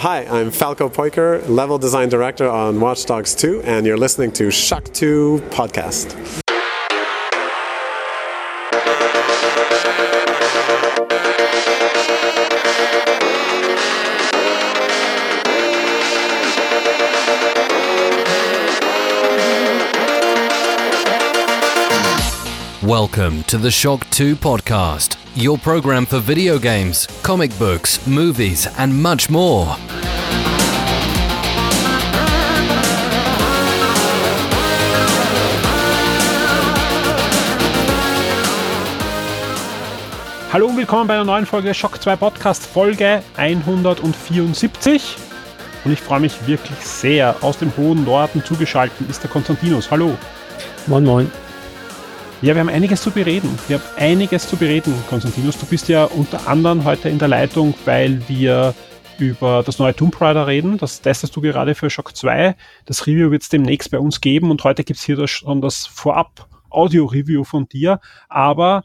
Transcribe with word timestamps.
hi, 0.00 0.24
I'm 0.24 0.50
Falco 0.50 0.88
Poiker, 0.88 1.46
level 1.46 1.76
design 1.76 2.08
director 2.08 2.48
on 2.48 2.80
Watch 2.80 3.04
Dogs 3.04 3.34
2, 3.34 3.64
and 3.64 3.84
you're 3.84 3.98
listening 3.98 4.32
to 4.32 4.50
Shock 4.50 4.84
2 4.94 5.42
Podcast. 5.50 6.16
Welcome 22.82 23.42
to 23.44 23.58
the 23.58 23.70
Shock 23.70 24.08
2 24.10 24.36
podcast, 24.36 25.18
your 25.34 25.58
program 25.58 26.06
for 26.06 26.20
video 26.20 26.58
games, 26.58 27.06
comic 27.22 27.56
books, 27.58 28.04
movies, 28.06 28.66
and 28.78 29.02
much 29.02 29.28
more. 29.28 29.76
Hallo 40.52 40.66
und 40.66 40.76
willkommen 40.76 41.06
bei 41.06 41.14
einer 41.14 41.22
neuen 41.22 41.46
Folge 41.46 41.72
Shock 41.72 42.02
2 42.02 42.16
Podcast, 42.16 42.66
Folge 42.66 43.22
174. 43.36 45.16
Und 45.84 45.92
ich 45.92 46.00
freue 46.00 46.18
mich 46.18 46.44
wirklich 46.48 46.76
sehr. 46.80 47.36
Aus 47.40 47.58
dem 47.58 47.76
hohen 47.76 48.04
Norden 48.04 48.42
zugeschaltet 48.44 49.08
ist 49.08 49.22
der 49.22 49.30
Konstantinus. 49.30 49.92
Hallo. 49.92 50.18
Moin, 50.88 51.04
moin. 51.04 51.30
Ja, 52.42 52.54
wir 52.54 52.62
haben 52.62 52.68
einiges 52.68 53.00
zu 53.00 53.12
bereden. 53.12 53.56
Wir 53.68 53.78
haben 53.78 53.84
einiges 53.96 54.48
zu 54.48 54.56
bereden, 54.56 54.92
Konstantinus. 55.08 55.56
Du 55.56 55.66
bist 55.66 55.88
ja 55.88 56.06
unter 56.06 56.48
anderem 56.48 56.82
heute 56.82 57.08
in 57.10 57.20
der 57.20 57.28
Leitung, 57.28 57.72
weil 57.84 58.20
wir 58.28 58.74
über 59.18 59.62
das 59.64 59.78
neue 59.78 59.94
Tomb 59.94 60.20
Raider 60.20 60.48
reden. 60.48 60.78
Das 60.78 61.00
testest 61.00 61.36
du 61.36 61.42
gerade 61.42 61.76
für 61.76 61.90
Shock 61.90 62.16
2. 62.16 62.56
Das 62.86 63.06
Review 63.06 63.30
wird 63.30 63.42
es 63.42 63.50
demnächst 63.50 63.92
bei 63.92 64.00
uns 64.00 64.20
geben 64.20 64.50
und 64.50 64.64
heute 64.64 64.82
gibt 64.82 64.98
es 64.98 65.06
hier 65.06 65.14
das, 65.14 65.30
schon 65.30 65.60
das 65.60 65.86
Vorab-Audio-Review 65.86 67.44
von 67.44 67.68
dir. 67.68 68.00
Aber 68.28 68.82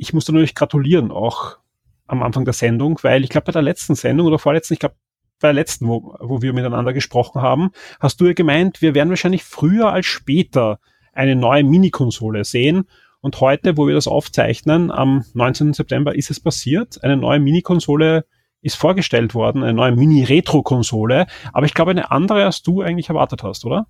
ich 0.00 0.12
muss 0.12 0.24
dir 0.24 0.32
natürlich 0.32 0.54
gratulieren 0.54 1.10
auch 1.10 1.58
am 2.06 2.22
Anfang 2.22 2.44
der 2.44 2.54
Sendung, 2.54 2.98
weil 3.02 3.22
ich 3.22 3.30
glaube 3.30 3.46
bei 3.46 3.52
der 3.52 3.62
letzten 3.62 3.94
Sendung 3.94 4.26
oder 4.26 4.38
vorletzten, 4.38 4.74
ich 4.74 4.80
glaube 4.80 4.96
bei 5.40 5.48
der 5.48 5.54
letzten, 5.54 5.88
wo, 5.88 6.16
wo 6.20 6.42
wir 6.42 6.52
miteinander 6.52 6.92
gesprochen 6.92 7.40
haben, 7.40 7.70
hast 8.00 8.20
du 8.20 8.26
ja 8.26 8.32
gemeint, 8.32 8.82
wir 8.82 8.94
werden 8.94 9.10
wahrscheinlich 9.10 9.44
früher 9.44 9.92
als 9.92 10.06
später 10.06 10.80
eine 11.12 11.36
neue 11.36 11.64
Mini-Konsole 11.64 12.44
sehen. 12.44 12.84
Und 13.20 13.40
heute, 13.40 13.76
wo 13.76 13.86
wir 13.86 13.94
das 13.94 14.08
aufzeichnen, 14.08 14.90
am 14.90 15.24
19. 15.34 15.74
September 15.74 16.14
ist 16.14 16.30
es 16.30 16.40
passiert. 16.40 17.02
Eine 17.04 17.16
neue 17.16 17.38
Mini-Konsole 17.38 18.24
ist 18.62 18.76
vorgestellt 18.76 19.34
worden, 19.34 19.62
eine 19.62 19.74
neue 19.74 19.92
Mini-Retro-Konsole. 19.92 21.26
Aber 21.52 21.66
ich 21.66 21.74
glaube, 21.74 21.90
eine 21.90 22.10
andere, 22.10 22.44
als 22.44 22.62
du 22.62 22.80
eigentlich 22.80 23.08
erwartet 23.10 23.42
hast, 23.42 23.64
oder? 23.64 23.86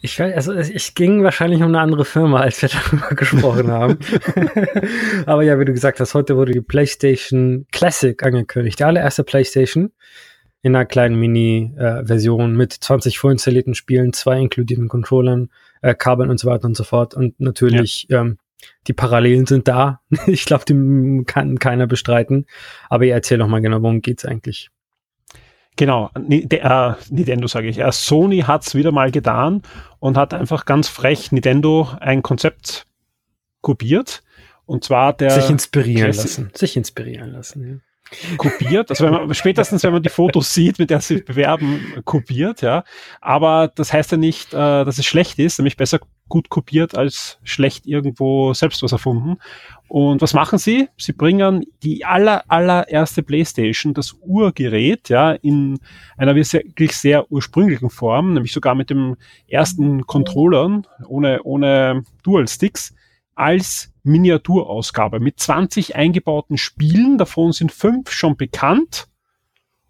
Ich, 0.00 0.20
also 0.20 0.54
ich 0.54 0.94
ging 0.94 1.22
wahrscheinlich 1.22 1.60
um 1.60 1.68
eine 1.68 1.80
andere 1.80 2.04
Firma, 2.04 2.40
als 2.40 2.62
wir 2.62 2.68
darüber 2.90 3.08
gesprochen 3.14 3.70
haben. 3.70 3.98
Aber 5.26 5.42
ja, 5.42 5.58
wie 5.58 5.64
du 5.64 5.72
gesagt 5.72 6.00
hast, 6.00 6.14
heute 6.14 6.36
wurde 6.36 6.52
die 6.52 6.60
PlayStation 6.60 7.66
Classic 7.72 8.20
angekündigt. 8.22 8.78
Die 8.78 8.84
allererste 8.84 9.24
PlayStation 9.24 9.92
in 10.62 10.74
einer 10.74 10.84
kleinen 10.84 11.16
Mini-Version 11.16 12.56
mit 12.56 12.72
20 12.72 13.18
vorinstallierten 13.18 13.74
Spielen, 13.74 14.12
zwei 14.12 14.40
inkludierten 14.40 14.88
Controllern, 14.88 15.50
äh, 15.80 15.94
Kabeln 15.94 16.30
und 16.30 16.40
so 16.40 16.48
weiter 16.48 16.64
und 16.64 16.76
so 16.76 16.84
fort. 16.84 17.14
Und 17.14 17.38
natürlich, 17.38 18.06
ja. 18.08 18.22
ähm, 18.22 18.38
die 18.88 18.92
Parallelen 18.92 19.46
sind 19.46 19.68
da. 19.68 20.00
ich 20.26 20.44
glaube, 20.44 20.64
die 20.68 21.24
kann 21.24 21.58
keiner 21.58 21.86
bestreiten. 21.86 22.46
Aber 22.88 23.04
ihr 23.04 23.14
erzähl 23.14 23.38
doch 23.38 23.48
mal 23.48 23.60
genau, 23.60 23.82
worum 23.82 24.02
geht's 24.02 24.24
eigentlich? 24.24 24.70
Genau, 25.76 26.10
äh, 26.14 26.92
Nintendo 27.10 27.46
sage 27.46 27.68
ich. 27.68 27.78
Äh, 27.78 27.92
Sony 27.92 28.40
hat's 28.40 28.74
wieder 28.74 28.92
mal 28.92 29.10
getan 29.10 29.62
und 29.98 30.16
hat 30.16 30.32
einfach 30.34 30.64
ganz 30.64 30.88
frech 30.88 31.32
Nintendo 31.32 31.88
ein 32.00 32.22
Konzept 32.22 32.86
kopiert. 33.60 34.22
Und 34.64 34.84
zwar 34.84 35.12
der. 35.12 35.30
Sich 35.30 35.50
inspirieren 35.50 36.12
Classic 36.12 36.24
lassen. 36.24 36.50
Sich 36.54 36.76
inspirieren 36.76 37.30
lassen, 37.30 37.68
ja 37.68 37.85
kopiert. 38.36 38.90
Also 38.90 39.04
wenn 39.04 39.12
man, 39.12 39.34
spätestens, 39.34 39.82
wenn 39.82 39.92
man 39.92 40.02
die 40.02 40.08
Fotos 40.08 40.52
sieht, 40.52 40.78
mit 40.78 40.90
der 40.90 41.00
sie 41.00 41.22
bewerben, 41.22 42.02
kopiert, 42.04 42.62
ja. 42.62 42.84
Aber 43.20 43.68
das 43.74 43.92
heißt 43.92 44.12
ja 44.12 44.18
nicht, 44.18 44.52
äh, 44.52 44.84
dass 44.84 44.98
es 44.98 45.06
schlecht 45.06 45.38
ist, 45.38 45.58
nämlich 45.58 45.76
besser 45.76 46.00
gut 46.28 46.48
kopiert 46.48 46.96
als 46.96 47.38
schlecht 47.44 47.86
irgendwo 47.86 48.52
selbst 48.52 48.82
was 48.82 48.92
erfunden. 48.92 49.36
Und 49.88 50.20
was 50.20 50.34
machen 50.34 50.58
sie? 50.58 50.88
Sie 50.96 51.12
bringen 51.12 51.64
die 51.84 52.04
aller, 52.04 52.42
allererste 52.48 53.22
Playstation, 53.22 53.94
das 53.94 54.14
Urgerät, 54.20 55.08
ja, 55.08 55.32
in 55.32 55.78
einer 56.16 56.34
wirklich 56.34 56.96
sehr 56.96 57.30
ursprünglichen 57.30 57.90
Form, 57.90 58.34
nämlich 58.34 58.52
sogar 58.52 58.74
mit 58.74 58.90
dem 58.90 59.16
ersten 59.46 60.06
Controllern, 60.06 60.86
ohne, 61.06 61.42
ohne 61.44 62.02
Dual 62.24 62.48
Sticks, 62.48 62.92
als 63.36 63.92
Miniaturausgabe 64.02 65.20
mit 65.20 65.38
20 65.38 65.94
eingebauten 65.94 66.56
Spielen. 66.56 67.18
Davon 67.18 67.52
sind 67.52 67.70
fünf 67.70 68.10
schon 68.10 68.36
bekannt. 68.36 69.08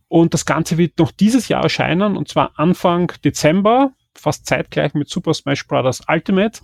Und 0.09 0.35
das 0.35 0.47
Ganze 0.47 0.79
wird 0.79 0.99
noch 0.99 1.11
dieses 1.11 1.49
Jahr 1.49 1.65
erscheinen, 1.65 2.17
und 2.17 2.29
zwar 2.29 2.53
Anfang 2.57 3.13
Dezember, 3.25 3.93
fast 4.15 4.47
zeitgleich 4.47 4.95
mit 4.95 5.09
Super 5.09 5.35
Smash 5.35 5.67
Bros. 5.67 6.03
Ultimate. 6.09 6.61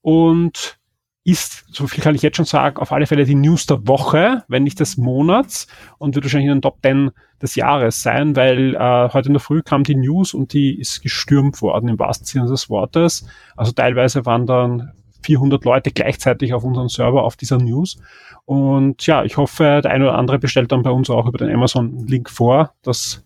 Und 0.00 0.80
ist, 1.22 1.66
so 1.70 1.86
viel 1.86 2.02
kann 2.02 2.14
ich 2.14 2.22
jetzt 2.22 2.36
schon 2.36 2.46
sagen, 2.46 2.78
auf 2.78 2.92
alle 2.92 3.06
Fälle 3.06 3.24
die 3.24 3.34
News 3.34 3.66
der 3.66 3.86
Woche, 3.86 4.44
wenn 4.48 4.62
nicht 4.62 4.80
des 4.80 4.96
Monats 4.96 5.66
und 5.98 6.14
wird 6.14 6.24
wahrscheinlich 6.24 6.48
in 6.48 6.56
den 6.56 6.62
Top 6.62 6.78
10 6.82 7.10
des 7.42 7.54
Jahres 7.56 8.02
sein, 8.02 8.36
weil 8.36 8.74
äh, 8.74 9.08
heute 9.12 9.28
in 9.28 9.34
der 9.34 9.40
Früh 9.40 9.62
kam 9.62 9.84
die 9.84 9.94
News 9.94 10.32
und 10.32 10.54
die 10.54 10.78
ist 10.78 11.02
gestürmt 11.02 11.60
worden 11.60 11.88
im 11.88 11.98
wahrsten 11.98 12.26
Sinne 12.26 12.48
des 12.48 12.70
Wortes. 12.70 13.26
Also 13.54 13.72
teilweise 13.72 14.24
waren 14.24 14.46
dann 14.46 14.92
400 15.22 15.64
Leute 15.64 15.90
gleichzeitig 15.90 16.54
auf 16.54 16.64
unserem 16.64 16.88
Server 16.88 17.22
auf 17.22 17.36
dieser 17.36 17.58
News. 17.58 17.98
Und 18.44 19.06
ja, 19.06 19.24
ich 19.24 19.36
hoffe, 19.36 19.80
der 19.82 19.90
eine 19.90 20.04
oder 20.04 20.18
andere 20.18 20.38
bestellt 20.38 20.72
dann 20.72 20.82
bei 20.82 20.90
uns 20.90 21.10
auch 21.10 21.26
über 21.26 21.38
den 21.38 21.50
Amazon-Link 21.54 22.30
vor, 22.30 22.74
dass 22.82 23.24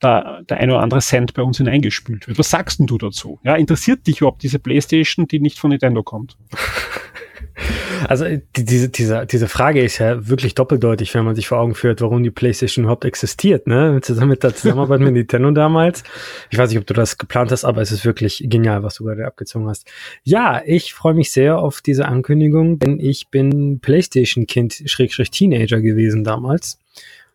da 0.00 0.42
der 0.42 0.58
eine 0.58 0.72
oder 0.74 0.82
andere 0.82 1.00
Cent 1.00 1.32
bei 1.34 1.42
uns 1.42 1.58
hineingespült 1.58 2.26
wird. 2.26 2.38
Was 2.38 2.50
sagst 2.50 2.80
denn 2.80 2.86
du 2.86 2.98
dazu? 2.98 3.38
Ja, 3.44 3.54
interessiert 3.54 4.06
dich 4.06 4.20
überhaupt 4.20 4.42
diese 4.42 4.58
Playstation, 4.58 5.28
die 5.28 5.38
nicht 5.38 5.58
von 5.58 5.70
Nintendo 5.70 6.02
kommt? 6.02 6.36
Also 8.08 8.24
die, 8.26 8.64
diese, 8.64 8.88
diese, 8.88 9.26
diese 9.26 9.48
Frage 9.48 9.82
ist 9.82 9.98
ja 9.98 10.28
wirklich 10.28 10.54
doppeldeutig, 10.54 11.14
wenn 11.14 11.24
man 11.24 11.34
sich 11.34 11.48
vor 11.48 11.58
Augen 11.58 11.74
führt, 11.74 12.00
warum 12.00 12.22
die 12.22 12.30
PlayStation 12.30 12.84
überhaupt 12.84 13.04
existiert, 13.04 13.66
ne? 13.66 14.00
Zusammen 14.02 14.30
mit 14.30 14.42
der 14.42 14.54
Zusammenarbeit 14.54 15.00
mit 15.00 15.12
Nintendo 15.12 15.50
damals. 15.50 16.02
Ich 16.50 16.58
weiß 16.58 16.70
nicht, 16.70 16.78
ob 16.78 16.86
du 16.86 16.94
das 16.94 17.18
geplant 17.18 17.50
hast, 17.52 17.64
aber 17.64 17.82
es 17.82 17.92
ist 17.92 18.04
wirklich 18.04 18.44
genial, 18.46 18.82
was 18.82 18.96
du 18.96 19.04
gerade 19.04 19.26
abgezogen 19.26 19.68
hast. 19.68 19.90
Ja, 20.24 20.62
ich 20.64 20.94
freue 20.94 21.14
mich 21.14 21.32
sehr 21.32 21.58
auf 21.58 21.80
diese 21.80 22.06
Ankündigung, 22.06 22.78
denn 22.78 22.98
ich 23.00 23.28
bin 23.28 23.80
PlayStation-Kind, 23.80 24.82
Schrägstrich 24.86 25.30
Teenager 25.30 25.80
gewesen 25.80 26.24
damals. 26.24 26.78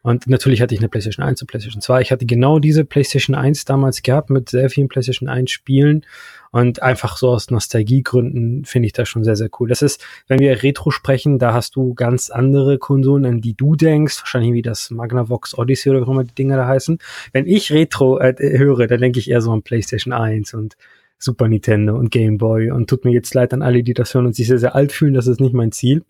Und 0.07 0.27
natürlich 0.27 0.61
hatte 0.61 0.73
ich 0.73 0.79
eine 0.79 0.87
PlayStation 0.87 1.25
1 1.25 1.41
und 1.41 1.47
PlayStation 1.47 1.81
2. 1.81 2.01
Ich 2.01 2.11
hatte 2.11 2.25
genau 2.25 2.59
diese 2.59 2.85
PlayStation 2.85 3.35
1 3.35 3.65
damals 3.65 4.03
gehabt 4.03 4.29
mit 4.29 4.47
sehr 4.49 4.69
vielen 4.69 4.87
PlayStation 4.87 5.27
1 5.27 5.51
Spielen. 5.51 6.05
Und 6.51 6.81
einfach 6.81 7.17
so 7.17 7.29
aus 7.29 7.51
Nostalgiegründen 7.51 8.65
finde 8.65 8.87
ich 8.87 8.93
das 8.93 9.09
schon 9.09 9.23
sehr, 9.23 9.35
sehr 9.35 9.49
cool. 9.59 9.69
Das 9.69 9.81
ist, 9.81 10.03
wenn 10.27 10.39
wir 10.39 10.63
Retro 10.63 10.91
sprechen, 10.91 11.39
da 11.39 11.53
hast 11.53 11.75
du 11.75 11.93
ganz 11.93 12.29
andere 12.29 12.77
Konsolen, 12.77 13.25
an 13.25 13.41
die 13.41 13.53
du 13.55 13.75
denkst. 13.75 14.19
Wahrscheinlich 14.21 14.53
wie 14.53 14.61
das 14.61 14.91
Magnavox 14.91 15.57
Odyssey 15.57 15.91
oder 15.91 16.05
wie 16.05 16.11
immer 16.11 16.23
die 16.23 16.35
Dinger 16.35 16.57
da 16.57 16.67
heißen. 16.67 16.99
Wenn 17.33 17.47
ich 17.47 17.71
Retro 17.71 18.19
äh, 18.19 18.35
höre, 18.39 18.87
dann 18.87 19.01
denke 19.01 19.19
ich 19.19 19.29
eher 19.29 19.41
so 19.41 19.51
an 19.51 19.61
PlayStation 19.61 20.13
1 20.13 20.53
und 20.53 20.77
Super 21.19 21.47
Nintendo 21.47 21.95
und 21.97 22.11
Game 22.11 22.37
Boy 22.37 22.69
und 22.69 22.89
tut 22.89 23.03
mir 23.03 23.11
jetzt 23.11 23.33
leid 23.33 23.51
an 23.53 23.63
alle, 23.63 23.81
die 23.81 23.95
das 23.95 24.13
hören 24.13 24.27
und 24.27 24.35
sich 24.35 24.47
sehr, 24.47 24.59
sehr 24.59 24.75
alt 24.75 24.91
fühlen, 24.91 25.15
das 25.15 25.25
ist 25.25 25.39
nicht 25.39 25.53
mein 25.53 25.71
Ziel. 25.71 26.03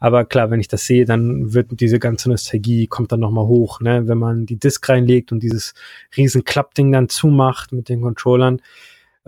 Aber 0.00 0.24
klar, 0.24 0.50
wenn 0.50 0.58
ich 0.58 0.66
das 0.66 0.84
sehe, 0.84 1.04
dann 1.04 1.54
wird 1.54 1.68
diese 1.80 2.00
ganze 2.00 2.28
Nostalgie, 2.30 2.88
kommt 2.88 3.12
dann 3.12 3.20
nochmal 3.20 3.46
hoch, 3.46 3.80
ne? 3.80 4.08
Wenn 4.08 4.18
man 4.18 4.46
die 4.46 4.56
Disk 4.56 4.88
reinlegt 4.88 5.30
und 5.30 5.42
dieses 5.42 5.74
riesen 6.16 6.44
Klappding 6.44 6.90
dann 6.90 7.08
zumacht 7.08 7.72
mit 7.72 7.88
den 7.88 8.00
Controllern. 8.00 8.60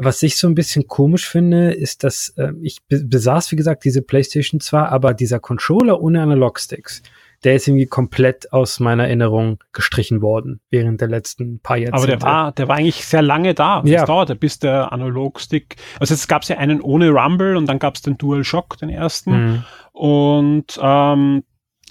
Was 0.04 0.22
ich 0.22 0.36
so 0.36 0.46
ein 0.46 0.54
bisschen 0.54 0.86
komisch 0.86 1.28
finde, 1.28 1.72
ist, 1.72 2.04
dass 2.04 2.30
äh, 2.36 2.52
ich 2.62 2.78
besaß, 2.88 3.52
wie 3.52 3.56
gesagt, 3.56 3.84
diese 3.84 4.02
PlayStation 4.02 4.60
zwar, 4.60 4.90
aber 4.90 5.14
dieser 5.14 5.40
Controller 5.40 6.00
ohne 6.00 6.22
Analog-Sticks, 6.22 7.02
der 7.44 7.56
ist 7.56 7.66
irgendwie 7.66 7.86
komplett 7.86 8.52
aus 8.52 8.78
meiner 8.80 9.04
Erinnerung 9.04 9.58
gestrichen 9.72 10.22
worden 10.22 10.60
während 10.70 11.00
der 11.00 11.08
letzten 11.08 11.60
paar 11.60 11.76
Jahrzehnte. 11.76 11.96
Aber 11.96 12.06
der 12.06 12.22
war, 12.22 12.52
der 12.52 12.68
war 12.68 12.76
eigentlich 12.76 13.04
sehr 13.04 13.22
lange 13.22 13.54
da. 13.54 13.82
Ja. 13.84 14.00
Das 14.00 14.06
dauerte, 14.06 14.36
bis 14.36 14.58
der 14.58 14.92
Analog-Stick, 14.92 15.76
also 15.98 16.14
es 16.14 16.28
gab 16.28 16.44
ja 16.44 16.58
einen 16.58 16.80
ohne 16.80 17.10
Rumble 17.10 17.56
und 17.56 17.66
dann 17.66 17.78
gab 17.78 17.96
es 17.96 18.02
den 18.02 18.16
Dual 18.16 18.44
Shock, 18.44 18.78
den 18.78 18.90
ersten. 18.90 19.30
Mhm. 19.32 19.64
Und 19.92 20.78
ähm, 20.80 21.42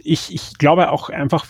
ich, 0.04 0.34
ich 0.34 0.58
glaube 0.58 0.92
auch 0.92 1.10
einfach, 1.10 1.46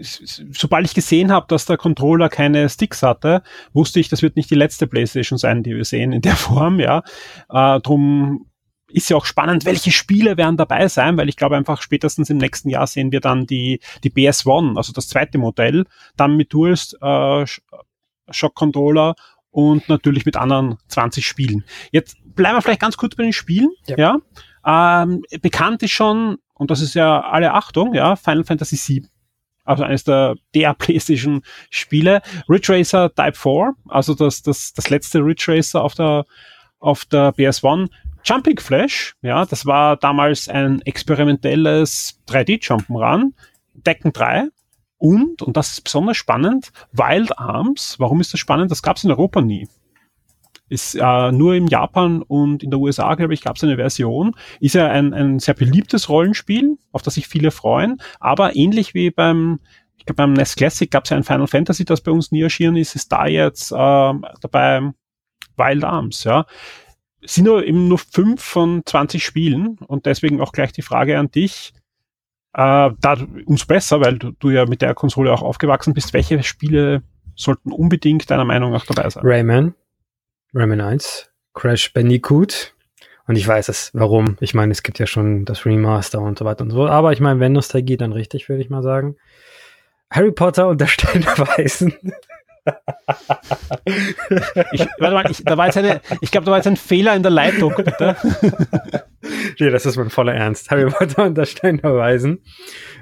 sobald 0.00 0.86
ich 0.86 0.94
gesehen 0.94 1.30
habe, 1.30 1.46
dass 1.48 1.66
der 1.66 1.76
Controller 1.76 2.28
keine 2.28 2.68
Sticks 2.68 3.02
hatte, 3.02 3.42
wusste 3.72 4.00
ich, 4.00 4.08
das 4.08 4.22
wird 4.22 4.36
nicht 4.36 4.50
die 4.50 4.56
letzte 4.56 4.86
PlayStation 4.86 5.38
sein, 5.38 5.62
die 5.62 5.74
wir 5.74 5.84
sehen 5.84 6.12
in 6.12 6.22
der 6.22 6.36
Form, 6.36 6.80
ja. 6.80 7.02
Äh, 7.48 7.80
drum 7.80 8.46
ist 8.88 9.08
ja 9.10 9.16
auch 9.16 9.24
spannend, 9.24 9.64
welche 9.64 9.90
Spiele 9.90 10.36
werden 10.36 10.56
dabei 10.56 10.86
sein, 10.88 11.16
weil 11.16 11.28
ich 11.28 11.36
glaube 11.36 11.56
einfach 11.56 11.82
spätestens 11.82 12.30
im 12.30 12.38
nächsten 12.38 12.68
Jahr 12.68 12.86
sehen 12.86 13.10
wir 13.10 13.20
dann 13.20 13.46
die, 13.46 13.80
die 14.04 14.10
BS1, 14.10 14.76
also 14.76 14.92
das 14.92 15.08
zweite 15.08 15.38
Modell, 15.38 15.84
dann 16.16 16.36
mit 16.36 16.52
Duals 16.52 16.96
äh, 17.00 17.44
Shock 18.30 18.54
Controller 18.54 19.14
und 19.50 19.88
natürlich 19.88 20.26
mit 20.26 20.36
anderen 20.36 20.78
20 20.88 21.26
Spielen. 21.26 21.64
Jetzt 21.90 22.16
bleiben 22.24 22.56
wir 22.56 22.62
vielleicht 22.62 22.80
ganz 22.80 22.96
kurz 22.96 23.16
bei 23.16 23.24
den 23.24 23.32
Spielen. 23.32 23.70
Ja. 23.86 24.18
ja. 24.64 25.02
Ähm, 25.02 25.22
bekannt 25.42 25.82
ist 25.82 25.92
schon, 25.92 26.38
und 26.54 26.70
das 26.70 26.80
ist 26.80 26.94
ja 26.94 27.20
alle 27.20 27.52
Achtung, 27.52 27.94
ja, 27.94 28.16
Final 28.16 28.44
Fantasy 28.44 28.76
VII. 28.76 29.08
Also 29.64 29.82
eines 29.82 30.04
der, 30.04 30.36
der 30.54 30.74
PlayStation 30.74 31.42
Spiele. 31.70 32.22
Ridge 32.48 32.72
Racer 32.72 33.12
Type 33.14 33.34
4, 33.34 33.72
also 33.88 34.14
das, 34.14 34.42
das, 34.42 34.72
das 34.74 34.90
letzte 34.90 35.20
Ridge 35.20 35.46
Racer 35.48 35.82
auf 35.82 35.94
der, 35.94 36.24
auf 36.78 37.04
der 37.06 37.34
PS1 37.34 37.88
Jumping 38.24 38.58
Flash, 38.58 39.16
ja, 39.20 39.44
das 39.44 39.66
war 39.66 39.96
damals 39.96 40.48
ein 40.48 40.80
experimentelles 40.82 42.22
3D-Jump'n'Run, 42.26 43.32
Decken 43.74 44.12
3 44.12 44.48
und, 44.96 45.42
und 45.42 45.56
das 45.56 45.72
ist 45.72 45.80
besonders 45.82 46.16
spannend, 46.16 46.72
Wild 46.92 47.38
Arms. 47.38 47.96
Warum 47.98 48.22
ist 48.22 48.32
das 48.32 48.40
spannend? 48.40 48.70
Das 48.70 48.82
gab 48.82 48.96
es 48.96 49.04
in 49.04 49.10
Europa 49.10 49.42
nie. 49.42 49.68
Ist 50.68 50.94
äh, 50.94 51.32
nur 51.32 51.54
in 51.54 51.66
Japan 51.66 52.22
und 52.22 52.62
in 52.62 52.70
der 52.70 52.80
USA, 52.80 53.14
glaube 53.14 53.34
ich, 53.34 53.42
gab 53.42 53.56
es 53.56 53.64
eine 53.64 53.76
Version. 53.76 54.34
Ist 54.60 54.74
ja 54.74 54.88
ein, 54.88 55.12
ein 55.12 55.38
sehr 55.38 55.54
beliebtes 55.54 56.08
Rollenspiel, 56.08 56.78
auf 56.92 57.02
das 57.02 57.14
sich 57.14 57.28
viele 57.28 57.50
freuen, 57.50 57.98
aber 58.18 58.56
ähnlich 58.56 58.94
wie 58.94 59.10
beim 59.10 59.60
ich 59.96 60.06
glaube, 60.06 60.16
beim 60.16 60.32
NES 60.34 60.56
Classic 60.56 60.90
gab 60.90 61.04
es 61.04 61.10
ja 61.10 61.16
ein 61.16 61.24
Final 61.24 61.46
Fantasy, 61.46 61.86
das 61.86 62.02
bei 62.02 62.12
uns 62.12 62.30
nie 62.30 62.42
erschienen 62.42 62.76
ist, 62.76 62.94
ist 62.94 63.10
da 63.10 63.26
jetzt 63.26 63.72
äh, 63.72 63.74
dabei 63.74 64.92
Wild 65.56 65.84
Arms, 65.84 66.24
ja 66.24 66.44
sind 67.24 67.44
nur 67.44 67.64
eben 67.64 67.88
nur 67.88 67.98
fünf 67.98 68.42
von 68.42 68.82
20 68.84 69.24
Spielen 69.24 69.78
und 69.86 70.06
deswegen 70.06 70.40
auch 70.40 70.52
gleich 70.52 70.72
die 70.72 70.82
Frage 70.82 71.18
an 71.18 71.30
dich. 71.30 71.72
Äh, 72.52 72.90
da 73.00 73.16
umso 73.46 73.66
besser, 73.66 74.00
weil 74.00 74.18
du, 74.18 74.32
du 74.32 74.50
ja 74.50 74.66
mit 74.66 74.82
der 74.82 74.94
Konsole 74.94 75.32
auch 75.32 75.42
aufgewachsen 75.42 75.94
bist. 75.94 76.12
Welche 76.12 76.42
Spiele 76.42 77.02
sollten 77.34 77.72
unbedingt 77.72 78.30
deiner 78.30 78.44
Meinung 78.44 78.70
nach 78.70 78.86
dabei 78.86 79.08
sein? 79.10 79.24
Rayman, 79.26 79.74
Rayman 80.54 80.80
1, 80.80 81.30
Crash 81.52 81.92
Bandicoot. 81.92 82.72
Und 83.26 83.36
ich 83.36 83.46
weiß 83.46 83.68
es, 83.68 83.90
warum. 83.94 84.36
Ich 84.40 84.54
meine, 84.54 84.72
es 84.72 84.82
gibt 84.82 84.98
ja 84.98 85.06
schon 85.06 85.44
das 85.44 85.66
Remaster 85.66 86.20
und 86.20 86.38
so 86.38 86.44
weiter 86.44 86.62
und 86.62 86.70
so. 86.70 86.86
Aber 86.86 87.12
ich 87.12 87.20
meine, 87.20 87.40
wenn 87.40 87.52
Nostalgie, 87.52 87.96
dann 87.96 88.12
richtig, 88.12 88.48
würde 88.48 88.62
ich 88.62 88.70
mal 88.70 88.82
sagen. 88.82 89.16
Harry 90.10 90.30
Potter 90.30 90.68
und 90.68 90.80
der 90.80 90.86
Stein 90.88 91.22
der 91.22 91.38
Weisen 91.38 91.94
ich, 94.72 94.86
warte 94.98 95.14
mal, 95.14 95.30
ich, 95.30 95.44
da 95.44 95.56
war 95.56 95.66
jetzt 95.66 95.76
eine, 95.76 96.00
ich 96.20 96.30
glaube, 96.30 96.46
da 96.46 96.50
war 96.50 96.58
jetzt 96.58 96.66
ein 96.66 96.76
Fehler 96.76 97.14
in 97.14 97.22
der 97.22 97.30
Leitung, 97.30 97.74
bitte. 97.76 98.16
nee, 99.60 99.70
das 99.70 99.86
ist 99.86 99.96
mein 99.96 100.10
voller 100.10 100.34
Ernst. 100.34 100.70
Harry 100.70 100.90
Potter 100.90 101.24
und 101.24 101.36
der 101.36 101.46
Stein 101.46 101.78
der 101.78 101.94
Weisen. 101.94 102.40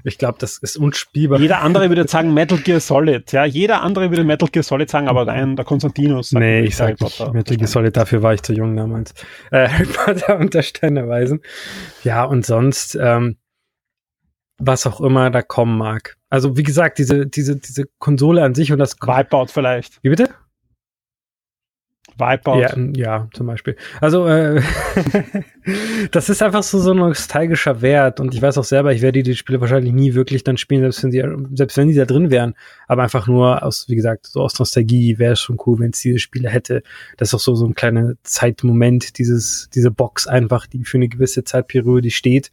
Ich 0.04 0.18
glaube, 0.18 0.38
das 0.38 0.58
ist 0.58 0.76
unspielbar. 0.76 1.38
Jeder 1.38 1.62
andere 1.62 1.88
würde 1.88 2.06
sagen 2.08 2.34
Metal 2.34 2.58
Gear 2.58 2.80
Solid, 2.80 3.30
ja. 3.32 3.44
Jeder 3.44 3.82
andere 3.82 4.10
würde 4.10 4.24
Metal 4.24 4.48
Gear 4.48 4.64
Solid 4.64 4.90
sagen, 4.90 5.08
aber 5.08 5.24
nein, 5.24 5.56
der 5.56 5.64
Konstantinus 5.64 6.30
sagt 6.30 6.40
Nee, 6.40 6.62
ich 6.62 6.76
sage 6.76 6.96
nicht 7.00 7.32
Metal 7.32 7.56
Gear 7.56 7.68
Solid, 7.68 7.96
dafür 7.96 8.22
war 8.22 8.34
ich 8.34 8.42
zu 8.42 8.52
jung 8.52 8.76
damals. 8.76 9.14
Äh, 9.50 9.68
Harry 9.72 9.86
Potter 9.86 10.38
und 10.38 10.54
der 10.54 10.62
Stein 10.62 10.96
der 10.96 11.08
Weisen. 11.08 11.40
Ja, 12.02 12.24
und 12.24 12.44
sonst, 12.44 12.98
ähm, 13.00 13.36
was 14.66 14.86
auch 14.86 15.00
immer 15.00 15.30
da 15.30 15.42
kommen 15.42 15.76
mag. 15.76 16.16
Also 16.30 16.56
wie 16.56 16.62
gesagt, 16.62 16.98
diese, 16.98 17.26
diese, 17.26 17.56
diese 17.56 17.84
Konsole 17.98 18.42
an 18.42 18.54
sich 18.54 18.72
und 18.72 18.78
das 18.78 18.96
Wipeout 19.00 19.48
vielleicht. 19.48 20.02
Wie 20.02 20.10
bitte? 20.10 20.30
Wipeout. 22.18 22.60
Ja, 22.60 22.76
ja, 22.94 23.28
zum 23.32 23.46
Beispiel. 23.46 23.76
Also, 24.00 24.26
äh, 24.26 24.60
das 26.10 26.28
ist 26.28 26.42
einfach 26.42 26.62
so, 26.62 26.78
so 26.78 26.90
ein 26.90 26.98
nostalgischer 26.98 27.80
Wert. 27.80 28.20
Und 28.20 28.34
ich 28.34 28.42
weiß 28.42 28.58
auch 28.58 28.64
selber, 28.64 28.92
ich 28.92 29.02
werde 29.02 29.22
die 29.22 29.34
Spiele 29.34 29.60
wahrscheinlich 29.60 29.92
nie 29.92 30.14
wirklich 30.14 30.44
dann 30.44 30.56
spielen, 30.56 30.82
selbst 30.82 31.02
wenn 31.02 31.10
die, 31.10 31.56
selbst 31.56 31.76
wenn 31.76 31.88
die 31.88 31.94
da 31.94 32.04
drin 32.04 32.30
wären. 32.30 32.54
Aber 32.86 33.02
einfach 33.02 33.26
nur 33.26 33.62
aus, 33.62 33.88
wie 33.88 33.96
gesagt, 33.96 34.26
so 34.26 34.40
aus 34.40 34.58
Nostalgie 34.58 35.18
wäre 35.18 35.32
es 35.32 35.40
schon 35.40 35.58
cool, 35.66 35.78
wenn 35.78 35.90
es 35.90 36.00
diese 36.00 36.18
Spiele 36.18 36.50
hätte. 36.50 36.82
Das 37.16 37.28
ist 37.28 37.34
auch 37.34 37.40
so, 37.40 37.54
so 37.54 37.66
ein 37.66 37.74
kleiner 37.74 38.14
Zeitmoment, 38.22 39.18
dieses, 39.18 39.68
diese 39.74 39.90
Box 39.90 40.26
einfach, 40.26 40.66
die 40.66 40.84
für 40.84 40.98
eine 40.98 41.08
gewisse 41.08 41.44
Zeitperiode 41.44 42.10
steht. 42.10 42.50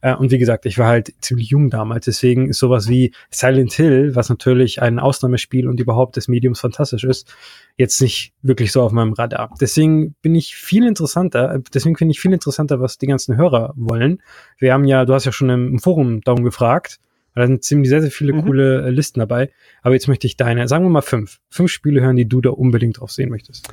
Äh, 0.00 0.14
und 0.14 0.30
wie 0.30 0.38
gesagt, 0.38 0.66
ich 0.66 0.78
war 0.78 0.88
halt 0.88 1.12
ziemlich 1.20 1.50
jung 1.50 1.70
damals, 1.70 2.04
deswegen 2.04 2.48
ist 2.48 2.58
sowas 2.58 2.88
wie 2.88 3.12
Silent 3.30 3.72
Hill, 3.72 4.14
was 4.14 4.28
natürlich 4.28 4.82
ein 4.82 4.98
Ausnahmespiel 4.98 5.68
und 5.68 5.80
überhaupt 5.80 6.16
des 6.16 6.28
Mediums 6.28 6.60
fantastisch 6.60 7.04
ist, 7.04 7.32
jetzt 7.76 8.00
nicht 8.00 8.32
wirklich 8.42 8.72
so 8.72 8.82
auf 8.82 8.92
meinem 8.92 9.12
Radar. 9.12 9.54
Deswegen 9.60 10.14
bin 10.22 10.34
ich 10.34 10.56
viel 10.56 10.86
interessanter, 10.86 11.54
äh, 11.54 11.60
deswegen 11.72 11.96
finde 11.96 12.12
ich 12.12 12.20
viel 12.20 12.32
interessanter, 12.32 12.80
was 12.80 12.98
die 12.98 13.06
ganzen 13.06 13.36
Hörer 13.36 13.72
wollen. 13.76 14.22
Wir 14.58 14.72
haben 14.72 14.84
ja, 14.84 15.04
du 15.04 15.14
hast 15.14 15.24
ja 15.24 15.32
schon 15.32 15.50
im 15.50 15.78
Forum 15.78 16.20
darum 16.22 16.44
gefragt, 16.44 16.98
da 17.34 17.46
sind 17.46 17.62
ziemlich 17.62 17.88
sehr, 17.88 18.02
sehr 18.02 18.10
viele 18.10 18.32
mhm. 18.32 18.44
coole 18.44 18.86
äh, 18.86 18.90
Listen 18.90 19.20
dabei. 19.20 19.50
Aber 19.82 19.94
jetzt 19.94 20.08
möchte 20.08 20.26
ich 20.26 20.36
deine, 20.36 20.66
sagen 20.66 20.84
wir 20.84 20.90
mal 20.90 21.00
fünf, 21.00 21.38
fünf 21.48 21.70
Spiele 21.70 22.00
hören, 22.00 22.16
die 22.16 22.28
du 22.28 22.40
da 22.40 22.50
unbedingt 22.50 23.00
drauf 23.00 23.12
sehen 23.12 23.30
möchtest 23.30 23.72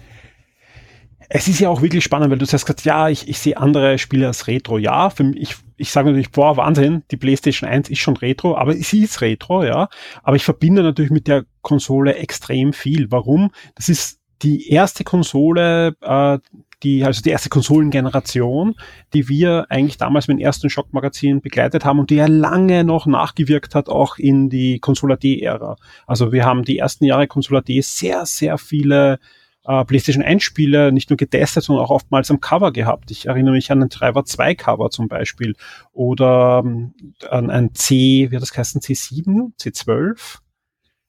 es 1.29 1.47
ist 1.47 1.59
ja 1.59 1.69
auch 1.69 1.81
wirklich 1.81 2.03
spannend, 2.03 2.31
weil 2.31 2.37
du 2.37 2.45
sagst 2.45 2.85
ja, 2.85 3.09
ich, 3.09 3.27
ich 3.27 3.39
sehe 3.39 3.57
andere 3.57 3.97
Spiele 3.97 4.27
als 4.27 4.47
Retro. 4.47 4.77
Ja, 4.77 5.09
für 5.09 5.23
mich, 5.23 5.55
ich, 5.77 5.91
sage 5.91 6.09
natürlich, 6.09 6.31
boah, 6.31 6.57
Wahnsinn, 6.57 7.03
die 7.11 7.17
PlayStation 7.17 7.69
1 7.69 7.89
ist 7.89 7.99
schon 7.99 8.17
Retro, 8.17 8.57
aber 8.57 8.73
sie 8.73 9.03
ist 9.03 9.21
Retro, 9.21 9.63
ja. 9.63 9.89
Aber 10.23 10.35
ich 10.35 10.43
verbinde 10.43 10.83
natürlich 10.83 11.11
mit 11.11 11.27
der 11.27 11.45
Konsole 11.61 12.15
extrem 12.15 12.73
viel. 12.73 13.11
Warum? 13.11 13.51
Das 13.75 13.89
ist 13.89 14.19
die 14.41 14.69
erste 14.69 15.03
Konsole, 15.03 15.95
äh, 16.01 16.39
die, 16.83 17.03
also 17.03 17.21
die 17.21 17.31
erste 17.31 17.49
Konsolengeneration, 17.49 18.75
die 19.13 19.29
wir 19.29 19.65
eigentlich 19.69 19.97
damals 19.97 20.27
mit 20.27 20.37
dem 20.37 20.45
ersten 20.45 20.69
Schockmagazin 20.69 21.41
begleitet 21.41 21.85
haben 21.85 21.99
und 21.99 22.09
die 22.09 22.15
ja 22.15 22.27
lange 22.27 22.83
noch 22.83 23.07
nachgewirkt 23.07 23.73
hat, 23.73 23.89
auch 23.89 24.17
in 24.17 24.49
die 24.49 24.79
Consola 24.79 25.15
D-Ära. 25.15 25.75
Also 26.05 26.31
wir 26.31 26.45
haben 26.45 26.63
die 26.63 26.77
ersten 26.77 27.05
Jahre 27.05 27.27
Consola 27.27 27.61
D 27.61 27.81
sehr, 27.81 28.25
sehr 28.25 28.57
viele 28.57 29.19
äh, 29.67 29.85
PlayStation 29.85 30.23
1 30.23 30.41
Spiele 30.41 30.91
nicht 30.91 31.09
nur 31.09 31.17
getestet, 31.17 31.63
sondern 31.63 31.85
auch 31.85 31.91
oftmals 31.91 32.31
am 32.31 32.39
Cover 32.39 32.71
gehabt. 32.71 33.11
Ich 33.11 33.27
erinnere 33.27 33.53
mich 33.53 33.71
an 33.71 33.83
ein 33.83 33.89
Driver 33.89 34.25
2 34.25 34.55
Cover 34.55 34.89
zum 34.89 35.07
Beispiel 35.07 35.55
oder 35.93 36.63
ähm, 36.65 36.93
an 37.29 37.49
ein 37.49 37.75
C, 37.75 38.27
wie 38.31 38.35
hat 38.35 38.41
das 38.41 38.53
geheißen, 38.53 38.81
C7, 38.81 39.51
C12? 39.59 40.39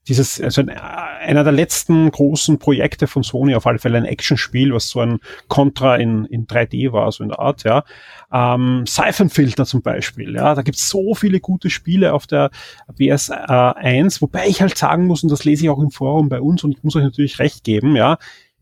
Dieses, 0.08 0.40
also 0.40 0.62
ein, 0.62 0.70
einer 0.70 1.44
der 1.44 1.52
letzten 1.52 2.10
großen 2.10 2.58
Projekte 2.58 3.06
von 3.06 3.22
Sony, 3.22 3.54
auf 3.54 3.66
alle 3.66 3.78
Fälle 3.78 3.98
ein 3.98 4.06
Actionspiel, 4.06 4.72
was 4.72 4.88
so 4.88 5.00
ein 5.00 5.18
Contra 5.48 5.96
in, 5.96 6.24
in 6.24 6.46
3D 6.46 6.92
war, 6.92 7.12
so 7.12 7.22
in 7.22 7.28
der 7.28 7.38
Art, 7.38 7.64
ja. 7.64 7.84
Ähm, 8.32 8.84
Siphon 8.86 9.28
Filter 9.28 9.66
zum 9.66 9.82
Beispiel, 9.82 10.34
ja. 10.34 10.54
Da 10.54 10.62
gibt's 10.62 10.88
so 10.88 11.14
viele 11.14 11.40
gute 11.40 11.68
Spiele 11.68 12.14
auf 12.14 12.26
der 12.26 12.50
PS1, 12.98 14.22
wobei 14.22 14.46
ich 14.46 14.62
halt 14.62 14.78
sagen 14.78 15.06
muss, 15.06 15.22
und 15.22 15.30
das 15.30 15.44
lese 15.44 15.64
ich 15.64 15.70
auch 15.70 15.78
im 15.78 15.90
Forum 15.90 16.30
bei 16.30 16.40
uns, 16.40 16.64
und 16.64 16.72
ich 16.72 16.82
muss 16.82 16.96
euch 16.96 17.04
natürlich 17.04 17.38
recht 17.38 17.62
geben, 17.62 17.94
ja, 17.94 18.16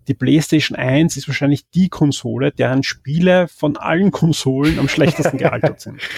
die 0.09 0.15
PlayStation 0.15 0.77
1 0.77 1.17
ist 1.17 1.29
wahrscheinlich 1.29 1.69
die 1.71 1.89
Konsole, 1.89 2.53
deren 2.53 2.83
Spiele 2.83 3.49
von 3.49 3.77
allen 3.77 4.11
Konsolen 4.11 4.79
am 4.79 4.89
schlechtesten 4.89 5.39
gealtert 5.39 5.81
sind. 5.81 6.01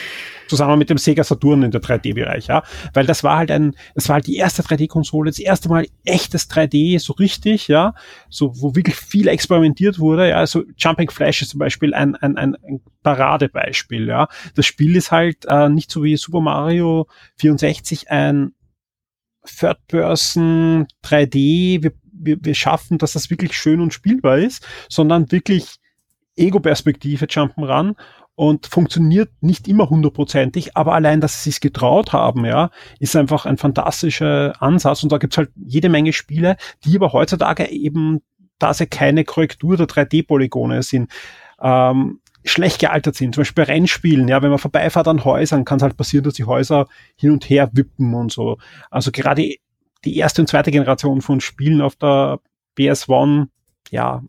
Zusammen 0.49 0.79
mit 0.79 0.89
dem 0.89 0.97
Sega 0.97 1.25
Saturn 1.25 1.63
in 1.63 1.71
der 1.71 1.83
3D-Bereich, 1.83 2.47
ja. 2.47 2.63
Weil 2.95 3.05
das 3.05 3.23
war 3.23 3.37
halt 3.37 3.51
ein, 3.51 3.77
das 3.95 4.09
war 4.09 4.15
halt 4.15 4.27
die 4.27 4.37
erste 4.37 4.63
3D-Konsole, 4.63 5.31
das 5.31 5.39
erste 5.39 5.69
Mal 5.69 5.87
echtes 6.07 6.49
3D, 6.49 6.99
so 7.01 7.13
richtig, 7.13 7.69
ja. 7.69 7.95
So, 8.31 8.53
wo 8.59 8.75
wirklich 8.75 8.97
viel 8.97 9.29
experimentiert 9.29 9.99
wurde, 9.99 10.31
ja. 10.31 10.37
Also 10.37 10.65
Jumping 10.79 11.11
Flash 11.11 11.43
ist 11.43 11.51
zum 11.51 11.59
Beispiel 11.59 11.93
ein, 11.93 12.17
ein, 12.17 12.39
ein, 12.39 12.57
ein 12.67 12.81
Paradebeispiel, 13.03 14.09
ja. 14.09 14.29
Das 14.55 14.65
Spiel 14.65 14.97
ist 14.97 15.13
halt 15.13 15.45
äh, 15.47 15.69
nicht 15.69 15.91
so 15.91 16.03
wie 16.03 16.17
Super 16.17 16.41
Mario 16.41 17.07
64 17.37 18.11
ein 18.11 18.55
Third 19.45 19.87
Person 19.87 20.87
3D, 21.05 21.83
wir 21.83 21.93
wir, 22.21 22.39
wir 22.41 22.55
schaffen, 22.55 22.99
dass 22.99 23.13
das 23.13 23.31
wirklich 23.31 23.57
schön 23.57 23.81
und 23.81 23.95
spielbar 23.95 24.39
ist, 24.39 24.67
sondern 24.89 25.31
wirklich 25.33 25.77
Ego-Perspektive 26.37 27.27
Jump'n'Run 27.27 27.95
und 28.39 28.67
funktioniert 28.67 29.31
nicht 29.41 29.67
immer 29.67 29.91
hundertprozentig, 29.91 30.77
aber 30.77 30.95
allein, 30.95 31.21
dass 31.21 31.43
sie 31.43 31.51
es 31.51 31.59
getraut 31.59 32.13
haben, 32.13 32.45
ja, 32.45 32.71
ist 33.01 33.17
einfach 33.17 33.47
ein 33.47 33.59
fantastischer 33.59 34.53
Ansatz 34.63 35.03
und 35.03 35.11
da 35.11 35.19
gibt's 35.19 35.39
halt 35.39 35.51
jede 35.57 35.89
Menge 35.89 36.13
Spiele, 36.13 36.57
die 36.85 36.95
aber 36.97 37.13
heutzutage 37.13 37.69
eben, 37.69 38.21
da 38.61 38.73
sie 38.73 38.87
keine 38.87 39.25
Korrektur 39.25 39.77
der 39.77 39.89
3D-Polygone 39.89 40.85
sind, 40.85 41.11
ähm, 41.61 42.21
schlecht 42.45 42.79
gealtert 42.79 43.17
sind. 43.17 43.35
Zum 43.35 43.43
Beispiel 43.43 43.65
bei 43.65 43.73
Rennspielen, 43.73 44.29
ja, 44.29 44.41
wenn 44.41 44.51
man 44.51 44.61
vorbeifährt 44.61 45.09
an 45.09 45.25
Häusern, 45.25 45.65
kann 45.65 45.79
es 45.79 45.83
halt 45.83 45.97
passieren, 45.97 46.25
dass 46.25 46.35
die 46.35 46.45
Häuser 46.45 46.87
hin 47.17 47.33
und 47.33 47.51
her 47.51 47.71
wippen 47.73 48.15
und 48.15 48.31
so. 48.31 48.59
Also 48.89 49.11
gerade 49.11 49.57
die 50.09 50.17
erste 50.17 50.43
und 50.43 50.49
zweite 50.49 50.71
Generation 50.71 51.21
von 51.21 51.41
Spielen 51.41 51.83
auf 51.83 51.97
der 51.97 52.41
PS1, 52.79 53.49
ja, 53.91 54.23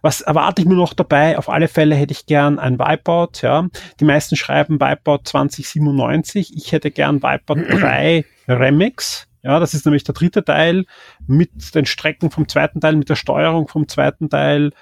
was 0.00 0.20
erwarte 0.20 0.62
ich 0.62 0.68
mir 0.68 0.74
noch 0.74 0.94
dabei? 0.94 1.36
Auf 1.36 1.48
alle 1.48 1.68
Fälle 1.68 1.94
hätte 1.94 2.12
ich 2.12 2.26
gern 2.26 2.58
ein 2.58 2.78
Wipeout, 2.78 3.42
ja. 3.42 3.68
Die 4.00 4.04
meisten 4.04 4.36
schreiben 4.36 4.80
Wipeout 4.80 5.20
2097. 5.24 6.56
Ich 6.56 6.72
hätte 6.72 6.90
gern 6.90 7.22
Wipeout 7.22 7.56
3 7.80 8.24
Remix. 8.48 9.26
Ja, 9.42 9.60
das 9.60 9.74
ist 9.74 9.84
nämlich 9.84 10.04
der 10.04 10.14
dritte 10.14 10.44
Teil 10.44 10.86
mit 11.26 11.74
den 11.74 11.86
Strecken 11.86 12.30
vom 12.30 12.48
zweiten 12.48 12.80
Teil, 12.80 12.96
mit 12.96 13.08
der 13.08 13.16
Steuerung 13.16 13.68
vom 13.68 13.86
zweiten 13.86 14.28
Teil 14.28 14.72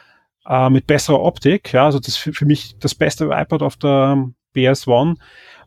äh, 0.47 0.71
mit 0.71 0.87
besserer 0.87 1.21
Optik. 1.21 1.73
Ja, 1.73 1.87
also 1.87 1.99
das 1.99 2.17
für, 2.17 2.33
für 2.33 2.47
mich 2.47 2.79
das 2.79 2.95
beste 2.95 3.27
iPad 3.27 3.63
auf 3.63 3.77
der 3.77 4.31
BS1. 4.55 5.17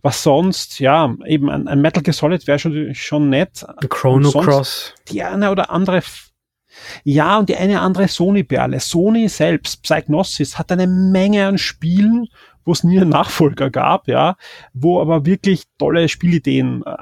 Was 0.07 0.23
sonst, 0.23 0.79
ja, 0.79 1.13
eben 1.25 1.49
ein, 1.49 1.67
ein 1.67 1.81
Metal 1.81 2.01
Gear 2.01 2.13
Solid 2.13 2.47
wäre 2.47 2.59
schon, 2.59 2.95
schon 2.95 3.29
nett. 3.29 3.65
Chrono 3.89 4.31
Cross. 4.31 4.93
Die 5.09 5.21
eine 5.21 5.51
oder 5.51 5.69
andere 5.69 6.01
ja, 7.03 7.37
und 7.37 7.49
die 7.49 7.57
eine 7.57 7.81
andere 7.81 8.07
Sony-Perle. 8.07 8.79
Sony 8.79 9.27
selbst, 9.27 9.83
Psygnosis, 9.83 10.57
hat 10.57 10.71
eine 10.71 10.87
Menge 10.87 11.45
an 11.45 11.57
Spielen, 11.57 12.29
wo 12.63 12.71
es 12.71 12.85
nie 12.85 13.01
einen 13.01 13.09
Nachfolger 13.09 13.69
gab, 13.69 14.07
ja, 14.07 14.37
wo 14.73 15.01
aber 15.01 15.25
wirklich 15.25 15.63
tolle 15.77 16.07
Spielideen 16.07 16.83
äh, 16.85 16.95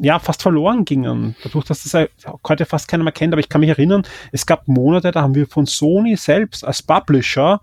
ja, 0.00 0.18
fast 0.18 0.42
verloren 0.42 0.84
gingen. 0.84 1.36
Dadurch, 1.44 1.66
dass 1.66 1.84
das 1.84 2.08
heute 2.48 2.66
fast 2.66 2.88
keiner 2.88 3.04
mehr 3.04 3.12
kennt, 3.12 3.34
aber 3.34 3.40
ich 3.40 3.48
kann 3.48 3.60
mich 3.60 3.70
erinnern, 3.70 4.02
es 4.32 4.46
gab 4.46 4.66
Monate, 4.66 5.12
da 5.12 5.22
haben 5.22 5.36
wir 5.36 5.46
von 5.46 5.66
Sony 5.66 6.16
selbst 6.16 6.64
als 6.64 6.82
Publisher 6.82 7.60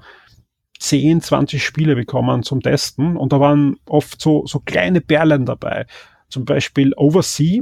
10, 0.83 1.21
20 1.21 1.63
Spiele 1.63 1.95
bekommen 1.95 2.43
zum 2.43 2.61
Testen 2.61 3.15
und 3.15 3.31
da 3.31 3.39
waren 3.39 3.77
oft 3.85 4.21
so, 4.21 4.45
so 4.45 4.59
kleine 4.59 4.99
Perlen 4.99 5.45
dabei. 5.45 5.85
Zum 6.27 6.43
Beispiel 6.43 6.93
Oversea, 6.97 7.61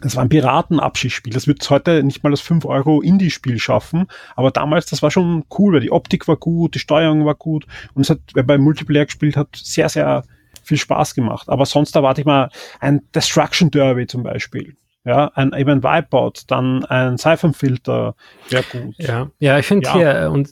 das 0.00 0.16
war 0.16 0.22
ein 0.22 0.30
Piratenabschießspiel. 0.30 1.34
Das 1.34 1.46
wird 1.46 1.68
heute 1.68 2.02
nicht 2.02 2.22
mal 2.22 2.30
das 2.30 2.40
5 2.40 2.64
Euro 2.64 3.02
Indie-Spiel 3.02 3.58
schaffen. 3.58 4.06
Aber 4.34 4.50
damals, 4.50 4.86
das 4.86 5.02
war 5.02 5.10
schon 5.10 5.44
cool, 5.58 5.74
weil 5.74 5.80
die 5.80 5.92
Optik 5.92 6.26
war 6.26 6.36
gut, 6.36 6.74
die 6.74 6.78
Steuerung 6.78 7.26
war 7.26 7.34
gut. 7.34 7.66
Und 7.92 8.02
es 8.02 8.10
hat, 8.10 8.20
wer 8.32 8.44
bei 8.44 8.56
Multiplayer 8.56 9.04
gespielt 9.04 9.36
hat, 9.36 9.48
sehr, 9.54 9.88
sehr 9.90 10.22
viel 10.62 10.78
Spaß 10.78 11.14
gemacht. 11.14 11.50
Aber 11.50 11.66
sonst 11.66 11.96
erwarte 11.96 12.22
ich 12.22 12.26
mal 12.26 12.50
ein 12.80 13.02
Destruction 13.14 13.70
Derby 13.70 14.06
zum 14.06 14.22
Beispiel. 14.22 14.76
Ja, 15.04 15.30
ein, 15.34 15.52
eben 15.52 15.70
ein 15.70 15.82
Wipeout, 15.82 16.44
dann 16.46 16.84
ein 16.86 17.18
Siphon-Filter 17.18 18.16
wäre 18.48 18.64
gut. 18.72 18.94
Ja, 18.98 19.30
ja, 19.38 19.58
ich 19.58 19.66
finde 19.66 19.86
ja. 19.86 19.94
hier, 19.94 20.22
äh, 20.22 20.26
und 20.26 20.50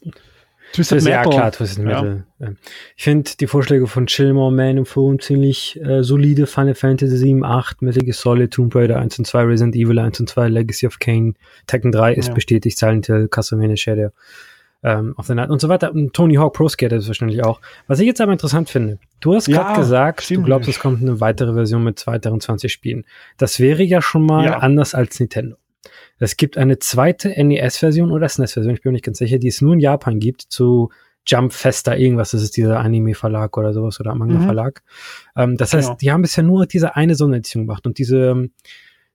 Twisted 0.75 1.05
Metal. 1.05 1.25
Ja, 1.25 1.31
klar, 1.31 1.53
Twisted 1.53 1.85
Metal. 1.85 2.25
Ja. 2.41 2.53
Ich 2.97 3.05
finde 3.05 3.31
die 3.39 3.47
Vorschläge 3.47 3.87
von 3.87 4.07
Chillmore 4.07 4.53
Man 4.53 4.77
im 4.77 4.87
Forum 4.87 5.21
ziemlich 5.21 5.81
äh, 5.81 6.03
solide. 6.03 6.47
Final 6.47 6.75
Fantasy 6.75 7.17
7, 7.17 7.45
8, 7.45 7.83
Metal 7.83 8.03
Gear 8.03 8.15
Solid, 8.15 8.53
Tomb 8.53 8.75
Raider 8.75 8.99
1 8.99 9.19
und 9.21 9.27
2, 9.27 9.43
Resident 9.45 9.77
Evil 9.77 9.99
1 9.99 10.21
und 10.21 10.29
2, 10.29 10.49
Legacy 10.49 10.87
of 10.87 10.99
Kane, 10.99 11.35
Tekken 11.67 11.93
3 11.93 12.15
ist 12.15 12.29
ja. 12.29 12.35
bestätigt, 12.35 12.77
Silent 12.77 13.07
Hill, 13.07 13.29
Castlevania 13.29 13.77
Shadow 13.77 14.11
ähm, 14.85 15.15
of 15.17 15.27
the 15.27 15.35
Night 15.35 15.51
und 15.51 15.61
so 15.61 15.69
weiter. 15.69 15.93
Und 15.93 16.13
Tony 16.13 16.35
Hawk 16.35 16.55
Pro 16.55 16.69
Skater 16.69 16.97
ist 16.97 17.09
wahrscheinlich 17.09 17.43
auch. 17.43 17.61
Was 17.87 18.01
ich 18.01 18.07
jetzt 18.07 18.21
aber 18.21 18.33
interessant 18.33 18.69
finde, 18.69 18.99
du 19.21 19.35
hast 19.35 19.47
gerade 19.47 19.79
gesagt, 19.79 20.31
du 20.31 20.43
glaubst, 20.43 20.69
es 20.69 20.79
kommt 20.79 21.01
eine 21.03 21.21
weitere 21.21 21.55
Version 21.55 21.83
mit 21.83 21.99
2020 21.99 22.73
Spielen. 22.73 23.05
Das 23.39 23.59
wäre 23.59 23.83
ja 23.83 24.03
schon 24.03 24.27
mal 24.27 24.55
anders 24.55 24.95
als 24.95 25.19
Nintendo. 25.19 25.57
Es 26.19 26.37
gibt 26.37 26.57
eine 26.57 26.79
zweite 26.79 27.31
NES-Version 27.31 28.11
oder 28.11 28.29
SNES-Version, 28.29 28.75
ich 28.75 28.83
bin 28.83 28.91
mir 28.91 28.95
nicht 28.95 29.05
ganz 29.05 29.19
sicher, 29.19 29.39
die 29.39 29.49
es 29.49 29.61
nur 29.61 29.75
in 29.75 29.81
Japan 29.81 30.19
gibt, 30.19 30.43
zu 30.43 30.91
Jump 31.27 31.53
Festa 31.53 31.95
irgendwas, 31.95 32.33
das 32.33 32.43
ist 32.43 32.57
dieser 32.57 32.81
Anime-Verlag 32.81 33.57
oder 33.57 33.73
sowas 33.73 33.99
oder 34.01 34.15
Manga-Verlag. 34.15 34.83
Mhm. 35.35 35.43
Ähm, 35.43 35.57
das 35.57 35.73
heißt, 35.73 35.89
genau. 35.89 35.99
die 35.99 36.13
haben 36.13 36.23
bisher 36.23 36.45
nur 36.45 36.67
diese 36.67 36.97
eine 36.97 37.15
Sonderedition 37.15 37.67
gemacht 37.67 37.87
und 37.87 37.99
diese, 37.99 38.51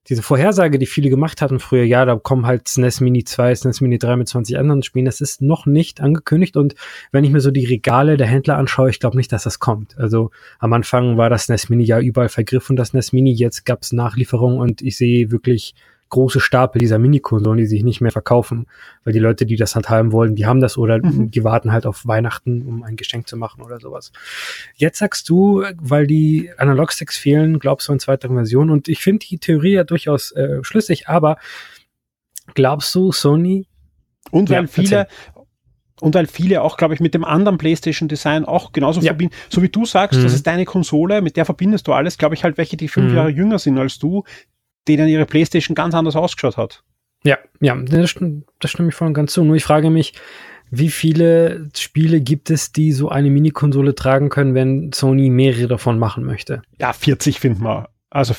diese 0.08 0.24
Vorhersage, 0.24 0.80
die 0.80 0.88
viele 0.88 1.12
gemacht 1.12 1.42
hatten 1.42 1.60
früher, 1.60 1.84
ja, 1.84 2.06
da 2.06 2.16
kommen 2.16 2.48
halt 2.48 2.68
SNES 2.68 3.02
Mini 3.02 3.26
2, 3.26 3.54
SNES 3.54 3.82
Mini 3.82 4.00
3 4.00 4.16
mit 4.16 4.28
20 4.28 4.58
anderen 4.58 4.82
Spielen, 4.82 5.06
das 5.06 5.22
ist 5.22 5.42
noch 5.44 5.68
nicht 5.68 6.02
angekündigt 6.02 6.58
und 6.58 6.74
wenn 7.12 7.24
ich 7.24 7.30
mir 7.30 7.42
so 7.42 7.52
die 7.52 7.66
Regale 7.66 8.18
der 8.18 8.28
Händler 8.28 8.58
anschaue, 8.58 8.90
ich 8.90 9.00
glaube 9.00 9.18
nicht, 9.18 9.32
dass 9.32 9.44
das 9.44 9.60
kommt. 9.60 9.96
Also 10.00 10.32
am 10.58 10.74
Anfang 10.74 11.18
war 11.18 11.30
das 11.30 11.44
SNES 11.44 11.70
Mini 11.70 11.84
ja 11.84 12.00
überall 12.00 12.30
vergriffen, 12.30 12.76
das 12.76 12.90
SNES 12.90 13.14
Mini, 13.14 13.34
jetzt 13.34 13.66
gab 13.66 13.84
es 13.84 13.92
Nachlieferungen 13.92 14.60
und 14.60 14.82
ich 14.82 14.98
sehe 14.98 15.30
wirklich 15.30 15.76
große 16.10 16.40
Stapel 16.40 16.80
dieser 16.80 17.00
Mini-Konsolen, 17.00 17.58
die 17.58 17.66
sich 17.66 17.84
nicht 17.84 18.02
mehr 18.02 18.12
verkaufen, 18.12 18.66
weil 19.04 19.14
die 19.14 19.20
Leute, 19.20 19.46
die 19.46 19.56
das 19.56 19.76
halt 19.76 19.90
haben 19.90 20.12
wollen, 20.12 20.36
die 20.36 20.46
haben 20.46 20.60
das 20.60 20.78
oder 20.78 20.98
mhm. 20.98 21.32
die 21.32 21.44
warten 21.44 21.72
halt 21.72 21.86
auf 21.86 22.06
Weihnachten, 22.06 22.64
um 22.64 22.84
ein 22.84 22.96
Geschenk 22.96 23.28
zu 23.28 23.38
machen 23.38 23.62
oder 23.62 23.80
sowas. 23.80 24.12
Jetzt 24.76 25.00
sagst 25.00 25.30
du, 25.30 25.64
weil 25.78 26.08
die 26.08 26.52
Analog-Sticks 26.58 27.18
fehlen, 27.18 27.60
glaubst 27.60 27.88
du 27.88 27.94
an 27.94 28.00
zweiter 28.00 28.30
Version 28.30 28.70
und 28.70 28.88
ich 28.88 29.02
finde 29.02 29.26
die 29.26 29.38
Theorie 29.38 29.74
ja 29.74 29.84
durchaus 29.84 30.32
äh, 30.32 30.64
schlüssig, 30.64 31.08
aber 31.08 31.38
glaubst 32.54 32.94
du, 32.96 33.12
Sony 33.12 33.68
und 34.32 34.50
weil 34.50 34.64
ja, 34.64 34.68
viele. 34.68 35.08
Und 36.02 36.16
weil 36.16 36.28
viele 36.28 36.62
auch, 36.62 36.78
glaube 36.78 36.94
ich, 36.94 37.02
mit 37.02 37.14
dem 37.14 37.26
anderen 37.26 37.58
PlayStation-Design 37.58 38.46
auch 38.46 38.72
genauso 38.72 39.02
ja. 39.02 39.08
verbinden. 39.08 39.36
So 39.50 39.62
wie 39.62 39.68
du 39.68 39.86
sagst, 39.86 40.18
mhm. 40.18 40.24
das 40.24 40.34
ist 40.34 40.48
deine 40.48 40.64
Konsole, 40.64 41.22
mit 41.22 41.36
der 41.36 41.44
verbindest 41.44 41.90
du 41.90 41.92
alles, 41.92 42.18
glaube 42.18 42.36
ich 42.36 42.46
halt, 42.46 42.58
welche, 42.58 42.78
die 42.78 42.88
fünf 42.88 43.12
mhm. 43.12 43.18
Jahre 43.18 43.30
jünger 43.30 43.60
sind 43.60 43.78
als 43.78 44.00
du, 44.00 44.24
denen 44.98 45.10
ihre 45.10 45.26
Playstation 45.26 45.76
ganz 45.76 45.94
anders 45.94 46.16
ausgeschaut 46.16 46.58
hat. 46.58 46.84
Ja, 47.24 47.38
ja, 47.60 47.76
das, 47.76 48.16
das 48.60 48.72
stimme 48.72 48.90
ich 48.90 48.96
voll 48.96 49.08
und 49.08 49.14
ganz 49.14 49.34
zu. 49.34 49.44
Nur 49.44 49.56
ich 49.56 49.64
frage 49.64 49.90
mich, 49.90 50.14
wie 50.72 50.90
viele 50.90 51.70
Spiele 51.76 52.22
gibt 52.22 52.50
es, 52.50 52.72
die 52.72 52.92
so 52.92 53.10
eine 53.10 53.30
Mini-Konsole 53.30 53.96
tragen 53.96 54.30
können, 54.30 54.54
wenn 54.54 54.92
Sony 54.94 55.30
mehrere 55.30 55.68
davon 55.68 56.00
machen 56.00 56.24
möchte? 56.24 56.62
Ja, 56.80 56.94
40 56.94 57.40
finden 57.40 57.64
wir. 57.64 57.90
Also 58.12 58.34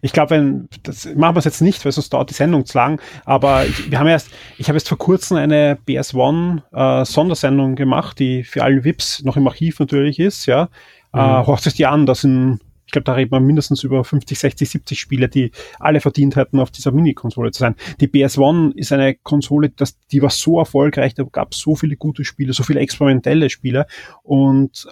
ich 0.00 0.12
glaube, 0.12 0.30
wenn 0.30 0.68
das 0.84 1.06
machen 1.16 1.34
wir 1.34 1.40
es 1.40 1.44
jetzt 1.44 1.60
nicht, 1.60 1.84
weil 1.84 1.90
sonst 1.90 2.10
dauert 2.10 2.30
die 2.30 2.34
Sendung 2.34 2.64
zu 2.66 2.78
lang. 2.78 3.00
Aber 3.24 3.66
ich, 3.66 3.90
wir 3.90 3.98
haben 3.98 4.06
erst, 4.06 4.30
ich 4.58 4.68
habe 4.68 4.78
jetzt 4.78 4.88
vor 4.88 4.98
kurzem 4.98 5.38
eine 5.38 5.76
BS1 5.88 6.62
äh, 6.72 7.04
Sondersendung 7.04 7.74
gemacht, 7.74 8.20
die 8.20 8.44
für 8.44 8.62
alle 8.62 8.84
VIPs 8.84 9.24
noch 9.24 9.36
im 9.36 9.46
Archiv 9.48 9.80
natürlich 9.80 10.20
ist. 10.20 10.46
Ja, 10.46 10.68
mhm. 11.12 11.20
äh, 11.20 11.46
horcht 11.46 11.78
dir 11.78 11.90
an, 11.90 12.06
das 12.06 12.20
sind 12.20 12.60
ich 12.92 12.94
glaube, 12.94 13.04
da 13.04 13.14
reden 13.14 13.32
wir 13.32 13.40
mindestens 13.40 13.84
über 13.84 14.04
50, 14.04 14.38
60, 14.38 14.68
70 14.68 15.00
Spiele, 15.00 15.30
die 15.30 15.50
alle 15.80 16.02
verdient 16.02 16.36
hätten, 16.36 16.60
auf 16.60 16.70
dieser 16.70 16.92
Mini-Konsole 16.92 17.50
zu 17.50 17.60
sein. 17.60 17.74
Die 18.00 18.06
PS1 18.06 18.76
ist 18.76 18.92
eine 18.92 19.14
Konsole, 19.14 19.70
das, 19.70 19.98
die 20.08 20.20
war 20.20 20.28
so 20.28 20.58
erfolgreich, 20.58 21.14
da 21.14 21.22
gab 21.22 21.52
es 21.52 21.58
so 21.60 21.74
viele 21.74 21.96
gute 21.96 22.26
Spiele, 22.26 22.52
so 22.52 22.64
viele 22.64 22.80
experimentelle 22.80 23.48
Spiele 23.48 23.86
und 24.22 24.86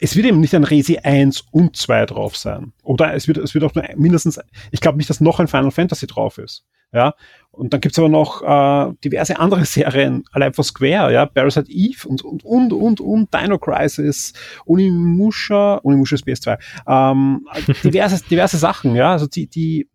es 0.00 0.16
wird 0.16 0.26
eben 0.26 0.40
nicht 0.40 0.52
ein 0.56 0.64
Resi 0.64 0.98
1 0.98 1.44
und 1.52 1.76
2 1.76 2.06
drauf 2.06 2.36
sein. 2.36 2.72
Oder 2.82 3.14
es 3.14 3.28
wird, 3.28 3.38
es 3.38 3.54
wird 3.54 3.62
auch 3.62 3.74
nur 3.76 3.84
mindestens, 3.94 4.40
ich 4.72 4.80
glaube 4.80 4.98
nicht, 4.98 5.08
dass 5.08 5.20
noch 5.20 5.38
ein 5.38 5.46
Final 5.46 5.70
Fantasy 5.70 6.08
drauf 6.08 6.38
ist. 6.38 6.64
Ja, 6.92 7.14
und 7.52 7.72
dann 7.72 7.80
gibt's 7.80 7.98
aber 7.98 8.08
noch 8.08 8.42
äh, 8.42 8.94
diverse 9.04 9.38
andere 9.38 9.64
Serien, 9.66 10.24
allein 10.32 10.52
von 10.52 10.64
Square, 10.64 11.12
ja, 11.12 11.26
Parasite 11.26 11.70
Eve 11.70 12.08
und, 12.08 12.22
und, 12.22 12.44
und, 12.44 12.72
und, 12.72 13.00
und 13.00 13.34
Dino 13.34 13.58
Crisis, 13.58 14.32
Unimusha, 14.64 15.76
Unimusha 15.76 16.16
ist 16.16 16.26
PS2, 16.26 16.58
ähm, 16.88 17.46
diverse, 17.84 18.24
diverse 18.24 18.56
Sachen, 18.56 18.94
ja, 18.96 19.12
also 19.12 19.26
die, 19.26 19.46
die, 19.46 19.88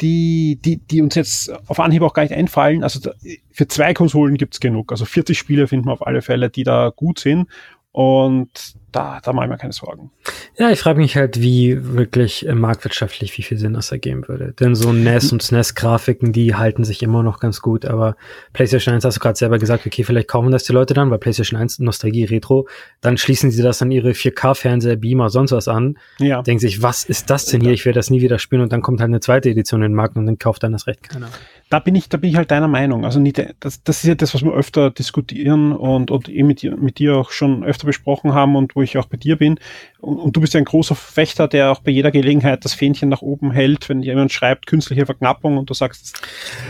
die, 0.00 0.58
die, 0.60 0.78
die 0.78 1.00
uns 1.00 1.14
jetzt 1.14 1.50
auf 1.68 1.80
Anhieb 1.80 2.02
auch 2.02 2.12
gar 2.12 2.22
nicht 2.22 2.34
einfallen. 2.34 2.82
Also 2.82 2.98
da, 3.00 3.12
für 3.52 3.68
zwei 3.68 3.94
Konsolen 3.94 4.36
gibt's 4.36 4.58
genug. 4.58 4.90
Also 4.90 5.04
40 5.04 5.38
Spiele 5.38 5.68
finden 5.68 5.86
wir 5.86 5.92
auf 5.92 6.06
alle 6.06 6.22
Fälle, 6.22 6.50
die 6.50 6.64
da 6.64 6.90
gut 6.94 7.20
sind. 7.20 7.48
Und 7.92 8.74
da, 8.90 9.20
da 9.22 9.32
mache 9.32 9.46
ich 9.46 9.50
mir 9.50 9.58
keine 9.58 9.72
Sorgen. 9.72 10.10
Ja, 10.58 10.70
ich 10.70 10.80
frage 10.80 10.98
mich 10.98 11.16
halt, 11.16 11.40
wie 11.40 11.94
wirklich 11.94 12.46
äh, 12.46 12.54
marktwirtschaftlich, 12.54 13.36
wie 13.36 13.42
viel 13.42 13.58
Sinn 13.58 13.74
das 13.74 13.92
ergeben 13.92 14.28
würde. 14.28 14.54
Denn 14.58 14.74
so 14.74 14.92
NES 14.92 15.32
und 15.32 15.42
SNES-Grafiken, 15.42 16.32
die 16.32 16.54
halten 16.54 16.84
sich 16.84 17.02
immer 17.02 17.22
noch 17.22 17.40
ganz 17.40 17.60
gut, 17.60 17.84
aber 17.84 18.16
PlayStation 18.52 18.94
1 18.94 19.04
hast 19.04 19.16
du 19.16 19.20
gerade 19.20 19.36
selber 19.36 19.58
gesagt, 19.58 19.86
okay, 19.86 20.04
vielleicht 20.04 20.28
kaufen 20.28 20.50
das 20.50 20.64
die 20.64 20.72
Leute 20.72 20.94
dann, 20.94 21.10
weil 21.10 21.18
PlayStation 21.18 21.58
1 21.58 21.80
Nostalgie 21.80 22.24
Retro, 22.24 22.66
dann 23.00 23.16
schließen 23.16 23.50
sie 23.50 23.62
das 23.62 23.82
an 23.82 23.90
ihre 23.90 24.10
4K-Fernseher, 24.10 24.96
Beamer, 24.96 25.30
sonst 25.30 25.52
was 25.52 25.68
an, 25.68 25.98
ja. 26.18 26.42
denken 26.42 26.60
sich, 26.60 26.82
was 26.82 27.04
ist 27.04 27.30
das 27.30 27.46
denn 27.46 27.60
hier? 27.60 27.72
Ich 27.72 27.84
werde 27.84 27.98
das 27.98 28.10
nie 28.10 28.20
wieder 28.20 28.38
spielen 28.38 28.62
und 28.62 28.72
dann 28.72 28.82
kommt 28.82 29.00
halt 29.00 29.08
eine 29.08 29.20
zweite 29.20 29.50
Edition 29.50 29.82
in 29.82 29.92
den 29.92 29.96
Markt 29.96 30.16
und 30.16 30.26
dann 30.26 30.38
kauft 30.38 30.62
dann 30.62 30.72
das 30.72 30.86
Recht 30.86 31.08
keiner 31.08 31.28
da 31.72 31.78
bin 31.78 31.94
ich, 31.94 32.10
da 32.10 32.18
bin 32.18 32.28
ich 32.28 32.36
halt 32.36 32.50
deiner 32.50 32.68
Meinung. 32.68 33.06
Also 33.06 33.18
nicht, 33.18 33.42
das, 33.60 33.82
das 33.82 34.04
ist 34.04 34.04
ja 34.06 34.14
das, 34.14 34.34
was 34.34 34.42
wir 34.42 34.52
öfter 34.52 34.90
diskutieren 34.90 35.72
und, 35.72 36.10
und 36.10 36.28
eben 36.28 36.46
mit 36.46 36.60
dir, 36.60 36.76
mit 36.76 36.98
dir 36.98 37.16
auch 37.16 37.30
schon 37.30 37.64
öfter 37.64 37.86
besprochen 37.86 38.34
haben 38.34 38.56
und 38.56 38.76
wo 38.76 38.82
ich 38.82 38.98
auch 38.98 39.06
bei 39.06 39.16
dir 39.16 39.36
bin. 39.36 39.58
Und, 39.98 40.18
und, 40.18 40.36
du 40.36 40.42
bist 40.42 40.52
ja 40.52 40.58
ein 40.58 40.66
großer 40.66 40.94
Fechter, 40.94 41.48
der 41.48 41.72
auch 41.72 41.80
bei 41.80 41.90
jeder 41.90 42.10
Gelegenheit 42.10 42.62
das 42.66 42.74
Fähnchen 42.74 43.08
nach 43.08 43.22
oben 43.22 43.52
hält, 43.52 43.88
wenn 43.88 44.02
jemand 44.02 44.32
schreibt, 44.32 44.66
künstliche 44.66 45.06
Verknappung 45.06 45.56
und 45.56 45.70
du 45.70 45.72
sagst, 45.72 46.20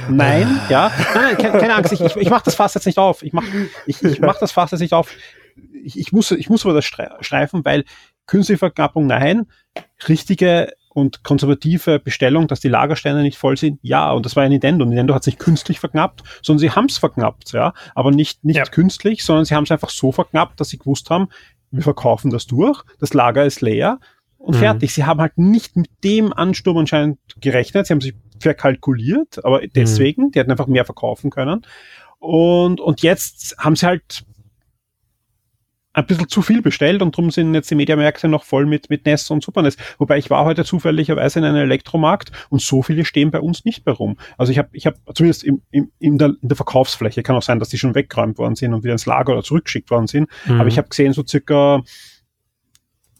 nein, 0.08 0.60
ja, 0.68 0.92
nein, 1.14 1.36
nein, 1.36 1.52
keine, 1.52 1.74
Angst, 1.74 1.92
ich, 1.92 2.00
ich, 2.00 2.14
ich 2.14 2.30
mache 2.30 2.44
das 2.44 2.54
fast 2.54 2.76
jetzt 2.76 2.86
nicht 2.86 2.98
auf. 2.98 3.24
Ich 3.24 3.32
mach, 3.32 3.44
ich, 3.86 4.00
ich 4.04 4.20
mach 4.20 4.38
das 4.38 4.52
fast 4.52 4.70
jetzt 4.70 4.82
nicht 4.82 4.94
auf. 4.94 5.12
Ich, 5.82 5.98
ich 5.98 6.12
muss, 6.12 6.30
ich 6.30 6.48
muss 6.48 6.64
aber 6.64 6.74
das 6.74 6.84
streifen, 6.84 7.64
weil 7.64 7.84
künstliche 8.26 8.58
Verknappung, 8.58 9.08
nein, 9.08 9.46
richtige 10.06 10.70
und 10.94 11.24
konservative 11.24 11.98
Bestellung, 11.98 12.48
dass 12.48 12.60
die 12.60 12.68
Lagersteine 12.68 13.22
nicht 13.22 13.38
voll 13.38 13.56
sind, 13.56 13.78
ja, 13.82 14.12
und 14.12 14.26
das 14.26 14.36
war 14.36 14.42
ja 14.42 14.48
Nintendo. 14.48 14.84
Nintendo 14.84 15.14
hat 15.14 15.24
sich 15.24 15.38
künstlich 15.38 15.80
verknappt, 15.80 16.22
sondern 16.42 16.58
sie 16.58 16.70
haben 16.70 16.86
es 16.86 16.98
verknappt, 16.98 17.52
ja, 17.52 17.72
aber 17.94 18.10
nicht, 18.10 18.44
nicht 18.44 18.56
ja. 18.56 18.64
künstlich, 18.64 19.24
sondern 19.24 19.44
sie 19.44 19.54
haben 19.54 19.64
es 19.64 19.70
einfach 19.70 19.90
so 19.90 20.12
verknappt, 20.12 20.60
dass 20.60 20.68
sie 20.68 20.78
gewusst 20.78 21.10
haben, 21.10 21.28
wir 21.70 21.82
verkaufen 21.82 22.30
das 22.30 22.46
durch, 22.46 22.82
das 23.00 23.14
Lager 23.14 23.44
ist 23.44 23.62
leer 23.62 23.98
und 24.36 24.56
mhm. 24.56 24.60
fertig. 24.60 24.92
Sie 24.92 25.04
haben 25.04 25.20
halt 25.20 25.38
nicht 25.38 25.76
mit 25.76 25.88
dem 26.04 26.32
Ansturm 26.32 26.76
anscheinend 26.76 27.18
gerechnet, 27.40 27.86
sie 27.86 27.94
haben 27.94 28.00
sich 28.00 28.14
verkalkuliert, 28.38 29.44
aber 29.44 29.66
deswegen, 29.66 30.24
mhm. 30.24 30.30
die 30.32 30.40
hätten 30.40 30.50
einfach 30.50 30.66
mehr 30.66 30.84
verkaufen 30.84 31.30
können. 31.30 31.62
Und, 32.18 32.80
und 32.80 33.02
jetzt 33.02 33.56
haben 33.58 33.74
sie 33.76 33.86
halt 33.86 34.24
ein 35.94 36.06
bisschen 36.06 36.28
zu 36.28 36.42
viel 36.42 36.62
bestellt 36.62 37.02
und 37.02 37.16
darum 37.16 37.30
sind 37.30 37.54
jetzt 37.54 37.70
die 37.70 37.74
Mediamärkte 37.74 38.28
noch 38.28 38.44
voll 38.44 38.66
mit, 38.66 38.88
mit 38.88 39.04
NES 39.04 39.30
und 39.30 39.42
Super 39.42 39.62
NES. 39.62 39.76
Wobei 39.98 40.18
ich 40.18 40.30
war 40.30 40.44
heute 40.44 40.64
zufälligerweise 40.64 41.38
in 41.38 41.44
einem 41.44 41.56
Elektromarkt 41.56 42.32
und 42.48 42.62
so 42.62 42.82
viele 42.82 43.04
stehen 43.04 43.30
bei 43.30 43.40
uns 43.40 43.64
nicht 43.64 43.84
mehr 43.84 43.94
rum. 43.94 44.16
Also 44.38 44.52
ich 44.52 44.58
habe, 44.58 44.70
ich 44.72 44.86
hab 44.86 44.94
zumindest 45.14 45.44
im, 45.44 45.62
im, 45.70 45.90
in, 45.98 46.18
der, 46.18 46.34
in 46.40 46.48
der 46.48 46.56
Verkaufsfläche, 46.56 47.22
kann 47.22 47.36
auch 47.36 47.42
sein, 47.42 47.58
dass 47.58 47.68
die 47.68 47.78
schon 47.78 47.94
weggeräumt 47.94 48.38
worden 48.38 48.54
sind 48.54 48.72
und 48.72 48.84
wieder 48.84 48.92
ins 48.92 49.06
Lager 49.06 49.32
oder 49.32 49.42
zurückgeschickt 49.42 49.90
worden 49.90 50.06
sind, 50.06 50.28
mhm. 50.46 50.60
aber 50.60 50.68
ich 50.68 50.78
habe 50.78 50.88
gesehen, 50.88 51.12
so 51.12 51.24
circa 51.26 51.82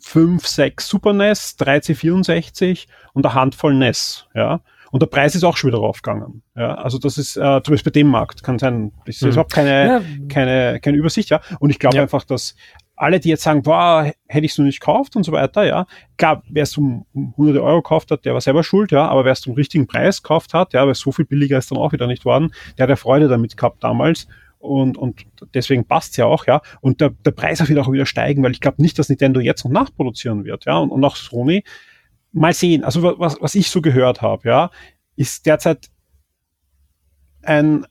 fünf, 0.00 0.46
sechs 0.46 0.88
Super 0.88 1.12
NES, 1.12 1.56
3 1.56 1.78
C64 1.78 2.86
und 3.12 3.24
eine 3.24 3.34
Handvoll 3.34 3.74
NES, 3.74 4.26
ja. 4.34 4.60
Und 4.92 5.00
der 5.02 5.06
Preis 5.06 5.34
ist 5.34 5.42
auch 5.42 5.56
schon 5.56 5.68
wieder 5.68 5.78
raufgegangen. 5.78 6.42
Ja, 6.54 6.74
also 6.74 6.98
das 6.98 7.16
ist 7.16 7.38
äh, 7.38 7.62
zum 7.62 7.72
Beispiel 7.72 7.90
bei 7.90 8.00
dem 8.00 8.08
Markt 8.08 8.42
kann 8.42 8.58
sein, 8.58 8.92
ist 9.06 9.22
mhm. 9.22 9.30
überhaupt 9.30 9.52
keine, 9.52 9.86
ja. 9.86 10.02
keine, 10.28 10.80
keine 10.80 10.98
Übersicht, 10.98 11.30
ja. 11.30 11.40
Und 11.60 11.70
ich 11.70 11.78
glaube 11.78 11.96
ja. 11.96 12.02
einfach, 12.02 12.24
dass 12.24 12.54
alle, 12.94 13.18
die 13.18 13.30
jetzt 13.30 13.42
sagen, 13.42 13.62
boah, 13.62 14.12
hätte 14.28 14.44
ich 14.44 14.52
es 14.52 14.58
nur 14.58 14.66
nicht 14.66 14.80
gekauft 14.80 15.16
und 15.16 15.24
so 15.24 15.32
weiter, 15.32 15.64
ja. 15.64 15.86
Klar, 16.18 16.42
wer 16.50 16.64
es 16.64 16.76
um, 16.76 17.06
um 17.14 17.34
hunderte 17.38 17.62
Euro 17.62 17.80
gekauft 17.80 18.10
hat, 18.10 18.26
der 18.26 18.34
war 18.34 18.42
selber 18.42 18.62
schuld, 18.62 18.92
ja. 18.92 19.08
Aber 19.08 19.24
wer 19.24 19.32
es 19.32 19.40
zum 19.40 19.54
richtigen 19.54 19.86
Preis 19.86 20.22
gekauft 20.22 20.52
hat, 20.52 20.74
ja, 20.74 20.86
weil 20.86 20.94
so 20.94 21.10
viel 21.10 21.24
billiger 21.24 21.56
ist 21.56 21.70
dann 21.70 21.78
auch 21.78 21.92
wieder 21.92 22.06
nicht 22.06 22.26
worden, 22.26 22.52
der 22.76 22.84
hat 22.84 22.90
ja 22.90 22.96
Freude 22.96 23.28
damit 23.28 23.56
gehabt 23.56 23.82
damals 23.82 24.28
und, 24.58 24.98
und 24.98 25.24
deswegen 25.54 25.86
passt's 25.86 26.18
ja 26.18 26.26
auch, 26.26 26.46
ja. 26.46 26.60
Und 26.82 27.00
der, 27.00 27.10
der 27.24 27.30
Preis 27.30 27.66
wird 27.66 27.78
auch 27.78 27.90
wieder 27.90 28.04
steigen, 28.04 28.42
weil 28.42 28.52
ich 28.52 28.60
glaube 28.60 28.82
nicht, 28.82 28.98
dass 28.98 29.08
Nintendo 29.08 29.40
jetzt 29.40 29.64
noch 29.64 29.72
nachproduzieren 29.72 30.44
wird, 30.44 30.66
ja. 30.66 30.76
Und, 30.76 30.90
und 30.90 31.02
auch 31.02 31.16
Sony 31.16 31.64
mal 32.32 32.54
sehen. 32.54 32.84
Also 32.84 33.02
was, 33.18 33.36
was 33.40 33.54
ich 33.54 33.70
so 33.70 33.80
gehört 33.82 34.22
habe, 34.22 34.48
ja, 34.48 34.70
ist 35.16 35.46
derzeit 35.46 35.90
ein, 37.42 37.86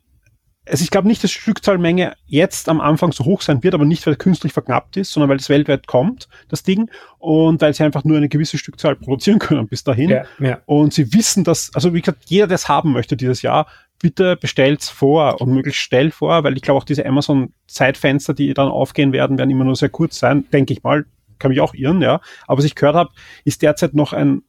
also 0.69 0.83
ich 0.83 0.91
glaube 0.91 1.07
nicht, 1.07 1.23
dass 1.23 1.31
die 1.31 1.39
Stückzahlmenge 1.39 2.13
jetzt 2.25 2.69
am 2.69 2.81
Anfang 2.81 3.11
so 3.11 3.25
hoch 3.25 3.41
sein 3.41 3.63
wird, 3.63 3.73
aber 3.73 3.85
nicht, 3.85 4.05
weil 4.05 4.13
es 4.13 4.19
künstlich 4.19 4.53
verknappt 4.53 4.95
ist, 4.97 5.11
sondern 5.11 5.29
weil 5.29 5.37
es 5.37 5.49
weltweit 5.49 5.87
kommt, 5.87 6.27
das 6.49 6.63
Ding, 6.63 6.89
und 7.17 7.61
weil 7.61 7.73
sie 7.73 7.83
einfach 7.83 8.03
nur 8.03 8.17
eine 8.17 8.29
gewisse 8.29 8.57
Stückzahl 8.57 8.95
produzieren 8.95 9.39
können 9.39 9.67
bis 9.67 9.83
dahin. 9.83 10.09
Ja, 10.09 10.23
ja. 10.39 10.59
Und 10.65 10.93
sie 10.93 11.13
wissen, 11.13 11.43
dass, 11.43 11.73
also 11.73 11.93
wie 11.93 12.01
gesagt, 12.01 12.23
jeder, 12.25 12.47
der 12.47 12.55
es 12.55 12.69
haben 12.69 12.93
möchte 12.93 13.17
dieses 13.17 13.41
Jahr, 13.41 13.67
bitte 13.99 14.35
bestellt's 14.35 14.89
vor 14.89 15.41
und 15.41 15.51
möglichst 15.51 15.81
schnell 15.81 16.11
vor, 16.11 16.43
weil 16.43 16.55
ich 16.55 16.63
glaube 16.63 16.79
auch 16.79 16.85
diese 16.85 17.05
Amazon-Zeitfenster, 17.05 18.33
die 18.33 18.53
dann 18.53 18.67
aufgehen 18.67 19.13
werden, 19.13 19.37
werden 19.37 19.49
immer 19.49 19.65
nur 19.65 19.75
sehr 19.75 19.89
kurz 19.89 20.19
sein, 20.19 20.45
denke 20.51 20.73
ich 20.73 20.83
mal 20.83 21.05
kann 21.41 21.49
mich 21.49 21.61
auch 21.61 21.73
irren, 21.73 22.01
ja. 22.01 22.21
Aber 22.47 22.59
was 22.59 22.65
ich 22.65 22.75
gehört 22.75 22.95
habe, 22.95 23.11
ist 23.43 23.61
derzeit 23.61 23.93
noch 23.93 24.13
ein 24.13 24.43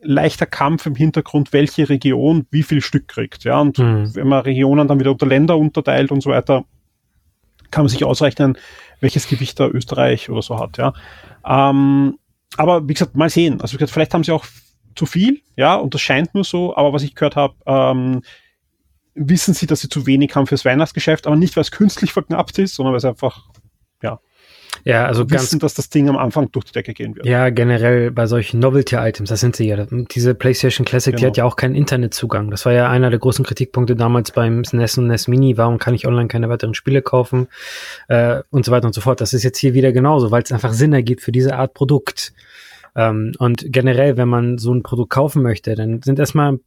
leichter 0.00 0.46
Kampf 0.46 0.86
im 0.86 0.94
Hintergrund, 0.94 1.52
welche 1.52 1.88
Region 1.88 2.46
wie 2.50 2.62
viel 2.62 2.80
Stück 2.80 3.08
kriegt, 3.08 3.44
ja. 3.44 3.60
Und 3.60 3.78
mhm. 3.78 4.14
wenn 4.14 4.28
man 4.28 4.42
Regionen 4.42 4.86
dann 4.86 5.00
wieder 5.00 5.10
unter 5.10 5.26
Länder 5.26 5.58
unterteilt 5.58 6.12
und 6.12 6.22
so 6.22 6.30
weiter, 6.30 6.64
kann 7.70 7.84
man 7.84 7.88
sich 7.88 8.04
ausrechnen, 8.04 8.56
welches 9.00 9.28
Gewicht 9.28 9.58
da 9.60 9.66
Österreich 9.66 10.30
oder 10.30 10.42
so 10.42 10.58
hat, 10.58 10.78
ja. 10.78 10.92
Ähm, 11.44 12.18
aber 12.56 12.88
wie 12.88 12.94
gesagt, 12.94 13.16
mal 13.16 13.30
sehen. 13.30 13.60
Also 13.60 13.74
wie 13.74 13.78
gesagt, 13.78 13.92
vielleicht 13.92 14.14
haben 14.14 14.24
sie 14.24 14.32
auch 14.32 14.46
zu 14.94 15.06
viel, 15.06 15.42
ja, 15.56 15.76
und 15.76 15.94
das 15.94 16.00
scheint 16.00 16.34
nur 16.34 16.44
so, 16.44 16.76
aber 16.76 16.92
was 16.92 17.02
ich 17.02 17.14
gehört 17.14 17.36
habe, 17.36 17.54
ähm, 17.66 18.22
wissen 19.14 19.54
sie, 19.54 19.66
dass 19.66 19.80
sie 19.80 19.88
zu 19.88 20.06
wenig 20.06 20.34
haben 20.34 20.46
fürs 20.46 20.64
Weihnachtsgeschäft, 20.64 21.26
aber 21.26 21.36
nicht, 21.36 21.56
weil 21.56 21.62
es 21.62 21.70
künstlich 21.70 22.12
verknappt 22.12 22.58
ist, 22.58 22.74
sondern 22.74 22.92
weil 22.92 22.98
es 22.98 23.04
einfach, 23.04 23.48
ja, 24.84 25.06
also 25.06 25.28
wissen, 25.30 25.58
dass 25.58 25.74
das 25.74 25.88
Ding 25.88 26.08
am 26.08 26.16
Anfang 26.16 26.50
durch 26.52 26.66
die 26.66 26.72
Decke 26.72 26.94
gehen 26.94 27.16
wird. 27.16 27.26
Ja, 27.26 27.50
generell 27.50 28.10
bei 28.10 28.26
solchen 28.26 28.60
Novelty-Items, 28.60 29.28
das 29.28 29.40
sind 29.40 29.56
sie 29.56 29.68
ja. 29.68 29.86
Diese 29.86 30.34
PlayStation 30.34 30.84
Classic, 30.84 31.12
genau. 31.12 31.20
die 31.20 31.26
hat 31.26 31.36
ja 31.36 31.44
auch 31.44 31.56
keinen 31.56 31.74
Internetzugang. 31.74 32.50
Das 32.50 32.64
war 32.66 32.72
ja 32.72 32.88
einer 32.88 33.10
der 33.10 33.18
großen 33.18 33.44
Kritikpunkte 33.44 33.96
damals 33.96 34.30
beim 34.32 34.64
SNES 34.64 34.98
und 34.98 35.08
NES 35.08 35.28
Mini. 35.28 35.56
Warum 35.56 35.78
kann 35.78 35.94
ich 35.94 36.06
online 36.06 36.28
keine 36.28 36.48
weiteren 36.48 36.74
Spiele 36.74 37.02
kaufen? 37.02 37.48
Äh, 38.08 38.42
und 38.50 38.64
so 38.64 38.72
weiter 38.72 38.86
und 38.86 38.94
so 38.94 39.00
fort. 39.00 39.20
Das 39.20 39.32
ist 39.32 39.42
jetzt 39.42 39.58
hier 39.58 39.74
wieder 39.74 39.92
genauso, 39.92 40.30
weil 40.30 40.42
es 40.42 40.52
einfach 40.52 40.72
Sinn 40.72 40.92
ergibt 40.92 41.22
für 41.22 41.32
diese 41.32 41.56
Art 41.56 41.74
Produkt. 41.74 42.32
Ähm, 42.96 43.32
und 43.38 43.64
generell, 43.68 44.16
wenn 44.16 44.28
man 44.28 44.58
so 44.58 44.72
ein 44.72 44.82
Produkt 44.82 45.10
kaufen 45.10 45.42
möchte, 45.42 45.74
dann 45.74 46.02
sind 46.02 46.18
erstmal 46.18 46.58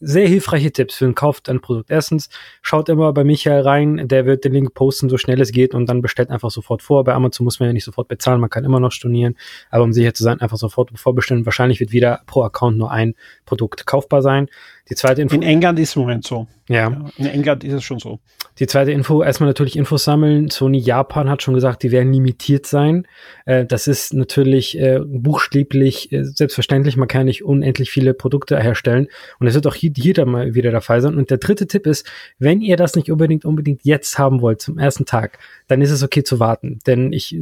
sehr 0.00 0.28
hilfreiche 0.28 0.72
Tipps 0.72 0.96
für 0.96 1.06
den 1.06 1.14
Kauf 1.14 1.40
ein 1.48 1.60
Produkt. 1.60 1.90
Erstens, 1.90 2.28
schaut 2.60 2.88
immer 2.88 3.12
bei 3.12 3.24
Michael 3.24 3.62
rein, 3.62 4.08
der 4.08 4.26
wird 4.26 4.44
den 4.44 4.52
Link 4.52 4.74
posten, 4.74 5.08
so 5.08 5.16
schnell 5.16 5.40
es 5.40 5.52
geht 5.52 5.74
und 5.74 5.86
dann 5.86 6.02
bestellt 6.02 6.30
einfach 6.30 6.50
sofort 6.50 6.82
vor. 6.82 7.04
Bei 7.04 7.14
Amazon 7.14 7.44
muss 7.44 7.60
man 7.60 7.68
ja 7.68 7.72
nicht 7.72 7.84
sofort 7.84 8.08
bezahlen, 8.08 8.40
man 8.40 8.50
kann 8.50 8.64
immer 8.64 8.80
noch 8.80 8.92
stornieren, 8.92 9.36
aber 9.70 9.84
um 9.84 9.92
sicher 9.92 10.12
zu 10.12 10.22
sein, 10.22 10.40
einfach 10.40 10.58
sofort 10.58 10.90
vorbestellen. 10.98 11.46
Wahrscheinlich 11.46 11.80
wird 11.80 11.92
wieder 11.92 12.20
pro 12.26 12.42
Account 12.42 12.76
nur 12.76 12.90
ein 12.90 13.14
Produkt 13.46 13.86
kaufbar 13.86 14.20
sein. 14.20 14.48
Die 14.88 14.94
zweite 14.94 15.20
Info. 15.20 15.34
In 15.34 15.42
England 15.42 15.78
ist 15.80 15.90
es 15.90 15.96
im 15.96 16.02
Moment 16.02 16.24
so. 16.24 16.46
Ja. 16.68 16.90
ja. 16.90 17.10
In 17.16 17.26
England 17.26 17.64
ist 17.64 17.72
es 17.72 17.82
schon 17.82 17.98
so. 17.98 18.20
Die 18.58 18.66
zweite 18.66 18.92
Info, 18.92 19.22
erstmal 19.22 19.48
natürlich 19.48 19.76
Infos 19.76 20.04
sammeln. 20.04 20.48
Sony 20.48 20.78
Japan 20.78 21.28
hat 21.28 21.42
schon 21.42 21.54
gesagt, 21.54 21.82
die 21.82 21.90
werden 21.90 22.12
limitiert 22.12 22.66
sein. 22.66 23.06
Äh, 23.46 23.66
das 23.66 23.88
ist 23.88 24.14
natürlich 24.14 24.78
äh, 24.78 25.00
buchstäblich 25.04 26.12
äh, 26.12 26.22
selbstverständlich. 26.22 26.96
Man 26.96 27.08
kann 27.08 27.26
nicht 27.26 27.44
unendlich 27.44 27.90
viele 27.90 28.14
Produkte 28.14 28.60
herstellen. 28.60 29.08
Und 29.40 29.48
es 29.48 29.54
wird 29.54 29.66
auch 29.66 29.74
hier, 29.74 29.90
jeder 29.96 30.24
mal 30.24 30.54
wieder 30.54 30.70
der 30.70 30.80
Fall 30.80 31.00
sein. 31.00 31.16
Und 31.16 31.30
der 31.30 31.38
dritte 31.38 31.66
Tipp 31.66 31.86
ist, 31.86 32.06
wenn 32.38 32.60
ihr 32.60 32.76
das 32.76 32.94
nicht 32.94 33.10
unbedingt, 33.10 33.44
unbedingt 33.44 33.84
jetzt 33.84 34.18
haben 34.18 34.40
wollt, 34.40 34.60
zum 34.60 34.78
ersten 34.78 35.04
Tag, 35.04 35.38
dann 35.66 35.82
ist 35.82 35.90
es 35.90 36.04
okay 36.04 36.22
zu 36.22 36.38
warten. 36.38 36.78
Denn 36.86 37.12
ich 37.12 37.36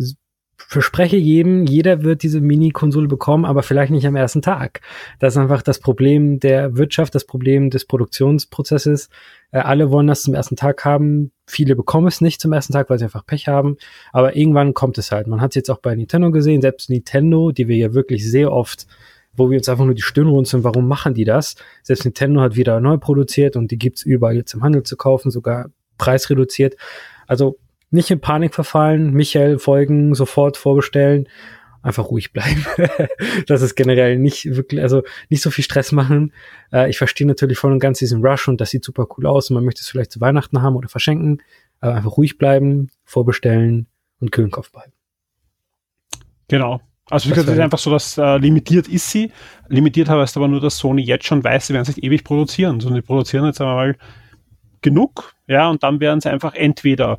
verspreche 0.57 1.17
jedem, 1.17 1.67
jeder 1.67 2.03
wird 2.03 2.23
diese 2.23 2.41
Mini-Konsole 2.41 3.09
bekommen, 3.09 3.45
aber 3.45 3.63
vielleicht 3.63 3.91
nicht 3.91 4.07
am 4.07 4.17
ersten 4.17 4.43
Tag. 4.43 4.81
Das 5.19 5.35
ist 5.35 5.39
einfach 5.39 5.63
das 5.63 5.79
Problem 5.79 6.41
der 6.41 6.77
Wirtschaft, 6.77 7.15
das 7.15 7.25
Problem 7.25 7.71
des 7.71 7.85
Produktionsprozesses. 7.85 9.09
Äh, 9.51 9.59
alle 9.59 9.91
wollen 9.91 10.07
das 10.07 10.23
zum 10.23 10.35
ersten 10.35 10.57
Tag 10.57 10.85
haben. 10.85 11.33
Viele 11.47 11.77
bekommen 11.77 12.07
es 12.07 12.21
nicht 12.21 12.41
zum 12.41 12.53
ersten 12.53 12.73
Tag, 12.73 12.91
weil 12.91 12.99
sie 12.99 13.05
einfach 13.05 13.27
Pech 13.27 13.49
haben. 13.49 13.77
Aber 14.13 14.37
irgendwann 14.37 14.75
kommt 14.75 14.99
es 14.99 15.13
halt. 15.13 15.27
Man 15.27 15.41
hat 15.41 15.53
es 15.53 15.57
jetzt 15.57 15.71
auch 15.71 15.79
bei 15.79 15.95
Nintendo 15.95 16.31
gesehen, 16.31 16.61
selbst 16.61 16.91
Nintendo, 16.91 17.53
die 17.53 17.69
wir 17.69 17.77
ja 17.77 17.95
wirklich 17.95 18.29
sehr 18.29 18.53
oft 18.53 18.87
wo 19.37 19.51
wir 19.51 19.59
uns 19.59 19.69
einfach 19.69 19.85
nur 19.85 19.95
die 19.95 20.03
Stirn 20.03 20.29
runzeln, 20.29 20.63
warum 20.63 20.87
machen 20.87 21.13
die 21.13 21.25
das? 21.25 21.57
Selbst 21.83 22.05
Nintendo 22.05 22.41
hat 22.41 22.55
wieder 22.55 22.79
neu 22.79 22.99
produziert 22.99 23.57
und 23.57 23.73
die 23.73 23.79
gibt's 23.79 24.05
überall 24.05 24.37
jetzt 24.37 24.55
im 24.55 24.63
Handel 24.63 24.85
zu 24.85 24.97
kaufen, 24.97 25.33
sogar 25.33 25.71
preisreduziert. 25.99 26.77
Also 27.27 27.59
nicht 27.95 28.11
in 28.11 28.21
Panik 28.21 28.55
verfallen, 28.55 29.13
Michael 29.13 29.59
folgen, 29.59 30.15
sofort 30.15 30.57
vorbestellen, 30.57 31.29
einfach 31.83 32.11
ruhig 32.11 32.33
bleiben. 32.33 32.65
das 33.47 33.63
ist 33.63 33.75
generell 33.75 34.19
nicht 34.19 34.57
wirklich, 34.57 34.81
also 34.81 35.03
nicht 35.29 35.43
so 35.43 35.51
viel 35.51 35.65
Stress 35.65 35.93
machen. 35.93 36.33
Äh, 36.73 36.91
ich 36.91 36.99
verstehe 36.99 37.27
natürlich 37.27 37.59
voll 37.59 37.73
und 37.73 37.79
ganz 37.79 37.99
diesen 37.99 38.25
Rush 38.25 38.49
und 38.49 38.61
das 38.61 38.71
sieht 38.71 38.85
super 38.85 39.07
cool 39.17 39.27
aus 39.27 39.51
und 39.51 39.55
man 39.55 39.65
möchte 39.65 39.81
es 39.81 39.89
vielleicht 39.89 40.13
zu 40.13 40.21
Weihnachten 40.21 40.63
haben 40.63 40.77
oder 40.77 40.89
verschenken, 40.89 41.43
aber 41.81 41.95
einfach 41.95 42.17
ruhig 42.17 42.39
bleiben, 42.39 42.91
vorbestellen 43.05 43.87
und 44.21 44.33
kühlen 44.33 44.51
Kopf 44.51 44.73
behalten. 44.73 44.93
Genau. 46.49 46.81
Also 47.11 47.27
wie 47.27 47.31
gesagt, 47.31 47.49
es 47.49 47.55
ist 47.55 47.61
einfach 47.61 47.79
so, 47.79 47.91
dass 47.91 48.17
äh, 48.17 48.39
limitiert 48.39 48.89
ist 48.89 49.11
sie. 49.11 49.31
Limitiert 49.69 50.09
heißt 50.09 50.37
aber 50.39 50.49
nur, 50.49 50.61
dass 50.61 50.79
Sony 50.79 51.03
jetzt 51.03 51.27
schon 51.27 51.45
weiß, 51.45 51.67
sie 51.67 51.75
werden 51.75 51.85
sich 51.85 52.03
ewig 52.03 52.25
produzieren. 52.25 52.81
Sondern 52.81 53.03
die 53.03 53.07
produzieren 53.07 53.45
jetzt 53.45 53.61
einmal 53.61 53.97
genug, 54.81 55.35
ja, 55.47 55.69
und 55.69 55.83
dann 55.83 56.01
werden 56.01 56.21
sie 56.21 56.31
einfach 56.31 56.55
entweder 56.55 57.19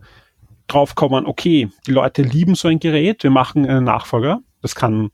draufkommen, 0.68 1.26
okay, 1.26 1.70
die 1.88 1.92
Leute 1.92 2.22
lieben 2.22 2.56
so 2.56 2.68
ein 2.68 2.80
Gerät, 2.80 3.24
wir 3.24 3.32
machen 3.32 3.66
einen 3.66 3.84
Nachfolger. 3.84 4.40
Das 4.62 4.74
kann, 4.74 5.12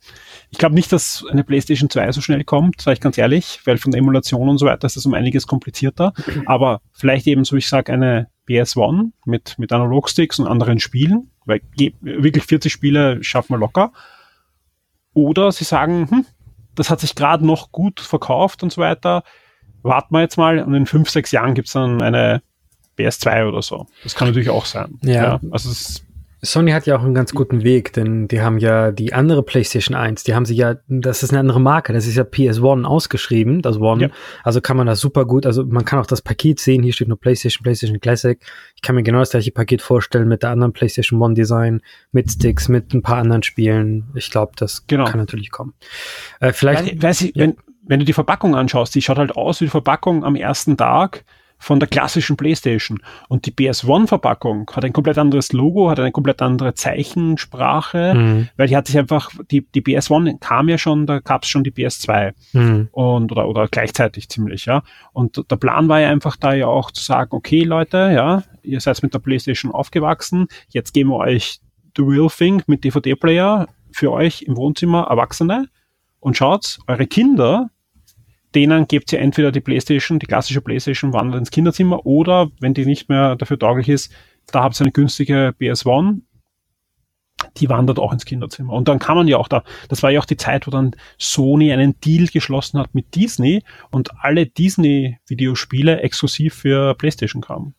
ich 0.50 0.58
glaube 0.58 0.76
nicht, 0.76 0.94
dass 0.94 1.26
eine 1.30 1.44
PlayStation 1.44 1.90
2 1.90 2.14
so 2.14 2.22
schnell 2.22 2.46
kommt, 2.46 2.80
sage 2.80 2.94
ich 2.94 3.02
ganz 3.02 3.18
ehrlich, 3.18 3.60
weil 3.66 3.78
von 3.78 3.92
der 3.92 4.00
Emulation 4.00 4.48
und 4.48 4.58
so 4.58 4.66
weiter 4.66 4.88
ist 4.88 4.96
das 4.96 5.06
um 5.06 5.14
einiges 5.14 5.46
komplizierter. 5.46 6.14
Aber 6.46 6.80
vielleicht 6.94 7.28
eben, 7.28 7.44
so 7.44 7.58
ich 7.58 7.68
sage, 7.68 7.92
eine 7.92 8.30
PS1 8.48 9.12
mit, 9.26 9.60
mit 9.60 9.74
Analogsticks 9.74 10.40
und 10.40 10.48
anderen 10.48 10.80
Spielen, 10.80 11.32
weil 11.46 11.62
wirklich 12.00 12.46
40 12.46 12.72
Spiele 12.72 13.22
schaffen 13.24 13.54
wir 13.54 13.60
locker. 13.60 13.92
Oder 15.14 15.52
sie 15.52 15.66
sagen, 15.66 16.08
hm, 16.10 16.26
das 16.76 16.90
hat 16.90 17.02
sich 17.02 17.16
gerade 17.16 17.46
noch 17.46 17.72
gut 17.72 18.00
verkauft 18.00 18.64
und 18.64 18.72
so 18.72 18.80
weiter. 18.80 19.24
Warten 19.84 20.16
wir 20.16 20.22
jetzt 20.22 20.38
mal 20.38 20.60
und 20.60 20.74
in 20.74 20.86
fünf, 20.86 21.10
sechs 21.10 21.32
Jahren 21.32 21.56
gibt 21.56 21.68
es 21.68 21.74
dann 21.74 22.02
eine 22.02 22.42
PS2 22.98 23.48
oder 23.48 23.62
so. 23.62 23.88
Das 24.04 24.16
kann 24.16 24.28
natürlich 24.28 24.50
auch 24.50 24.66
sein. 24.66 25.00
Ja. 25.04 25.14
ja 25.14 25.40
also 25.52 25.70
es 25.70 26.06
Sony 26.44 26.72
hat 26.72 26.88
ja 26.88 26.98
auch 26.98 27.04
einen 27.04 27.14
ganz 27.14 27.34
guten 27.34 27.64
Weg, 27.64 27.94
denn 27.94 28.28
die 28.28 28.42
haben 28.42 28.58
ja 28.58 28.92
die 28.92 29.14
andere 29.14 29.44
PlayStation 29.44 29.96
1, 29.96 30.24
die 30.24 30.34
haben 30.34 30.46
sie 30.46 30.56
ja, 30.56 30.76
das 30.88 31.22
ist 31.22 31.30
eine 31.30 31.40
andere 31.40 31.62
Marke, 31.62 31.94
das 31.94 32.08
ist 32.08 32.16
ja 32.16 32.24
PS1 32.24 32.84
ausgeschrieben, 32.84 33.62
das 33.62 33.78
One. 33.78 34.02
Ja. 34.02 34.10
Also 34.44 34.60
kann 34.60 34.76
man 34.76 34.88
das 34.88 35.00
super 35.00 35.26
gut, 35.26 35.46
also 35.46 35.64
man 35.66 35.86
kann 35.86 36.00
auch 36.00 36.08
das 36.08 36.24
Paket 36.24 36.60
sehen, 36.60 36.82
hier 36.82 36.94
steht 36.94 37.10
nur 37.10 37.20
PlayStation, 37.20 37.62
PlayStation 37.62 38.00
Classic. 38.00 38.40
Ich 38.76 38.82
kann 38.82 38.96
mir 38.96 39.04
genau 39.04 39.20
das 39.20 39.30
gleiche 39.30 39.52
Paket 39.52 39.84
vorstellen 39.84 40.28
mit 40.28 40.42
der 40.42 40.50
anderen 40.50 40.74
PlayStation 40.74 41.22
One 41.22 41.36
Design, 41.36 41.82
mit 42.12 42.32
Sticks, 42.32 42.70
mit 42.70 42.92
ein 42.96 43.04
paar 43.04 43.18
anderen 43.18 43.44
Spielen. 43.44 44.10
Ich 44.16 44.32
glaube, 44.32 44.54
das 44.56 44.88
genau. 44.88 45.06
kann 45.06 45.20
natürlich 45.20 45.52
kommen. 45.52 45.74
Äh, 46.40 46.54
vielleicht. 46.54 46.86
Weil, 46.86 47.04
weiß 47.04 47.22
ich, 47.22 47.36
ja. 47.36 47.44
wenn, 47.44 47.58
wenn 47.86 48.00
du 48.00 48.06
die 48.06 48.14
Verpackung 48.14 48.56
anschaust, 48.56 48.96
die 48.96 49.04
schaut 49.04 49.20
halt 49.20 49.36
aus 49.36 49.62
wie 49.62 49.66
die 49.66 49.72
Verpackung 49.72 50.24
am 50.24 50.36
ersten 50.36 50.76
Tag 50.76 51.24
von 51.62 51.80
der 51.80 51.88
klassischen 51.88 52.38
PlayStation. 52.38 53.00
Und 53.30 53.46
die 53.46 53.52
PS1-Verpackung 53.52 54.70
hat 54.74 54.84
ein 54.84 54.94
komplett 54.94 55.20
anderes 55.20 55.54
Logo, 55.54 55.92
hat 55.92 56.00
eine 56.00 56.12
komplett 56.12 56.42
andere 56.42 56.74
Zeichensprache, 56.74 58.16
mhm. 58.16 58.50
weil 58.58 58.68
die 58.68 58.76
hat 58.76 58.88
sich 58.88 58.98
einfach, 58.98 59.30
die, 59.52 59.62
die 59.62 59.84
PS1 59.84 60.40
kam 60.40 60.70
ja 60.70 60.80
schon, 60.80 61.06
da 61.06 61.20
gab 61.20 61.44
es 61.44 61.50
schon 61.50 61.64
die 61.64 61.72
PS2 61.72 62.34
mhm. 62.54 62.90
und 62.92 63.32
oder, 63.32 63.48
oder 63.48 63.68
gleichzeitig 63.68 64.28
ziemlich, 64.28 64.66
ja. 64.66 64.82
Und 65.14 65.44
der 65.52 65.56
Plan 65.56 65.88
war 65.88 66.02
ja 66.02 66.10
einfach 66.10 66.36
da 66.36 66.54
ja 66.54 66.66
auch 66.66 66.90
zu 66.90 67.04
sagen, 67.04 67.30
okay, 67.32 67.62
Leute, 67.64 68.12
ja, 68.12 68.42
ihr 68.64 68.82
seid 68.82 69.04
mit 69.04 69.14
der 69.14 69.20
PlayStation 69.20 69.72
aufgewachsen, 69.72 70.48
jetzt 70.70 70.94
geben 70.94 71.12
wir 71.12 71.18
euch 71.18 71.60
The 71.96 72.02
Real 72.02 72.30
Thing 72.30 72.64
mit 72.66 72.84
DVD-Player 72.84 73.68
für 73.92 74.12
euch 74.12 74.42
im 74.42 74.58
Wohnzimmer, 74.58 75.04
Erwachsene, 75.12 75.68
und 76.20 76.38
schaut, 76.38 76.80
eure 76.88 77.06
Kinder, 77.06 77.70
denen 78.56 78.88
gebt 78.88 79.12
ihr 79.14 79.20
entweder 79.20 79.52
die 79.52 79.62
Playstation, 79.62 80.20
die 80.20 80.26
klassische 80.26 80.62
Playstation, 80.62 81.14
wandert 81.14 81.40
ins 81.40 81.52
Kinderzimmer, 81.52 82.06
oder 82.06 82.50
wenn 82.60 82.74
die 82.74 82.86
nicht 82.86 83.10
mehr 83.10 83.36
dafür 83.36 83.58
tauglich 83.58 83.90
ist, 83.90 84.12
da 84.52 84.64
habt 84.64 84.80
ihr 84.80 84.86
eine 84.86 84.92
günstige 84.92 85.54
PS1, 85.60 86.22
die 87.58 87.70
wandert 87.70 88.00
auch 88.00 88.14
ins 88.14 88.26
Kinderzimmer. 88.26 88.74
Und 88.74 88.88
dann 88.88 89.00
kann 89.00 89.16
man 89.16 89.28
ja 89.28 89.38
auch 89.38 89.48
da, 89.48 89.64
das 89.90 90.04
war 90.04 90.12
ja 90.12 90.20
auch 90.20 90.26
die 90.26 90.38
Zeit, 90.38 90.68
wo 90.68 90.72
dann 90.72 90.92
Sony 91.18 91.72
einen 91.72 92.00
Deal 92.02 92.28
geschlossen 92.28 92.80
hat 92.80 92.94
mit 92.94 93.16
Disney 93.16 93.64
und 93.90 94.10
alle 94.22 94.46
Disney-Videospiele 94.46 96.02
exklusiv 96.02 96.54
für 96.54 96.94
PlayStation 96.96 97.42
kamen. 97.42 97.76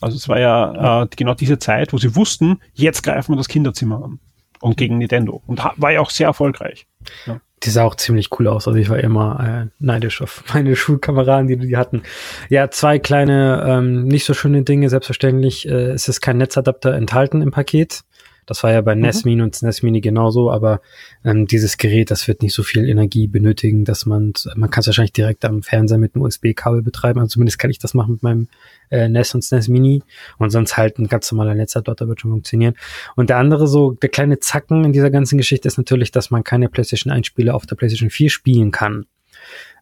Also 0.00 0.16
es 0.16 0.28
war 0.28 0.38
ja 0.38 1.02
äh, 1.02 1.08
genau 1.16 1.34
diese 1.34 1.58
Zeit, 1.58 1.92
wo 1.92 1.98
sie 1.98 2.14
wussten, 2.14 2.60
jetzt 2.74 3.02
greifen 3.02 3.32
wir 3.32 3.36
das 3.36 3.48
Kinderzimmer 3.48 4.04
an. 4.04 4.20
Und 4.60 4.76
gegen 4.76 4.98
Nintendo. 4.98 5.42
Und 5.46 5.62
war 5.76 5.92
ja 5.92 6.00
auch 6.00 6.10
sehr 6.10 6.28
erfolgreich. 6.28 6.86
Ja. 7.26 7.40
Die 7.64 7.70
sah 7.70 7.84
auch 7.84 7.94
ziemlich 7.94 8.28
cool 8.38 8.48
aus. 8.48 8.68
Also 8.68 8.78
ich 8.78 8.90
war 8.90 8.98
immer 8.98 9.66
äh, 9.66 9.70
neidisch 9.78 10.22
auf 10.22 10.44
meine 10.54 10.76
Schulkameraden, 10.76 11.48
die 11.48 11.56
die 11.56 11.76
hatten. 11.76 12.02
Ja, 12.48 12.70
zwei 12.70 12.98
kleine, 12.98 13.64
ähm, 13.66 14.04
nicht 14.04 14.24
so 14.24 14.34
schöne 14.34 14.62
Dinge. 14.62 14.88
Selbstverständlich 14.90 15.68
äh, 15.68 15.92
es 15.92 16.08
ist 16.08 16.20
kein 16.20 16.38
Netzadapter 16.38 16.92
enthalten 16.92 17.42
im 17.42 17.50
Paket. 17.50 18.04
Das 18.46 18.62
war 18.62 18.72
ja 18.72 18.80
bei 18.80 18.94
mhm. 18.94 19.02
NES 19.02 19.24
Mini 19.24 19.42
und 19.42 19.54
SNES 19.54 19.82
Mini 19.82 20.00
genauso, 20.00 20.50
aber 20.50 20.80
ähm, 21.24 21.46
dieses 21.46 21.76
Gerät, 21.76 22.10
das 22.10 22.28
wird 22.28 22.42
nicht 22.42 22.54
so 22.54 22.62
viel 22.62 22.88
Energie 22.88 23.26
benötigen, 23.26 23.84
dass 23.84 24.06
man, 24.06 24.32
man 24.56 24.70
kann 24.70 24.80
es 24.80 24.86
wahrscheinlich 24.86 25.12
direkt 25.12 25.44
am 25.44 25.62
Fernseher 25.62 25.98
mit 25.98 26.14
einem 26.14 26.24
USB-Kabel 26.24 26.82
betreiben. 26.82 27.20
Also 27.20 27.34
zumindest 27.34 27.58
kann 27.58 27.70
ich 27.70 27.78
das 27.78 27.94
machen 27.94 28.12
mit 28.12 28.22
meinem 28.22 28.48
äh, 28.90 29.08
NES 29.08 29.34
und 29.34 29.42
SNES 29.42 29.68
Mini 29.68 30.02
und 30.38 30.50
sonst 30.50 30.76
halt 30.76 30.98
ein 30.98 31.08
ganz 31.08 31.30
normaler 31.30 31.54
Netzadapter 31.54 32.08
wird 32.08 32.20
schon 32.20 32.30
funktionieren. 32.30 32.74
Und 33.16 33.30
der 33.30 33.38
andere 33.38 33.66
so, 33.66 33.92
der 33.92 34.08
kleine 34.08 34.38
Zacken 34.38 34.84
in 34.84 34.92
dieser 34.92 35.10
ganzen 35.10 35.38
Geschichte 35.38 35.68
ist 35.68 35.78
natürlich, 35.78 36.10
dass 36.10 36.30
man 36.30 36.44
keine 36.44 36.68
PlayStation 36.68 37.12
1 37.12 37.26
Spiele 37.26 37.54
auf 37.54 37.66
der 37.66 37.76
PlayStation 37.76 38.10
4 38.10 38.30
spielen 38.30 38.70
kann. 38.70 39.06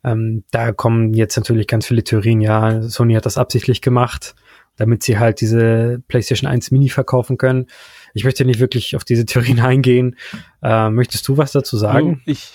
Ähm, 0.04 0.44
da 0.50 0.72
kommen 0.72 1.14
jetzt 1.14 1.36
natürlich 1.36 1.66
ganz 1.66 1.86
viele 1.86 2.02
Theorien, 2.02 2.40
ja, 2.40 2.82
Sony 2.82 3.14
hat 3.14 3.26
das 3.26 3.38
absichtlich 3.38 3.80
gemacht, 3.80 4.34
damit 4.76 5.02
sie 5.02 5.18
halt 5.18 5.40
diese 5.40 6.02
PlayStation 6.08 6.50
1 6.50 6.70
Mini 6.70 6.88
verkaufen 6.88 7.38
können. 7.38 7.66
Ich 8.14 8.24
möchte 8.24 8.44
nicht 8.44 8.60
wirklich 8.60 8.96
auf 8.96 9.04
diese 9.04 9.24
Theorien 9.24 9.60
eingehen. 9.60 10.16
Äh, 10.62 10.90
möchtest 10.90 11.26
du 11.28 11.36
was 11.36 11.52
dazu 11.52 11.76
sagen? 11.76 12.22
Ich, 12.26 12.50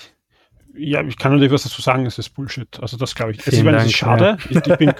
ja, 0.78 1.04
ich 1.04 1.18
kann 1.18 1.32
natürlich 1.32 1.52
was 1.52 1.64
dazu 1.64 1.82
sagen, 1.82 2.06
es 2.06 2.18
ist 2.18 2.30
Bullshit. 2.30 2.80
Also 2.82 2.98
das 2.98 3.16
glaube 3.16 3.32
ich. 3.32 3.46
Also 3.46 3.58
ich 3.58 3.64
meine, 3.64 3.78
es 3.78 3.86
ist 3.86 3.98
schade. 3.98 4.38
Ja. 4.50 4.62
Ich, 4.62 4.68
ich, 4.68 4.78
bin, 4.78 4.94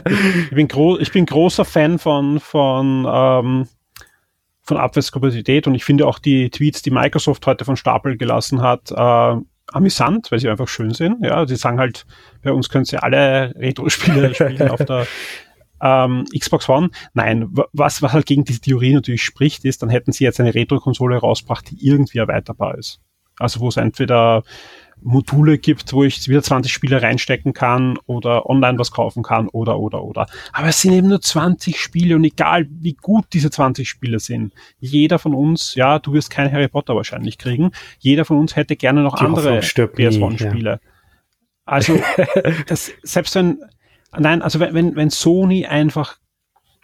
ich, 0.50 0.50
bin 0.50 0.68
gro 0.68 0.98
ich 1.00 1.12
bin 1.12 1.26
großer 1.26 1.66
Fan 1.66 2.00
von, 2.00 2.40
von, 2.40 3.06
ähm, 3.10 3.68
von 4.64 4.78
Abwärtskompatibilität 4.78 5.68
und 5.68 5.76
ich 5.76 5.86
finde 5.86 6.08
auch 6.08 6.20
die 6.20 6.50
Tweets, 6.50 6.82
die 6.82 6.92
Microsoft 6.92 7.46
heute 7.46 7.64
von 7.64 7.78
Stapel 7.78 8.18
gelassen 8.18 8.62
hat, 8.62 8.92
äh, 8.92 9.36
amüsant, 9.68 10.32
weil 10.32 10.40
sie 10.40 10.50
einfach 10.50 10.68
schön 10.68 10.94
sind. 10.94 11.24
Ja, 11.24 11.46
sie 11.46 11.56
sagen 11.56 11.80
halt, 11.80 12.06
bei 12.42 12.52
uns 12.52 12.70
können 12.70 12.86
sie 12.86 12.98
alle 12.98 13.54
Retro-Spiele 13.56 14.34
spielen 14.34 14.70
auf 14.70 14.84
der 14.84 15.08
ähm, 15.82 16.26
Xbox 16.38 16.68
One. 16.70 16.90
Nein, 17.14 17.50
was, 17.74 18.02
was 18.02 18.14
halt 18.14 18.26
gegen 18.26 18.44
diese 18.44 18.62
Theorie 18.62 18.94
natürlich 18.94 19.24
spricht, 19.24 19.66
ist, 19.66 19.82
dann 19.82 19.90
hätten 19.90 20.12
sie 20.12 20.24
jetzt 20.24 20.40
eine 20.40 20.54
Retro-Konsole 20.54 21.18
rausgebracht, 21.18 21.70
die 21.72 21.86
irgendwie 21.86 22.20
erweiterbar 22.20 22.78
ist. 22.78 23.00
Also 23.40 23.60
wo 23.60 23.70
es 23.70 23.78
entweder 23.78 24.44
Module 25.02 25.58
gibt, 25.58 25.94
wo 25.94 26.04
ich 26.04 26.28
wieder 26.28 26.42
20 26.42 26.72
Spiele 26.72 27.02
reinstecken 27.02 27.54
kann 27.54 27.98
oder 28.06 28.50
online 28.50 28.80
was 28.80 28.92
kaufen 28.92 29.24
kann 29.24 29.48
oder, 29.50 29.80
oder, 29.80 30.04
oder. 30.04 30.28
Aber 30.54 30.68
es 30.68 30.82
sind 30.82 30.94
eben 30.94 31.08
nur 31.08 31.22
20 31.22 31.80
Spiele 31.80 32.16
und 32.16 32.24
egal 32.24 32.68
wie 32.70 32.94
gut 32.94 33.26
diese 33.34 33.52
20 33.52 33.88
Spiele 33.88 34.20
sind, 34.20 34.54
jeder 34.80 35.20
von 35.20 35.34
uns, 35.34 35.76
ja, 35.76 36.00
du 36.00 36.14
wirst 36.14 36.30
kein 36.30 36.52
Harry 36.52 36.68
Potter 36.68 36.96
wahrscheinlich 36.96 37.38
kriegen, 37.38 37.72
jeder 38.00 38.26
von 38.26 38.40
uns 38.40 38.56
hätte 38.56 38.76
gerne 38.76 39.04
noch 39.04 39.18
Die 39.18 39.26
andere 39.26 39.60
PS1-Spiele. 39.60 40.70
Ja. 40.70 40.80
Also, 41.66 42.00
das, 42.68 42.92
selbst 43.04 43.36
wenn, 43.36 43.60
Nein, 44.18 44.42
also 44.42 44.60
wenn, 44.60 44.74
wenn, 44.74 44.96
wenn 44.96 45.10
Sony 45.10 45.66
einfach 45.66 46.18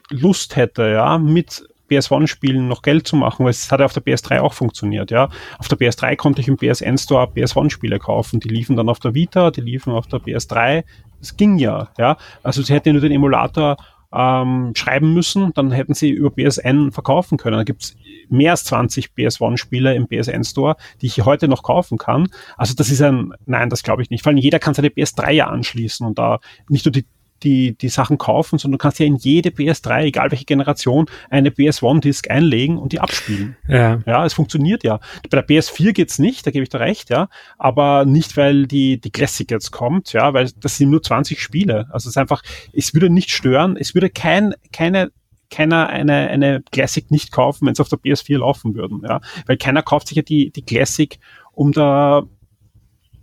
Lust 0.10 0.56
hätte, 0.56 0.90
ja, 0.90 1.18
mit 1.18 1.68
PS1-Spielen 1.90 2.68
noch 2.68 2.82
Geld 2.82 3.08
zu 3.08 3.16
machen, 3.16 3.46
weil 3.46 3.52
es 3.52 3.72
hat 3.72 3.80
ja 3.80 3.86
auf 3.86 3.94
der 3.94 4.04
PS3 4.04 4.40
auch 4.40 4.54
funktioniert, 4.54 5.12
ja. 5.12 5.30
Auf 5.60 5.68
der 5.68 5.78
PS3 5.78 6.16
konnte 6.16 6.42
ich 6.42 6.48
im 6.48 6.58
PSN 6.58 6.98
Store 6.98 7.28
PS1-Spiele 7.28 8.00
kaufen. 8.00 8.40
Die 8.40 8.50
liefen 8.50 8.76
dann 8.76 8.90
auf 8.90 9.00
der 9.00 9.14
Vita, 9.14 9.52
die 9.52 9.62
liefen 9.62 9.94
auf 9.94 10.08
der 10.08 10.20
PS3. 10.20 10.84
Das 11.20 11.38
ging 11.38 11.58
ja, 11.58 11.90
ja. 11.98 12.18
Also 12.42 12.62
sie 12.62 12.74
hätten 12.74 12.94
nur 12.94 13.02
den 13.02 13.12
Emulator 13.12 13.78
ähm, 14.13 14.73
schreiben 14.76 15.13
müssen, 15.13 15.54
dann 15.54 15.71
hätten 15.71 15.93
sie 15.93 16.10
über 16.10 16.32
PSN 16.32 16.91
verkaufen 16.91 17.38
können. 17.38 17.58
Da 17.58 17.63
gibt's 17.63 17.95
mehr 18.30 18.52
als 18.52 18.63
20 18.65 19.12
PS1-Spiele 19.17 19.95
im 19.95 20.08
PSN 20.08 20.43
Store, 20.43 20.76
die 21.02 21.08
ich 21.08 21.26
heute 21.26 21.47
noch 21.47 21.63
kaufen 21.63 21.97
kann. 21.97 22.28
Also 22.58 22.73
das 22.76 22.89
ist 22.89 23.02
ein, 23.02 23.34
nein, 23.45 23.69
das 23.69 23.84
glaube 23.84 24.02
ich 24.02 24.10
nicht. 24.10 24.23
Vor 24.23 24.32
allem 24.32 24.38
jeder 24.38 24.60
kann 24.60 24.73
seine 24.73 24.89
PS3 24.89 25.32
ja 25.32 25.47
anschließen 25.47 26.06
und 26.06 26.19
da 26.19 26.39
nicht 26.69 26.86
nur 26.86 26.91
die 26.91 27.06
die, 27.43 27.77
die 27.77 27.89
Sachen 27.89 28.17
kaufen, 28.17 28.58
sondern 28.58 28.77
du 28.77 28.82
kannst 28.82 28.99
ja 28.99 29.06
in 29.06 29.15
jede 29.15 29.49
PS3, 29.49 30.03
egal 30.03 30.32
welche 30.32 30.45
Generation, 30.45 31.06
eine 31.29 31.49
PS1-Disc 31.49 32.29
einlegen 32.29 32.77
und 32.77 32.91
die 32.93 32.99
abspielen. 32.99 33.56
Ja. 33.67 33.99
ja, 34.06 34.25
es 34.25 34.34
funktioniert 34.34 34.84
ja. 34.84 34.99
Bei 35.29 35.41
der 35.41 35.47
PS4 35.47 35.93
geht's 35.93 36.19
nicht, 36.19 36.45
da 36.45 36.51
gebe 36.51 36.63
ich 36.63 36.69
dir 36.69 36.79
recht, 36.79 37.10
ja, 37.10 37.29
aber 37.58 38.06
nicht, 38.06 38.38
weil 38.38 38.67
die, 38.67 38.99
die 38.99 39.12
Classic 39.12 39.49
jetzt 39.49 39.71
kommt, 39.71 40.13
ja, 40.13 40.34
weil 40.34 40.51
das 40.58 40.77
sind 40.77 40.89
nur 40.89 41.01
20 41.01 41.41
Spiele. 41.41 41.88
Also 41.91 42.08
es 42.08 42.15
ist 42.15 42.17
einfach, 42.17 42.41
es 42.73 42.93
würde 42.93 43.10
nicht 43.10 43.32
stören, 43.32 43.77
es 43.77 43.93
würde 43.93 44.10
kein, 44.10 44.53
keine 44.71 45.12
keiner 45.49 45.88
eine, 45.88 46.29
eine 46.29 46.63
Classic 46.71 47.12
nicht 47.12 47.32
kaufen, 47.32 47.67
wenn 47.67 47.73
es 47.73 47.79
auf 47.79 47.89
der 47.89 47.99
PS4 47.99 48.39
laufen 48.39 48.73
würden, 48.73 49.01
ja. 49.08 49.21
Weil 49.45 49.58
keiner 49.58 49.84
kauft 49.84 50.08
sich 50.08 50.17
ja 50.17 50.23
die, 50.23 50.51
die 50.51 50.63
Classic, 50.63 51.19
um 51.51 51.71
da 51.71 52.23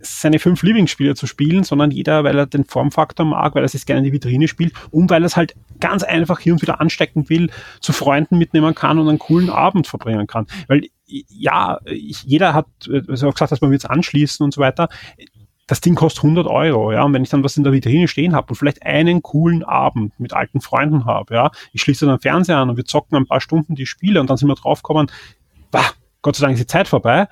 seine 0.01 0.39
fünf 0.39 0.63
Lieblingsspiele 0.63 1.15
zu 1.15 1.27
spielen, 1.27 1.63
sondern 1.63 1.91
jeder, 1.91 2.23
weil 2.23 2.37
er 2.37 2.45
den 2.45 2.65
Formfaktor 2.65 3.25
mag, 3.25 3.55
weil 3.55 3.63
er 3.63 3.69
sich 3.69 3.85
gerne 3.85 3.99
in 3.99 4.05
die 4.05 4.13
Vitrine 4.13 4.47
spielt 4.47 4.73
und 4.91 5.09
weil 5.09 5.23
er 5.23 5.27
es 5.27 5.35
halt 5.35 5.55
ganz 5.79 6.03
einfach 6.03 6.39
hier 6.39 6.53
und 6.53 6.61
wieder 6.61 6.81
anstecken 6.81 7.29
will, 7.29 7.49
zu 7.79 7.93
Freunden 7.93 8.37
mitnehmen 8.37 8.75
kann 8.75 8.99
und 8.99 9.09
einen 9.09 9.19
coolen 9.19 9.49
Abend 9.49 9.87
verbringen 9.87 10.27
kann. 10.27 10.47
Weil 10.67 10.87
ja, 11.05 11.79
jeder 11.85 12.53
hat, 12.53 12.67
also 13.07 13.27
auch 13.27 13.33
gesagt, 13.33 13.51
dass 13.51 13.61
man 13.61 13.71
jetzt 13.71 13.89
anschließen 13.89 14.43
und 14.43 14.53
so 14.53 14.61
weiter. 14.61 14.87
Das 15.67 15.81
Ding 15.81 15.95
kostet 15.95 16.23
100 16.23 16.47
Euro, 16.47 16.91
ja, 16.91 17.03
und 17.03 17.13
wenn 17.13 17.23
ich 17.23 17.29
dann 17.29 17.43
was 17.43 17.55
in 17.55 17.63
der 17.63 17.71
Vitrine 17.71 18.07
stehen 18.07 18.35
habe 18.35 18.47
und 18.49 18.55
vielleicht 18.55 18.85
einen 18.85 19.21
coolen 19.21 19.63
Abend 19.63 20.19
mit 20.19 20.33
alten 20.33 20.59
Freunden 20.59 21.05
habe, 21.05 21.33
ja, 21.33 21.51
ich 21.71 21.81
schließe 21.81 22.05
dann 22.05 22.15
den 22.15 22.21
Fernseher 22.21 22.57
an 22.57 22.69
und 22.69 22.77
wir 22.77 22.85
zocken 22.85 23.15
ein 23.15 23.25
paar 23.25 23.39
Stunden 23.39 23.75
die 23.75 23.85
Spiele 23.85 24.19
und 24.19 24.29
dann 24.29 24.37
sind 24.37 24.49
wir 24.49 24.55
draufgekommen, 24.55 25.09
bah, 25.69 25.91
Gott 26.21 26.35
sei 26.35 26.45
Dank 26.45 26.55
ist 26.55 26.63
die 26.63 26.67
Zeit 26.67 26.87
vorbei 26.87 27.27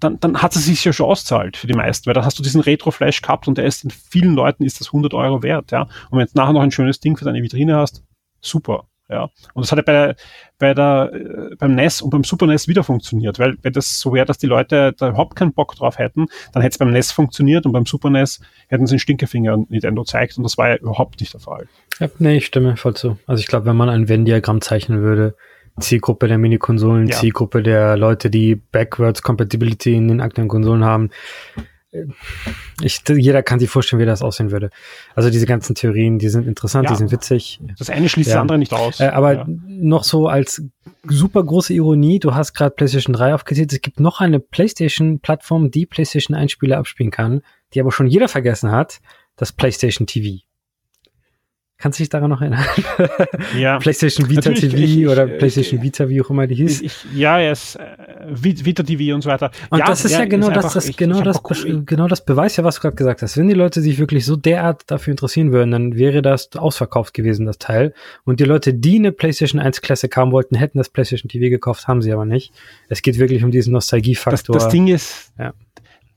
dann, 0.00 0.18
dann 0.20 0.42
hat 0.42 0.56
es 0.56 0.64
sich 0.64 0.84
ja 0.84 0.92
schon 0.92 1.06
auszahlt 1.06 1.56
für 1.56 1.66
die 1.66 1.74
meisten, 1.74 2.06
weil 2.06 2.14
dann 2.14 2.24
hast 2.24 2.38
du 2.38 2.42
diesen 2.42 2.60
Retro-Flash 2.60 3.22
gehabt 3.22 3.46
und 3.46 3.58
der 3.58 3.66
ist 3.66 3.84
in 3.84 3.90
vielen 3.90 4.34
Leuten 4.34 4.64
ist 4.64 4.80
das 4.80 4.88
100 4.88 5.14
Euro 5.14 5.42
wert, 5.42 5.70
ja. 5.70 5.82
Und 6.10 6.18
wenn 6.18 6.26
du 6.26 6.32
nachher 6.34 6.52
noch 6.52 6.62
ein 6.62 6.72
schönes 6.72 7.00
Ding 7.00 7.16
für 7.16 7.24
deine 7.24 7.42
Vitrine 7.42 7.76
hast, 7.76 8.02
super, 8.40 8.86
ja. 9.10 9.24
Und 9.54 9.64
das 9.64 9.72
hat 9.72 9.78
ja 9.78 9.82
bei, 9.82 10.16
bei 10.58 10.74
der, 10.74 11.10
äh, 11.12 11.56
beim 11.56 11.74
NES 11.74 12.00
und 12.00 12.10
beim 12.10 12.24
Super 12.24 12.46
NES 12.46 12.68
wieder 12.68 12.84
funktioniert, 12.84 13.38
weil 13.38 13.56
wenn 13.62 13.72
das 13.72 13.98
so 13.98 14.14
wäre, 14.14 14.24
dass 14.24 14.38
die 14.38 14.46
Leute 14.46 14.94
da 14.96 15.08
überhaupt 15.08 15.36
keinen 15.36 15.52
Bock 15.52 15.74
drauf 15.74 15.98
hätten, 15.98 16.26
dann 16.52 16.62
hätte 16.62 16.74
es 16.74 16.78
beim 16.78 16.92
NES 16.92 17.12
funktioniert 17.12 17.66
und 17.66 17.72
beim 17.72 17.86
Super 17.86 18.10
NES 18.10 18.40
hätten 18.68 18.86
sie 18.86 18.94
einen 18.94 19.00
Stinkefinger 19.00 19.56
Nintendo 19.68 20.04
zeigt 20.04 20.38
und 20.38 20.44
das 20.44 20.56
war 20.56 20.68
ja 20.68 20.76
überhaupt 20.76 21.20
nicht 21.20 21.34
der 21.34 21.40
Fall. 21.40 21.66
Ja, 21.98 22.08
nee, 22.18 22.36
ich 22.36 22.46
stimme 22.46 22.76
voll 22.76 22.94
zu. 22.94 23.18
Also 23.26 23.40
ich 23.40 23.46
glaube, 23.46 23.66
wenn 23.66 23.76
man 23.76 23.88
ein 23.88 24.08
Venn-Diagramm 24.08 24.60
zeichnen 24.60 25.02
würde, 25.02 25.34
Zielgruppe 25.80 26.28
der 26.28 26.38
Minikonsolen, 26.38 27.08
ja. 27.08 27.16
Zielgruppe 27.16 27.62
der 27.62 27.96
Leute, 27.96 28.30
die 28.30 28.56
Backwards 28.56 29.22
Compatibility 29.22 29.94
in 29.94 30.08
den 30.08 30.20
aktuellen 30.20 30.48
Konsolen 30.48 30.84
haben. 30.84 31.10
Ich, 32.82 33.02
jeder 33.08 33.42
kann 33.42 33.58
sich 33.58 33.68
vorstellen, 33.68 34.00
wie 34.00 34.06
das 34.06 34.22
aussehen 34.22 34.52
würde. 34.52 34.70
Also 35.16 35.28
diese 35.28 35.46
ganzen 35.46 35.74
Theorien, 35.74 36.20
die 36.20 36.28
sind 36.28 36.46
interessant, 36.46 36.84
ja. 36.84 36.92
die 36.92 36.98
sind 36.98 37.10
witzig. 37.10 37.60
Das 37.78 37.90
eine 37.90 38.08
schließt 38.08 38.28
ja. 38.28 38.36
das 38.36 38.40
andere 38.42 38.58
nicht 38.58 38.72
aus. 38.72 39.00
Äh, 39.00 39.08
aber 39.08 39.32
ja. 39.32 39.46
noch 39.48 40.04
so 40.04 40.28
als 40.28 40.62
super 41.08 41.42
große 41.42 41.74
Ironie, 41.74 42.20
du 42.20 42.34
hast 42.34 42.54
gerade 42.54 42.76
PlayStation 42.76 43.12
3 43.12 43.34
aufgezählt, 43.34 43.72
es 43.72 43.80
gibt 43.80 43.98
noch 43.98 44.20
eine 44.20 44.38
PlayStation-Plattform, 44.38 45.72
die 45.72 45.84
PlayStation 45.84 46.36
1 46.36 46.52
Spiele 46.52 46.78
abspielen 46.78 47.10
kann, 47.10 47.42
die 47.74 47.80
aber 47.80 47.90
schon 47.90 48.06
jeder 48.06 48.28
vergessen 48.28 48.70
hat, 48.70 49.00
das 49.34 49.52
PlayStation 49.52 50.06
TV. 50.06 50.44
Kannst 51.80 51.98
du 51.98 52.02
dich 52.02 52.10
daran 52.10 52.28
noch 52.28 52.42
erinnern? 52.42 52.62
Ja. 53.58 53.78
PlayStation 53.80 54.28
Vita 54.28 54.50
Natürlich, 54.50 54.74
TV 54.74 55.00
ich, 55.00 55.08
oder 55.08 55.26
PlayStation 55.26 55.80
Vita, 55.80 56.10
wie 56.10 56.20
auch 56.20 56.28
immer 56.28 56.46
die 56.46 56.56
hieß. 56.56 56.82
Ich, 56.82 57.06
ja, 57.14 57.40
es 57.40 57.76
äh, 57.76 57.86
Vita 58.28 58.82
TV 58.82 59.14
und 59.14 59.22
so 59.22 59.30
weiter. 59.30 59.50
Und 59.70 59.78
ja, 59.78 59.86
das 59.86 60.04
ist 60.04 60.12
ja, 60.12 60.20
ja 60.20 60.24
genau 60.26 60.48
ist 60.48 60.56
das, 60.56 60.74
das 60.74 60.88
ich, 60.90 60.96
genau 60.98 61.22
das, 61.22 61.40
genau 61.86 62.06
das 62.06 62.22
Beweis 62.22 62.56
ja, 62.58 62.64
was 62.64 62.74
du 62.74 62.82
gerade 62.82 62.96
gesagt 62.96 63.22
hast. 63.22 63.38
Wenn 63.38 63.48
die 63.48 63.54
Leute 63.54 63.80
sich 63.80 63.98
wirklich 63.98 64.26
so 64.26 64.36
derart 64.36 64.82
dafür 64.90 65.12
interessieren 65.12 65.52
würden, 65.52 65.70
dann 65.70 65.96
wäre 65.96 66.20
das 66.20 66.54
ausverkauft 66.54 67.14
gewesen, 67.14 67.46
das 67.46 67.56
Teil. 67.56 67.94
Und 68.24 68.40
die 68.40 68.44
Leute, 68.44 68.74
die 68.74 68.96
eine 68.96 69.10
PlayStation 69.10 69.58
1 69.58 69.80
Classic 69.80 70.14
haben 70.14 70.32
wollten, 70.32 70.56
hätten 70.56 70.76
das 70.76 70.90
PlayStation 70.90 71.30
TV 71.30 71.48
gekauft, 71.48 71.88
haben 71.88 72.02
sie 72.02 72.12
aber 72.12 72.26
nicht. 72.26 72.52
Es 72.90 73.00
geht 73.00 73.18
wirklich 73.18 73.42
um 73.42 73.50
diesen 73.50 73.72
Nostalgiefaktor. 73.72 74.52
Das, 74.52 74.64
das 74.64 74.72
Ding 74.72 74.88
ist, 74.88 75.32
ja 75.38 75.54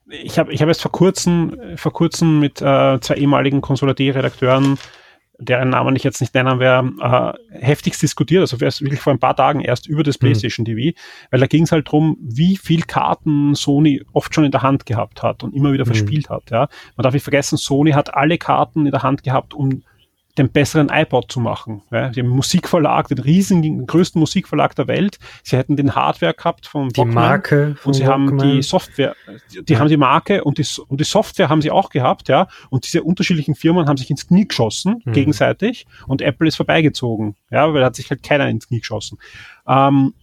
ich 0.09 0.37
habe 0.37 0.53
ich 0.53 0.61
hab 0.61 0.67
jetzt 0.67 0.81
vor 0.81 0.91
kurzem, 0.91 1.57
vor 1.75 1.93
kurzem 1.93 2.39
mit 2.39 2.61
äh, 2.61 2.99
zwei 2.99 3.15
ehemaligen 3.15 3.61
Konsole 3.61 3.95
D-Redakteuren 3.95 4.77
deren 5.39 5.69
Namen 5.69 5.95
ich 5.95 6.03
jetzt 6.03 6.21
nicht 6.21 6.33
nennen 6.33 6.59
werde, 6.59 6.91
äh, 7.01 7.59
heftigst 7.59 8.01
diskutiert, 8.01 8.41
also 8.41 8.57
erst 8.57 8.81
wirklich 8.81 9.01
vor 9.01 9.13
ein 9.13 9.19
paar 9.19 9.35
Tagen 9.35 9.61
erst 9.61 9.87
über 9.87 10.03
das 10.03 10.17
mhm. 10.17 10.25
PlayStation 10.25 10.65
TV, 10.65 10.95
weil 11.31 11.39
da 11.39 11.47
ging 11.47 11.63
es 11.63 11.71
halt 11.71 11.91
drum, 11.91 12.17
wie 12.21 12.57
viel 12.57 12.83
Karten 12.83 13.55
Sony 13.55 14.03
oft 14.13 14.33
schon 14.33 14.45
in 14.45 14.51
der 14.51 14.61
Hand 14.61 14.85
gehabt 14.85 15.23
hat 15.23 15.43
und 15.43 15.55
immer 15.55 15.73
wieder 15.73 15.85
mhm. 15.85 15.93
verspielt 15.93 16.29
hat. 16.29 16.51
Ja. 16.51 16.67
Man 16.95 17.03
darf 17.03 17.13
nicht 17.13 17.23
vergessen, 17.23 17.57
Sony 17.57 17.91
hat 17.91 18.13
alle 18.13 18.37
Karten 18.37 18.85
in 18.85 18.91
der 18.91 19.03
Hand 19.03 19.23
gehabt, 19.23 19.53
um 19.53 19.83
den 20.37 20.49
besseren 20.49 20.89
iPod 20.89 21.31
zu 21.31 21.39
machen. 21.39 21.83
Ja, 21.91 22.07
einen 22.07 22.27
Musikverlag, 22.27 23.07
den 23.07 23.19
riesigen, 23.19 23.61
den 23.61 23.85
größten 23.85 24.19
Musikverlag 24.19 24.75
der 24.75 24.87
Welt. 24.87 25.19
Sie 25.43 25.57
hätten 25.57 25.75
den 25.75 25.95
Hardware 25.95 26.33
gehabt 26.33 26.65
von 26.65 26.89
die 26.89 27.05
Marke 27.05 27.75
und 27.83 27.93
sie 27.93 28.05
Walkman. 28.05 28.41
haben 28.41 28.51
die 28.51 28.61
Software, 28.63 29.15
die, 29.53 29.63
die 29.63 29.77
haben 29.77 29.89
die 29.89 29.97
Marke 29.97 30.43
und 30.43 30.57
die, 30.57 30.65
und 30.87 30.99
die 30.99 31.05
Software 31.05 31.49
haben 31.49 31.61
sie 31.61 31.71
auch 31.71 31.89
gehabt, 31.89 32.29
ja. 32.29 32.47
Und 32.69 32.85
diese 32.85 33.03
unterschiedlichen 33.03 33.53
Firmen 33.53 33.87
haben 33.87 33.97
sich 33.97 34.09
ins 34.09 34.27
Knie 34.27 34.47
geschossen 34.47 35.01
mhm. 35.05 35.13
gegenseitig 35.13 35.85
und 36.07 36.21
Apple 36.21 36.47
ist 36.47 36.55
vorbeigezogen, 36.55 37.35
ja, 37.51 37.71
weil 37.71 37.81
da 37.81 37.87
hat 37.87 37.95
sich 37.95 38.09
halt 38.09 38.23
keiner 38.23 38.49
ins 38.49 38.67
Knie 38.67 38.79
geschossen. 38.79 39.19
Ähm, 39.67 40.13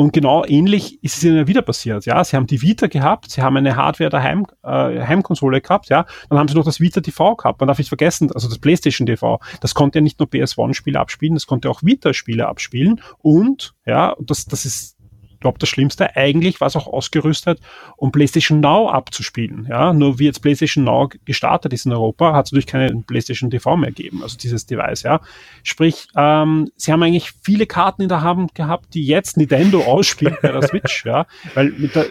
und 0.00 0.14
genau 0.14 0.46
ähnlich 0.46 1.04
ist 1.04 1.18
es 1.18 1.24
ihnen 1.24 1.46
wieder 1.46 1.60
passiert. 1.60 2.06
Ja, 2.06 2.24
sie 2.24 2.34
haben 2.34 2.46
die 2.46 2.62
Vita 2.62 2.86
gehabt, 2.86 3.30
sie 3.30 3.42
haben 3.42 3.58
eine 3.58 3.76
Hardware 3.76 4.08
daheim, 4.08 4.46
äh, 4.62 4.98
Heimkonsole 5.02 5.60
gehabt, 5.60 5.90
ja, 5.90 6.06
dann 6.30 6.38
haben 6.38 6.48
sie 6.48 6.54
noch 6.54 6.64
das 6.64 6.80
Vita 6.80 7.02
TV 7.02 7.36
gehabt. 7.36 7.60
Man 7.60 7.66
darf 7.66 7.76
nicht 7.76 7.88
vergessen, 7.88 8.32
also 8.32 8.48
das 8.48 8.58
PlayStation 8.58 9.04
TV, 9.04 9.40
das 9.60 9.74
konnte 9.74 9.98
ja 9.98 10.02
nicht 10.02 10.18
nur 10.18 10.26
PS1-Spiele 10.26 10.98
abspielen, 10.98 11.34
das 11.34 11.46
konnte 11.46 11.68
auch 11.68 11.82
Vita-Spiele 11.82 12.48
abspielen. 12.48 13.02
Und 13.18 13.74
ja, 13.84 14.16
das, 14.20 14.46
das 14.46 14.64
ist 14.64 14.96
glaube, 15.40 15.58
das 15.58 15.68
Schlimmste. 15.68 16.16
Eigentlich 16.16 16.60
war 16.60 16.68
es 16.68 16.76
auch 16.76 16.86
ausgerüstet, 16.86 17.60
um 17.96 18.12
PlayStation 18.12 18.60
Now 18.60 18.88
abzuspielen. 18.88 19.66
Ja, 19.68 19.92
nur 19.92 20.18
wie 20.18 20.26
jetzt 20.26 20.40
PlayStation 20.40 20.84
Now 20.84 21.08
gestartet 21.24 21.72
ist 21.72 21.86
in 21.86 21.92
Europa, 21.92 22.32
hat 22.34 22.46
es 22.46 22.52
natürlich 22.52 22.66
keine 22.66 23.02
PlayStation 23.06 23.50
TV 23.50 23.76
mehr 23.76 23.90
gegeben, 23.90 24.22
also 24.22 24.36
dieses 24.36 24.66
Device. 24.66 25.02
Ja, 25.02 25.20
sprich, 25.62 26.08
ähm, 26.16 26.70
sie 26.76 26.92
haben 26.92 27.02
eigentlich 27.02 27.32
viele 27.42 27.66
Karten 27.66 28.02
in 28.02 28.08
der 28.08 28.22
Hand 28.22 28.54
gehabt, 28.54 28.94
die 28.94 29.06
jetzt 29.06 29.36
Nintendo 29.36 29.82
ausspielt 29.86 30.40
bei 30.42 30.52
der 30.52 30.62
Switch. 30.62 31.04
Ja, 31.04 31.26
weil 31.54 31.70
mit 31.72 31.94
der, 31.94 32.06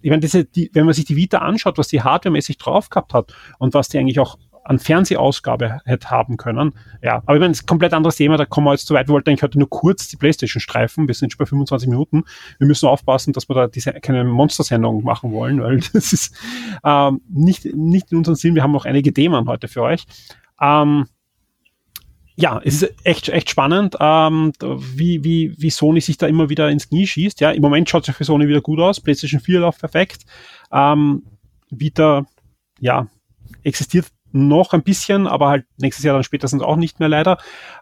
ich 0.00 0.10
meine, 0.10 0.20
diese, 0.20 0.44
die, 0.44 0.70
wenn 0.74 0.84
man 0.84 0.94
sich 0.94 1.06
die 1.06 1.16
Vita 1.16 1.38
anschaut, 1.38 1.78
was 1.78 1.88
die 1.88 2.02
hardwaremäßig 2.02 2.58
drauf 2.58 2.90
gehabt 2.90 3.14
hat 3.14 3.34
und 3.58 3.74
was 3.74 3.88
die 3.88 3.98
eigentlich 3.98 4.20
auch 4.20 4.38
an 4.68 4.78
Fernsehausgabe 4.78 5.80
hätte 5.86 6.10
haben 6.10 6.36
können. 6.36 6.74
Ja, 7.02 7.22
aber 7.24 7.34
ich 7.34 7.40
meine, 7.40 7.52
das 7.52 7.60
ist 7.60 7.64
ein 7.64 7.68
komplett 7.68 7.94
anderes 7.94 8.16
Thema, 8.16 8.36
da 8.36 8.44
kommen 8.44 8.66
wir 8.66 8.72
jetzt 8.72 8.86
zu 8.86 8.92
weit. 8.92 9.08
Wir 9.08 9.14
wollten 9.14 9.30
eigentlich 9.30 9.42
heute 9.42 9.58
nur 9.58 9.70
kurz 9.70 10.08
die 10.08 10.16
Playstation 10.16 10.60
streifen. 10.60 11.08
Wir 11.08 11.14
sind 11.14 11.32
schon 11.32 11.38
bei 11.38 11.46
25 11.46 11.88
Minuten. 11.88 12.24
Wir 12.58 12.66
müssen 12.66 12.86
aufpassen, 12.86 13.32
dass 13.32 13.48
wir 13.48 13.54
da 13.54 13.66
diese, 13.66 13.94
keine 13.94 14.24
Monstersendung 14.24 15.02
machen 15.04 15.32
wollen, 15.32 15.62
weil 15.62 15.80
das 15.92 16.12
ist 16.12 16.36
ähm, 16.84 17.22
nicht, 17.30 17.64
nicht 17.74 18.12
in 18.12 18.18
unserem 18.18 18.36
Sinn. 18.36 18.54
Wir 18.54 18.62
haben 18.62 18.72
noch 18.72 18.84
einige 18.84 19.12
Themen 19.12 19.48
heute 19.48 19.68
für 19.68 19.82
euch. 19.82 20.04
Ähm, 20.60 21.06
ja, 22.36 22.60
es 22.62 22.82
ist 22.82 22.94
echt, 23.04 23.30
echt 23.30 23.50
spannend, 23.50 23.96
ähm, 23.98 24.52
wie, 24.60 25.24
wie, 25.24 25.54
wie 25.56 25.70
Sony 25.70 26.00
sich 26.02 26.18
da 26.18 26.26
immer 26.26 26.50
wieder 26.50 26.68
ins 26.68 26.88
Knie 26.88 27.06
schießt. 27.06 27.40
Ja, 27.40 27.52
im 27.52 27.62
Moment 27.62 27.88
schaut 27.88 28.06
es 28.06 28.14
für 28.14 28.24
Sony 28.24 28.46
wieder 28.46 28.60
gut 28.60 28.80
aus. 28.80 29.00
PlayStation 29.00 29.40
4 29.40 29.60
läuft 29.60 29.80
perfekt. 29.80 30.26
Ähm, 30.70 31.22
Vita, 31.70 32.26
ja, 32.80 33.08
existiert 33.64 34.06
noch 34.32 34.72
ein 34.72 34.82
bisschen, 34.82 35.26
aber 35.26 35.48
halt 35.48 35.66
nächstes 35.78 36.04
Jahr 36.04 36.14
dann 36.14 36.24
spätestens 36.24 36.62
auch 36.62 36.76
nicht 36.76 37.00
mehr 37.00 37.08
leider. 37.08 37.38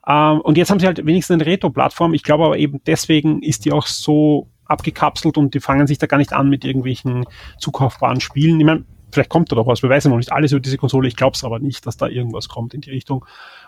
Ähm, 0.06 0.40
und 0.40 0.56
jetzt 0.56 0.70
haben 0.70 0.80
sie 0.80 0.86
halt 0.86 1.04
wenigstens 1.04 1.34
eine 1.34 1.46
Retro-Plattform. 1.46 2.14
Ich 2.14 2.22
glaube 2.22 2.44
aber 2.44 2.58
eben 2.58 2.80
deswegen 2.86 3.42
ist 3.42 3.64
die 3.64 3.72
auch 3.72 3.86
so 3.86 4.48
abgekapselt 4.64 5.36
und 5.38 5.54
die 5.54 5.60
fangen 5.60 5.86
sich 5.86 5.98
da 5.98 6.06
gar 6.06 6.18
nicht 6.18 6.32
an 6.32 6.48
mit 6.48 6.64
irgendwelchen 6.64 7.24
zukaufbaren 7.58 8.20
Spielen. 8.20 8.58
Ich 8.60 8.66
meine, 8.66 8.84
vielleicht 9.12 9.30
kommt 9.30 9.50
da 9.50 9.56
doch 9.56 9.66
was. 9.66 9.82
Wir 9.82 9.90
wissen 9.90 10.10
noch 10.10 10.18
nicht 10.18 10.32
alles 10.32 10.52
über 10.52 10.60
diese 10.60 10.76
Konsole. 10.76 11.08
Ich 11.08 11.16
glaube 11.16 11.34
es 11.34 11.44
aber 11.44 11.58
nicht, 11.58 11.86
dass 11.86 11.96
da 11.96 12.08
irgendwas 12.08 12.48
kommt 12.48 12.74
in 12.74 12.80
die 12.80 12.90
Richtung. 12.90 13.24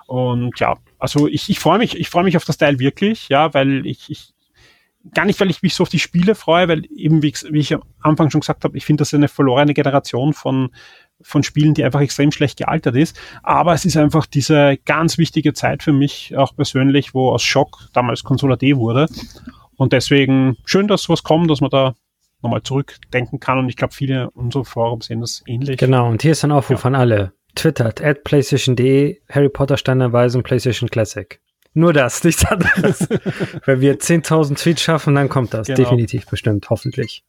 Und 0.06 0.58
ja, 0.60 0.76
also 0.98 1.26
ich, 1.26 1.48
ich 1.48 1.58
freue 1.58 1.78
mich, 1.78 1.96
ich 1.96 2.08
freue 2.10 2.24
mich 2.24 2.36
auf 2.36 2.44
das 2.44 2.58
Teil 2.58 2.78
wirklich, 2.78 3.28
ja, 3.28 3.54
weil 3.54 3.86
ich, 3.86 4.10
ich 4.10 4.34
gar 5.14 5.24
nicht, 5.24 5.40
weil 5.40 5.50
ich 5.50 5.62
mich 5.62 5.74
so 5.74 5.82
auf 5.82 5.88
die 5.88 5.98
Spiele 5.98 6.34
freue, 6.34 6.68
weil 6.68 6.84
eben, 6.94 7.22
wie, 7.22 7.32
wie 7.50 7.60
ich 7.60 7.72
am 7.72 7.82
Anfang 8.00 8.30
schon 8.30 8.40
gesagt 8.40 8.64
habe, 8.64 8.76
ich 8.76 8.84
finde 8.84 9.02
das 9.02 9.14
eine 9.14 9.28
verlorene 9.28 9.74
Generation 9.74 10.32
von, 10.32 10.70
von 11.20 11.42
Spielen, 11.42 11.74
die 11.74 11.85
einfach 11.85 12.00
extrem 12.00 12.31
schlecht 12.31 12.59
gealtert 12.59 12.96
ist. 12.96 13.18
Aber 13.42 13.74
es 13.74 13.85
ist 13.85 13.96
einfach 13.96 14.26
diese 14.26 14.78
ganz 14.85 15.18
wichtige 15.18 15.52
Zeit 15.52 15.83
für 15.83 15.92
mich 15.92 16.37
auch 16.37 16.54
persönlich, 16.54 17.14
wo 17.14 17.31
aus 17.31 17.42
Schock 17.42 17.88
damals 17.92 18.22
Consola 18.22 18.57
D 18.57 18.76
wurde. 18.76 19.07
Und 19.76 19.92
deswegen 19.92 20.57
schön, 20.64 20.88
dass 20.88 21.02
sowas 21.02 21.22
kommt, 21.22 21.50
dass 21.50 21.61
man 21.61 21.70
da 21.70 21.94
nochmal 22.42 22.62
zurückdenken 22.62 23.40
kann. 23.40 23.59
Und 23.59 23.68
ich 23.68 23.76
glaube, 23.76 23.94
viele 23.94 24.31
unserer 24.31 24.64
Forum 24.64 25.00
sehen 25.00 25.20
das 25.20 25.42
ähnlich. 25.46 25.78
Genau, 25.78 26.09
und 26.09 26.22
hier 26.22 26.33
ist 26.33 26.44
ein 26.44 26.52
Aufruf 26.52 26.81
ja. 26.83 26.87
an 26.87 26.94
alle. 26.94 27.33
Twittert, 27.54 28.00
at 28.02 28.24
PlayStation.de, 28.24 29.20
Harry 29.31 29.48
Potter 29.48 29.76
Standardweise 29.76 30.38
und 30.38 30.44
PlayStation 30.44 30.88
Classic. 30.88 31.40
Nur 31.74 31.92
das, 31.92 32.22
nichts 32.24 32.44
anderes. 32.44 33.09
Wenn 33.64 33.81
wir 33.81 33.98
10.000 33.98 34.57
Tweets 34.57 34.83
schaffen, 34.83 35.14
dann 35.14 35.28
kommt 35.28 35.54
das. 35.54 35.66
Genau. 35.66 35.78
Definitiv 35.78 36.26
bestimmt, 36.26 36.70
hoffentlich. 36.70 37.24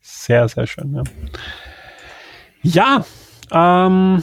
Sehr, 0.00 0.48
sehr 0.48 0.66
schön, 0.66 0.94
ja. 0.94 1.02
Ja, 2.64 3.04
ähm, 3.52 4.22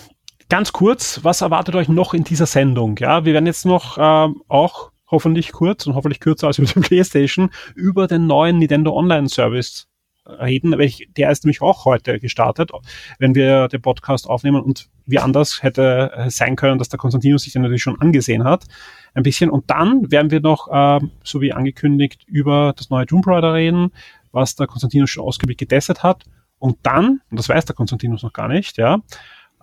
ganz 0.49 0.73
kurz, 0.73 1.19
was 1.23 1.41
erwartet 1.41 1.75
euch 1.75 1.89
noch 1.89 2.15
in 2.15 2.23
dieser 2.23 2.47
Sendung? 2.47 2.97
Ja, 2.97 3.23
wir 3.23 3.34
werden 3.34 3.45
jetzt 3.45 3.67
noch 3.67 3.99
ähm, 3.99 4.41
auch 4.47 4.91
hoffentlich 5.12 5.51
kurz 5.51 5.86
und 5.86 5.93
hoffentlich 5.93 6.19
kürzer 6.19 6.47
als 6.47 6.58
über 6.58 6.67
die 6.67 6.80
PlayStation 6.80 7.51
über 7.75 8.08
den 8.08 8.25
neuen 8.25 8.58
Nintendo 8.58 8.97
Online 8.97 9.30
Service 9.30 9.88
reden. 10.25 10.71
Der 11.17 11.30
ist 11.30 11.45
nämlich 11.45 11.62
auch 11.62 11.86
heute 11.86 12.19
gestartet, 12.19 12.71
wenn 13.19 13.36
wir 13.36 13.67
den 13.67 13.82
Podcast 13.84 14.27
aufnehmen 14.27 14.63
und 14.63 14.89
wie 15.06 15.19
anders 15.19 15.62
hätte 15.62 16.12
sein 16.30 16.56
können, 16.56 16.80
dass 16.80 16.89
der 16.89 16.97
Konstantinus 16.97 17.43
sich 17.43 17.54
den 17.54 17.62
natürlich 17.62 17.84
schon 17.84 18.01
angesehen 18.01 18.43
hat. 18.43 18.65
Ein 19.13 19.21
bisschen. 19.21 19.51
Und 19.51 19.69
dann 19.69 20.12
werden 20.12 20.32
wir 20.32 20.39
noch, 20.39 20.67
äh, 20.67 21.06
so 21.23 21.41
wie 21.41 21.54
angekündigt, 21.54 22.23
über 22.25 22.73
das 22.75 22.89
neue 22.89 23.06
Tomb 23.06 23.27
Raider 23.27 23.54
reden, 23.54 23.91
was 24.32 24.56
der 24.56 24.65
Konstantinus 24.65 25.12
schon 25.12 25.25
ausgiebig 25.25 25.60
getestet 25.60 26.01
hat. 26.01 26.23
Und 26.62 26.78
dann, 26.84 27.21
und 27.32 27.39
das 27.39 27.50
weiß 27.50 27.65
der 27.65 27.76
Konstantinus 27.76 28.21
noch 28.21 28.34
gar 28.34 28.47
nicht, 28.47 28.78
ja, 28.78 29.00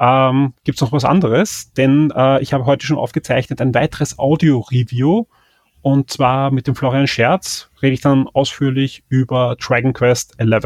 ähm, 0.01 0.53
gibt 0.65 0.79
es 0.79 0.83
noch 0.83 0.93
was 0.93 1.05
anderes, 1.05 1.73
denn 1.73 2.13
äh, 2.15 2.43
ich 2.43 2.53
habe 2.53 2.67
heute 2.67 2.85
schon 2.85 2.99
aufgezeichnet 2.99 3.61
ein 3.61 3.73
weiteres 3.73 4.19
Audio-Review 4.19 5.27
und 5.81 6.11
zwar 6.11 6.51
mit 6.51 6.67
dem 6.67 6.75
Florian 6.75 7.07
Scherz 7.07 7.71
rede 7.81 7.95
ich 7.95 8.01
dann 8.01 8.27
ausführlich 8.29 9.05
über 9.09 9.57
Dragon 9.61 9.93
Quest 9.93 10.35
11, 10.39 10.65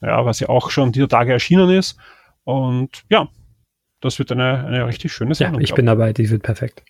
ja, 0.00 0.24
was 0.24 0.40
ja 0.40 0.48
auch 0.48 0.70
schon 0.70 0.92
dieser 0.92 1.08
Tage 1.08 1.32
erschienen 1.32 1.68
ist 1.70 1.98
und 2.44 3.04
ja, 3.10 3.28
das 4.00 4.18
wird 4.18 4.32
eine, 4.32 4.64
eine 4.66 4.86
richtig 4.86 5.12
schöne 5.12 5.34
Sendung. 5.34 5.60
Ja, 5.60 5.64
ich 5.64 5.74
bin 5.74 5.86
dabei, 5.86 6.12
die 6.12 6.30
wird 6.30 6.42
perfekt. 6.42 6.82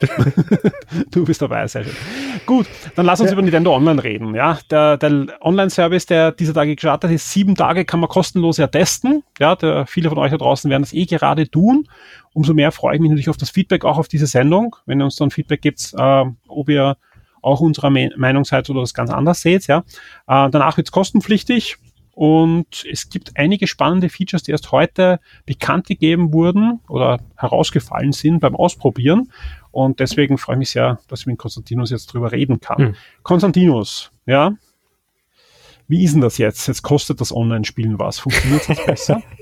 du 1.10 1.24
bist 1.24 1.42
dabei, 1.42 1.66
sehr 1.66 1.82
schön. 1.82 1.94
Gut, 2.46 2.66
dann 2.94 3.04
lass 3.04 3.20
uns 3.20 3.30
ja. 3.30 3.32
über 3.32 3.42
Nintendo 3.42 3.74
Online 3.74 4.02
reden. 4.02 4.34
Ja, 4.34 4.58
der, 4.70 4.96
der 4.96 5.26
Online-Service, 5.40 6.06
der 6.06 6.32
dieser 6.32 6.54
Tage 6.54 6.76
gestartet 6.76 7.10
ist, 7.10 7.30
sieben 7.30 7.56
Tage 7.56 7.84
kann 7.84 7.98
man 7.98 8.08
kostenlos 8.08 8.58
ja 8.58 8.68
testen. 8.68 9.24
Ja, 9.40 9.56
der, 9.56 9.86
viele 9.86 10.08
von 10.08 10.18
euch 10.18 10.30
da 10.30 10.36
draußen 10.36 10.70
werden 10.70 10.82
das 10.82 10.92
eh 10.92 11.06
gerade 11.06 11.50
tun. 11.50 11.88
Umso 12.32 12.54
mehr 12.54 12.70
freue 12.70 12.94
ich 12.94 13.00
mich 13.00 13.10
natürlich 13.10 13.28
auf 13.28 13.36
das 13.36 13.50
Feedback, 13.50 13.84
auch 13.84 13.98
auf 13.98 14.06
diese 14.06 14.26
Sendung. 14.26 14.76
Wenn 14.86 15.00
ihr 15.00 15.04
uns 15.04 15.16
dann 15.16 15.30
Feedback 15.30 15.62
gibt, 15.62 15.92
äh, 15.96 16.24
ob 16.46 16.68
ihr 16.68 16.96
auch 17.42 17.60
unserer 17.60 17.90
Me 17.90 18.10
Meinung 18.16 18.44
seid 18.44 18.70
oder 18.70 18.80
das 18.80 18.94
ganz 18.94 19.10
anders 19.10 19.40
seht. 19.40 19.66
Ja, 19.66 19.78
äh, 20.28 20.50
danach 20.50 20.76
wird 20.76 20.88
es 20.88 20.92
kostenpflichtig. 20.92 21.76
Und 22.18 22.84
es 22.90 23.10
gibt 23.10 23.36
einige 23.36 23.68
spannende 23.68 24.08
Features, 24.08 24.42
die 24.42 24.50
erst 24.50 24.72
heute 24.72 25.20
bekannt 25.46 25.86
gegeben 25.86 26.32
wurden 26.32 26.80
oder 26.88 27.20
herausgefallen 27.36 28.10
sind 28.10 28.40
beim 28.40 28.56
Ausprobieren. 28.56 29.30
Und 29.78 30.00
deswegen 30.00 30.38
freue 30.38 30.56
ich 30.56 30.58
mich 30.58 30.70
sehr, 30.70 30.98
dass 31.06 31.20
ich 31.20 31.26
mit 31.26 31.38
Konstantinus 31.38 31.90
jetzt 31.90 32.12
drüber 32.12 32.32
reden 32.32 32.58
kann. 32.58 32.78
Hm. 32.78 32.94
Konstantinus, 33.22 34.10
ja. 34.26 34.54
Wie 35.86 36.02
ist 36.02 36.14
denn 36.14 36.20
das 36.20 36.36
jetzt? 36.36 36.66
Jetzt 36.66 36.82
kostet 36.82 37.20
das 37.20 37.32
Online-Spielen 37.32 37.96
was. 37.98 38.18
Funktioniert 38.18 38.68
das 38.68 38.84
besser? 38.84 39.22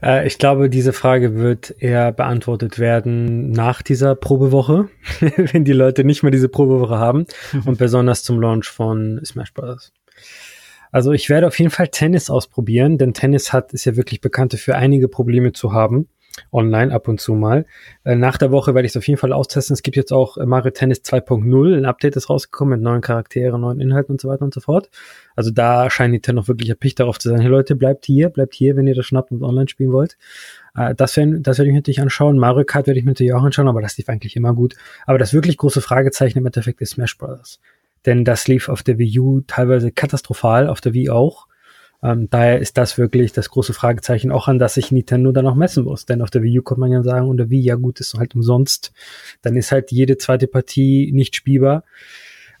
Äh, 0.00 0.28
ich 0.28 0.38
glaube, 0.38 0.70
diese 0.70 0.92
Frage 0.92 1.34
wird 1.34 1.74
eher 1.80 2.12
beantwortet 2.12 2.78
werden 2.78 3.50
nach 3.50 3.82
dieser 3.82 4.14
Probewoche, 4.14 4.90
wenn 5.36 5.64
die 5.64 5.72
Leute 5.72 6.04
nicht 6.04 6.22
mehr 6.22 6.30
diese 6.30 6.48
Probewoche 6.48 6.98
haben 6.98 7.26
und 7.64 7.78
besonders 7.78 8.22
zum 8.22 8.40
Launch 8.40 8.68
von 8.68 9.20
Smash 9.24 9.52
Bros. 9.52 9.92
Also 10.92 11.10
ich 11.10 11.28
werde 11.28 11.48
auf 11.48 11.58
jeden 11.58 11.72
Fall 11.72 11.88
Tennis 11.88 12.30
ausprobieren, 12.30 12.96
denn 12.96 13.12
Tennis 13.12 13.52
hat 13.52 13.72
ist 13.72 13.86
ja 13.86 13.96
wirklich 13.96 14.20
bekannt 14.20 14.54
für 14.54 14.76
einige 14.76 15.08
Probleme 15.08 15.52
zu 15.52 15.72
haben 15.72 16.06
online 16.52 16.92
ab 16.92 17.08
und 17.08 17.20
zu 17.20 17.34
mal. 17.34 17.66
Äh, 18.04 18.16
nach 18.16 18.38
der 18.38 18.50
Woche 18.50 18.74
werde 18.74 18.86
ich 18.86 18.92
es 18.92 18.96
auf 18.96 19.06
jeden 19.06 19.18
Fall 19.18 19.32
austesten. 19.32 19.74
Es 19.74 19.82
gibt 19.82 19.96
jetzt 19.96 20.12
auch 20.12 20.36
äh, 20.36 20.46
Mario 20.46 20.70
Tennis 20.70 21.02
2.0. 21.02 21.76
Ein 21.76 21.84
Update 21.84 22.16
ist 22.16 22.30
rausgekommen 22.30 22.78
mit 22.78 22.82
neuen 22.82 23.00
Charakteren, 23.00 23.60
neuen 23.60 23.80
Inhalten 23.80 24.12
und 24.12 24.20
so 24.20 24.28
weiter 24.28 24.42
und 24.42 24.54
so 24.54 24.60
fort. 24.60 24.90
Also 25.36 25.50
da 25.50 25.90
scheint 25.90 26.12
Nintendo 26.12 26.46
wirklich 26.48 26.68
erpicht 26.70 27.00
darauf 27.00 27.18
zu 27.18 27.28
sein. 27.28 27.40
Hey 27.40 27.48
Leute, 27.48 27.76
bleibt 27.76 28.06
hier, 28.06 28.28
bleibt 28.28 28.54
hier, 28.54 28.76
wenn 28.76 28.86
ihr 28.86 28.94
das 28.94 29.06
schnappt 29.06 29.30
und 29.30 29.42
online 29.42 29.68
spielen 29.68 29.92
wollt. 29.92 30.16
Äh, 30.74 30.94
das, 30.94 31.16
werden, 31.16 31.42
das 31.42 31.58
werde 31.58 31.68
ich 31.68 31.72
mir 31.72 31.78
natürlich 31.78 32.00
anschauen. 32.00 32.38
Mario 32.38 32.64
Kart 32.64 32.86
werde 32.86 32.98
ich 32.98 33.04
mir 33.04 33.12
natürlich 33.12 33.32
auch 33.32 33.42
anschauen, 33.42 33.68
aber 33.68 33.82
das 33.82 33.96
lief 33.98 34.08
eigentlich 34.08 34.36
immer 34.36 34.54
gut. 34.54 34.74
Aber 35.06 35.18
das 35.18 35.32
wirklich 35.32 35.56
große 35.56 35.80
Fragezeichen 35.80 36.38
im 36.38 36.46
Endeffekt 36.46 36.80
ist 36.80 36.90
Smash 36.90 37.18
Bros. 37.18 37.60
Denn 38.06 38.24
das 38.24 38.48
lief 38.48 38.68
auf 38.68 38.82
der 38.82 38.98
Wii 38.98 39.18
U 39.18 39.40
teilweise 39.46 39.92
katastrophal, 39.92 40.68
auf 40.68 40.80
der 40.80 40.94
Wii 40.94 41.10
auch. 41.10 41.46
Ähm, 42.02 42.28
daher 42.30 42.60
ist 42.60 42.78
das 42.78 42.96
wirklich 42.96 43.32
das 43.32 43.50
große 43.50 43.72
Fragezeichen, 43.72 44.30
auch 44.30 44.46
an 44.46 44.58
das 44.58 44.74
sich 44.74 44.92
Nintendo 44.92 45.32
dann 45.32 45.46
auch 45.46 45.56
messen 45.56 45.84
muss. 45.84 46.06
Denn 46.06 46.22
auf 46.22 46.30
der 46.30 46.42
Wii 46.42 46.60
U 46.60 46.62
kann 46.62 46.78
man 46.78 46.92
ja 46.92 47.02
sagen, 47.02 47.28
und 47.28 47.38
der 47.38 47.50
Wii, 47.50 47.60
ja 47.60 47.74
gut, 47.74 47.98
ist 48.00 48.14
halt 48.14 48.34
umsonst. 48.34 48.92
Dann 49.42 49.56
ist 49.56 49.72
halt 49.72 49.90
jede 49.90 50.16
zweite 50.16 50.46
Partie 50.46 51.10
nicht 51.12 51.34
spielbar, 51.34 51.84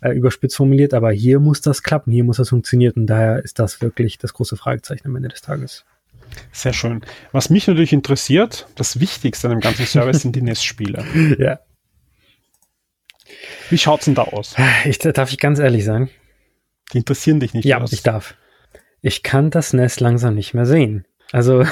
äh, 0.00 0.10
überspitzt 0.10 0.56
formuliert, 0.56 0.92
aber 0.92 1.12
hier 1.12 1.38
muss 1.38 1.60
das 1.60 1.82
klappen, 1.82 2.12
hier 2.12 2.24
muss 2.24 2.38
das 2.38 2.48
funktionieren 2.48 2.94
und 2.96 3.06
daher 3.06 3.42
ist 3.42 3.58
das 3.58 3.80
wirklich 3.80 4.18
das 4.18 4.32
große 4.32 4.56
Fragezeichen 4.56 5.06
am 5.06 5.16
Ende 5.16 5.28
des 5.28 5.40
Tages. 5.40 5.84
Sehr 6.52 6.72
schön. 6.72 7.02
Was 7.32 7.48
mich 7.48 7.66
natürlich 7.68 7.92
interessiert, 7.92 8.66
das 8.74 9.00
Wichtigste 9.00 9.48
an 9.48 9.54
dem 9.54 9.60
ganzen 9.60 9.86
Service 9.86 10.22
sind 10.22 10.36
die 10.36 10.42
NES-Spiele. 10.42 11.04
Ja. 11.38 11.60
Wie 13.70 13.78
schaut's 13.78 14.06
denn 14.06 14.14
da 14.14 14.22
aus? 14.22 14.56
Ich, 14.84 14.98
darf 14.98 15.30
ich 15.30 15.38
ganz 15.38 15.58
ehrlich 15.58 15.84
sagen? 15.84 16.10
Die 16.92 16.98
interessieren 16.98 17.40
dich 17.40 17.54
nicht. 17.54 17.64
Ja, 17.64 17.84
ich 17.90 18.02
darf. 18.02 18.34
Ich 19.00 19.22
kann 19.22 19.50
das 19.50 19.72
NES 19.72 20.00
langsam 20.00 20.34
nicht 20.34 20.54
mehr 20.54 20.66
sehen. 20.66 21.04
Also 21.32 21.64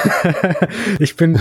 ich 0.98 1.16
bin. 1.16 1.40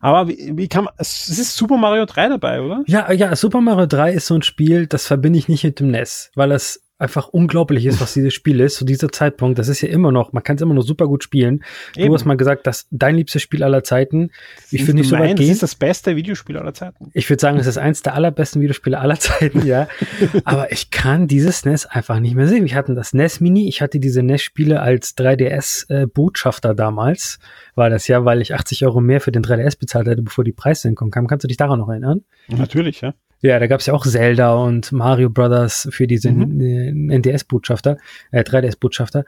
Aber 0.00 0.28
wie, 0.28 0.52
wie 0.56 0.68
kann 0.68 0.84
man. 0.84 0.94
Es 0.98 1.28
ist 1.28 1.56
Super 1.56 1.76
Mario 1.76 2.04
3 2.04 2.28
dabei, 2.28 2.60
oder? 2.60 2.82
Ja, 2.86 3.10
ja, 3.12 3.34
Super 3.36 3.60
Mario 3.60 3.86
3 3.86 4.12
ist 4.12 4.26
so 4.26 4.34
ein 4.34 4.42
Spiel, 4.42 4.86
das 4.86 5.06
verbinde 5.06 5.38
ich 5.38 5.48
nicht 5.48 5.64
mit 5.64 5.80
dem 5.80 5.90
NES, 5.90 6.30
weil 6.34 6.52
es 6.52 6.83
einfach 6.98 7.28
unglaublich 7.28 7.86
ist, 7.86 8.00
was 8.00 8.14
dieses 8.14 8.34
Spiel 8.34 8.60
ist. 8.60 8.76
Zu 8.76 8.84
dieser 8.84 9.10
Zeitpunkt, 9.10 9.58
das 9.58 9.68
ist 9.68 9.80
ja 9.80 9.88
immer 9.88 10.12
noch, 10.12 10.32
man 10.32 10.42
kann 10.42 10.56
es 10.56 10.62
immer 10.62 10.74
noch 10.74 10.82
super 10.82 11.06
gut 11.06 11.24
spielen. 11.24 11.64
Eben. 11.96 12.08
Du 12.08 12.14
hast 12.14 12.24
mal 12.24 12.36
gesagt, 12.36 12.66
dass 12.66 12.86
dein 12.90 13.16
liebstes 13.16 13.42
Spiel 13.42 13.62
aller 13.64 13.82
Zeiten. 13.82 14.30
Ich 14.70 14.84
finde 14.84 15.00
nicht 15.00 15.10
so 15.10 15.18
weit 15.18 15.36
gehen. 15.36 15.48
Das 15.48 15.54
ist 15.54 15.62
das 15.62 15.74
beste 15.74 16.14
Videospiel 16.14 16.56
aller 16.56 16.72
Zeiten. 16.72 17.10
Ich 17.12 17.28
würde 17.28 17.40
sagen, 17.40 17.58
es 17.58 17.66
ist 17.66 17.78
eins 17.78 18.02
der 18.02 18.14
allerbesten 18.14 18.62
Videospiele 18.62 18.98
aller 18.98 19.18
Zeiten, 19.18 19.66
ja. 19.66 19.88
Aber 20.44 20.70
ich 20.70 20.90
kann 20.90 21.26
dieses 21.26 21.64
NES 21.64 21.86
einfach 21.86 22.20
nicht 22.20 22.36
mehr 22.36 22.46
sehen. 22.46 22.64
Ich 22.64 22.74
hatte 22.74 22.94
das 22.94 23.12
NES 23.12 23.40
Mini, 23.40 23.68
ich 23.68 23.82
hatte 23.82 23.98
diese 23.98 24.22
NES-Spiele 24.22 24.80
als 24.80 25.16
3DS-Botschafter 25.16 26.70
äh, 26.70 26.74
damals. 26.76 27.38
War 27.74 27.90
das 27.90 28.06
ja, 28.08 28.24
weil 28.24 28.40
ich 28.40 28.54
80 28.54 28.84
Euro 28.86 29.00
mehr 29.00 29.20
für 29.20 29.32
den 29.32 29.42
3DS 29.42 29.78
bezahlt 29.78 30.06
hatte, 30.06 30.22
bevor 30.22 30.44
die 30.44 30.52
Preissenkung 30.52 31.10
kam. 31.10 31.26
Kannst 31.26 31.44
du 31.44 31.48
dich 31.48 31.56
daran 31.56 31.78
noch 31.78 31.88
erinnern? 31.88 32.22
Natürlich, 32.48 33.00
ja. 33.00 33.14
Ja, 33.40 33.58
da 33.58 33.66
gab 33.66 33.80
es 33.80 33.86
ja 33.86 33.92
auch 33.92 34.06
Zelda 34.06 34.54
und 34.54 34.90
Mario 34.92 35.28
Brothers 35.28 35.88
für 35.90 36.06
diese 36.06 36.30
mhm. 36.30 37.10
NDS-Botschafter, 37.10 37.98
äh, 38.30 38.42
3DS-Botschafter. 38.42 39.24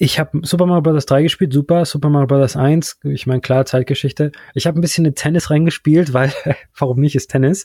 Ich 0.00 0.18
habe 0.18 0.40
Super 0.42 0.66
Mario 0.66 0.82
Bros. 0.82 1.06
3 1.06 1.22
gespielt, 1.22 1.52
super. 1.52 1.84
Super 1.84 2.08
Mario 2.08 2.28
Bros. 2.28 2.56
1, 2.56 3.00
ich 3.04 3.26
meine, 3.26 3.40
klar, 3.40 3.66
Zeitgeschichte. 3.66 4.32
Ich 4.54 4.66
habe 4.66 4.78
ein 4.78 4.80
bisschen 4.80 5.04
in 5.04 5.14
Tennis 5.14 5.50
reingespielt, 5.50 6.12
weil, 6.14 6.32
warum 6.76 7.00
nicht, 7.00 7.16
ist 7.16 7.28
Tennis. 7.28 7.64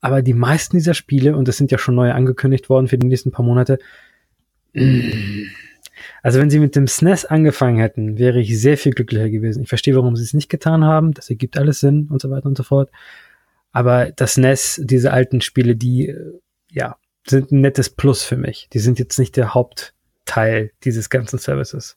Aber 0.00 0.22
die 0.22 0.34
meisten 0.34 0.76
dieser 0.76 0.94
Spiele, 0.94 1.36
und 1.36 1.48
das 1.48 1.58
sind 1.58 1.70
ja 1.70 1.78
schon 1.78 1.94
neue 1.94 2.14
angekündigt 2.14 2.68
worden 2.70 2.88
für 2.88 2.96
die 2.96 3.06
nächsten 3.06 3.30
paar 3.30 3.44
Monate, 3.44 3.78
also 6.22 6.40
wenn 6.40 6.50
sie 6.50 6.58
mit 6.58 6.76
dem 6.76 6.86
SNES 6.86 7.24
angefangen 7.24 7.78
hätten, 7.78 8.18
wäre 8.18 8.40
ich 8.40 8.60
sehr 8.60 8.78
viel 8.78 8.92
glücklicher 8.92 9.30
gewesen. 9.30 9.62
Ich 9.62 9.68
verstehe, 9.68 9.96
warum 9.96 10.16
sie 10.16 10.24
es 10.24 10.34
nicht 10.34 10.48
getan 10.48 10.84
haben. 10.84 11.12
Das 11.12 11.30
ergibt 11.30 11.56
alles 11.56 11.80
Sinn 11.80 12.08
und 12.10 12.20
so 12.20 12.30
weiter 12.30 12.46
und 12.46 12.56
so 12.56 12.62
fort. 12.62 12.90
Aber 13.72 14.10
das 14.10 14.36
NES, 14.36 14.80
diese 14.84 15.12
alten 15.12 15.40
Spiele, 15.40 15.76
die, 15.76 16.08
äh, 16.08 16.38
ja, 16.70 16.96
sind 17.26 17.52
ein 17.52 17.60
nettes 17.60 17.90
Plus 17.90 18.24
für 18.24 18.36
mich. 18.36 18.68
Die 18.72 18.78
sind 18.78 18.98
jetzt 18.98 19.18
nicht 19.18 19.36
der 19.36 19.54
Hauptteil 19.54 20.72
dieses 20.84 21.10
ganzen 21.10 21.38
Services. 21.38 21.96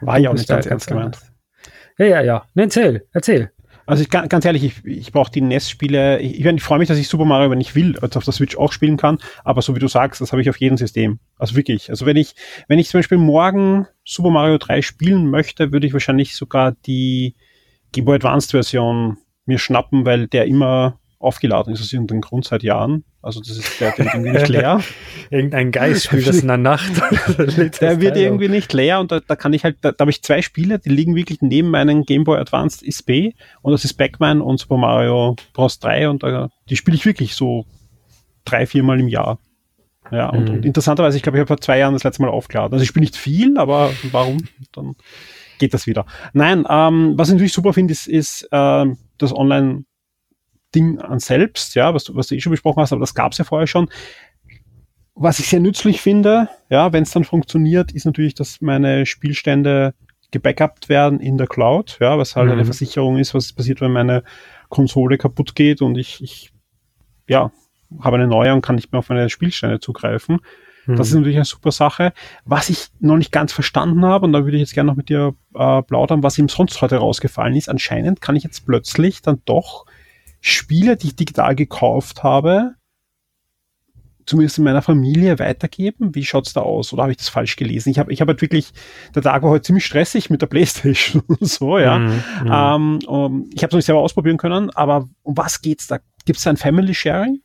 War 0.00 0.18
ja 0.18 0.30
auch 0.30 0.34
nicht 0.34 0.48
ganz 0.48 0.66
ernst 0.66 0.88
gemeint. 0.88 1.18
Ja, 1.98 2.06
ja, 2.06 2.20
ja. 2.22 2.46
Ne, 2.54 2.64
erzähl, 2.64 3.06
erzähl. 3.12 3.50
Also 3.86 4.02
ich, 4.02 4.10
ganz 4.10 4.44
ehrlich, 4.44 4.64
ich, 4.64 4.84
ich 4.84 5.12
brauche 5.12 5.30
die 5.30 5.40
NES-Spiele. 5.40 6.20
Ich, 6.20 6.40
ich, 6.40 6.46
ich 6.46 6.62
freue 6.62 6.78
mich, 6.78 6.88
dass 6.88 6.98
ich 6.98 7.08
Super 7.08 7.24
Mario, 7.24 7.50
wenn 7.50 7.60
ich 7.60 7.74
will, 7.74 7.98
also 8.00 8.18
auf 8.18 8.24
der 8.24 8.32
Switch 8.32 8.56
auch 8.56 8.72
spielen 8.72 8.96
kann. 8.96 9.18
Aber 9.44 9.62
so 9.62 9.74
wie 9.74 9.80
du 9.80 9.88
sagst, 9.88 10.20
das 10.20 10.32
habe 10.32 10.42
ich 10.42 10.50
auf 10.50 10.58
jedem 10.58 10.76
System. 10.76 11.18
Also 11.38 11.56
wirklich. 11.56 11.90
Also 11.90 12.06
wenn 12.06 12.16
ich, 12.16 12.34
wenn 12.68 12.78
ich 12.78 12.88
zum 12.88 12.98
Beispiel 12.98 13.18
morgen 13.18 13.86
Super 14.04 14.30
Mario 14.30 14.58
3 14.58 14.82
spielen 14.82 15.28
möchte, 15.30 15.72
würde 15.72 15.86
ich 15.86 15.92
wahrscheinlich 15.92 16.36
sogar 16.36 16.72
die 16.86 17.34
Game 17.92 18.06
Boy 18.06 18.16
Advanced 18.16 18.52
Version 18.52 19.18
mir 19.46 19.58
schnappen, 19.58 20.06
weil 20.06 20.26
der 20.26 20.46
immer 20.46 20.98
aufgeladen 21.24 21.72
ist 21.72 21.80
aus 21.80 21.92
irgendeinem 21.92 22.20
Grund 22.20 22.44
seit 22.44 22.62
Jahren. 22.62 23.04
Also 23.22 23.40
das 23.40 23.56
ist 23.56 23.80
der, 23.80 23.92
der 23.92 24.06
irgendwie 24.06 24.30
nicht 24.30 24.48
leer. 24.48 24.80
Irgendein 25.30 25.72
Geist 25.72 26.04
spielt 26.06 26.26
das 26.26 26.40
in 26.40 26.48
der 26.48 26.58
Nacht. 26.58 26.92
der 27.80 28.00
wird 28.00 28.16
irgendwie 28.16 28.48
nicht 28.48 28.72
leer 28.72 29.00
und 29.00 29.10
da, 29.10 29.20
da 29.20 29.36
kann 29.36 29.52
ich 29.52 29.64
halt, 29.64 29.78
da, 29.80 29.92
da 29.92 30.02
habe 30.02 30.10
ich 30.10 30.22
zwei 30.22 30.42
Spiele, 30.42 30.78
die 30.78 30.90
liegen 30.90 31.14
wirklich 31.14 31.40
neben 31.40 31.70
meinem 31.70 32.04
Game 32.04 32.24
Boy 32.24 32.38
Advanced 32.38 32.86
SB 32.86 33.32
und 33.62 33.72
das 33.72 33.84
ist 33.84 33.94
Backman 33.94 34.40
und 34.40 34.60
Super 34.60 34.76
Mario 34.76 35.36
Bros. 35.52 35.78
3 35.78 36.08
und 36.08 36.22
da, 36.22 36.50
die 36.68 36.76
spiele 36.76 36.96
ich 36.96 37.06
wirklich 37.06 37.34
so 37.34 37.64
drei, 38.44 38.66
viermal 38.66 39.00
im 39.00 39.08
Jahr. 39.08 39.38
Ja, 40.10 40.28
und, 40.28 40.48
mhm. 40.48 40.54
und 40.56 40.66
interessanterweise, 40.66 41.16
ich 41.16 41.22
glaube, 41.22 41.38
ich 41.38 41.40
habe 41.40 41.48
vor 41.48 41.60
zwei 41.60 41.78
Jahren 41.78 41.94
das 41.94 42.04
letzte 42.04 42.22
Mal 42.22 42.28
aufgeladen. 42.28 42.74
Also 42.74 42.82
ich 42.82 42.88
spiele 42.88 43.04
nicht 43.04 43.16
viel, 43.16 43.56
aber 43.56 43.90
warum? 44.12 44.44
Dann 44.72 44.96
geht 45.58 45.72
das 45.72 45.86
wieder. 45.86 46.04
Nein, 46.32 46.66
ähm, 46.68 47.14
was 47.16 47.28
ich 47.28 47.34
natürlich 47.34 47.52
super 47.52 47.72
finde, 47.72 47.92
ist, 47.92 48.06
ist 48.06 48.46
äh, 48.50 48.86
das 49.18 49.34
Online- 49.34 49.84
Ding 50.74 50.98
an 50.98 51.20
selbst, 51.20 51.74
ja, 51.74 51.94
was 51.94 52.04
du, 52.04 52.14
was 52.14 52.28
du 52.28 52.34
eh 52.34 52.40
schon 52.40 52.50
besprochen 52.50 52.80
hast, 52.80 52.92
aber 52.92 53.00
das 53.00 53.14
gab 53.14 53.32
es 53.32 53.38
ja 53.38 53.44
vorher 53.44 53.66
schon. 53.66 53.88
Was 55.14 55.38
ich 55.38 55.48
sehr 55.48 55.60
nützlich 55.60 56.00
finde, 56.00 56.48
ja, 56.70 56.92
wenn 56.92 57.04
es 57.04 57.12
dann 57.12 57.24
funktioniert, 57.24 57.92
ist 57.92 58.04
natürlich, 58.04 58.34
dass 58.34 58.60
meine 58.60 59.06
Spielstände 59.06 59.94
gebackupt 60.32 60.88
werden 60.88 61.20
in 61.20 61.38
der 61.38 61.46
Cloud, 61.46 61.98
ja, 62.00 62.18
was 62.18 62.34
halt 62.34 62.46
mhm. 62.46 62.52
eine 62.52 62.64
Versicherung 62.64 63.18
ist, 63.18 63.34
was 63.34 63.52
passiert, 63.52 63.80
wenn 63.80 63.92
meine 63.92 64.24
Konsole 64.68 65.16
kaputt 65.16 65.54
geht 65.54 65.80
und 65.80 65.96
ich, 65.96 66.20
ich 66.22 66.52
ja, 67.28 67.52
habe 68.00 68.16
eine 68.16 68.26
neue 68.26 68.52
und 68.52 68.62
kann 68.62 68.74
nicht 68.74 68.90
mehr 68.90 68.98
auf 68.98 69.08
meine 69.08 69.30
Spielstände 69.30 69.78
zugreifen. 69.78 70.40
Mhm. 70.86 70.96
Das 70.96 71.08
ist 71.08 71.14
natürlich 71.14 71.36
eine 71.36 71.44
super 71.44 71.70
Sache. 71.72 72.12
Was 72.44 72.68
ich 72.68 72.88
noch 73.00 73.16
nicht 73.16 73.32
ganz 73.32 73.52
verstanden 73.52 74.04
habe, 74.04 74.26
und 74.26 74.32
da 74.32 74.44
würde 74.44 74.56
ich 74.56 74.62
jetzt 74.62 74.74
gerne 74.74 74.90
noch 74.90 74.96
mit 74.96 75.08
dir 75.08 75.34
äh, 75.54 75.82
plaudern, 75.82 76.22
was 76.22 76.38
ihm 76.38 76.48
sonst 76.48 76.80
heute 76.82 76.96
rausgefallen 76.96 77.54
ist, 77.54 77.68
anscheinend 77.68 78.20
kann 78.20 78.36
ich 78.36 78.42
jetzt 78.42 78.66
plötzlich 78.66 79.22
dann 79.22 79.42
doch 79.44 79.86
Spiele, 80.46 80.98
die 80.98 81.06
ich 81.06 81.16
digital 81.16 81.54
gekauft 81.54 82.22
habe, 82.22 82.74
zumindest 84.26 84.58
in 84.58 84.64
meiner 84.64 84.82
Familie 84.82 85.38
weitergeben? 85.38 86.14
Wie 86.14 86.22
schaut's 86.22 86.52
da 86.52 86.60
aus? 86.60 86.92
Oder 86.92 87.04
habe 87.04 87.12
ich 87.12 87.16
das 87.16 87.30
falsch 87.30 87.56
gelesen? 87.56 87.88
Ich 87.88 87.98
habe 87.98 88.12
ich 88.12 88.20
hab 88.20 88.28
halt 88.28 88.42
wirklich, 88.42 88.74
der 89.14 89.22
Tag 89.22 89.42
war 89.42 89.48
heute 89.48 89.62
ziemlich 89.62 89.86
stressig 89.86 90.28
mit 90.28 90.42
der 90.42 90.46
Playstation 90.46 91.22
und 91.26 91.46
so, 91.46 91.78
ja. 91.78 91.98
Mm, 91.98 92.10
mm. 92.42 92.52
Ähm, 92.52 92.98
um, 93.06 93.50
ich 93.54 93.62
habe 93.62 93.68
es 93.68 93.72
noch 93.72 93.78
nicht 93.78 93.86
selber 93.86 94.02
ausprobieren 94.02 94.36
können, 94.36 94.68
aber 94.68 95.08
um 95.22 95.34
was 95.34 95.62
geht's 95.62 95.86
da? 95.86 96.00
Gibt 96.26 96.36
es 96.36 96.44
da 96.44 96.50
ein 96.50 96.58
Family 96.58 96.92
Sharing? 96.92 97.40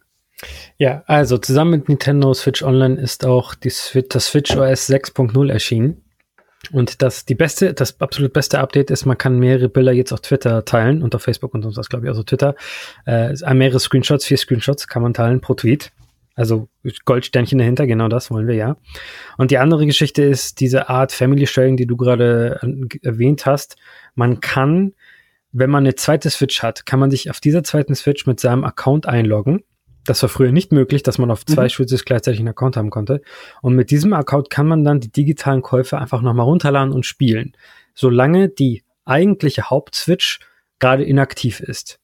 Ja, 0.77 1.03
also 1.05 1.37
zusammen 1.37 1.71
mit 1.71 1.87
Nintendo 1.87 2.33
Switch 2.33 2.63
Online 2.63 2.99
ist 2.99 3.25
auch 3.25 3.55
die 3.55 3.69
Switch, 3.69 4.09
das 4.09 4.25
Switch 4.25 4.57
OS 4.57 4.89
6.0 4.89 5.49
erschienen. 5.49 6.01
Und 6.71 7.01
das, 7.01 7.25
die 7.25 7.35
beste, 7.35 7.73
das 7.73 7.99
absolut 8.01 8.33
beste 8.33 8.59
Update 8.59 8.91
ist, 8.91 9.05
man 9.05 9.17
kann 9.17 9.39
mehrere 9.39 9.69
Bilder 9.69 9.91
jetzt 9.91 10.11
auf 10.11 10.21
Twitter 10.21 10.65
teilen 10.65 11.01
und 11.01 11.15
auf 11.15 11.23
Facebook 11.23 11.53
und 11.53 11.61
sonst 11.61 11.77
was, 11.77 11.89
glaube 11.89 12.05
ich, 12.05 12.09
also 12.09 12.23
Twitter. 12.23 12.55
Äh, 13.05 13.33
mehrere 13.53 13.79
Screenshots, 13.79 14.25
vier 14.25 14.37
Screenshots 14.37 14.87
kann 14.87 15.01
man 15.01 15.13
teilen 15.13 15.41
pro 15.41 15.53
Tweet. 15.53 15.91
Also 16.35 16.69
Goldsternchen 17.03 17.59
dahinter, 17.59 17.85
genau 17.85 18.07
das 18.07 18.31
wollen 18.31 18.47
wir 18.47 18.55
ja. 18.55 18.77
Und 19.37 19.51
die 19.51 19.57
andere 19.57 19.85
Geschichte 19.85 20.23
ist 20.23 20.59
diese 20.59 20.89
Art 20.89 21.11
Family 21.11 21.47
Sharing, 21.47 21.75
die 21.75 21.85
du 21.85 21.97
gerade 21.97 22.59
erwähnt 23.01 23.45
hast. 23.45 23.75
Man 24.15 24.39
kann, 24.39 24.93
wenn 25.51 25.69
man 25.69 25.83
eine 25.83 25.95
zweite 25.95 26.29
Switch 26.29 26.63
hat, 26.63 26.85
kann 26.85 26.99
man 26.99 27.11
sich 27.11 27.29
auf 27.29 27.39
dieser 27.41 27.63
zweiten 27.63 27.95
Switch 27.95 28.25
mit 28.25 28.39
seinem 28.39 28.63
Account 28.63 29.05
einloggen 29.05 29.63
das 30.05 30.21
war 30.21 30.29
früher 30.29 30.51
nicht 30.51 30.71
möglich, 30.71 31.03
dass 31.03 31.17
man 31.17 31.31
auf 31.31 31.45
zwei 31.45 31.65
mhm. 31.65 31.69
Switches 31.69 32.05
gleichzeitig 32.05 32.39
einen 32.39 32.49
Account 32.49 32.77
haben 32.77 32.89
konnte. 32.89 33.21
Und 33.61 33.75
mit 33.75 33.91
diesem 33.91 34.13
Account 34.13 34.49
kann 34.49 34.67
man 34.67 34.83
dann 34.83 34.99
die 34.99 35.11
digitalen 35.11 35.61
Käufe 35.61 35.97
einfach 35.97 36.21
nochmal 36.21 36.45
runterladen 36.45 36.93
und 36.93 37.05
spielen, 37.05 37.53
solange 37.93 38.49
die 38.49 38.83
eigentliche 39.05 39.69
Hauptswitch 39.69 40.39
gerade 40.79 41.03
inaktiv 41.03 41.59
ist. 41.59 41.99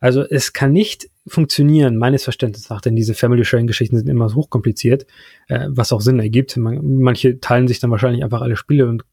Also 0.00 0.22
es 0.22 0.52
kann 0.52 0.72
nicht 0.72 1.10
funktionieren, 1.28 1.96
meines 1.96 2.24
Verständnisses 2.24 2.70
nach, 2.70 2.80
denn 2.80 2.96
diese 2.96 3.14
Family 3.14 3.44
Sharing 3.44 3.68
Geschichten 3.68 3.96
sind 3.96 4.08
immer 4.08 4.34
hochkompliziert, 4.34 5.06
äh, 5.46 5.68
was 5.68 5.92
auch 5.92 6.00
Sinn 6.00 6.18
ergibt. 6.18 6.56
Man, 6.56 6.98
manche 6.98 7.38
teilen 7.38 7.68
sich 7.68 7.78
dann 7.78 7.92
wahrscheinlich 7.92 8.24
einfach 8.24 8.40
alle 8.40 8.56
Spiele 8.56 8.88
und 8.88 9.04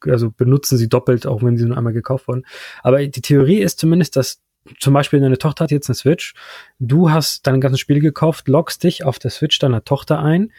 also 0.00 0.30
benutzen 0.30 0.76
sie 0.76 0.90
doppelt, 0.90 1.26
auch 1.26 1.42
wenn 1.42 1.56
sie 1.56 1.64
nur 1.64 1.78
einmal 1.78 1.94
gekauft 1.94 2.28
wurden. 2.28 2.44
Aber 2.82 3.06
die 3.06 3.22
Theorie 3.22 3.60
ist 3.60 3.78
zumindest, 3.78 4.16
dass 4.16 4.41
zum 4.78 4.94
Beispiel 4.94 5.20
deine 5.20 5.38
Tochter 5.38 5.64
hat 5.64 5.70
jetzt 5.70 5.88
eine 5.88 5.96
Switch, 5.96 6.34
du 6.78 7.10
hast 7.10 7.46
deine 7.46 7.60
ganzen 7.60 7.78
Spiele 7.78 8.00
gekauft, 8.00 8.48
loggst 8.48 8.84
dich 8.84 9.04
auf 9.04 9.18
der 9.18 9.30
Switch 9.30 9.58
deiner 9.58 9.84
Tochter 9.84 10.20
ein, 10.20 10.52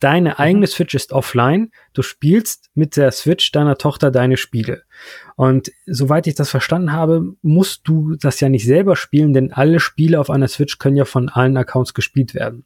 deine 0.00 0.30
mhm. 0.30 0.36
eigene 0.36 0.66
Switch 0.66 0.94
ist 0.94 1.12
offline, 1.12 1.70
du 1.92 2.02
spielst 2.02 2.70
mit 2.74 2.96
der 2.96 3.12
Switch 3.12 3.52
deiner 3.52 3.78
Tochter 3.78 4.10
deine 4.10 4.36
Spiele. 4.36 4.82
Und 5.36 5.72
soweit 5.86 6.26
ich 6.26 6.34
das 6.34 6.50
verstanden 6.50 6.92
habe, 6.92 7.34
musst 7.42 7.88
du 7.88 8.16
das 8.16 8.40
ja 8.40 8.48
nicht 8.48 8.66
selber 8.66 8.96
spielen, 8.96 9.32
denn 9.32 9.52
alle 9.52 9.80
Spiele 9.80 10.20
auf 10.20 10.30
einer 10.30 10.48
Switch 10.48 10.78
können 10.78 10.96
ja 10.96 11.04
von 11.04 11.28
allen 11.28 11.56
Accounts 11.56 11.94
gespielt 11.94 12.34
werden. 12.34 12.64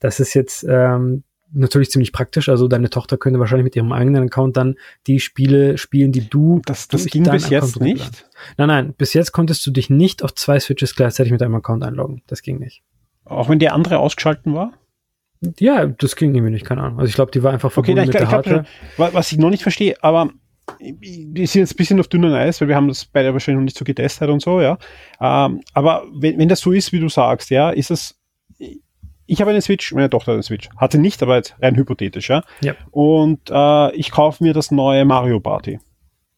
Das 0.00 0.20
ist 0.20 0.34
jetzt 0.34 0.64
ähm, 0.68 1.22
natürlich 1.54 1.90
ziemlich 1.90 2.12
praktisch. 2.12 2.48
Also 2.48 2.68
deine 2.68 2.90
Tochter 2.90 3.16
könnte 3.16 3.38
wahrscheinlich 3.40 3.64
mit 3.64 3.76
ihrem 3.76 3.92
eigenen 3.92 4.24
Account 4.24 4.56
dann 4.56 4.76
die 5.06 5.20
Spiele 5.20 5.78
spielen, 5.78 6.12
die 6.12 6.28
du. 6.28 6.60
Das, 6.66 6.88
das 6.88 7.06
ging 7.06 7.22
bis 7.24 7.48
jetzt 7.48 7.80
nicht. 7.80 8.26
Nein, 8.58 8.68
nein, 8.68 8.94
bis 8.96 9.14
jetzt 9.14 9.32
konntest 9.32 9.66
du 9.66 9.70
dich 9.70 9.90
nicht 9.90 10.22
auf 10.22 10.34
zwei 10.34 10.60
Switches 10.60 10.94
gleichzeitig 10.94 11.32
mit 11.32 11.42
einem 11.42 11.54
Account 11.54 11.84
einloggen. 11.84 12.22
Das 12.26 12.42
ging 12.42 12.58
nicht. 12.58 12.82
Auch 13.24 13.48
wenn 13.48 13.58
der 13.58 13.74
andere 13.74 13.98
ausgeschalten 13.98 14.54
war? 14.54 14.72
Ja, 15.58 15.86
das 15.86 16.16
ging 16.16 16.34
irgendwie 16.34 16.52
nicht, 16.52 16.64
keine 16.64 16.82
Ahnung. 16.82 16.98
Also 16.98 17.08
ich 17.08 17.14
glaube, 17.14 17.30
die 17.30 17.42
war 17.42 17.52
einfach 17.52 17.68
Okay, 17.68 17.74
verbunden 17.74 17.96
na, 17.96 18.02
ich, 18.02 18.08
mit 18.08 18.14
der 18.14 18.26
glaub- 18.26 18.46
ich 18.46 18.52
Hardware. 18.52 18.66
glaub, 18.96 19.14
was 19.14 19.32
ich 19.32 19.38
noch 19.38 19.50
nicht 19.50 19.62
verstehe, 19.62 19.96
aber 20.02 20.30
wir 20.80 21.46
sind 21.46 21.60
jetzt 21.60 21.74
ein 21.74 21.76
bisschen 21.76 22.00
auf 22.00 22.08
dünnem 22.08 22.32
Eis, 22.32 22.60
weil 22.60 22.68
wir 22.68 22.76
haben 22.76 22.88
das 22.88 23.04
beide 23.04 23.32
wahrscheinlich 23.34 23.58
noch 23.60 23.64
nicht 23.64 23.76
so 23.78 23.84
getestet 23.84 24.30
und 24.30 24.40
so, 24.40 24.60
ja. 24.62 24.78
Ähm, 25.20 25.60
aber 25.74 26.04
wenn, 26.14 26.38
wenn 26.38 26.48
das 26.48 26.60
so 26.60 26.72
ist, 26.72 26.92
wie 26.92 27.00
du 27.00 27.08
sagst, 27.08 27.50
ja, 27.50 27.70
ist 27.70 27.90
es. 27.90 28.18
Ich 29.26 29.40
habe 29.40 29.50
eine 29.50 29.62
Switch, 29.62 29.92
meine 29.92 30.10
Tochter 30.10 30.32
hat 30.32 30.34
eine 30.34 30.42
Switch. 30.42 30.68
Hatte 30.76 30.98
nicht, 30.98 31.22
aber 31.22 31.36
jetzt 31.36 31.54
rein 31.60 31.76
hypothetisch, 31.76 32.28
ja. 32.28 32.42
Ja. 32.60 32.74
Und 32.90 33.50
äh, 33.50 33.94
ich 33.94 34.10
kaufe 34.10 34.42
mir 34.44 34.52
das 34.52 34.70
neue 34.70 35.04
Mario 35.04 35.40
Party. 35.40 35.80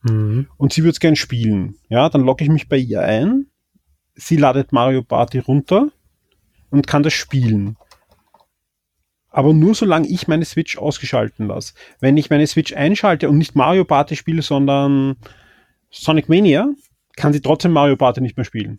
Mhm. 0.02 0.48
Und 0.56 0.72
sie 0.72 0.82
würde 0.82 0.92
es 0.92 1.00
gern 1.00 1.16
spielen. 1.16 1.76
Ja, 1.88 2.08
dann 2.08 2.22
logge 2.22 2.44
ich 2.44 2.50
mich 2.50 2.68
bei 2.68 2.76
ihr 2.76 3.00
ein. 3.00 3.46
Sie 4.14 4.36
ladet 4.36 4.72
Mario 4.72 5.02
Party 5.02 5.38
runter 5.38 5.88
und 6.70 6.86
kann 6.86 7.02
das 7.02 7.12
spielen. 7.12 7.76
Aber 9.28 9.52
nur 9.52 9.74
solange 9.74 10.08
ich 10.08 10.28
meine 10.28 10.44
Switch 10.44 10.78
ausgeschalten 10.78 11.48
lasse. 11.48 11.74
Wenn 12.00 12.16
ich 12.16 12.30
meine 12.30 12.46
Switch 12.46 12.72
einschalte 12.72 13.28
und 13.28 13.36
nicht 13.36 13.54
Mario 13.54 13.84
Party 13.84 14.16
spiele, 14.16 14.40
sondern 14.40 15.16
Sonic 15.90 16.28
Mania, 16.28 16.68
kann 17.16 17.32
sie 17.32 17.40
trotzdem 17.40 17.72
Mario 17.72 17.96
Party 17.96 18.20
nicht 18.20 18.36
mehr 18.36 18.44
spielen. 18.44 18.78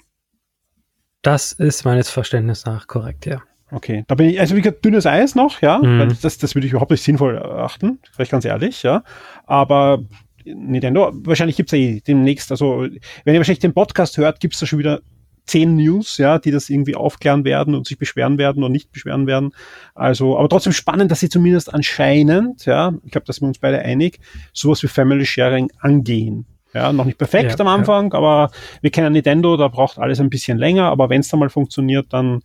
Das 1.21 1.51
ist 1.51 1.85
meines 1.85 2.09
Verständnisses 2.09 2.65
nach 2.65 2.87
korrekt, 2.87 3.25
ja. 3.25 3.41
Okay, 3.71 4.05
da 4.07 4.15
bin 4.15 4.29
ich, 4.29 4.39
also 4.39 4.55
wie 4.55 4.61
gesagt, 4.61 4.85
dünnes 4.85 5.05
Eis 5.05 5.35
noch, 5.35 5.61
ja. 5.61 5.79
Mhm. 5.79 6.15
Das, 6.21 6.37
das 6.37 6.55
würde 6.55 6.67
ich 6.67 6.71
überhaupt 6.71 6.91
nicht 6.91 7.03
sinnvoll 7.03 7.35
erachten, 7.35 7.99
vielleicht 8.11 8.31
ganz 8.31 8.45
ehrlich, 8.45 8.83
ja. 8.83 9.03
Aber 9.45 10.03
Nintendo, 10.45 11.11
wahrscheinlich 11.13 11.57
gibt's 11.57 11.73
ja 11.73 11.77
eh 11.77 12.01
demnächst, 12.05 12.51
also 12.51 12.81
wenn 13.25 13.33
ihr 13.33 13.39
wahrscheinlich 13.39 13.59
den 13.59 13.73
Podcast 13.73 14.17
hört, 14.17 14.39
gibt's 14.39 14.59
da 14.59 14.65
schon 14.65 14.79
wieder 14.79 15.01
zehn 15.47 15.75
News, 15.75 16.17
ja, 16.17 16.39
die 16.39 16.51
das 16.51 16.69
irgendwie 16.69 16.95
aufklären 16.95 17.45
werden 17.45 17.73
und 17.73 17.87
sich 17.87 17.97
beschweren 17.97 18.37
werden 18.37 18.63
oder 18.63 18.71
nicht 18.71 18.91
beschweren 18.91 19.27
werden. 19.27 19.53
Also, 19.95 20.37
aber 20.37 20.49
trotzdem 20.49 20.73
spannend, 20.73 21.09
dass 21.09 21.21
sie 21.21 21.29
zumindest 21.29 21.73
anscheinend, 21.73 22.65
ja, 22.65 22.93
ich 23.03 23.11
glaube, 23.11 23.25
da 23.25 23.33
sind 23.33 23.43
wir 23.43 23.47
uns 23.47 23.59
beide 23.59 23.79
einig, 23.79 24.19
sowas 24.53 24.83
wie 24.83 24.87
Family 24.87 25.25
Sharing 25.25 25.71
angehen. 25.79 26.45
Ja, 26.73 26.91
noch 26.91 27.05
nicht 27.05 27.17
perfekt 27.17 27.51
Ja, 27.51 27.59
am 27.59 27.67
Anfang, 27.67 28.13
aber 28.13 28.51
wir 28.81 28.91
kennen 28.91 29.13
Nintendo, 29.13 29.55
da 29.55 29.69
braucht 29.69 29.97
alles 29.97 30.19
ein 30.19 30.29
bisschen 30.29 30.57
länger, 30.57 30.83
aber 30.85 31.09
wenn 31.09 31.21
es 31.21 31.29
dann 31.29 31.39
mal 31.39 31.49
funktioniert, 31.49 32.07
dann 32.11 32.41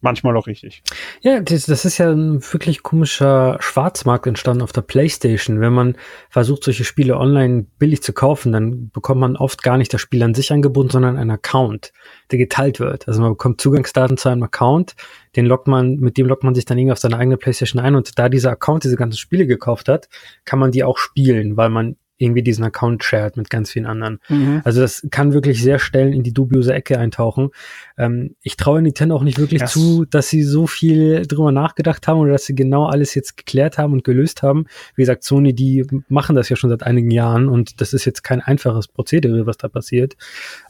manchmal 0.00 0.36
auch 0.36 0.46
richtig. 0.46 0.82
Ja, 1.20 1.40
das, 1.40 1.66
das 1.66 1.84
ist 1.84 1.98
ja 1.98 2.10
ein 2.10 2.42
wirklich 2.52 2.82
komischer 2.82 3.56
Schwarzmarkt 3.60 4.26
entstanden 4.26 4.62
auf 4.62 4.72
der 4.72 4.82
Playstation. 4.82 5.60
Wenn 5.60 5.72
man 5.72 5.96
versucht, 6.30 6.64
solche 6.64 6.84
Spiele 6.84 7.16
online 7.16 7.66
billig 7.78 8.02
zu 8.02 8.12
kaufen, 8.12 8.52
dann 8.52 8.90
bekommt 8.90 9.20
man 9.20 9.36
oft 9.36 9.62
gar 9.62 9.78
nicht 9.78 9.92
das 9.92 10.00
Spiel 10.00 10.22
an 10.22 10.34
sich 10.34 10.52
angeboten, 10.52 10.90
sondern 10.90 11.16
einen 11.16 11.30
Account, 11.30 11.92
der 12.30 12.38
geteilt 12.38 12.78
wird. 12.80 13.08
Also 13.08 13.20
man 13.20 13.32
bekommt 13.32 13.60
Zugangsdaten 13.60 14.16
zu 14.16 14.28
einem 14.28 14.42
Account, 14.42 14.94
den 15.34 15.46
loggt 15.46 15.66
man, 15.66 15.96
mit 15.96 16.18
dem 16.18 16.26
loggt 16.26 16.44
man 16.44 16.54
sich 16.54 16.64
dann 16.64 16.78
irgendwie 16.78 16.92
auf 16.92 16.98
seine 16.98 17.18
eigene 17.18 17.36
Playstation 17.36 17.82
ein 17.82 17.94
und 17.94 18.18
da 18.18 18.28
dieser 18.28 18.50
Account 18.50 18.84
diese 18.84 18.96
ganzen 18.96 19.18
Spiele 19.18 19.46
gekauft 19.46 19.88
hat, 19.88 20.08
kann 20.44 20.58
man 20.58 20.70
die 20.70 20.84
auch 20.84 20.98
spielen, 20.98 21.56
weil 21.56 21.70
man 21.70 21.96
irgendwie 22.18 22.42
diesen 22.42 22.64
Account 22.64 23.04
shared 23.04 23.36
mit 23.36 23.50
ganz 23.50 23.70
vielen 23.70 23.84
anderen. 23.86 24.20
Also 24.64 24.80
das 24.80 25.06
kann 25.10 25.32
wirklich 25.34 25.62
sehr 25.62 25.78
schnell 25.78 26.14
in 26.14 26.22
die 26.22 26.32
dubiose 26.32 26.72
Ecke 26.72 26.98
eintauchen. 26.98 27.50
Ähm, 27.98 28.36
ich 28.42 28.56
traue 28.56 28.80
Nintendo 28.80 29.16
auch 29.16 29.22
nicht 29.22 29.38
wirklich 29.38 29.60
Das- 29.60 29.72
zu, 29.72 30.06
dass 30.06 30.28
sie 30.30 30.42
so 30.42 30.66
viel 30.66 31.26
drüber 31.26 31.52
nachgedacht 31.52 32.08
haben 32.08 32.18
oder 32.20 32.32
dass 32.32 32.46
sie 32.46 32.54
genau 32.54 32.86
alles 32.86 33.14
jetzt 33.14 33.36
geklärt 33.36 33.76
haben 33.76 33.92
und 33.92 34.02
gelöst 34.04 34.42
haben. 34.42 34.64
Wie 34.94 35.02
gesagt, 35.02 35.24
Sony, 35.24 35.52
die 35.54 35.86
machen 36.08 36.34
das 36.36 36.48
ja 36.48 36.56
schon 36.56 36.70
seit 36.70 36.82
einigen 36.84 37.10
Jahren 37.10 37.48
und 37.48 37.80
das 37.80 37.92
ist 37.92 38.04
jetzt 38.06 38.22
kein 38.24 38.40
einfaches 38.40 38.88
Prozedere, 38.88 39.46
was 39.46 39.58
da 39.58 39.68
passiert. 39.68 40.16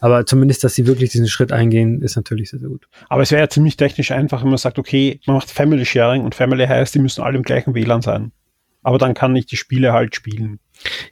Aber 0.01 0.25
zumindest, 0.25 0.63
dass 0.63 0.75
sie 0.75 0.85
wirklich 0.85 1.11
diesen 1.11 1.27
Schritt 1.27 1.51
eingehen, 1.53 2.01
ist 2.01 2.15
natürlich 2.17 2.49
sehr, 2.49 2.59
sehr 2.59 2.69
gut. 2.69 2.87
Aber 3.07 3.21
es 3.21 3.31
wäre 3.31 3.41
ja 3.41 3.49
ziemlich 3.49 3.77
technisch 3.77 4.11
einfach, 4.11 4.41
wenn 4.43 4.49
man 4.49 4.57
sagt, 4.57 4.79
okay, 4.79 5.19
man 5.27 5.37
macht 5.37 5.49
Family 5.49 5.85
Sharing 5.85 6.23
und 6.23 6.35
Family 6.35 6.65
heißt, 6.67 6.93
die 6.93 6.99
müssen 6.99 7.21
alle 7.23 7.37
im 7.37 7.43
gleichen 7.43 7.73
WLAN 7.73 8.01
sein. 8.01 8.31
Aber 8.83 8.97
dann 8.97 9.13
kann 9.13 9.35
ich 9.35 9.45
die 9.45 9.57
Spiele 9.57 9.91
halt 9.91 10.15
spielen. 10.15 10.59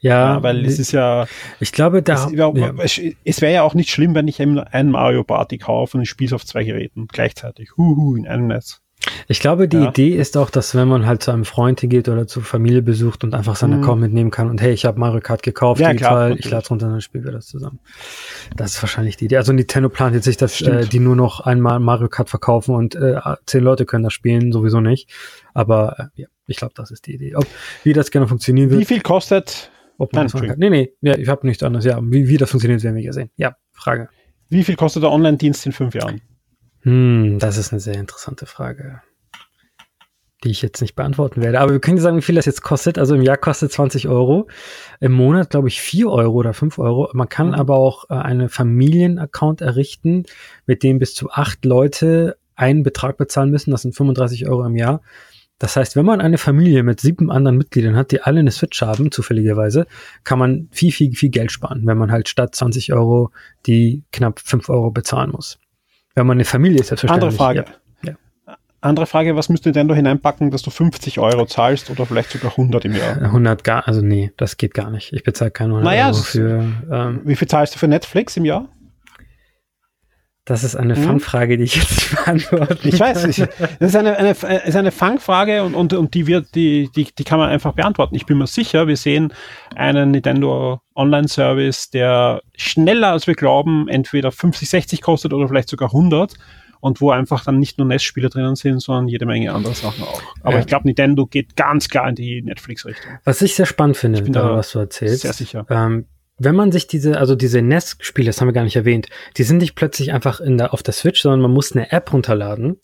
Ja, 0.02 0.36
Ja, 0.36 0.44
weil 0.44 0.66
es 0.66 0.80
ist 0.80 0.92
ja, 0.92 1.28
ich 1.60 1.72
glaube, 1.72 2.02
da, 2.02 2.26
es, 2.28 2.32
ja. 2.34 2.74
es, 2.80 3.02
es 3.24 3.42
wäre 3.42 3.54
ja 3.54 3.62
auch 3.64 3.74
nicht 3.74 3.90
schlimm, 3.90 4.16
wenn 4.16 4.28
ich 4.28 4.40
eben 4.40 4.60
ein 4.60 4.90
Mario 4.92 5.24
Party 5.24 5.58
kaufe 5.58 5.98
und 5.98 6.04
ich 6.04 6.10
spiele 6.10 6.28
es 6.28 6.34
auf 6.34 6.46
zwei 6.46 6.64
Geräten 6.64 7.08
gleichzeitig. 7.08 7.72
Huhu, 7.78 8.16
in 8.16 8.28
einem 8.28 8.48
Netz. 8.48 8.82
Ich 9.28 9.40
glaube, 9.40 9.68
die 9.68 9.78
Ja. 9.78 9.90
Idee 9.90 10.16
ist 10.16 10.36
auch, 10.36 10.50
dass 10.50 10.74
wenn 10.74 10.88
man 10.88 11.06
halt 11.06 11.22
zu 11.22 11.30
einem 11.30 11.46
Freund 11.46 11.80
hingeht 11.80 12.10
oder 12.10 12.26
zur 12.26 12.42
Familie 12.44 12.82
besucht 12.82 13.24
und 13.24 13.36
einfach 13.36 13.56
seinen 13.56 13.78
Mhm. 13.78 13.84
Account 13.84 14.02
mitnehmen 14.02 14.32
kann 14.32 14.50
und 14.50 14.62
hey, 14.62 14.72
ich 14.74 14.86
habe 14.86 15.00
Mario 15.00 15.22
Kart 15.22 15.44
gekauft, 15.44 15.80
Ja, 15.80 15.94
klar, 15.94 15.96
digital, 15.96 16.26
ich 16.32 16.36
natürlich. 16.38 16.52
lade 16.52 16.68
runter, 16.70 16.90
dann 16.90 17.02
spielen 17.02 17.24
wir 17.24 17.32
das 17.32 17.46
zusammen. 17.46 17.80
Das 18.56 18.72
ist 18.76 18.82
wahrscheinlich 18.82 19.18
die 19.18 19.26
Idee. 19.26 19.38
Also 19.38 19.54
Nintendo 19.54 19.90
plant 19.90 20.16
jetzt 20.16 20.26
nicht, 20.26 20.42
dass 20.42 20.60
äh, 20.62 20.88
die 20.88 21.00
nur 21.00 21.16
noch 21.16 21.42
einmal 21.42 21.80
Mario 21.80 22.08
Kart 22.08 22.30
verkaufen 22.30 22.74
und 22.74 22.96
äh, 22.96 23.20
zehn 23.46 23.64
Leute 23.64 23.86
können 23.86 24.04
das 24.04 24.14
spielen, 24.14 24.52
sowieso 24.52 24.82
nicht. 24.82 25.10
Aber 25.54 26.10
äh, 26.16 26.22
ja, 26.22 26.28
ich 26.48 26.58
glaube, 26.58 26.74
das 26.76 26.92
ist 26.92 27.06
die 27.08 27.16
Idee. 27.16 27.36
Ob, 27.36 27.46
wie 27.84 27.94
das 27.94 28.12
genau 28.12 28.28
funktionieren 28.28 28.70
wird, 28.70 28.82
Wie 28.82 28.86
viel 28.86 29.02
kostet, 29.02 29.72
ob 29.98 30.14
man 30.14 30.22
Nein, 30.22 30.26
das 30.28 30.34
machen 30.34 30.48
kann. 30.50 30.60
Nee, 30.60 30.70
nee, 30.70 30.94
ja, 31.02 31.18
ich 31.18 31.28
habe 31.28 31.46
nichts 31.48 31.64
anderes. 31.64 31.86
Ja, 31.86 32.00
wie, 32.04 32.28
wie 32.28 32.38
das 32.38 32.50
funktioniert, 32.52 32.84
werden 32.84 32.96
wir 32.96 33.04
ja 33.04 33.14
sehen. 33.14 33.30
Ja, 33.36 33.56
Frage. 33.72 34.10
wie 34.50 34.64
viel 34.64 34.76
kostet 34.76 35.04
der 35.04 35.12
Online-Dienst 35.12 35.66
in 35.66 35.72
fünf 35.72 35.96
Jahren? 35.96 36.22
Hm, 36.82 37.40
das 37.40 37.58
ist 37.58 37.72
eine 37.72 37.80
sehr 37.80 37.96
interessante 37.96 38.46
Frage, 38.46 39.02
die 40.44 40.52
ich 40.52 40.62
jetzt 40.62 40.82
nicht 40.82 40.96
beantworten 40.96 41.42
werde. 41.42 41.60
Aber 41.60 41.72
wir 41.72 41.80
können 41.80 41.96
dir 41.96 42.04
sagen, 42.04 42.18
wie 42.18 42.22
viel 42.22 42.36
das 42.36 42.46
jetzt 42.46 42.62
kostet. 42.62 43.00
Also 43.00 43.16
im 43.16 43.24
Jahr 43.24 43.38
kostet 43.38 43.72
20 43.72 44.08
Euro, 44.08 44.48
im 45.00 45.12
Monat 45.14 45.50
glaube 45.50 45.68
ich 45.68 45.82
4 45.82 46.08
Euro 46.10 46.34
oder 46.36 46.54
5 46.54 46.78
Euro. 46.78 47.10
Man 47.14 47.28
kann 47.30 47.48
Mhm. 47.48 47.54
aber 47.56 47.76
auch 47.78 48.10
äh, 48.10 48.14
einen 48.14 48.50
Familienaccount 48.50 49.62
errichten, 49.62 50.24
mit 50.68 50.84
dem 50.84 51.00
bis 51.00 51.16
zu 51.16 51.32
acht 51.32 51.66
Leute 51.66 52.38
einen 52.56 52.84
Betrag 52.84 53.18
bezahlen 53.18 53.50
müssen. 53.50 53.72
Das 53.72 53.82
sind 53.82 53.96
35 53.96 54.48
Euro 54.48 54.64
im 54.66 54.76
Jahr. 54.76 55.02
Das 55.58 55.78
heißt, 55.78 55.96
wenn 55.96 56.06
man 56.06 56.20
eine 56.20 56.38
Familie 56.38 56.84
mit 56.84 57.00
sieben 57.00 57.32
anderen 57.32 57.58
Mitgliedern 57.58 57.96
hat, 57.96 58.12
die 58.12 58.22
alle 58.22 58.40
eine 58.42 58.52
Switch 58.52 58.82
haben, 58.82 59.12
zufälligerweise, 59.12 59.88
kann 60.26 60.38
man 60.38 60.68
viel, 60.72 60.92
viel, 60.92 61.14
viel 61.16 61.30
Geld 61.30 61.52
sparen, 61.52 61.84
wenn 61.86 61.98
man 61.98 62.12
halt 62.12 62.28
statt 62.28 62.54
20 62.56 62.92
Euro 62.94 63.32
die 63.66 64.04
knapp 64.12 64.40
5 64.40 64.70
Euro 64.70 64.92
bezahlen 64.92 65.32
muss. 65.32 65.58
Wenn 66.14 66.28
man 66.28 66.38
eine 66.38 66.46
Familie 66.46 66.82
ist, 66.82 66.92
Andere 66.92 67.32
selbstverständlich. 67.32 67.38
Frage. 67.38 67.66
Ja. 68.04 68.58
Andere 68.82 69.06
Frage, 69.06 69.36
was 69.36 69.48
müsste 69.50 69.70
Nintendo 69.70 69.96
hineinpacken, 69.96 70.52
dass 70.52 70.62
du 70.62 70.72
50 70.72 71.20
Euro 71.20 71.46
zahlst 71.46 71.90
oder 71.90 72.06
vielleicht 72.06 72.32
sogar 72.32 72.52
100 72.52 72.86
im 72.86 72.96
Jahr? 72.96 73.22
100 73.22 73.64
gar, 73.64 73.88
also 73.88 74.02
nee, 74.02 74.32
das 74.38 74.58
geht 74.58 74.74
gar 74.74 74.92
nicht. 74.92 75.14
Ich 75.14 75.24
bezahle 75.24 75.52
keine 75.52 75.70
100 75.76 75.86
Naja, 75.86 76.08
Euro 76.08 76.18
für. 76.18 76.66
Ähm, 76.92 77.22
Wie 77.24 77.36
viel 77.36 77.48
zahlst 77.48 77.76
du 77.76 77.80
für 77.80 77.88
Netflix 77.88 78.36
im 78.38 78.44
Jahr? 78.46 78.68
Das 80.46 80.64
ist 80.64 80.76
eine 80.76 80.96
Hm? 80.96 81.04
Fangfrage, 81.04 81.58
die 81.58 81.64
ich 81.64 81.76
jetzt 81.76 81.90
nicht 81.92 82.16
beantworten 82.24 82.88
Ich 82.88 83.00
weiß, 83.00 83.24
ich, 83.26 83.38
das 83.38 83.90
ist 83.90 83.96
eine, 83.96 84.16
eine, 84.18 84.32
ist 84.32 84.76
eine 84.76 84.92
Fangfrage 84.92 85.64
und, 85.64 85.74
und, 85.74 85.94
und 85.94 86.14
die, 86.14 86.28
wird, 86.28 86.54
die, 86.56 86.90
die, 86.96 87.08
die 87.18 87.24
kann 87.24 87.40
man 87.40 87.50
einfach 87.50 87.74
beantworten. 87.74 88.16
Ich 88.16 88.26
bin 88.28 88.38
mir 88.38 88.46
sicher, 88.48 88.88
wir 88.88 88.96
sehen 88.98 89.34
einen 89.76 90.12
Nintendo 90.12 90.82
Online-Service, 90.96 91.90
der 91.90 92.42
schneller 92.56 93.10
als 93.12 93.28
wir 93.28 93.34
glauben, 93.34 93.88
entweder 93.88 94.32
50, 94.32 94.70
60 94.70 95.02
kostet 95.02 95.34
oder 95.34 95.48
vielleicht 95.48 95.70
sogar 95.70 95.90
100 95.90 96.34
und 96.80 97.02
wo 97.02 97.10
einfach 97.10 97.44
dann 97.44 97.58
nicht 97.58 97.80
nur 97.80 97.88
NES-Spiele 97.88 98.30
drinnen 98.30 98.56
sind, 98.56 98.80
sondern 98.80 99.08
jede 99.08 99.26
Menge 99.26 99.52
andere 99.52 99.74
Sachen 99.74 100.04
auch. 100.04 100.22
Aber 100.44 100.54
Ja. 100.54 100.60
ich 100.60 100.68
glaube, 100.68 100.88
Nintendo 100.88 101.26
geht 101.26 101.56
ganz 101.56 101.90
klar 101.90 102.08
in 102.10 102.16
die 102.16 102.44
Netflix-Richtung. 102.44 103.14
Was 103.24 103.42
ich 103.42 103.56
sehr 103.56 103.66
spannend 103.66 103.98
finde, 103.98 104.22
bin 104.22 104.34
da, 104.34 104.44
da 104.50 104.56
was 104.56 104.72
du 104.72 104.80
erzählst. 104.80 105.22
Sehr 105.22 105.34
sicher. 105.34 105.66
Ähm, 105.72 106.06
wenn 106.38 106.56
man 106.56 106.72
sich 106.72 106.88
diese, 106.88 107.18
also 107.18 107.36
diese 107.36 107.62
NES-Spiele, 107.62 108.28
das 108.28 108.42
haben 108.42 108.48
wir 108.48 108.54
gar 108.54 108.64
nicht 108.64 108.76
erwähnt, 108.76 109.08
die 109.38 109.44
sind 109.44 109.58
nicht 109.58 109.76
plötzlich 109.76 110.12
einfach 110.12 110.42
in 110.42 110.58
der, 110.58 110.74
auf 110.74 110.84
der 110.84 110.94
Switch, 110.94 111.22
sondern 111.22 111.42
man 111.42 111.52
muss 111.52 111.72
eine 111.72 111.92
App 111.92 112.12
runterladen, 112.12 112.80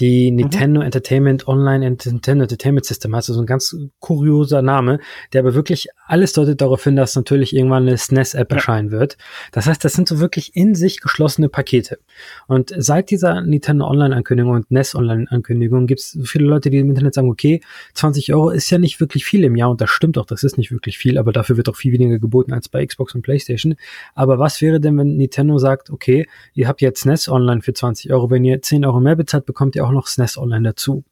die 0.00 0.30
Mhm. 0.30 0.36
Nintendo 0.36 0.80
Entertainment 0.82 1.48
Online 1.48 1.86
and 1.86 2.04
Nintendo 2.06 2.42
Entertainment 2.42 2.84
System 2.84 3.16
heißt, 3.16 3.30
also 3.30 3.40
ein 3.40 3.46
ganz 3.46 3.74
kurioser 3.98 4.60
Name, 4.62 5.00
der 5.32 5.40
aber 5.40 5.54
wirklich 5.54 5.88
alles 6.06 6.32
deutet 6.34 6.60
darauf 6.60 6.84
hin, 6.84 6.96
dass 6.96 7.16
natürlich 7.16 7.54
irgendwann 7.56 7.84
eine 7.84 7.96
SNES-App 7.96 8.50
Ja. 8.50 8.56
erscheinen 8.56 8.90
wird. 8.90 9.16
Das 9.52 9.66
heißt, 9.66 9.84
das 9.84 9.94
sind 9.94 10.06
so 10.08 10.20
wirklich 10.20 10.54
in 10.54 10.74
sich 10.74 11.00
geschlossene 11.00 11.48
Pakete. 11.48 11.98
Und 12.46 12.72
seit 12.76 13.10
dieser 13.10 13.40
Nintendo 13.40 13.86
Online-Ankündigung 13.86 14.52
und 14.52 14.70
NES 14.70 14.94
Online-Ankündigung 14.94 15.86
gibt 15.86 16.00
es 16.00 16.12
so 16.12 16.24
viele 16.24 16.44
Leute, 16.46 16.70
die 16.70 16.78
im 16.78 16.90
Internet 16.90 17.14
sagen, 17.14 17.30
okay, 17.30 17.60
20 17.94 18.34
Euro 18.34 18.50
ist 18.50 18.70
ja 18.70 18.78
nicht 18.78 19.00
wirklich 19.00 19.24
viel 19.24 19.44
im 19.44 19.56
Jahr 19.56 19.70
und 19.70 19.80
das 19.80 19.90
stimmt 19.90 20.18
auch, 20.18 20.26
das 20.26 20.42
ist 20.42 20.58
nicht 20.58 20.70
wirklich 20.70 20.98
viel, 20.98 21.16
aber 21.18 21.32
dafür 21.32 21.56
wird 21.56 21.68
auch 21.68 21.76
viel 21.76 21.92
weniger 21.92 22.18
geboten 22.18 22.52
als 22.52 22.68
bei 22.68 22.84
Xbox 22.84 23.14
und 23.14 23.22
PlayStation. 23.22 23.74
Aber 24.14 24.38
was 24.38 24.60
wäre 24.60 24.78
denn, 24.78 24.98
wenn 24.98 25.16
Nintendo 25.16 25.58
sagt, 25.58 25.90
okay, 25.90 26.26
ihr 26.54 26.68
habt 26.68 26.82
jetzt 26.82 27.00
SNES 27.00 27.28
Online 27.28 27.62
für 27.62 27.72
20 27.72 28.12
Euro, 28.12 28.30
wenn 28.30 28.44
ihr 28.44 28.60
10 28.60 28.84
Euro 28.84 29.00
mehr 29.00 29.16
bezahlt, 29.16 29.46
bekommt 29.46 29.74
ihr 29.74 29.84
auch 29.84 29.85
noch 29.92 30.06
SNES 30.06 30.38
Online 30.38 30.70
dazu. 30.70 31.04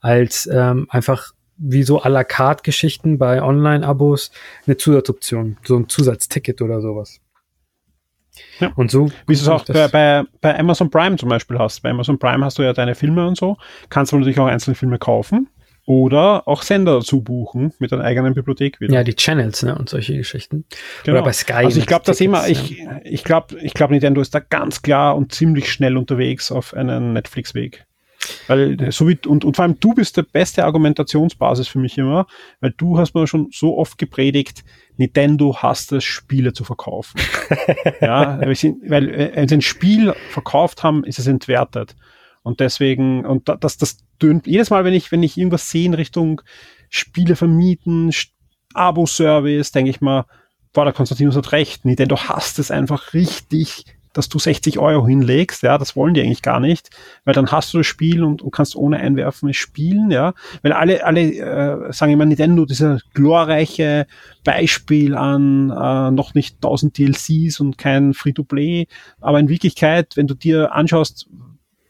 Als 0.00 0.46
ähm, 0.52 0.86
einfach 0.90 1.32
wie 1.56 1.82
so 1.82 2.02
à 2.02 2.08
la 2.08 2.24
carte 2.24 2.62
Geschichten 2.62 3.18
bei 3.18 3.42
Online-Abos 3.42 4.30
eine 4.66 4.76
Zusatzoption, 4.76 5.56
so 5.64 5.76
ein 5.76 5.88
Zusatzticket 5.88 6.60
oder 6.62 6.80
sowas. 6.80 7.20
Ja. 8.58 8.72
Und 8.74 8.90
so. 8.90 9.10
Wie 9.26 9.34
du 9.34 9.40
es 9.40 9.48
auch 9.48 9.64
bei, 9.64 9.88
bei, 9.88 10.24
bei 10.40 10.58
Amazon 10.58 10.90
Prime 10.90 11.16
zum 11.16 11.28
Beispiel 11.28 11.58
hast. 11.58 11.82
Bei 11.82 11.90
Amazon 11.90 12.18
Prime 12.18 12.44
hast 12.44 12.58
du 12.58 12.62
ja 12.62 12.72
deine 12.72 12.94
Filme 12.94 13.26
und 13.26 13.36
so. 13.36 13.56
Kannst 13.90 14.12
du 14.12 14.16
natürlich 14.16 14.40
auch 14.40 14.46
einzelne 14.46 14.74
Filme 14.74 14.98
kaufen 14.98 15.48
oder 15.86 16.48
auch 16.48 16.62
Sender 16.62 16.94
dazu 16.94 17.22
buchen 17.22 17.72
mit 17.78 17.92
deiner 17.92 18.04
eigenen 18.04 18.34
Bibliothek 18.34 18.80
wieder. 18.80 18.94
Ja, 18.94 19.04
die 19.04 19.14
Channels, 19.14 19.62
ne, 19.62 19.76
und 19.76 19.88
solche 19.88 20.16
Geschichten. 20.16 20.64
Genau. 21.04 21.18
Oder 21.18 21.26
bei 21.26 21.32
Sky. 21.32 21.52
Also 21.52 21.78
ich 21.78 21.86
glaube, 21.86 22.04
das 22.06 22.20
immer, 22.20 22.48
ich, 22.48 22.82
ich 23.04 23.22
glaube, 23.22 23.58
ich 23.60 23.74
glaube, 23.74 23.92
Nintendo 23.92 24.20
ist 24.20 24.34
da 24.34 24.40
ganz 24.40 24.82
klar 24.82 25.16
und 25.16 25.32
ziemlich 25.32 25.70
schnell 25.70 25.96
unterwegs 25.96 26.50
auf 26.50 26.74
einen 26.74 27.12
Netflix-Weg. 27.12 27.84
Weil 28.46 28.92
so 28.92 29.08
wie, 29.08 29.18
und, 29.26 29.44
und 29.44 29.56
vor 29.56 29.64
allem 29.64 29.78
du 29.80 29.94
bist 29.94 30.16
der 30.16 30.22
beste 30.22 30.64
Argumentationsbasis 30.64 31.68
für 31.68 31.78
mich 31.78 31.98
immer, 31.98 32.26
weil 32.60 32.74
du 32.76 32.98
hast 32.98 33.14
mir 33.14 33.26
schon 33.26 33.48
so 33.52 33.78
oft 33.78 33.98
gepredigt, 33.98 34.64
Nintendo 34.96 35.56
hasst 35.56 35.92
es, 35.92 36.04
Spiele 36.04 36.52
zu 36.52 36.64
verkaufen. 36.64 37.20
ja, 38.00 38.38
weil, 38.40 38.54
sie, 38.54 38.74
weil 38.86 39.08
äh, 39.08 39.32
wenn 39.34 39.48
sie 39.48 39.56
ein 39.56 39.62
Spiel 39.62 40.14
verkauft 40.30 40.82
haben, 40.82 41.04
ist 41.04 41.18
es 41.18 41.26
entwertet. 41.26 41.96
Und 42.42 42.60
deswegen, 42.60 43.24
und 43.24 43.48
das, 43.48 43.78
das 43.78 44.04
tönt 44.18 44.46
jedes 44.46 44.70
Mal, 44.70 44.84
wenn 44.84 44.94
ich, 44.94 45.10
wenn 45.10 45.22
ich 45.22 45.38
irgendwas 45.38 45.70
sehe 45.70 45.86
in 45.86 45.94
Richtung 45.94 46.42
Spiele 46.90 47.36
vermieten, 47.36 48.10
Abo-Service, 48.74 49.72
denke 49.72 49.90
ich 49.90 50.00
mal, 50.00 50.26
boah, 50.72 50.84
der 50.84 50.92
Konstantinus 50.92 51.36
hat 51.36 51.52
recht. 51.52 51.84
Nintendo 51.84 52.16
hasst 52.16 52.58
es 52.58 52.70
einfach 52.70 53.14
richtig, 53.14 53.86
dass 54.14 54.28
du 54.30 54.38
60 54.38 54.78
Euro 54.78 55.06
hinlegst, 55.06 55.62
ja, 55.62 55.76
das 55.76 55.96
wollen 55.96 56.14
die 56.14 56.22
eigentlich 56.22 56.40
gar 56.40 56.60
nicht, 56.60 56.88
weil 57.24 57.34
dann 57.34 57.50
hast 57.50 57.74
du 57.74 57.78
das 57.78 57.86
Spiel 57.86 58.22
und, 58.24 58.40
und 58.40 58.52
kannst 58.52 58.76
ohne 58.76 58.98
Einwerfen 58.98 59.50
es 59.50 59.56
spielen, 59.56 60.10
ja, 60.10 60.32
weil 60.62 60.72
alle, 60.72 61.04
alle 61.04 61.20
äh, 61.20 61.92
sagen 61.92 62.12
immer 62.12 62.24
Nintendo, 62.24 62.64
dieser 62.64 63.00
glorreiche 63.12 64.06
Beispiel 64.44 65.14
an 65.16 65.70
äh, 65.70 66.10
noch 66.12 66.34
nicht 66.34 66.56
1000 66.56 66.96
DLCs 66.96 67.60
und 67.60 67.76
kein 67.76 68.14
Free-to-Play, 68.14 68.86
aber 69.20 69.40
in 69.40 69.48
Wirklichkeit, 69.48 70.16
wenn 70.16 70.28
du 70.28 70.34
dir 70.34 70.72
anschaust, 70.72 71.28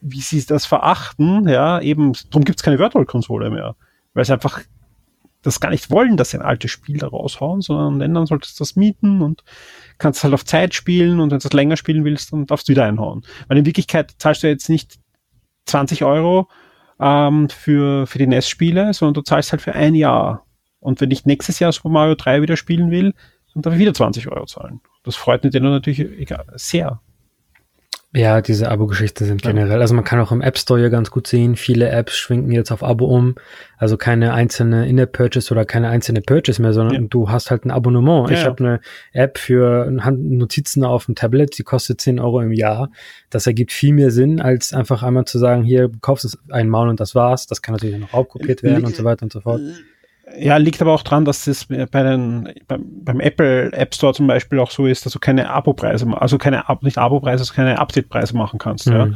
wie 0.01 0.19
sie 0.19 0.43
das 0.45 0.65
verachten, 0.65 1.47
ja, 1.47 1.79
eben, 1.79 2.13
darum 2.31 2.43
gibt's 2.43 2.63
keine 2.63 2.79
Virtual-Konsole 2.79 3.49
mehr, 3.51 3.75
weil 4.13 4.25
sie 4.25 4.33
einfach 4.33 4.61
das 5.45 5.59
gar 5.59 5.69
nicht 5.69 5.89
wollen, 5.89 6.17
dass 6.17 6.31
sie 6.31 6.37
ein 6.37 6.45
altes 6.45 6.71
Spiel 6.71 6.97
da 6.97 7.07
raushauen, 7.07 7.61
sondern 7.61 7.99
wenn, 7.99 8.13
dann 8.13 8.25
solltest 8.25 8.59
du 8.59 8.63
das 8.63 8.75
mieten 8.75 9.21
und 9.21 9.43
kannst 9.97 10.23
halt 10.23 10.33
auf 10.33 10.45
Zeit 10.45 10.73
spielen 10.73 11.19
und 11.19 11.31
wenn 11.31 11.39
du 11.39 11.43
das 11.43 11.53
länger 11.53 11.77
spielen 11.77 12.03
willst, 12.03 12.33
dann 12.33 12.45
darfst 12.45 12.67
du 12.67 12.71
wieder 12.71 12.85
einhauen. 12.85 13.23
Weil 13.47 13.57
in 13.57 13.65
Wirklichkeit 13.65 14.13
zahlst 14.17 14.43
du 14.43 14.47
jetzt 14.47 14.69
nicht 14.69 14.99
20 15.65 16.03
Euro 16.03 16.49
ähm, 16.99 17.49
für, 17.49 18.07
für 18.07 18.17
die 18.17 18.27
NES-Spiele, 18.27 18.93
sondern 18.93 19.13
du 19.13 19.21
zahlst 19.21 19.51
halt 19.51 19.61
für 19.61 19.73
ein 19.73 19.95
Jahr. 19.95 20.45
Und 20.79 21.01
wenn 21.01 21.11
ich 21.11 21.25
nächstes 21.25 21.59
Jahr 21.59 21.71
Super 21.71 21.89
Mario 21.89 22.15
3 22.15 22.41
wieder 22.41 22.57
spielen 22.57 22.91
will, 22.91 23.13
dann 23.53 23.61
darf 23.61 23.73
ich 23.73 23.79
wieder 23.79 23.93
20 23.93 24.27
Euro 24.29 24.45
zahlen. 24.45 24.81
Das 25.03 25.15
freut 25.15 25.43
Nintendo 25.43 25.69
natürlich 25.69 26.05
sehr. 26.55 27.01
Ja, 28.15 28.39
diese 28.41 28.71
Abo-Geschichte 28.71 29.25
sind 29.25 29.41
generell. 29.41 29.81
Also 29.81 29.93
man 29.93 30.05
kann 30.05 30.21
auch 30.21 30.31
im 30.31 30.39
App 30.39 30.57
Store 30.57 30.81
ja 30.81 30.87
ganz 30.87 31.11
gut 31.11 31.27
sehen, 31.27 31.57
viele 31.57 31.89
Apps 31.89 32.15
schwenken 32.15 32.49
jetzt 32.51 32.71
auf 32.71 32.81
Abo 32.81 33.05
um. 33.05 33.35
Also 33.77 33.97
keine 33.97 34.33
einzelne 34.33 34.87
In-App-Purchase 34.87 35.53
oder 35.53 35.65
keine 35.65 35.89
einzelne 35.89 36.21
Purchase 36.21 36.61
mehr, 36.61 36.71
sondern 36.71 37.03
ja. 37.03 37.07
du 37.09 37.29
hast 37.29 37.51
halt 37.51 37.65
ein 37.65 37.71
Abonnement. 37.71 38.29
Ja, 38.29 38.35
ich 38.35 38.41
ja. 38.43 38.47
habe 38.47 38.63
eine 38.63 38.79
App 39.11 39.37
für 39.37 39.91
Notizen 39.91 40.85
auf 40.85 41.07
dem 41.07 41.15
Tablet, 41.15 41.57
die 41.57 41.63
kostet 41.63 41.99
10 41.99 42.21
Euro 42.21 42.39
im 42.39 42.53
Jahr. 42.53 42.89
Das 43.29 43.47
ergibt 43.47 43.73
viel 43.73 43.93
mehr 43.93 44.11
Sinn, 44.11 44.39
als 44.39 44.71
einfach 44.71 45.03
einmal 45.03 45.25
zu 45.25 45.37
sagen, 45.37 45.63
hier 45.63 45.91
kaufst 45.99 46.23
du 46.23 46.29
es 46.29 46.39
einmal 46.49 46.87
und 46.87 47.01
das 47.01 47.15
war's. 47.15 47.47
Das 47.47 47.61
kann 47.61 47.73
natürlich 47.73 47.99
noch 47.99 48.13
raubkopiert 48.13 48.63
werden 48.63 48.85
und 48.85 48.95
so 48.95 49.03
weiter 49.03 49.23
und 49.23 49.33
so 49.33 49.41
fort. 49.41 49.59
Ja, 50.39 50.57
liegt 50.57 50.81
aber 50.81 50.93
auch 50.93 51.03
dran, 51.03 51.23
dass 51.23 51.45
es 51.45 51.65
bei 51.65 51.85
den, 51.85 52.49
beim, 52.67 52.83
beim, 53.03 53.19
Apple 53.19 53.71
App 53.73 53.93
Store 53.93 54.13
zum 54.13 54.25
Beispiel 54.25 54.59
auch 54.59 54.71
so 54.71 54.87
ist, 54.87 55.05
dass 55.05 55.13
du 55.13 55.19
keine 55.19 55.49
Abo-Preise, 55.49 56.07
also 56.19 56.37
keine, 56.37 56.63
nicht 56.81 56.97
Abo-Preise, 56.97 57.41
also 57.41 57.53
keine 57.53 57.77
Update-Preise 57.77 58.35
machen 58.35 58.57
kannst. 58.57 58.87
Mhm. 58.87 58.93
Ja. 58.93 59.09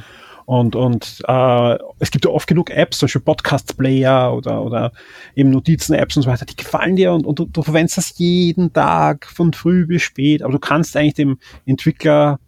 Und, 0.45 0.75
und 0.75 1.21
äh, 1.27 1.77
es 1.99 2.09
gibt 2.09 2.25
ja 2.25 2.31
oft 2.31 2.47
genug 2.47 2.71
Apps, 2.71 2.97
zum 2.99 3.05
Beispiel 3.05 3.21
Podcast-Player 3.21 4.33
oder, 4.33 4.63
oder 4.63 4.91
eben 5.35 5.51
Notizen-Apps 5.51 6.17
und 6.17 6.23
so 6.23 6.29
weiter, 6.29 6.45
die 6.45 6.55
gefallen 6.55 6.95
dir 6.95 7.13
und, 7.13 7.25
und 7.25 7.37
du, 7.37 7.45
du 7.45 7.61
verwendest 7.61 7.97
das 7.97 8.17
jeden 8.17 8.73
Tag 8.73 9.27
von 9.27 9.53
früh 9.53 9.85
bis 9.85 10.01
spät, 10.01 10.41
aber 10.41 10.53
du 10.53 10.59
kannst 10.59 10.97
eigentlich 10.97 11.13
dem 11.13 11.37
Entwickler 11.65 12.39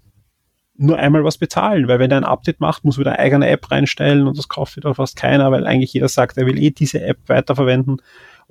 nur 0.78 0.98
einmal 0.98 1.24
was 1.24 1.38
bezahlen, 1.38 1.88
weil 1.88 2.00
wenn 2.00 2.10
er 2.10 2.18
ein 2.18 2.24
Update 2.24 2.60
macht, 2.60 2.84
muss 2.84 2.98
wieder 2.98 3.12
eine 3.12 3.20
eigene 3.20 3.48
App 3.48 3.70
reinstellen 3.70 4.28
und 4.28 4.36
das 4.36 4.50
kauft 4.50 4.78
wieder 4.78 4.96
fast 4.96 5.16
keiner, 5.16 5.52
weil 5.52 5.68
eigentlich 5.68 5.94
jeder 5.94 6.08
sagt, 6.08 6.38
er 6.38 6.48
will 6.48 6.58
eh 6.58 6.72
diese 6.72 7.04
App 7.04 7.20
weiterverwenden. 7.28 8.02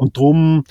Und 0.01 0.17
drum, 0.17 0.65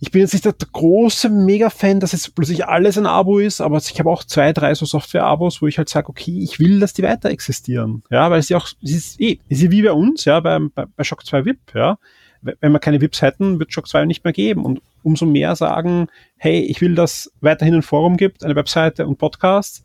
ich 0.00 0.10
bin 0.10 0.22
jetzt 0.22 0.32
nicht 0.32 0.44
der 0.44 0.52
große 0.52 1.28
Mega-Fan, 1.28 2.00
dass 2.00 2.10
jetzt 2.10 2.34
plötzlich 2.34 2.66
alles 2.66 2.98
ein 2.98 3.06
Abo 3.06 3.38
ist, 3.38 3.60
aber 3.60 3.78
ich 3.78 3.96
habe 3.98 4.10
auch 4.10 4.24
zwei, 4.24 4.52
drei 4.52 4.74
so 4.74 4.86
Software-Abos, 4.86 5.62
wo 5.62 5.68
ich 5.68 5.78
halt 5.78 5.88
sage, 5.88 6.08
okay, 6.08 6.40
ich 6.42 6.58
will, 6.58 6.80
dass 6.80 6.92
die 6.92 7.04
weiter 7.04 7.30
existieren. 7.30 8.02
Ja, 8.10 8.28
weil 8.28 8.42
ja 8.42 8.56
auch, 8.56 8.66
es 8.82 8.90
ist 8.90 9.20
eh, 9.20 9.38
es 9.48 9.62
ist 9.62 9.70
wie 9.70 9.82
bei 9.82 9.92
uns, 9.92 10.24
ja, 10.24 10.40
bei, 10.40 10.58
bei, 10.58 10.86
bei 10.96 11.04
Shock 11.04 11.24
2 11.24 11.44
VIP, 11.44 11.74
ja. 11.74 11.98
Wenn 12.40 12.72
wir 12.72 12.78
keine 12.78 13.00
VIPs 13.00 13.22
hätten, 13.22 13.58
wird 13.58 13.72
Shock 13.72 13.88
2 13.88 14.04
nicht 14.04 14.24
mehr 14.24 14.32
geben. 14.32 14.64
Und 14.64 14.80
umso 15.02 15.26
mehr 15.26 15.56
sagen, 15.56 16.06
hey, 16.36 16.60
ich 16.60 16.80
will, 16.80 16.94
dass 16.94 17.32
weiterhin 17.40 17.74
ein 17.74 17.82
Forum 17.82 18.16
gibt, 18.16 18.44
eine 18.44 18.54
Webseite 18.54 19.06
und 19.06 19.18
Podcasts, 19.18 19.82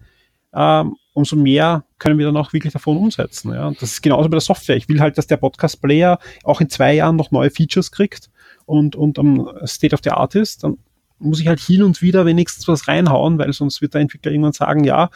ähm, 0.56 0.95
umso 1.14 1.36
mehr 1.36 1.84
können 1.99 2.18
wir 2.18 2.26
dann 2.26 2.38
auch 2.38 2.54
wirklich 2.54 2.74
davon 2.74 2.97
umsetzen. 2.97 3.54
Ja. 3.54 3.72
Das 3.72 3.84
ist 3.84 4.01
genauso 4.01 4.30
bei 4.30 4.36
der 4.36 4.41
Software. 4.41 4.76
Ich 4.76 4.89
will 4.89 4.99
halt, 4.99 5.18
dass 5.18 5.28
der 5.28 5.38
Podcast-Player 5.38 6.20
auch 6.43 6.62
in 6.62 6.70
zwei 6.70 6.93
Jahren 6.93 7.16
noch 7.16 7.32
neue 7.32 7.49
Features 7.49 7.91
kriegt 7.91 8.30
und, 8.66 8.95
und 8.95 9.20
am 9.20 9.49
State 9.66 9.93
of 9.93 10.01
the 10.04 10.12
Art 10.12 10.36
ist. 10.36 10.64
Dann 10.64 10.78
muss 11.20 11.39
ich 11.39 11.47
halt 11.47 11.60
hin 11.60 11.84
und 11.84 12.01
wieder 12.01 12.26
wenigstens 12.26 12.68
was 12.68 12.88
reinhauen, 12.88 13.38
weil 13.38 13.54
sonst 13.54 13.82
wird 13.82 13.93
der 13.93 14.01
Entwickler 14.01 14.32
irgendwann 14.32 14.54
sagen, 14.54 14.84
ja, 14.84 15.10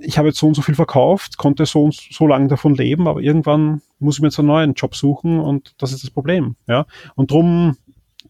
ich 0.00 0.18
habe 0.18 0.28
jetzt 0.28 0.38
so 0.38 0.48
und 0.48 0.54
so 0.54 0.62
viel 0.62 0.74
verkauft, 0.74 1.36
konnte 1.36 1.66
so 1.66 1.84
und 1.84 1.94
so 1.94 2.26
lange 2.26 2.48
davon 2.48 2.74
leben, 2.74 3.06
aber 3.06 3.20
irgendwann 3.20 3.82
muss 3.98 4.16
ich 4.16 4.22
mir 4.22 4.28
jetzt 4.28 4.38
einen 4.38 4.48
neuen 4.48 4.74
Job 4.74 4.96
suchen 4.96 5.38
und 5.38 5.74
das 5.78 5.92
ist 5.92 6.02
das 6.02 6.10
Problem. 6.10 6.56
Ja. 6.66 6.86
Und 7.14 7.30
drum 7.30 7.76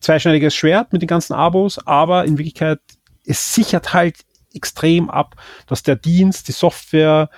zweischneidiges 0.01 0.55
Schwert 0.55 0.93
mit 0.93 1.03
den 1.03 1.07
ganzen 1.07 1.33
Abos, 1.35 1.79
aber 1.87 2.25
in 2.25 2.37
Wirklichkeit, 2.37 2.81
es 3.25 3.55
sichert 3.55 3.95
halt 3.95 4.17
extrem 4.55 5.11
ab, 5.11 5.37
dass 5.67 5.83
der 5.83 5.97
Dienst, 5.97 6.49
die 6.49 6.53
Software, 6.53 7.31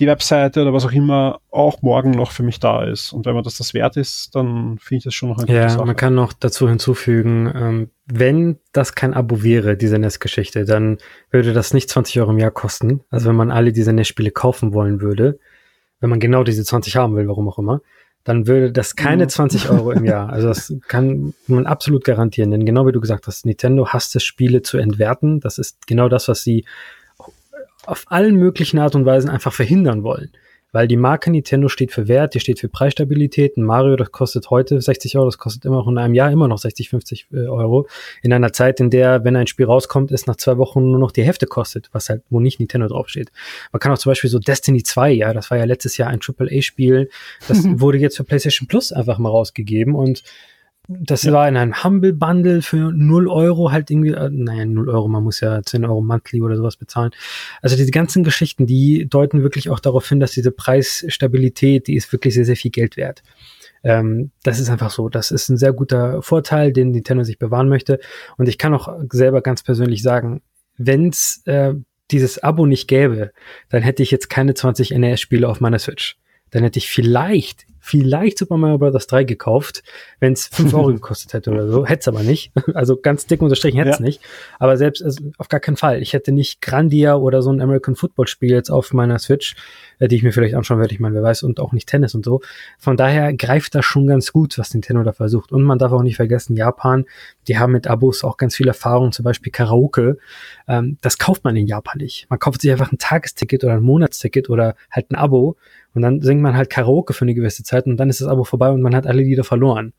die 0.00 0.06
Webseite 0.06 0.62
oder 0.62 0.72
was 0.72 0.86
auch 0.86 0.92
immer 0.92 1.40
auch 1.50 1.82
morgen 1.82 2.12
noch 2.12 2.30
für 2.30 2.42
mich 2.42 2.58
da 2.58 2.84
ist. 2.84 3.12
Und 3.12 3.26
wenn 3.26 3.34
man 3.34 3.44
das 3.44 3.58
das 3.58 3.74
wert 3.74 3.96
ist, 3.98 4.34
dann 4.34 4.78
finde 4.78 4.98
ich 4.98 5.04
das 5.04 5.14
schon 5.14 5.28
noch 5.28 5.38
eine 5.38 5.52
ja, 5.52 5.62
gute 5.62 5.74
Sache. 5.74 5.86
Man 5.86 5.96
kann 5.96 6.14
noch 6.14 6.32
dazu 6.32 6.68
hinzufügen, 6.68 7.52
ähm, 7.54 7.90
wenn 8.06 8.58
das 8.72 8.94
kein 8.94 9.12
Abo 9.12 9.42
wäre, 9.42 9.76
diese 9.76 9.98
NES-Geschichte, 9.98 10.64
dann 10.64 10.98
würde 11.30 11.52
das 11.52 11.74
nicht 11.74 11.90
20 11.90 12.18
Euro 12.20 12.30
im 12.30 12.38
Jahr 12.38 12.50
kosten. 12.50 13.00
Also 13.10 13.28
wenn 13.28 13.36
man 13.36 13.50
alle 13.50 13.72
diese 13.72 13.92
NES-Spiele 13.92 14.30
kaufen 14.30 14.72
wollen 14.72 15.02
würde, 15.02 15.38
wenn 16.00 16.08
man 16.08 16.18
genau 16.18 16.44
diese 16.44 16.64
20 16.64 16.96
haben 16.96 17.14
will, 17.14 17.28
warum 17.28 17.48
auch 17.48 17.58
immer, 17.58 17.82
dann 18.24 18.46
würde 18.46 18.72
das 18.72 18.96
keine 18.96 19.28
20 19.28 19.64
mhm. 19.64 19.76
Euro 19.76 19.90
im 19.92 20.04
Jahr. 20.04 20.30
Also 20.30 20.48
das 20.48 20.74
kann 20.88 21.34
man 21.46 21.66
absolut 21.66 22.04
garantieren. 22.04 22.50
Denn 22.50 22.66
genau 22.66 22.86
wie 22.86 22.92
du 22.92 23.00
gesagt 23.00 23.26
hast, 23.26 23.46
Nintendo 23.46 23.88
hasst 23.88 24.14
es, 24.16 24.24
Spiele 24.24 24.62
zu 24.62 24.78
entwerten. 24.78 25.40
Das 25.40 25.58
ist 25.58 25.86
genau 25.86 26.08
das, 26.08 26.28
was 26.28 26.42
sie 26.42 26.64
auf 27.86 28.04
allen 28.08 28.36
möglichen 28.36 28.78
Art 28.78 28.94
und 28.94 29.06
Weisen 29.06 29.30
einfach 29.30 29.52
verhindern 29.52 30.02
wollen 30.02 30.30
weil 30.72 30.86
die 30.86 30.96
Marke 30.96 31.30
Nintendo 31.30 31.68
steht 31.68 31.92
für 31.92 32.08
Wert, 32.08 32.34
die 32.34 32.40
steht 32.40 32.60
für 32.60 32.68
Preisstabilität. 32.68 33.56
Ein 33.56 33.64
Mario, 33.64 33.96
das 33.96 34.12
kostet 34.12 34.50
heute 34.50 34.80
60 34.80 35.16
Euro, 35.16 35.26
das 35.26 35.38
kostet 35.38 35.64
immer 35.64 35.76
noch 35.76 35.88
in 35.88 35.98
einem 35.98 36.14
Jahr 36.14 36.30
immer 36.30 36.48
noch 36.48 36.58
60, 36.58 36.90
50 36.90 37.26
äh, 37.32 37.46
Euro. 37.46 37.88
In 38.22 38.32
einer 38.32 38.52
Zeit, 38.52 38.80
in 38.80 38.90
der, 38.90 39.24
wenn 39.24 39.36
ein 39.36 39.46
Spiel 39.46 39.66
rauskommt, 39.66 40.12
es 40.12 40.26
nach 40.26 40.36
zwei 40.36 40.58
Wochen 40.58 40.90
nur 40.90 41.00
noch 41.00 41.12
die 41.12 41.24
Hälfte 41.24 41.46
kostet, 41.46 41.88
was 41.92 42.08
halt, 42.08 42.22
wo 42.30 42.40
nicht 42.40 42.60
Nintendo 42.60 42.88
draufsteht. 42.88 43.32
Man 43.72 43.80
kann 43.80 43.92
auch 43.92 43.98
zum 43.98 44.10
Beispiel 44.10 44.30
so 44.30 44.38
Destiny 44.38 44.82
2, 44.82 45.10
ja, 45.10 45.32
das 45.32 45.50
war 45.50 45.58
ja 45.58 45.64
letztes 45.64 45.96
Jahr 45.96 46.08
ein 46.08 46.20
AAA-Spiel, 46.20 47.10
das 47.48 47.64
wurde 47.80 47.98
jetzt 47.98 48.16
für 48.16 48.24
PlayStation 48.24 48.68
Plus 48.68 48.92
einfach 48.92 49.18
mal 49.18 49.30
rausgegeben 49.30 49.94
und 49.94 50.22
das 50.88 51.22
ja. 51.22 51.32
war 51.32 51.48
in 51.48 51.56
einem 51.56 51.84
Humble 51.84 52.12
Bundle 52.12 52.62
für 52.62 52.92
0 52.92 53.28
Euro 53.28 53.70
halt 53.70 53.90
irgendwie, 53.90 54.10
äh, 54.10 54.28
naja, 54.30 54.64
0 54.64 54.88
Euro, 54.88 55.08
man 55.08 55.22
muss 55.22 55.40
ja 55.40 55.62
10 55.62 55.84
Euro 55.84 56.00
monthly 56.00 56.40
oder 56.42 56.56
sowas 56.56 56.76
bezahlen. 56.76 57.12
Also 57.62 57.76
diese 57.76 57.92
ganzen 57.92 58.24
Geschichten, 58.24 58.66
die 58.66 59.06
deuten 59.08 59.42
wirklich 59.42 59.70
auch 59.70 59.80
darauf 59.80 60.08
hin, 60.08 60.20
dass 60.20 60.32
diese 60.32 60.50
Preisstabilität, 60.50 61.86
die 61.86 61.94
ist 61.94 62.12
wirklich 62.12 62.34
sehr, 62.34 62.44
sehr 62.44 62.56
viel 62.56 62.70
Geld 62.72 62.96
wert. 62.96 63.22
Ähm, 63.84 64.30
das 64.42 64.58
ist 64.58 64.68
einfach 64.68 64.90
so. 64.90 65.08
Das 65.08 65.30
ist 65.30 65.48
ein 65.48 65.56
sehr 65.56 65.72
guter 65.72 66.22
Vorteil, 66.22 66.72
den 66.72 66.90
Nintendo 66.90 67.22
sich 67.22 67.38
bewahren 67.38 67.68
möchte. 67.68 68.00
Und 68.36 68.48
ich 68.48 68.58
kann 68.58 68.74
auch 68.74 68.92
selber 69.10 69.42
ganz 69.42 69.62
persönlich 69.62 70.02
sagen, 70.02 70.42
wenn's 70.76 71.42
äh, 71.46 71.74
dieses 72.10 72.42
Abo 72.42 72.66
nicht 72.66 72.88
gäbe, 72.88 73.30
dann 73.68 73.82
hätte 73.82 74.02
ich 74.02 74.10
jetzt 74.10 74.28
keine 74.28 74.54
20 74.54 74.90
NES-Spiele 74.90 75.48
auf 75.48 75.60
meiner 75.60 75.78
Switch. 75.78 76.18
Dann 76.50 76.64
hätte 76.64 76.78
ich 76.78 76.88
vielleicht 76.88 77.66
vielleicht 77.90 78.38
Super 78.38 78.56
Mario 78.56 78.78
Bros. 78.78 79.06
3 79.06 79.24
gekauft, 79.24 79.82
wenn 80.20 80.32
es 80.32 80.46
5 80.46 80.72
Euro 80.74 80.86
gekostet 80.92 81.32
hätte 81.32 81.50
oder 81.50 81.68
so. 81.68 81.84
Hätte 81.84 82.00
es 82.00 82.08
aber 82.08 82.22
nicht. 82.22 82.52
Also 82.72 82.96
ganz 82.96 83.26
dick 83.26 83.42
unterstrichen 83.42 83.78
hätte 83.78 83.90
es 83.90 83.98
ja. 83.98 84.04
nicht. 84.04 84.20
Aber 84.58 84.76
selbst 84.76 85.02
also 85.02 85.24
auf 85.38 85.48
gar 85.48 85.60
keinen 85.60 85.76
Fall. 85.76 86.00
Ich 86.00 86.12
hätte 86.12 86.30
nicht 86.30 86.60
Grandia 86.60 87.16
oder 87.16 87.42
so 87.42 87.50
ein 87.50 87.60
American 87.60 87.96
Football 87.96 88.28
Spiel 88.28 88.50
jetzt 88.50 88.70
auf 88.70 88.92
meiner 88.92 89.18
Switch, 89.18 89.56
äh, 89.98 90.06
die 90.06 90.16
ich 90.16 90.22
mir 90.22 90.32
vielleicht 90.32 90.54
anschauen 90.54 90.78
werde. 90.78 90.94
Ich 90.94 91.00
meine, 91.00 91.16
wer 91.16 91.22
weiß, 91.22 91.42
und 91.42 91.58
auch 91.58 91.72
nicht 91.72 91.88
Tennis 91.88 92.14
und 92.14 92.24
so. 92.24 92.40
Von 92.78 92.96
daher 92.96 93.34
greift 93.34 93.74
das 93.74 93.84
schon 93.84 94.06
ganz 94.06 94.32
gut, 94.32 94.56
was 94.56 94.72
Nintendo 94.72 95.02
da 95.02 95.12
versucht. 95.12 95.50
Und 95.50 95.62
man 95.64 95.78
darf 95.78 95.90
auch 95.92 96.02
nicht 96.02 96.16
vergessen, 96.16 96.56
Japan, 96.56 97.06
die 97.48 97.58
haben 97.58 97.72
mit 97.72 97.88
Abos 97.88 98.22
auch 98.22 98.36
ganz 98.36 98.54
viel 98.54 98.68
Erfahrung, 98.68 99.10
zum 99.10 99.24
Beispiel 99.24 99.50
Karaoke. 99.50 100.18
Ähm, 100.70 100.98
das 101.00 101.18
kauft 101.18 101.42
man 101.42 101.56
in 101.56 101.66
Japan 101.66 101.98
nicht. 101.98 102.30
Man 102.30 102.38
kauft 102.38 102.60
sich 102.60 102.70
einfach 102.70 102.92
ein 102.92 102.98
Tagesticket 102.98 103.64
oder 103.64 103.74
ein 103.74 103.82
Monatsticket 103.82 104.48
oder 104.48 104.76
halt 104.88 105.10
ein 105.10 105.16
Abo 105.16 105.56
und 105.94 106.02
dann 106.02 106.20
singt 106.22 106.42
man 106.42 106.56
halt 106.56 106.70
Karaoke 106.70 107.12
für 107.12 107.24
eine 107.24 107.34
gewisse 107.34 107.64
Zeit 107.64 107.86
und 107.86 107.96
dann 107.96 108.08
ist 108.08 108.20
das 108.20 108.28
Abo 108.28 108.44
vorbei 108.44 108.70
und 108.70 108.80
man 108.80 108.94
hat 108.94 109.08
alle 109.08 109.22
Lieder 109.22 109.42
verloren. 109.42 109.94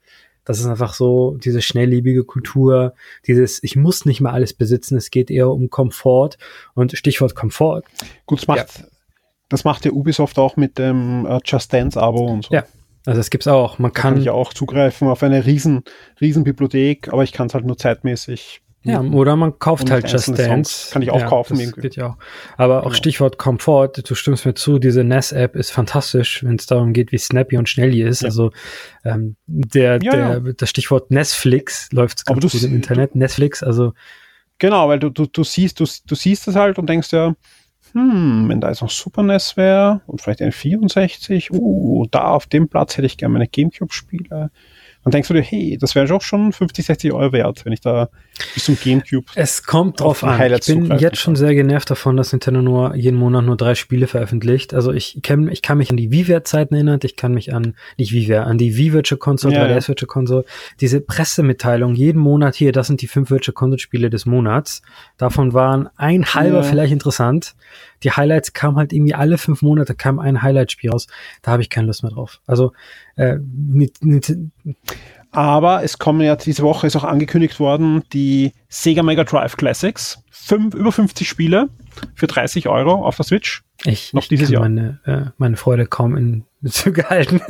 Das 0.45 0.61
ist 0.61 0.65
einfach 0.67 0.93
so 0.93 1.35
diese 1.35 1.61
schnelllebige 1.61 2.23
Kultur, 2.23 2.93
dieses 3.27 3.61
ich 3.63 3.75
muss 3.75 4.05
nicht 4.05 4.21
mehr 4.21 4.31
alles 4.31 4.53
besitzen, 4.53 4.95
es 4.95 5.11
geht 5.11 5.29
eher 5.29 5.49
um 5.49 5.69
Komfort 5.69 6.37
und 6.73 6.97
Stichwort 6.97 7.35
Komfort. 7.35 7.83
Gut, 8.25 8.39
es 8.39 8.47
macht, 8.47 8.79
ja. 8.79 8.85
das 9.49 9.65
macht 9.65 9.83
ja 9.83 9.91
Ubisoft 9.91 10.39
auch 10.39 10.55
mit 10.55 10.77
dem 10.77 11.25
äh, 11.25 11.39
Just 11.43 11.73
Dance 11.73 12.01
Abo 12.01 12.27
und 12.27 12.45
so. 12.45 12.53
Ja, 12.53 12.63
also 13.05 13.19
es 13.19 13.29
gibt's 13.29 13.47
auch. 13.49 13.77
Man 13.77 13.91
Da 13.91 14.01
kann, 14.01 14.13
kann 14.13 14.21
ich 14.21 14.29
auch 14.29 14.53
zugreifen 14.53 15.09
auf 15.09 15.21
eine 15.21 15.45
riesen, 15.45 15.83
riesen 16.21 16.45
Bibliothek, 16.45 17.09
aber 17.11 17.23
ich 17.23 17.33
kann 17.33 17.47
es 17.47 17.53
halt 17.53 17.65
nur 17.65 17.77
zeitmäßig. 17.77 18.61
Ja, 18.83 19.01
oder 19.01 19.35
man 19.35 19.59
kauft 19.59 19.83
Und 19.83 19.91
halt 19.91 20.11
Just 20.11 20.29
Dance. 20.29 20.43
Songs. 20.45 20.89
Kann 20.91 21.01
ich 21.01 21.11
auch 21.11 21.19
ja, 21.19 21.27
kaufen 21.27 21.53
Das 21.53 21.61
irgendwie. 21.61 21.81
geht 21.81 21.95
ja 21.95 22.07
auch. 22.07 22.17
Aber 22.57 22.79
auch 22.79 22.85
Genau. 22.85 22.95
Stichwort 22.95 23.37
Komfort, 23.37 23.93
du 24.03 24.15
stimmst 24.15 24.45
mir 24.45 24.55
zu, 24.55 24.79
diese 24.79 25.03
NES-App 25.03 25.55
ist 25.55 25.71
fantastisch, 25.71 26.43
wenn 26.43 26.55
es 26.55 26.65
darum 26.65 26.93
geht, 26.93 27.11
wie 27.11 27.17
snappy 27.17 27.57
und 27.57 27.69
schnell 27.69 27.91
die 27.91 28.01
ist. 28.01 28.21
Ja. 28.21 28.29
Also 28.29 28.51
ähm, 29.05 29.35
der, 29.45 29.99
Ja, 30.01 30.39
der, 30.39 30.53
das 30.53 30.69
Stichwort 30.69 31.11
Netflix 31.11 31.91
läuft 31.91 32.25
ganz 32.25 32.41
gut 32.41 32.63
im 32.63 32.73
Internet. 32.73 33.15
Netflix, 33.15 33.61
also 33.61 33.93
Genau, 34.61 34.87
weil 34.87 34.99
du, 34.99 35.09
du, 35.09 35.25
du 35.25 35.43
siehst, 35.43 35.79
du, 35.79 35.85
du 36.05 36.13
siehst 36.13 36.47
es 36.47 36.55
halt 36.55 36.77
und 36.77 36.87
denkst 36.87 37.11
ja, 37.11 37.33
hm, 37.93 38.45
wenn 38.47 38.61
da 38.61 38.69
jetzt 38.69 38.81
noch 38.81 38.91
Super 38.91 39.23
NES 39.23 39.57
wäre 39.57 40.01
und 40.05 40.21
vielleicht 40.21 40.41
ein 40.41 40.51
64, 40.51 41.51
uh, 41.51 42.05
da 42.11 42.25
auf 42.25 42.45
dem 42.45 42.69
Platz 42.69 42.95
hätte 42.95 43.07
ich 43.07 43.17
gerne 43.17 43.33
meine 43.33 43.47
Gamecube-Spiele. 43.47 44.51
Dann 45.03 45.11
denkst 45.11 45.27
du 45.27 45.33
dir, 45.33 45.41
hey, 45.41 45.79
das 45.81 45.95
wäre 45.95 46.13
auch 46.13 46.21
schon 46.21 46.53
50, 46.53 46.85
60 46.85 47.11
Euro 47.11 47.33
wert, 47.33 47.65
wenn 47.65 47.73
ich 47.73 47.81
da 47.81 48.09
bis 48.53 48.65
zum 48.65 48.77
Gamecube. 48.81 49.25
Es 49.35 49.63
kommt 49.63 50.01
auf 50.01 50.19
drauf 50.19 50.29
an. 50.29 50.35
Ich 50.35 50.39
Highlights 50.39 50.67
bin 50.67 50.83
zugreifen 50.83 51.01
jetzt 51.01 51.17
schon 51.17 51.35
sehr 51.35 51.53
genervt 51.55 51.89
davon, 51.89 52.17
dass 52.17 52.31
Nintendo 52.31 52.61
nur 52.61 52.95
jeden 52.95 53.17
Monat 53.17 53.45
nur 53.45 53.57
drei 53.57 53.75
Spiele 53.75 54.07
veröffentlicht. 54.07 54.73
Also 54.73 54.91
ich 54.91 55.19
kenn, 55.23 55.49
ich 55.49 55.61
kann 55.61 55.77
mich 55.77 55.91
an 55.91 55.97
die 55.97 56.11
Wii-Zeiten 56.11 56.73
erinnern, 56.73 56.99
ich 57.03 57.15
kann 57.15 57.33
mich 57.33 57.53
an, 57.53 57.75
nicht 57.97 58.13
Wii, 58.13 58.35
an 58.35 58.57
die 58.57 58.77
Wii 58.77 58.93
Virtual 58.93 59.19
Console, 59.19 59.53
Ja, 59.53 59.65
3DS 59.65 59.87
Virtual 59.87 60.07
Console. 60.07 60.45
Diese 60.79 61.01
Pressemitteilung 61.01 61.95
jeden 61.95 62.19
Monat 62.19 62.55
hier, 62.55 62.71
das 62.71 62.87
sind 62.87 63.01
die 63.01 63.07
fünf 63.07 63.29
Virtual 63.29 63.53
Console 63.53 63.79
Spiele 63.79 64.09
des 64.09 64.25
Monats. 64.25 64.81
Davon 65.17 65.53
waren 65.53 65.89
ein 65.95 66.25
halber 66.25 66.57
Ja. 66.57 66.63
vielleicht 66.63 66.93
interessant. 66.93 67.55
Die 68.03 68.11
Highlights 68.11 68.53
kamen 68.53 68.77
halt 68.77 68.93
irgendwie 68.93 69.13
alle 69.13 69.37
fünf 69.37 69.61
Monate 69.61 69.95
kam 69.95 70.19
ein 70.19 70.41
Highlight-Spiel 70.41 70.89
raus. 70.89 71.07
Da 71.41 71.51
habe 71.51 71.61
ich 71.61 71.69
keine 71.69 71.87
Lust 71.87 72.03
mehr 72.03 72.11
drauf. 72.11 72.41
Also 72.47 72.73
äh, 73.15 73.37
mit, 73.43 74.03
mit, 74.03 74.35
Aber 75.31 75.83
es 75.83 75.97
kommen 75.97 76.21
ja 76.21 76.35
diese 76.35 76.63
Woche 76.63 76.87
ist 76.87 76.95
auch 76.95 77.03
angekündigt 77.03 77.59
worden, 77.59 78.03
die 78.13 78.51
Sega 78.69 79.01
Mega 79.03 79.23
Drive 79.23 79.55
Classics. 79.57 80.23
Fünf, 80.29 80.73
über 80.73 80.91
50 80.91 81.27
Spiele 81.29 81.69
für 82.15 82.27
30 82.27 82.67
Euro 82.67 83.05
auf 83.05 83.15
der 83.15 83.25
Switch. 83.25 83.63
ich, 83.85 84.11
Noch 84.13 84.23
ich 84.23 84.27
dieses 84.27 84.47
kann 84.47 84.53
Jahr. 84.53 84.61
meine, 84.63 84.99
äh, 85.05 85.31
meine 85.37 85.55
Freude 85.57 85.85
kaum 85.85 86.17
in 86.17 86.45
Züge 86.69 87.09
halten. 87.09 87.41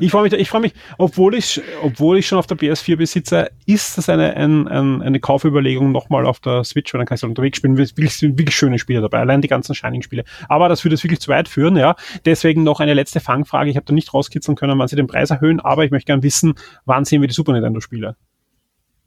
Ich 0.00 0.10
freue 0.10 0.24
mich, 0.24 0.32
ich 0.32 0.48
freue 0.48 0.62
mich, 0.62 0.74
obwohl 0.98 1.34
ich, 1.34 1.60
obwohl 1.82 2.18
ich 2.18 2.26
schon 2.26 2.38
auf 2.38 2.46
der 2.46 2.56
PS4 2.56 2.96
besitze, 2.96 3.50
ist 3.66 3.96
das 3.96 4.08
eine, 4.08 4.36
ein, 4.36 4.66
ein, 4.66 5.02
eine 5.02 5.20
Kaufüberlegung 5.20 5.92
nochmal 5.92 6.26
auf 6.26 6.40
der 6.40 6.64
Switch, 6.64 6.92
weil 6.92 6.98
dann 6.98 7.06
kann 7.06 7.16
ich 7.16 7.22
halt 7.22 7.30
unterwegs 7.30 7.58
spielen. 7.58 7.78
Wirklich, 7.78 8.16
sind 8.16 8.38
wirklich 8.38 8.56
schöne 8.56 8.78
Spiele 8.78 9.00
dabei, 9.00 9.20
allein 9.20 9.40
die 9.40 9.48
ganzen 9.48 9.74
Shining-Spiele. 9.74 10.24
Aber 10.48 10.68
das 10.68 10.84
würde 10.84 10.94
es 10.94 11.04
wirklich 11.04 11.20
zu 11.20 11.28
weit 11.28 11.48
führen, 11.48 11.76
ja. 11.76 11.94
Deswegen 12.24 12.64
noch 12.64 12.80
eine 12.80 12.94
letzte 12.94 13.20
Fangfrage. 13.20 13.70
Ich 13.70 13.76
habe 13.76 13.86
da 13.86 13.94
nicht 13.94 14.12
rauskitzeln 14.12 14.56
können, 14.56 14.78
wann 14.78 14.88
sie 14.88 14.96
den 14.96 15.06
Preis 15.06 15.30
erhöhen, 15.30 15.60
aber 15.60 15.84
ich 15.84 15.90
möchte 15.90 16.06
gerne 16.06 16.22
wissen, 16.22 16.54
wann 16.84 17.04
sehen 17.04 17.20
wir 17.20 17.28
die 17.28 17.34
Super 17.34 17.52
Nintendo-Spiele? 17.52 18.16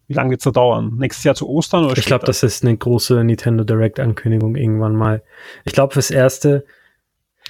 Wie 0.07 0.13
lange 0.13 0.31
wird's 0.31 0.43
da 0.43 0.51
dauern? 0.51 0.93
Nächstes 0.97 1.23
Jahr 1.23 1.35
zu 1.35 1.49
Ostern 1.49 1.85
oder 1.85 1.97
Ich 1.97 2.05
glaube, 2.05 2.25
das 2.25 2.43
ist 2.43 2.63
eine 2.63 2.77
große 2.77 3.23
Nintendo 3.23 3.63
Direct 3.63 3.99
Ankündigung 3.99 4.55
irgendwann 4.55 4.95
mal. 4.95 5.23
Ich 5.63 5.73
glaube 5.73 5.93
fürs 5.93 6.11
erste, 6.11 6.65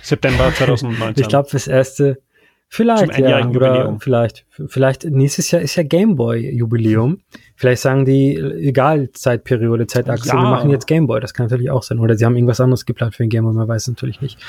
September 0.02 0.54
2019. 0.56 1.22
ich 1.22 1.30
glaube 1.30 1.50
fürs 1.50 1.68
erste, 1.68 2.22
vielleicht 2.68 3.18
ja, 3.18 3.48
oder 3.48 3.98
vielleicht, 4.00 4.46
vielleicht 4.68 5.06
nächstes 5.06 5.52
Jahr 5.52 5.62
ist 5.62 5.76
ja 5.76 5.84
Gameboy 5.84 6.50
Jubiläum. 6.52 7.22
Vielleicht 7.58 7.82
sagen 7.82 8.04
die, 8.04 8.36
egal 8.36 9.12
Zeitperiode, 9.14 9.88
Zeitachse, 9.88 10.28
Ja. 10.28 10.36
wir 10.36 10.42
machen 10.42 10.70
jetzt 10.70 10.88
Gameboy. 10.88 11.22
Das 11.22 11.34
kann 11.34 11.46
natürlich 11.46 11.72
auch 11.72 11.84
sein. 11.84 12.00
Oder 12.00 12.18
sie 12.18 12.26
haben 12.26 12.36
irgendwas 12.36 12.60
anderes 12.60 12.86
geplant 12.86 13.16
für 13.16 13.24
den 13.24 13.30
Gameboy, 13.30 13.54
man 13.54 13.68
weiß 13.68 13.84
es 13.84 13.88
natürlich 13.88 14.20
nicht. 14.22 14.40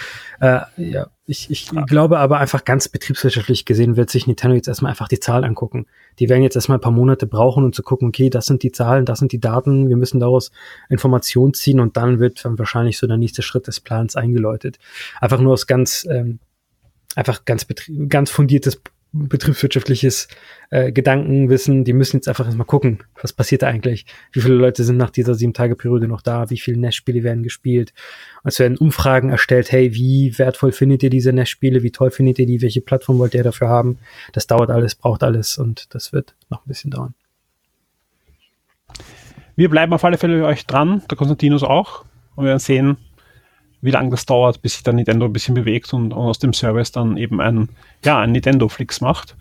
Äh, 0.41 0.61
ja, 0.77 1.07
ich, 1.25 1.51
ich 1.51 1.71
glaube 1.87 2.19
aber 2.19 2.39
einfach 2.39 2.65
ganz 2.65 2.89
betriebswirtschaftlich 2.89 3.65
gesehen 3.65 3.97
wird 3.97 4.11
sich 4.11 4.27
Nintendo 4.27 4.57
jetzt 4.57 4.69
erstmal 4.69 4.91
einfach 4.91 5.09
die 5.09 5.21
Zahl 5.21 5.45
angucken. 5.45 5.87
Die 6.19 6.29
werden 6.29 6.43
jetzt 6.43 6.57
erstmal 6.57 6.79
ein 6.79 6.81
paar 6.81 6.93
Monate 6.93 7.27
brauchen, 7.27 7.65
um 7.65 7.73
zu 7.73 7.83
gucken, 7.83 8.09
okay, 8.09 8.29
das 8.29 8.47
sind 8.47 8.63
die 8.63 8.73
Zahlen, 8.73 9.05
das 9.05 9.21
sind 9.21 9.33
die 9.33 9.41
Daten, 9.41 9.89
wir 9.89 9.97
müssen 9.97 10.19
daraus 10.19 10.51
Informationen 10.89 11.55
ziehen 11.55 11.79
und 11.81 11.97
dann 11.97 12.19
wird 12.19 12.45
dann 12.45 12.59
wahrscheinlich 12.59 12.99
so 12.99 13.07
der 13.07 13.19
nächste 13.19 13.43
Schritt 13.43 13.67
des 13.67 13.81
Plans 13.81 14.17
eingeläutet. 14.17 14.79
Einfach 15.21 15.41
nur 15.41 15.53
aus 15.53 15.67
ganz, 15.67 16.07
ähm, 16.11 16.41
einfach 17.15 17.45
ganz, 17.45 17.67
ganz 18.09 18.31
fundiertes 18.31 18.81
betriebswirtschaftliches 19.13 20.29
äh, 20.71 20.93
Gedankenwissen, 20.93 21.85
die 21.85 21.93
müssen 21.93 22.17
jetzt 22.17 22.29
einfach 22.29 22.45
erstmal 22.45 22.67
gucken, 22.67 22.99
was 23.21 23.33
passiert 23.33 23.63
da 23.63 23.69
eigentlich, 23.69 24.07
wie 24.33 24.41
viele 24.41 24.55
Leute 24.55 24.85
sind 24.85 24.97
nach 24.97 25.11
dieser 25.11 25.35
sieben 25.35 25.55
Tage 25.55 25.77
Periode 25.77 26.09
noch 26.09 26.21
da, 26.21 26.51
wie 26.51 26.59
viele 26.59 26.79
NES-Spiele 26.79 27.23
werden 27.23 27.43
gespielt. 27.43 27.93
Und 28.43 28.49
es 28.49 28.59
werden 28.59 28.77
Umfragen 28.77 29.31
erstellt, 29.31 29.73
hey, 29.73 29.95
wie 29.95 30.39
wertvoll 30.39 30.73
findet 30.73 31.03
ihr 31.03 31.11
diese 31.11 31.33
NES-Spiele, 31.33 31.83
wie 31.83 31.93
toll 31.93 32.11
findet 32.11 32.39
ihr 32.39 32.47
die, 32.47 32.63
welche 32.63 32.81
Plattform 32.81 33.19
wollt 33.19 33.35
ihr 33.35 33.45
dafür 33.45 33.69
haben. 33.69 33.99
Das 34.33 34.47
dauert 34.47 34.71
alles, 34.71 34.95
braucht 34.95 35.23
alles 35.23 35.57
und 35.59 35.95
das 35.95 36.13
wird 36.13 36.35
noch 36.51 36.65
ein 36.65 36.69
bisschen 36.69 36.91
dauern. 36.91 37.15
Wir 39.57 39.71
bleiben 39.71 39.93
auf 39.95 40.05
alle 40.05 40.19
Fälle 40.19 40.45
euch 40.45 40.67
dran, 40.67 41.03
der 41.11 41.17
Konstantinus 41.17 41.63
auch. 41.63 42.05
Und 42.35 42.45
wir 42.45 42.49
werden 42.49 42.59
sehen, 42.59 42.99
wie 43.87 43.93
lange 43.93 44.11
das 44.11 44.27
dauert, 44.27 44.63
bis 44.63 44.75
sich 44.75 44.83
dann 44.83 44.97
Nintendo 44.97 45.27
ein 45.27 45.33
bisschen 45.33 45.55
bewegt 45.55 45.95
und, 45.95 46.13
und 46.13 46.19
aus 46.19 46.41
dem 46.41 46.53
Service 46.53 46.91
dann 46.91 47.17
eben 47.17 47.41
ein, 47.41 47.69
ja, 48.05 48.19
ein 48.19 48.33
Nintendo-Flix 48.33 49.01
macht. 49.01 49.37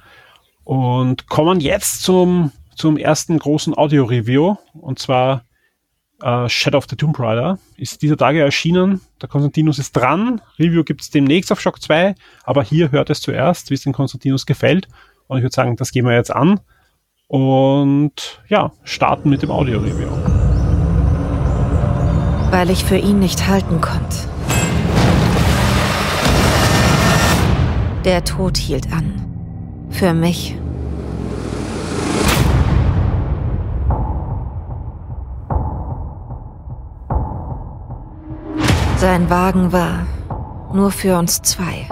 Und 0.63 1.27
kommen 1.27 1.59
jetzt 1.59 2.03
zum, 2.03 2.51
zum 2.75 2.97
ersten 2.97 3.39
großen 3.39 3.75
Audio-Review. 3.75 4.55
Und 4.73 4.99
zwar 4.99 5.43
äh, 6.21 6.47
Shadow 6.47 6.77
of 6.77 6.85
the 6.87 6.95
Tomb 6.95 7.19
Raider. 7.19 7.57
Ist 7.75 8.03
dieser 8.03 8.17
Tage 8.17 8.39
erschienen. 8.39 9.01
Der 9.19 9.29
Konstantinus 9.29 9.79
ist 9.79 9.93
dran. 9.93 10.39
Review 10.59 10.83
gibt 10.83 11.01
es 11.01 11.09
demnächst 11.09 11.51
auf 11.51 11.59
Shock 11.59 11.81
2. 11.81 12.13
Aber 12.43 12.61
hier 12.63 12.91
hört 12.91 13.09
es 13.09 13.21
zuerst, 13.21 13.71
wie 13.71 13.73
es 13.73 13.81
dem 13.81 13.93
Konstantinus 13.93 14.45
gefällt. 14.45 14.87
Und 15.25 15.37
ich 15.37 15.43
würde 15.43 15.55
sagen, 15.55 15.75
das 15.75 15.91
gehen 15.91 16.05
wir 16.05 16.13
jetzt 16.13 16.33
an. 16.33 16.59
Und 17.27 18.43
ja, 18.47 18.71
starten 18.83 19.31
mit 19.31 19.41
dem 19.41 19.49
Audio-Review. 19.49 20.44
Weil 22.51 22.69
ich 22.69 22.85
für 22.85 22.97
ihn 22.97 23.19
nicht 23.19 23.47
halten 23.47 23.81
konnte. 23.81 24.17
Der 28.05 28.23
Tod 28.23 28.57
hielt 28.57 28.93
an. 28.93 29.25
Für 29.89 30.13
mich. 30.13 30.55
Sein 38.97 39.29
Wagen 39.29 39.71
war 39.71 40.05
nur 40.73 40.91
für 40.91 41.17
uns 41.17 41.41
zwei. 41.41 41.87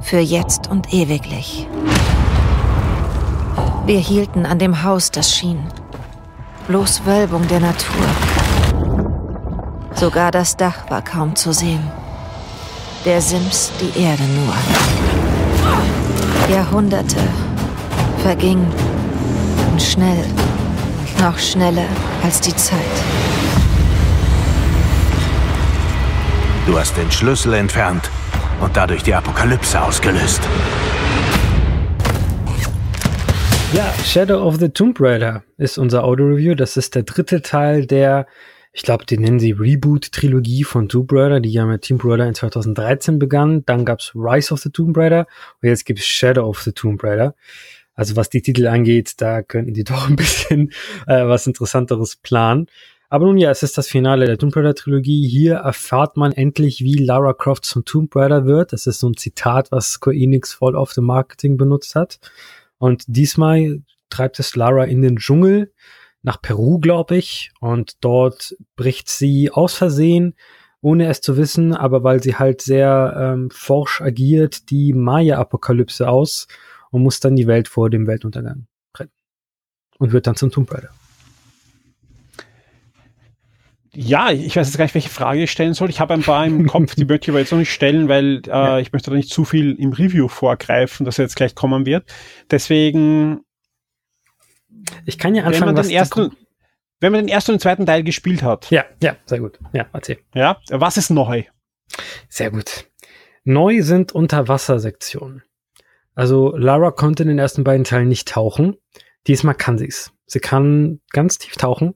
Für 0.00 0.18
jetzt 0.18 0.68
und 0.70 0.92
ewiglich. 0.92 1.66
Wir 3.86 3.98
hielten 3.98 4.46
an 4.46 4.58
dem 4.58 4.82
Haus, 4.82 5.10
das 5.10 5.34
schien. 5.34 5.58
Bloß 6.68 7.04
Wölbung 7.04 7.46
der 7.48 7.60
Natur. 7.60 8.33
Sogar 9.94 10.30
das 10.30 10.56
Dach 10.56 10.90
war 10.90 11.02
kaum 11.02 11.36
zu 11.36 11.52
sehen. 11.52 11.82
Der 13.04 13.20
Sims 13.20 13.72
die 13.80 14.00
Erde 14.00 14.22
nur. 14.22 14.54
Jahrhunderte 16.54 17.16
vergingen 18.22 18.66
und 19.70 19.80
schnell, 19.80 20.24
noch 21.20 21.38
schneller 21.38 21.86
als 22.22 22.40
die 22.40 22.54
Zeit. 22.56 22.80
Du 26.66 26.78
hast 26.78 26.96
den 26.96 27.10
Schlüssel 27.10 27.54
entfernt 27.54 28.10
und 28.60 28.76
dadurch 28.76 29.02
die 29.02 29.14
Apokalypse 29.14 29.80
ausgelöst. 29.80 30.40
Ja, 33.74 33.92
Shadow 34.04 34.40
of 34.40 34.56
the 34.60 34.68
Tomb 34.68 34.98
Raider 35.00 35.42
ist 35.58 35.78
unser 35.78 36.04
Audio-Review. 36.04 36.54
Das 36.54 36.76
ist 36.76 36.94
der 36.94 37.02
dritte 37.02 37.42
Teil 37.42 37.86
der, 37.86 38.26
ich 38.76 38.82
glaube, 38.82 39.06
die 39.06 39.18
nennen 39.18 39.38
sie 39.38 39.52
Reboot-Trilogie 39.52 40.64
von 40.64 40.88
Tomb 40.88 41.12
Raider, 41.12 41.38
die 41.38 41.52
ja 41.52 41.64
mit 41.64 41.86
Tomb 41.86 42.04
Raider 42.04 42.26
in 42.26 42.34
2013 42.34 43.20
begann. 43.20 43.64
Dann 43.66 43.84
gab's 43.84 44.10
Rise 44.16 44.52
of 44.52 44.60
the 44.60 44.70
Tomb 44.70 44.96
Raider 44.96 45.28
und 45.62 45.68
jetzt 45.68 45.86
gibt's 45.86 46.04
Shadow 46.04 46.48
of 46.48 46.60
the 46.60 46.72
Tomb 46.72 47.00
Raider. 47.04 47.36
Also 47.94 48.16
was 48.16 48.30
die 48.30 48.42
Titel 48.42 48.66
angeht, 48.66 49.12
da 49.18 49.42
könnten 49.42 49.74
die 49.74 49.84
doch 49.84 50.08
ein 50.08 50.16
bisschen 50.16 50.72
äh, 51.06 51.24
was 51.24 51.46
Interessanteres 51.46 52.16
planen. 52.16 52.66
Aber 53.08 53.26
nun 53.26 53.38
ja, 53.38 53.52
es 53.52 53.62
ist 53.62 53.78
das 53.78 53.86
Finale 53.86 54.26
der 54.26 54.38
Tomb 54.38 54.56
Raider 54.56 54.74
Trilogie. 54.74 55.28
Hier 55.28 55.54
erfahrt 55.54 56.16
man 56.16 56.32
endlich, 56.32 56.80
wie 56.80 56.96
Lara 56.96 57.32
Croft 57.32 57.64
zum 57.66 57.84
Tomb 57.84 58.14
Raider 58.16 58.44
wird. 58.44 58.72
Das 58.72 58.88
ist 58.88 58.98
so 58.98 59.08
ein 59.08 59.16
Zitat, 59.16 59.70
was 59.70 59.92
Square 59.92 60.16
Enix 60.16 60.52
voll 60.52 60.74
auf 60.74 60.92
dem 60.94 61.04
Marketing 61.04 61.56
benutzt 61.56 61.94
hat. 61.94 62.18
Und 62.78 63.04
diesmal 63.06 63.82
treibt 64.10 64.40
es 64.40 64.56
Lara 64.56 64.82
in 64.82 65.00
den 65.00 65.14
Dschungel 65.16 65.70
nach 66.24 66.42
Peru, 66.42 66.80
glaube 66.80 67.16
ich. 67.16 67.52
Und 67.60 68.02
dort 68.02 68.56
bricht 68.74 69.08
sie 69.08 69.50
aus 69.50 69.74
Versehen, 69.74 70.34
ohne 70.80 71.06
es 71.06 71.20
zu 71.20 71.36
wissen, 71.36 71.74
aber 71.74 72.02
weil 72.02 72.22
sie 72.22 72.34
halt 72.34 72.60
sehr 72.60 73.14
ähm, 73.16 73.50
forsch 73.50 74.00
agiert, 74.00 74.70
die 74.70 74.92
Maya-Apokalypse 74.92 76.08
aus 76.08 76.48
und 76.90 77.02
muss 77.02 77.20
dann 77.20 77.36
die 77.36 77.46
Welt 77.46 77.68
vor 77.68 77.90
dem 77.90 78.06
Weltuntergang 78.06 78.66
retten. 78.98 79.12
Und 79.98 80.12
wird 80.12 80.26
dann 80.26 80.36
zum 80.36 80.50
Tomb 80.50 80.72
Raider. 80.72 80.90
ja, 83.96 84.30
ich 84.32 84.56
weiß 84.56 84.66
jetzt 84.66 84.76
gar 84.76 84.84
nicht, 84.84 84.94
welche 84.94 85.08
Frage 85.08 85.44
ich 85.44 85.50
stellen 85.50 85.74
soll. 85.74 85.88
Ich 85.88 86.00
habe 86.00 86.14
ein 86.14 86.22
paar 86.22 86.44
im 86.46 86.66
Kopf, 86.66 86.94
die 86.94 87.04
möchte 87.04 87.26
ich 87.26 87.30
aber 87.30 87.38
jetzt 87.38 87.52
noch 87.52 87.58
nicht 87.58 87.72
stellen, 87.72 88.08
weil 88.08 88.42
äh, 88.46 88.50
ja. 88.50 88.78
ich 88.78 88.92
möchte 88.92 89.10
da 89.10 89.16
nicht 89.16 89.30
zu 89.30 89.44
viel 89.44 89.72
im 89.78 89.92
Review 89.92 90.28
vorgreifen, 90.28 91.06
das 91.06 91.16
jetzt 91.16 91.36
gleich 91.36 91.54
kommen 91.54 91.86
wird. 91.86 92.12
Deswegen. 92.50 93.40
Ich 95.04 95.18
kann 95.18 95.34
ja 95.34 95.44
anfangen, 95.44 95.68
wenn 95.68 95.74
man 95.74 95.82
den 95.84 95.90
ersten, 95.90 96.36
wenn 97.00 97.12
man 97.12 97.22
den 97.22 97.28
ersten 97.28 97.52
und 97.52 97.60
zweiten 97.60 97.86
Teil 97.86 98.02
gespielt 98.02 98.42
hat. 98.42 98.70
Ja, 98.70 98.84
ja, 99.02 99.16
sehr 99.26 99.40
gut. 99.40 99.58
Ja, 99.72 99.86
erzähl. 99.92 100.18
Ja, 100.34 100.58
was 100.70 100.96
ist 100.96 101.10
neu? 101.10 101.44
Sehr 102.28 102.50
gut. 102.50 102.86
Neu 103.44 103.82
sind 103.82 104.12
Unterwassersektionen. 104.12 105.42
Also 106.14 106.56
Lara 106.56 106.90
konnte 106.92 107.24
in 107.24 107.28
den 107.28 107.38
ersten 107.38 107.64
beiden 107.64 107.84
Teilen 107.84 108.08
nicht 108.08 108.28
tauchen. 108.28 108.76
Diesmal 109.26 109.54
kann 109.54 109.78
sie 109.78 109.88
es. 109.88 110.12
Sie 110.26 110.40
kann 110.40 111.00
ganz 111.10 111.38
tief 111.38 111.56
tauchen 111.56 111.94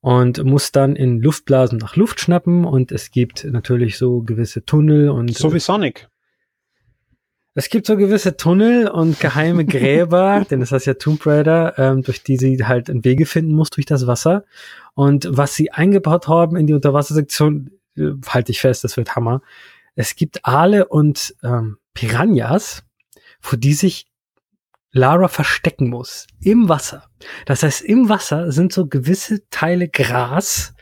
und 0.00 0.42
muss 0.44 0.72
dann 0.72 0.96
in 0.96 1.20
Luftblasen 1.20 1.78
nach 1.78 1.96
Luft 1.96 2.20
schnappen 2.20 2.64
und 2.64 2.92
es 2.92 3.10
gibt 3.10 3.44
natürlich 3.44 3.98
so 3.98 4.22
gewisse 4.22 4.64
Tunnel 4.64 5.10
und 5.10 5.36
so 5.36 5.52
wie 5.52 5.60
Sonic. 5.60 6.08
Es 7.58 7.70
gibt 7.70 7.86
so 7.86 7.96
gewisse 7.96 8.36
Tunnel 8.36 8.86
und 8.86 9.18
geheime 9.18 9.64
Gräber, 9.64 10.46
denn 10.50 10.60
das 10.60 10.70
heißt 10.70 10.86
ja 10.86 10.94
Tomb 10.94 11.26
Raider, 11.26 11.76
ähm, 11.76 12.04
durch 12.04 12.22
die 12.22 12.36
sie 12.36 12.64
halt 12.64 12.88
einen 12.88 13.04
Wege 13.04 13.26
finden 13.26 13.52
muss 13.52 13.70
durch 13.70 13.84
das 13.84 14.06
Wasser. 14.06 14.44
Und 14.94 15.26
was 15.28 15.56
sie 15.56 15.72
eingebaut 15.72 16.28
haben 16.28 16.54
in 16.54 16.68
die 16.68 16.72
Unterwassersektion, 16.72 17.72
äh, 17.96 18.12
halte 18.28 18.52
ich 18.52 18.60
fest, 18.60 18.84
das 18.84 18.96
wird 18.96 19.16
Hammer. 19.16 19.42
Es 19.96 20.14
gibt 20.14 20.46
Aale 20.46 20.86
und 20.86 21.34
ähm, 21.42 21.78
Piranhas, 21.94 22.84
vor 23.40 23.58
die 23.58 23.74
sich 23.74 24.06
Lara 24.92 25.26
verstecken 25.26 25.90
muss. 25.90 26.28
Im 26.40 26.68
Wasser. 26.68 27.10
Das 27.44 27.64
heißt, 27.64 27.82
im 27.82 28.08
Wasser 28.08 28.52
sind 28.52 28.72
so 28.72 28.86
gewisse 28.86 29.48
Teile 29.50 29.88
Gras, 29.88 30.74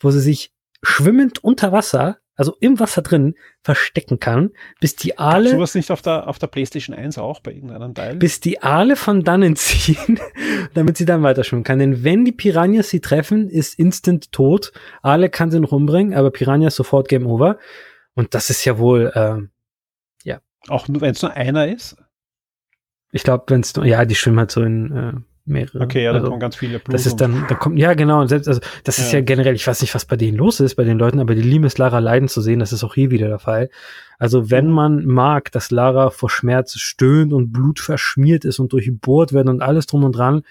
wo 0.00 0.10
sie 0.10 0.20
sich 0.20 0.54
schwimmend 0.82 1.44
unter 1.44 1.72
Wasser, 1.72 2.21
also 2.34 2.56
im 2.60 2.80
Wasser 2.80 3.02
drin, 3.02 3.34
verstecken 3.62 4.18
kann, 4.18 4.50
bis 4.80 4.96
die 4.96 5.18
Aale. 5.18 5.50
Gab 5.50 5.58
sowas 5.58 5.74
nicht 5.74 5.90
auf 5.90 6.02
der, 6.02 6.28
auf 6.28 6.38
der 6.38 6.46
PlayStation 6.46 6.96
1 6.96 7.18
auch 7.18 7.40
bei 7.40 7.52
irgendeinem 7.52 7.94
Teil? 7.94 8.16
Bis 8.16 8.40
die 8.40 8.62
Aale 8.62 8.96
von 8.96 9.22
dannen 9.22 9.56
ziehen, 9.56 10.18
damit 10.74 10.96
sie 10.96 11.04
dann 11.04 11.22
weiter 11.22 11.44
schwimmen 11.44 11.64
kann. 11.64 11.78
Denn 11.78 12.04
wenn 12.04 12.24
die 12.24 12.32
Piranhas 12.32 12.88
sie 12.88 13.00
treffen, 13.00 13.48
ist 13.48 13.78
instant 13.78 14.32
tot. 14.32 14.72
Aale 15.02 15.28
kann 15.28 15.50
sie 15.50 15.60
noch 15.60 15.72
umbringen, 15.72 16.14
aber 16.14 16.30
Piranhas 16.30 16.74
sofort 16.74 17.08
Game 17.08 17.26
Over. 17.26 17.58
Und 18.14 18.34
das 18.34 18.50
ist 18.50 18.64
ja 18.64 18.78
wohl, 18.78 19.12
ähm, 19.14 19.50
ja. 20.24 20.40
Auch 20.68 20.88
nur, 20.88 21.00
wenn 21.00 21.12
es 21.12 21.22
nur 21.22 21.32
einer 21.32 21.68
ist? 21.68 21.96
Ich 23.10 23.24
glaube, 23.24 23.44
wenn 23.48 23.60
es, 23.60 23.74
ja, 23.82 24.04
die 24.04 24.14
schwimmen 24.14 24.38
halt 24.38 24.50
so 24.50 24.62
in 24.62 24.90
äh, 24.90 25.31
mehrere. 25.44 25.80
Okay, 25.80 26.04
ja, 26.04 26.12
da 26.12 26.18
also, 26.18 26.28
kommen 26.28 26.40
ganz 26.40 26.56
viele 26.56 26.78
Blumen. 26.78 26.92
Das 26.96 27.06
ist 27.06 27.16
dann, 27.16 27.44
da 27.48 27.54
kommt, 27.54 27.78
ja, 27.78 27.94
genau, 27.94 28.20
und 28.20 28.28
selbst, 28.28 28.48
also, 28.48 28.60
das 28.84 28.98
ist 28.98 29.12
ja. 29.12 29.20
generell, 29.20 29.54
ich 29.54 29.66
weiß 29.66 29.80
nicht, 29.80 29.94
was 29.94 30.04
bei 30.04 30.16
denen 30.16 30.36
los 30.36 30.60
ist, 30.60 30.74
bei 30.74 30.84
den 30.84 30.98
Leuten, 30.98 31.20
aber 31.20 31.34
die 31.34 31.42
lieben 31.42 31.64
es, 31.64 31.78
Lara 31.78 31.98
leiden 31.98 32.28
zu 32.28 32.40
sehen, 32.40 32.60
das 32.60 32.72
ist 32.72 32.84
auch 32.84 32.94
hier 32.94 33.10
wieder 33.10 33.28
der 33.28 33.38
Fall. 33.38 33.70
Also, 34.18 34.50
wenn 34.50 34.66
mhm. 34.68 34.72
man 34.72 35.04
mag, 35.04 35.50
dass 35.52 35.70
Lara 35.70 36.10
vor 36.10 36.30
Schmerz 36.30 36.78
stöhnt 36.78 37.32
und 37.32 37.52
Blut 37.52 37.80
verschmiert 37.80 38.44
ist 38.44 38.58
und 38.58 38.72
durchbohrt 38.72 39.32
wird 39.32 39.48
und 39.48 39.62
alles 39.62 39.86
drum 39.86 40.04
und 40.04 40.12
dran, 40.12 40.42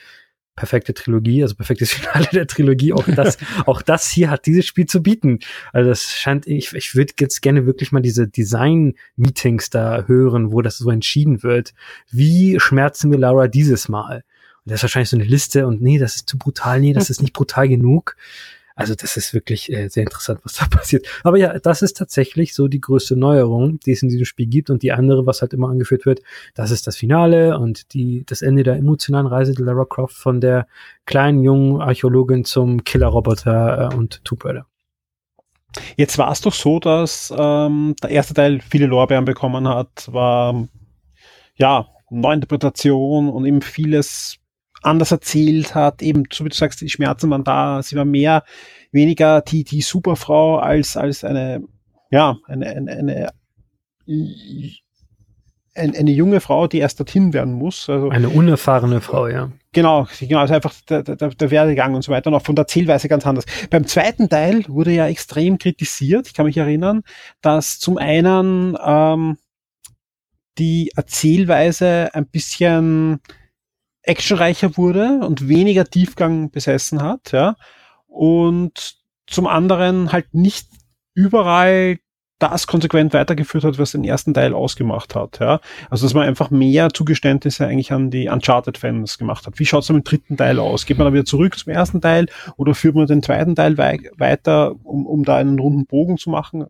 perfekte 0.56 0.94
Trilogie, 0.94 1.42
also 1.42 1.56
perfektes 1.56 1.92
Finale 1.94 2.28
der 2.32 2.48
Trilogie. 2.48 2.94
Auch 2.94 3.06
das, 3.06 3.38
auch 3.66 3.82
das 3.82 4.10
hier 4.10 4.30
hat 4.30 4.46
dieses 4.46 4.66
Spiel 4.66 4.86
zu 4.86 5.02
bieten. 5.02 5.40
Also 5.74 5.90
das 5.90 6.04
scheint, 6.04 6.48
ich, 6.48 6.74
ich 6.74 6.96
würde 6.96 7.14
jetzt 7.20 7.42
gerne 7.42 7.66
wirklich 7.66 7.92
mal 7.92 8.02
diese 8.02 8.28
Design-Meetings 8.28 9.70
da 9.70 10.04
hören, 10.06 10.52
wo 10.52 10.62
das 10.62 10.78
so 10.78 10.90
entschieden 10.90 11.44
wird. 11.44 11.74
Wie 12.12 12.60
schmerzen 12.60 13.12
wir 13.12 13.18
Laura 13.18 13.48
dieses 13.48 13.90
Mal? 13.90 14.24
Und 14.66 14.72
das 14.72 14.80
ist 14.80 14.84
wahrscheinlich 14.84 15.10
so 15.10 15.18
eine 15.18 15.26
Liste 15.26 15.68
und 15.68 15.82
nee, 15.82 15.98
das 15.98 16.16
ist 16.16 16.30
zu 16.30 16.38
brutal, 16.38 16.80
nee, 16.80 16.94
das 16.94 17.10
ist 17.10 17.22
nicht 17.22 17.34
brutal 17.34 17.68
genug. 17.68 18.16
Also 18.76 18.96
das 18.96 19.18
ist 19.18 19.34
wirklich 19.34 19.72
äh, 19.72 19.90
sehr 19.90 20.04
interessant, 20.04 20.40
was 20.44 20.54
da 20.54 20.66
passiert. 20.70 21.06
Aber 21.24 21.38
ja, 21.38 21.60
das 21.60 21.82
ist 21.82 21.98
tatsächlich 21.98 22.54
so 22.54 22.68
die 22.68 22.82
größte 22.82 23.16
Neuerung, 23.16 23.80
die 23.80 23.92
es 23.92 24.02
in 24.02 24.10
diesem 24.10 24.26
Spiel 24.26 24.48
gibt. 24.48 24.70
Und 24.70 24.82
die 24.82 24.92
andere, 24.92 25.26
was 25.26 25.42
halt 25.42 25.54
immer 25.54 25.70
angeführt 25.70 26.06
wird, 26.06 26.22
das 26.56 26.72
ist 26.72 26.88
das 26.88 26.98
Finale 26.98 27.60
und 27.60 27.94
die, 27.94 28.24
das 28.26 28.42
Ende 28.42 28.64
der 28.64 28.76
emotionalen 28.78 29.28
Reise 29.28 29.54
der 29.54 29.66
Lara 29.66 29.86
Croft 29.86 30.16
von 30.16 30.42
der 30.42 30.68
kleinen 31.06 31.44
jungen 31.44 31.82
Archäologin 31.82 32.46
zum 32.46 32.84
Killerroboter 32.84 33.92
äh, 33.92 33.96
und 33.96 34.24
Tomb 34.24 34.46
Raider. 34.46 34.66
Jetzt 35.96 36.18
war 36.18 36.32
es 36.32 36.42
doch 36.42 36.54
so, 36.54 36.80
dass 36.80 37.34
ähm, 37.38 37.96
der 38.02 38.10
erste 38.10 38.34
Teil 38.34 38.62
viele 38.62 38.88
Lorbeeren 38.88 39.26
bekommen 39.26 39.68
hat, 39.68 40.12
war 40.12 40.68
ja 41.56 41.88
Neuinterpretation 42.10 43.30
und 43.30 43.46
eben 43.46 43.62
vieles 43.62 44.41
anders 44.82 45.12
erzählt 45.12 45.76
hat, 45.76 46.02
eben, 46.02 46.24
so 46.32 46.46
wie 46.46 46.50
du 46.50 46.56
sagst, 46.56 46.82
die 46.82 46.90
Schmerzen 46.90 47.30
waren 47.30 47.44
da, 47.44 47.82
sie 47.84 47.96
war 47.96 48.06
mehr, 48.06 48.44
weniger 48.92 49.42
die, 49.42 49.64
die 49.64 49.82
Superfrau 49.82 50.58
als, 50.58 50.98
als 50.98 51.24
eine, 51.24 51.64
ja, 52.10 52.38
eine, 52.48 52.68
eine, 52.68 52.92
eine, 52.92 53.30
eine, 55.74 55.98
eine 55.98 56.12
junge 56.12 56.42
Frau, 56.42 56.68
die 56.68 56.80
erst 56.80 57.00
dorthin 57.00 57.34
werden 57.34 57.54
muss. 57.54 57.90
Also, 57.90 58.10
eine 58.10 58.30
unerfahrene 58.30 59.02
Frau, 59.02 59.28
ja. 59.28 59.52
Genau, 59.74 60.06
genau, 60.20 60.40
also 60.40 60.54
einfach 60.54 60.74
der, 60.90 61.04
der, 61.04 61.16
der 61.16 61.52
Werdegang 61.52 61.96
und 61.96 62.02
so 62.02 62.12
weiter 62.12 62.28
und 62.28 62.34
auch 62.34 62.42
von 62.42 62.56
der 62.56 62.68
Zählweise 62.68 63.08
ganz 63.08 63.26
anders. 63.26 63.46
Beim 63.70 63.88
zweiten 63.88 64.28
Teil 64.28 64.66
wurde 64.68 64.92
ja 64.92 65.08
extrem 65.08 65.58
kritisiert, 65.58 66.28
ich 66.28 66.34
kann 66.34 66.46
mich 66.46 66.58
erinnern, 66.58 67.04
dass 67.42 67.80
zum 67.80 67.98
einen 67.98 68.78
ähm, 68.84 69.38
die 70.58 70.92
Erzählweise 70.96 72.10
ein 72.14 72.28
bisschen 72.28 73.22
actionreicher 74.04 74.78
wurde 74.78 75.20
und 75.26 75.48
weniger 75.48 75.86
Tiefgang 75.86 76.52
besessen 76.52 77.02
hat, 77.02 77.32
ja. 77.32 77.56
Und 78.08 78.96
zum 79.28 79.48
anderen 79.48 80.12
halt 80.12 80.34
nicht 80.34 80.68
überall 81.14 81.98
das 82.42 82.66
konsequent 82.66 83.14
weitergeführt 83.14 83.64
hat, 83.64 83.78
was 83.78 83.92
den 83.92 84.04
ersten 84.04 84.34
Teil 84.34 84.54
ausgemacht 84.54 85.14
hat. 85.16 85.40
Ja? 85.40 85.60
Also 85.90 86.06
dass 86.06 86.16
man 86.16 86.28
einfach 86.28 86.50
mehr 86.50 86.90
Zugeständnisse 86.90 87.68
eigentlich 87.68 87.92
an 87.94 88.10
die 88.10 88.30
Uncharted-Fans 88.30 89.20
gemacht 89.20 89.46
hat. 89.46 89.60
Wie 89.60 89.66
schaut 89.66 89.84
es 89.84 89.90
mit 89.90 89.98
dem 89.98 90.10
dritten 90.10 90.38
Teil 90.38 90.60
aus? 90.60 90.88
Geht 90.88 90.98
man 90.98 91.06
da 91.06 91.14
wieder 91.14 91.26
zurück 91.26 91.58
zum 91.58 91.72
ersten 91.72 92.02
Teil 92.02 92.26
oder 92.58 92.74
führt 92.74 92.96
man 92.96 93.06
den 93.06 93.22
zweiten 93.22 93.56
Teil 93.56 93.78
wei 93.78 94.00
weiter, 94.18 94.74
um, 94.84 95.06
um 95.06 95.24
da 95.24 95.38
einen 95.38 95.60
runden 95.60 95.86
Bogen 95.86 96.18
zu 96.18 96.32
machen? 96.32 96.66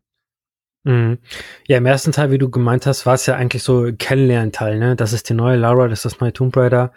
Mhm. 0.83 1.19
Ja, 1.67 1.77
im 1.77 1.85
ersten 1.85 2.11
Teil, 2.11 2.31
wie 2.31 2.37
du 2.37 2.49
gemeint 2.49 2.85
hast, 2.85 3.05
war 3.05 3.13
es 3.13 3.25
ja 3.25 3.35
eigentlich 3.35 3.63
so 3.63 3.91
Kennenlernteil, 3.97 4.79
ne? 4.79 4.95
Das 4.95 5.13
ist 5.13 5.29
die 5.29 5.33
neue 5.33 5.57
Lara, 5.57 5.87
das 5.87 5.99
ist 5.99 6.13
das 6.13 6.19
neue 6.19 6.33
Tomb 6.33 6.55
Raider. 6.57 6.91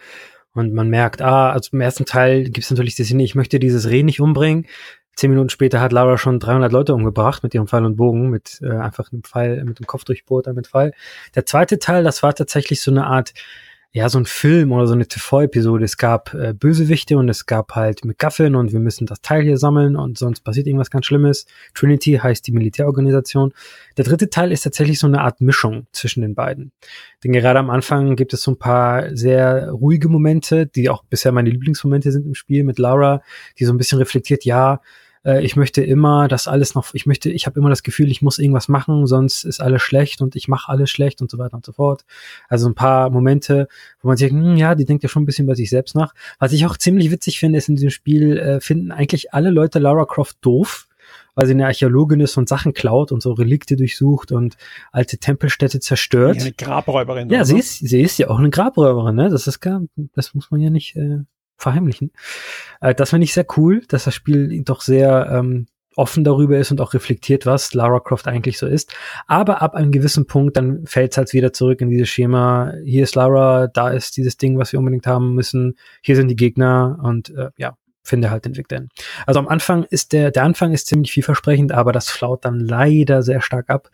Und 0.55 0.73
man 0.73 0.89
merkt, 0.89 1.21
ah, 1.21 1.51
also 1.51 1.71
im 1.73 1.81
ersten 1.81 2.07
Teil 2.07 2.45
gibt 2.45 2.59
es 2.59 2.71
natürlich 2.71 2.95
die 2.95 3.05
Szene, 3.05 3.25
ich 3.25 3.35
möchte 3.35 3.59
dieses 3.59 3.89
Reh 3.91 4.03
nicht 4.03 4.21
umbringen. 4.21 4.67
Zehn 5.17 5.31
Minuten 5.31 5.49
später 5.49 5.81
hat 5.81 5.93
Lara 5.93 6.19
schon 6.19 6.41
300 6.41 6.73
Leute 6.73 6.95
umgebracht 6.95 7.43
mit 7.43 7.55
ihrem 7.55 7.69
Pfeil 7.69 7.85
und 7.85 7.97
Bogen, 7.97 8.31
mit 8.31 8.61
äh, 8.63 8.71
einfach 8.71 9.13
einem 9.13 9.23
Pfeil, 9.23 9.65
mit 9.65 9.79
dem 9.79 9.87
Kopf 9.87 10.05
durchbohrt, 10.05 10.47
mit 10.55 10.69
Pfeil. 10.69 10.93
Der 11.35 11.47
zweite 11.47 11.79
Teil, 11.79 12.05
das 12.05 12.23
war 12.23 12.35
tatsächlich 12.35 12.81
so 12.81 12.91
eine 12.91 13.07
Art 13.07 13.35
ja, 13.97 14.09
so 14.09 14.19
ein 14.19 14.27
Film 14.27 14.73
oder 14.73 14.89
so 14.89 14.93
eine 14.93 15.07
TV-Episode. 15.07 15.85
Es 15.85 15.97
gab 15.97 16.35
äh, 16.35 16.53
Bösewichte 16.53 17.17
und 17.17 17.29
es 17.29 17.47
gab 17.47 17.77
halt 17.77 18.05
McGuffin 18.05 18.57
und 18.57 18.73
wir 18.73 18.81
müssen 18.81 19.07
das 19.07 19.21
Teil 19.21 19.43
hier 19.43 19.57
sammeln 19.57 19.95
und 19.95 20.19
sonst 20.19 20.41
passiert 20.41 20.67
irgendwas 20.67 20.91
ganz 20.91 21.07
Schlimmes. 21.07 21.47
Trinity 21.75 22.19
heißt 22.21 22.45
die 22.45 22.51
Militärorganisation. 22.51 23.55
Der 23.97 24.05
dritte 24.05 24.31
Teil 24.31 24.51
ist 24.51 24.63
tatsächlich 24.63 24.99
so 24.99 25.07
eine 25.07 25.21
Art 25.21 25.41
Mischung 25.41 25.87
zwischen 25.93 26.23
den 26.23 26.35
beiden. 26.35 26.73
Denn 27.23 27.31
gerade 27.31 27.61
am 27.61 27.71
Anfang 27.71 28.17
gibt 28.17 28.33
es 28.35 28.43
so 28.43 28.51
ein 28.51 28.59
paar 28.59 29.15
sehr 29.17 29.71
ruhige 29.71 30.09
Momente, 30.09 30.67
die 30.67 30.91
auch 30.91 31.05
bisher 31.05 31.31
meine 31.31 31.51
Lieblingsmomente 31.51 32.11
sind 32.11 32.27
im 32.27 32.35
Spiel 32.35 32.65
mit 32.65 32.81
Laura, 32.81 33.23
die 33.61 33.65
so 33.65 33.73
ein 33.73 33.79
bisschen 33.79 33.99
reflektiert, 33.99 34.45
ja, 34.45 34.81
äh, 35.25 35.45
ich 35.45 35.57
möchte 35.57 35.83
immer 35.83 36.29
das 36.29 36.47
alles 36.49 36.75
noch, 36.75 36.95
ich 36.95 37.07
möchte, 37.07 37.31
ich 37.31 37.47
habe 37.47 37.59
immer 37.59 37.71
das 37.71 37.83
Gefühl, 37.83 38.11
ich 38.11 38.23
muss 38.23 38.39
irgendwas 38.39 38.69
machen, 38.69 39.07
sonst 39.07 39.45
ist 39.45 39.61
alles 39.61 39.83
schlecht 39.83 40.21
und 40.21 40.37
ich 40.37 40.49
mache 40.49 40.71
alles 40.71 40.91
schlecht 40.91 41.21
und 41.21 41.31
so 41.31 41.39
weiter 41.39 41.55
und 41.55 41.65
so 41.65 41.73
fort. 41.73 42.05
Also 42.49 42.69
ein 42.69 42.75
paar 42.75 43.11
Momente, 43.11 43.69
wo 44.03 44.09
man 44.09 44.17
sich, 44.17 44.31
hm, 44.31 44.57
ja, 44.57 44.75
die 44.75 44.85
denkt 44.85 45.03
ja 45.03 45.09
schon 45.09 45.23
ein 45.23 45.27
bisschen 45.27 45.47
bei 45.47 45.55
sich 45.55 45.71
selbst 45.71 45.95
nach. 45.95 46.15
Was 46.39 46.53
ich 46.53 46.67
auch 46.67 46.77
ziemlich 46.77 47.11
witzig 47.11 47.39
finde, 47.39 47.59
ist 47.59 47.69
in 47.69 47.77
diesem 47.77 47.91
Spiel 47.91 48.39
äh, 48.39 48.61
finden 48.61 48.93
eigentlich 48.93 49.33
alle 49.35 49.51
Leute 49.51 49.79
Lara 49.79 50.05
Croft 50.05 50.37
doof 50.41 50.89
weil 51.35 51.47
sie 51.47 51.53
eine 51.53 51.67
Archäologin 51.67 52.21
ist 52.21 52.37
und 52.37 52.49
Sachen 52.49 52.73
klaut 52.75 53.13
und 53.13 53.23
so 53.23 53.33
Relikte 53.33 53.77
durchsucht 53.77 54.33
und 54.33 54.57
alte 54.93 55.19
Tempelstädte 55.19 55.81
zerstört. 55.81 56.37
Ja, 56.37 56.43
eine 56.43 56.53
Grabräuberin. 56.53 57.31
Ja, 57.31 57.45
sie 57.45 57.59
ist, 57.59 57.79
sie 57.79 58.01
ist 58.01 58.19
ja 58.19 58.31
auch 58.31 58.39
eine 58.39 58.51
Grabräuberin, 58.51 59.17
ne? 59.17 59.31
Das 59.31 59.47
ist 59.47 59.61
gar, 59.61 59.83
das 60.15 60.35
muss 60.35 60.51
man 60.51 60.61
ja 60.61 60.71
nicht 60.71 60.97
äh, 60.97 61.21
verheimlichen. 61.57 62.13
Äh, 62.81 62.95
das 62.95 63.11
finde 63.11 63.25
ich 63.25 63.35
sehr 63.35 63.47
cool, 63.57 63.83
dass 63.89 64.05
das 64.05 64.15
Spiel 64.15 64.63
doch 64.65 64.81
sehr 64.81 65.29
ähm, 65.31 65.67
offen 65.97 66.25
darüber 66.25 66.59
ist 66.59 66.71
und 66.71 66.81
auch 66.81 66.95
reflektiert, 66.95 67.47
was 67.47 67.75
Lara 67.75 68.01
Croft 68.01 68.27
eigentlich 68.27 68.59
so 68.59 68.67
ist. 68.67 68.93
Aber 69.27 69.63
ab 69.63 69.75
einem 69.75 69.93
gewissen 69.93 70.27
Punkt, 70.27 70.57
dann 70.57 70.87
fällt 70.87 71.13
es 71.13 71.19
halt 71.19 71.33
wieder 71.33 71.53
zurück 71.53 71.81
in 71.81 71.91
dieses 71.91 72.09
Schema. 72.09 72.73
Hier 72.85 73.05
ist 73.05 73.15
Lara, 73.15 73.69
da 73.69 73.91
ist 73.91 74.17
dieses 74.17 74.37
Ding, 74.37 74.59
was 74.59 74.73
wir 74.73 74.79
unbedingt 74.79 75.07
haben 75.07 75.35
müssen. 75.35 75.77
Hier 76.03 76.17
sind 76.17 76.29
die 76.29 76.37
Gegner 76.37 76.99
und 77.03 77.31
äh, 77.31 77.51
ja, 77.57 77.77
finde 78.03 78.31
halt 78.31 78.45
den 78.45 78.57
Weg 78.57 78.69
dahin. 78.69 78.89
Also 79.27 79.41
am 79.41 79.49
Anfang 79.49 79.85
ist 79.85 80.13
der, 80.13 80.31
der 80.31 80.45
Anfang 80.45 80.73
ist 80.73 80.87
ziemlich 80.87 81.13
vielversprechend, 81.13 81.73
aber 81.73 81.93
das 81.93 82.11
flaut 82.11 82.45
dann 82.45 82.61
leider 82.61 83.23
sehr 83.23 83.41
stark 83.41 83.71
ab 83.71 83.91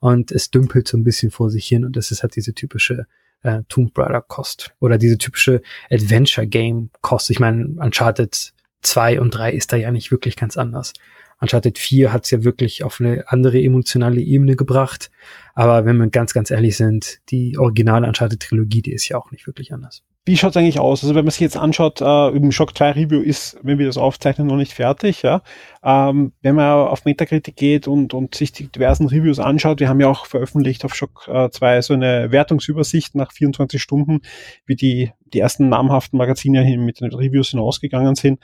und 0.00 0.30
es 0.32 0.50
dümpelt 0.50 0.86
so 0.86 0.96
ein 0.96 1.04
bisschen 1.04 1.30
vor 1.30 1.50
sich 1.50 1.66
hin 1.66 1.84
und 1.84 1.96
das 1.96 2.10
ist 2.10 2.22
halt 2.22 2.36
diese 2.36 2.54
typische 2.54 3.06
äh, 3.44 3.62
Tomb 3.68 3.96
Raider 3.96 4.22
Kost 4.22 4.74
oder 4.80 4.98
diese 4.98 5.18
typische 5.18 5.62
Adventure 5.90 6.46
Game 6.46 6.90
Kost. 7.00 7.30
Ich 7.30 7.38
meine, 7.38 7.66
Uncharted 7.78 8.52
2 8.82 9.20
und 9.20 9.30
3 9.30 9.52
ist 9.52 9.72
da 9.72 9.76
ja 9.76 9.90
nicht 9.90 10.10
wirklich 10.10 10.36
ganz 10.36 10.56
anders. 10.56 10.92
Uncharted 11.40 11.78
4 11.78 12.12
hat 12.12 12.24
es 12.24 12.30
ja 12.30 12.44
wirklich 12.44 12.84
auf 12.84 13.00
eine 13.00 13.24
andere 13.28 13.60
emotionale 13.60 14.20
Ebene 14.20 14.56
gebracht. 14.56 15.10
Aber 15.54 15.84
wenn 15.84 15.96
wir 15.98 16.08
ganz, 16.08 16.32
ganz 16.32 16.50
ehrlich 16.50 16.76
sind, 16.76 17.20
die 17.30 17.58
originale 17.58 18.06
Uncharted-Trilogie, 18.06 18.82
die 18.82 18.92
ist 18.92 19.08
ja 19.08 19.18
auch 19.18 19.30
nicht 19.30 19.46
wirklich 19.46 19.72
anders. 19.72 20.02
Wie 20.26 20.38
schaut 20.38 20.52
es 20.52 20.56
eigentlich 20.56 20.80
aus? 20.80 21.02
Also 21.02 21.14
wenn 21.14 21.26
man 21.26 21.32
sich 21.32 21.40
jetzt 21.40 21.58
anschaut, 21.58 22.00
äh, 22.00 22.28
im 22.30 22.50
Shock 22.50 22.74
2 22.78 22.92
Review 22.92 23.20
ist, 23.20 23.58
wenn 23.62 23.78
wir 23.78 23.84
das 23.84 23.98
aufzeichnen, 23.98 24.46
noch 24.46 24.56
nicht 24.56 24.72
fertig. 24.72 25.20
Ja? 25.20 25.42
Ähm, 25.82 26.32
wenn 26.40 26.54
man 26.54 26.88
auf 26.88 27.04
Metacritic 27.04 27.56
geht 27.56 27.86
und, 27.86 28.14
und 28.14 28.34
sich 28.34 28.50
die 28.50 28.68
diversen 28.68 29.06
Reviews 29.06 29.38
anschaut, 29.38 29.80
wir 29.80 29.88
haben 29.90 30.00
ja 30.00 30.08
auch 30.08 30.24
veröffentlicht 30.24 30.82
auf 30.86 30.94
Shock 30.94 31.28
äh, 31.28 31.50
2 31.50 31.82
so 31.82 31.92
eine 31.92 32.32
Wertungsübersicht 32.32 33.14
nach 33.14 33.32
24 33.32 33.82
Stunden, 33.82 34.22
wie 34.64 34.76
die, 34.76 35.12
die 35.26 35.40
ersten 35.40 35.68
namhaften 35.68 36.16
Magazine 36.16 36.62
hin 36.62 36.86
mit 36.86 37.02
den 37.02 37.12
Reviews 37.12 37.50
hinausgegangen 37.50 38.14
sind. 38.14 38.40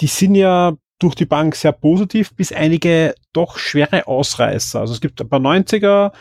Die 0.00 0.08
sind 0.08 0.34
ja 0.34 0.72
durch 0.98 1.14
die 1.14 1.26
Bank 1.26 1.54
sehr 1.54 1.72
positiv, 1.72 2.34
bis 2.34 2.50
einige 2.50 3.14
doch 3.32 3.58
schwere 3.58 4.08
Ausreißer. 4.08 4.80
Also 4.80 4.92
es 4.92 5.00
gibt 5.00 5.20
ein 5.20 5.28
paar 5.28 5.38
90er, 5.38 6.12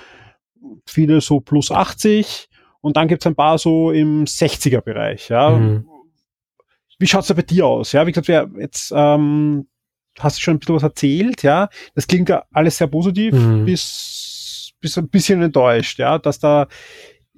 viele 0.86 1.22
so 1.22 1.40
plus 1.40 1.72
80 1.72 2.50
und 2.86 2.98
dann 2.98 3.08
gibt 3.08 3.24
es 3.24 3.28
ein 3.28 3.34
paar 3.34 3.58
so 3.58 3.90
im 3.90 4.26
60er-Bereich. 4.26 5.30
Ja. 5.30 5.50
Mhm. 5.50 5.88
Wie 7.00 7.08
schaut's 7.08 7.28
da 7.28 7.34
bei 7.34 7.42
dir 7.42 7.66
aus? 7.66 7.94
Ja, 7.94 8.06
wie 8.06 8.12
gesagt, 8.12 8.28
wer 8.28 8.48
jetzt 8.60 8.94
ähm, 8.96 9.68
hast 10.20 10.38
du 10.38 10.42
schon 10.42 10.56
ein 10.56 10.60
bisschen 10.60 10.76
was 10.76 10.84
erzählt, 10.84 11.42
ja. 11.42 11.68
Das 11.96 12.06
klingt 12.06 12.30
ja 12.30 12.44
alles 12.52 12.78
sehr 12.78 12.86
positiv, 12.86 13.34
mhm. 13.34 13.66
bis, 13.66 14.72
bis 14.80 15.00
ein 15.00 15.10
bisschen 15.10 15.42
enttäuscht, 15.42 15.98
ja, 15.98 16.20
dass 16.20 16.38
da 16.38 16.68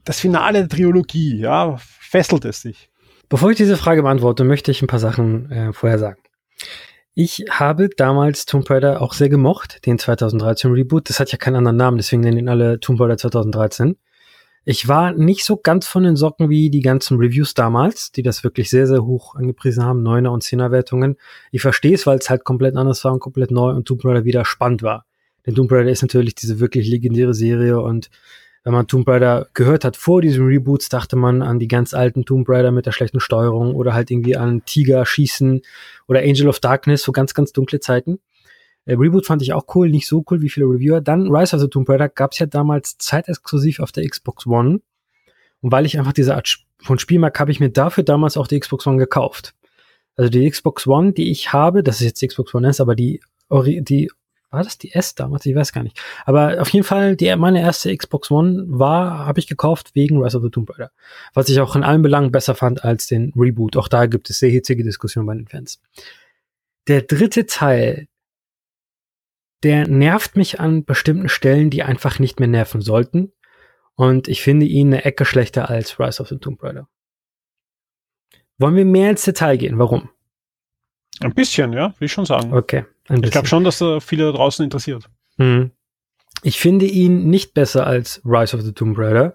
das 0.04 0.20
Finale 0.20 0.68
der 0.68 0.70
Trilogie, 0.70 1.38
ja, 1.38 1.78
fesselt 1.80 2.44
es 2.44 2.62
sich. 2.62 2.90
Bevor 3.30 3.50
ich 3.52 3.58
diese 3.58 3.78
Frage 3.78 4.04
beantworte, 4.04 4.44
möchte 4.44 4.72
ich 4.72 4.82
ein 4.82 4.88
paar 4.88 5.00
Sachen 5.00 5.50
äh, 5.50 5.72
vorher 5.72 5.98
sagen. 5.98 6.22
Ich 7.14 7.46
habe 7.50 7.88
damals 7.88 8.46
Tomb 8.46 8.70
Raider 8.70 9.02
auch 9.02 9.14
sehr 9.14 9.30
gemocht, 9.30 9.86
den 9.86 9.98
2013 9.98 10.72
Reboot. 10.74 11.10
Das 11.10 11.22
hat 11.22 11.32
ja 11.32 11.38
keinen 11.38 11.56
anderen 11.56 11.78
Namen, 11.78 11.96
deswegen 11.96 12.22
nennen 12.22 12.38
ihn 12.38 12.50
alle 12.50 12.82
Tomb 12.82 13.00
Raider 13.00 13.18
2013. 13.18 13.98
Ich 14.70 14.90
war 14.90 15.14
nicht 15.14 15.46
so 15.46 15.56
ganz 15.56 15.88
von 15.88 16.04
den 16.04 16.18
Socken 16.18 16.50
wie 16.50 16.70
die 16.70 16.82
ganzen 16.82 17.18
Reviews 17.18 17.54
damals, 17.54 18.12
die 18.12 18.22
das 18.22 18.44
wirklich 18.44 18.70
sehr, 18.70 18.86
sehr 18.86 19.06
hoch 19.06 19.34
angepriesen 19.36 19.86
haben, 19.86 20.04
Neuner 20.04 20.34
und 20.34 20.44
Zehner 20.44 20.72
Wertungen. 20.72 21.16
Ich 21.54 21.62
verstehe 21.62 21.94
es, 21.94 22.06
weil 22.06 22.18
es 22.18 22.30
halt 22.30 22.44
komplett 22.44 22.76
anders 22.76 23.02
war 23.06 23.14
und 23.14 23.22
komplett 23.22 23.50
neu 23.50 23.70
und 23.70 23.88
Tomb 23.88 24.04
Raider 24.04 24.26
wieder 24.26 24.44
spannend 24.44 24.84
war. 24.84 25.06
Denn 25.46 25.56
Tomb 25.56 25.72
Raider 25.72 25.90
ist 25.90 26.02
natürlich 26.02 26.36
diese 26.36 26.60
wirklich 26.60 26.86
legendäre 26.86 27.34
Serie 27.34 27.80
und 27.80 28.10
wenn 28.66 28.74
man 28.74 28.88
Tomb 28.88 29.08
Raider 29.08 29.48
gehört 29.54 29.86
hat 29.86 29.96
vor 29.96 30.22
diesen 30.22 30.46
Reboots, 30.46 30.90
dachte 30.90 31.16
man 31.16 31.44
an 31.44 31.60
die 31.60 31.70
ganz 31.70 31.94
alten 31.94 32.26
Tomb 32.26 32.50
Raider 32.50 32.74
mit 32.74 32.86
der 32.86 32.92
schlechten 32.92 33.22
Steuerung 33.22 33.74
oder 33.74 33.94
halt 33.94 34.12
irgendwie 34.12 34.36
an 34.36 34.66
Tiger 34.66 35.06
schießen 35.06 35.62
oder 36.10 36.20
Angel 36.20 36.50
of 36.50 36.60
Darkness, 36.60 37.04
so 37.04 37.14
ganz, 37.14 37.34
ganz 37.34 37.54
dunkle 37.54 37.80
Zeiten. 37.80 38.20
Äh, 38.88 38.96
Reboot 38.96 39.28
fand 39.28 39.42
ich 39.44 39.54
auch 39.54 39.76
cool, 39.76 39.90
nicht 39.90 40.08
so 40.08 40.24
cool 40.32 40.42
wie 40.42 40.50
viele 40.50 40.66
Reviewer. 40.66 41.02
Dann 41.02 41.28
Rise 41.30 41.56
of 41.56 41.62
the 41.62 41.68
Tomb 41.68 41.88
Raider 41.88 42.10
gab 42.10 42.32
es 42.32 42.40
ja 42.40 42.48
damals 42.48 42.98
zeitexklusiv 42.98 43.80
auf 43.80 43.92
der 43.92 44.08
Xbox 44.08 44.48
One. 44.48 44.80
Und 45.62 45.72
weil 45.72 45.86
ich 45.86 46.00
einfach 46.00 46.14
diese 46.14 46.36
Art 46.36 46.58
von 46.80 46.98
Spiel 46.98 47.20
mag, 47.20 47.40
habe 47.40 47.52
ich 47.52 47.60
mir 47.60 47.70
dafür 47.70 48.04
damals 48.04 48.38
auch 48.38 48.48
die 48.48 48.60
Xbox 48.60 48.88
One 48.88 48.98
gekauft. 48.98 49.54
Also 50.16 50.30
die 50.30 50.50
Xbox 50.50 50.88
One, 50.88 51.14
die 51.14 51.30
ich 51.30 51.54
habe, 51.54 51.84
das 51.84 51.98
ist 51.98 52.08
jetzt 52.08 52.22
die 52.22 52.28
Xbox 52.28 52.56
One 52.56 52.68
S, 52.68 52.82
aber 52.82 52.96
die, 52.96 53.22
die 53.52 54.10
war 54.50 54.64
das 54.64 54.78
die 54.78 54.94
S 54.94 55.14
damals? 55.14 55.46
Ich 55.46 55.56
weiß 55.56 55.74
gar 55.74 55.84
nicht. 55.84 56.02
Aber 56.26 56.62
auf 56.62 56.70
jeden 56.70 56.86
Fall, 56.86 57.18
die, 57.18 57.36
meine 57.36 57.60
erste 57.60 57.96
Xbox 57.96 58.32
One 58.32 58.64
war, 58.68 59.26
habe 59.26 59.40
ich 59.40 59.48
gekauft 59.48 59.92
wegen 59.94 60.24
Rise 60.24 60.38
of 60.38 60.44
the 60.44 60.50
Tomb 60.50 60.70
Raider. 60.70 60.92
Was 61.34 61.50
ich 61.50 61.60
auch 61.60 61.76
in 61.76 61.84
allen 61.84 62.02
Belangen 62.02 62.32
besser 62.32 62.56
fand 62.56 62.84
als 62.86 63.08
den 63.08 63.34
Reboot. 63.36 63.76
Auch 63.76 63.90
da 63.90 64.06
gibt 64.06 64.30
es 64.30 64.40
sehr 64.40 64.50
hitzige 64.50 64.84
Diskussionen 64.84 65.28
bei 65.28 65.36
den 65.36 65.48
Fans. 65.48 65.82
Der 66.88 67.02
dritte 67.02 67.46
Teil, 67.46 68.08
der 69.64 69.88
nervt 69.88 70.36
mich 70.36 70.60
an 70.60 70.86
bestimmten 70.86 71.30
Stellen, 71.30 71.70
die 71.70 71.84
einfach 71.84 72.20
nicht 72.20 72.40
mehr 72.40 72.48
nerven 72.48 72.82
sollten. 72.82 73.32
Und 73.96 74.28
ich 74.28 74.42
finde 74.42 74.66
ihn 74.66 74.88
eine 74.88 75.06
Ecke 75.06 75.26
schlechter 75.26 75.70
als 75.70 76.00
Rise 76.00 76.22
of 76.22 76.30
the 76.30 76.38
Tomb 76.38 76.62
Raider. 76.62 76.88
Wollen 78.60 78.76
wir 78.76 78.86
mehr 78.86 79.10
ins 79.10 79.24
Detail 79.24 79.58
gehen? 79.58 79.80
Warum? 79.80 80.10
Ein 81.20 81.34
bisschen, 81.34 81.74
ja, 81.74 81.94
will 82.00 82.06
ich 82.06 82.12
schon 82.12 82.26
sagen. 82.26 82.54
Okay. 82.54 82.86
Ich 83.10 83.32
glaube 83.32 83.48
schon, 83.48 83.64
dass 83.64 83.80
da 83.80 84.00
viele 84.00 84.26
da 84.26 84.32
draußen 84.34 84.64
interessiert. 84.64 85.10
Hm. 85.38 85.72
Ich 86.44 86.60
finde 86.60 86.86
ihn 86.86 87.30
nicht 87.30 87.54
besser 87.54 87.88
als 87.88 88.22
Rise 88.24 88.56
of 88.56 88.64
the 88.64 88.74
Tomb 88.74 88.98
Raider. 88.98 89.34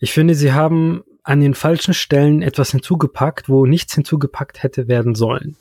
Ich 0.00 0.12
finde, 0.12 0.34
sie 0.34 0.52
haben 0.52 1.02
an 1.22 1.40
den 1.40 1.54
falschen 1.54 1.94
Stellen 1.94 2.42
etwas 2.42 2.72
hinzugepackt, 2.72 3.48
wo 3.48 3.64
nichts 3.64 3.94
hinzugepackt 3.94 4.62
hätte 4.62 4.88
werden 4.88 5.14
sollen. 5.14 5.56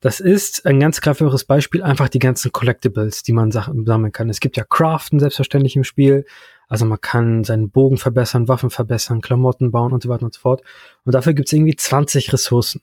Das 0.00 0.18
ist 0.18 0.64
ein 0.64 0.80
ganz 0.80 1.02
grafisches 1.02 1.44
Beispiel, 1.44 1.82
einfach 1.82 2.08
die 2.08 2.18
ganzen 2.18 2.52
Collectibles, 2.52 3.22
die 3.22 3.34
man 3.34 3.52
sammeln 3.52 4.12
kann. 4.12 4.30
Es 4.30 4.40
gibt 4.40 4.56
ja 4.56 4.64
Craften 4.64 5.20
selbstverständlich 5.20 5.76
im 5.76 5.84
Spiel. 5.84 6.24
Also 6.68 6.86
man 6.86 7.00
kann 7.00 7.44
seinen 7.44 7.70
Bogen 7.70 7.98
verbessern, 7.98 8.48
Waffen 8.48 8.70
verbessern, 8.70 9.20
Klamotten 9.20 9.70
bauen 9.72 9.92
und 9.92 10.02
so 10.02 10.08
weiter 10.08 10.24
und 10.24 10.32
so 10.32 10.40
fort. 10.40 10.62
Und 11.04 11.14
dafür 11.14 11.34
gibt 11.34 11.48
es 11.48 11.52
irgendwie 11.52 11.76
20 11.76 12.32
Ressourcen. 12.32 12.80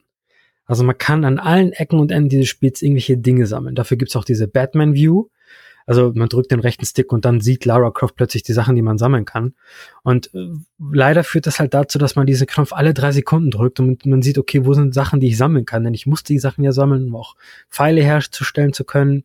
Also 0.66 0.84
man 0.84 0.98
kann 0.98 1.26
an 1.26 1.40
allen 1.40 1.72
Ecken 1.72 2.00
und 2.00 2.12
Enden 2.12 2.30
dieses 2.30 2.50
Spiels 2.50 2.82
irgendwelche 2.82 3.18
Dinge 3.18 3.48
sammeln. 3.48 3.74
Dafür 3.74 3.98
gibt's 3.98 4.16
auch 4.16 4.26
diese 4.26 4.48
Batman 4.48 4.94
View. 4.94 5.28
Also 5.88 6.12
man 6.14 6.30
drückt 6.30 6.52
den 6.52 6.60
rechten 6.60 6.86
Stick 6.86 7.12
und 7.12 7.26
dann 7.26 7.42
sieht 7.42 7.66
Lara 7.66 7.90
Croft 7.90 8.16
plötzlich 8.16 8.44
die 8.44 8.54
Sachen, 8.54 8.76
die 8.76 8.82
man 8.84 8.98
sammeln 8.98 9.26
kann. 9.26 9.56
Und 10.04 10.34
äh, 10.36 10.50
leider 10.78 11.24
führt 11.24 11.48
das 11.48 11.60
halt 11.60 11.74
dazu, 11.74 11.98
dass 11.98 12.16
man 12.16 12.28
diese 12.28 12.46
Knopf 12.46 12.74
alle 12.74 12.94
drei 12.94 13.12
Sekunden 13.12 13.50
drückt 13.50 13.80
und 13.80 14.06
man 14.06 14.22
sieht, 14.22 14.38
okay, 14.38 14.66
wo 14.66 14.74
sind 14.74 14.94
Sachen, 14.94 15.20
die 15.20 15.28
ich 15.28 15.38
sammeln 15.38 15.66
kann? 15.66 15.84
Denn 15.84 15.94
ich 15.94 16.06
muss 16.06 16.24
die 16.24 16.38
Sachen 16.38 16.64
ja 16.64 16.74
sammeln, 16.74 17.08
um 17.08 17.16
auch 17.16 17.36
Pfeile 17.72 18.04
herzustellen 18.04 18.74
zu 18.74 18.84
können 18.84 19.24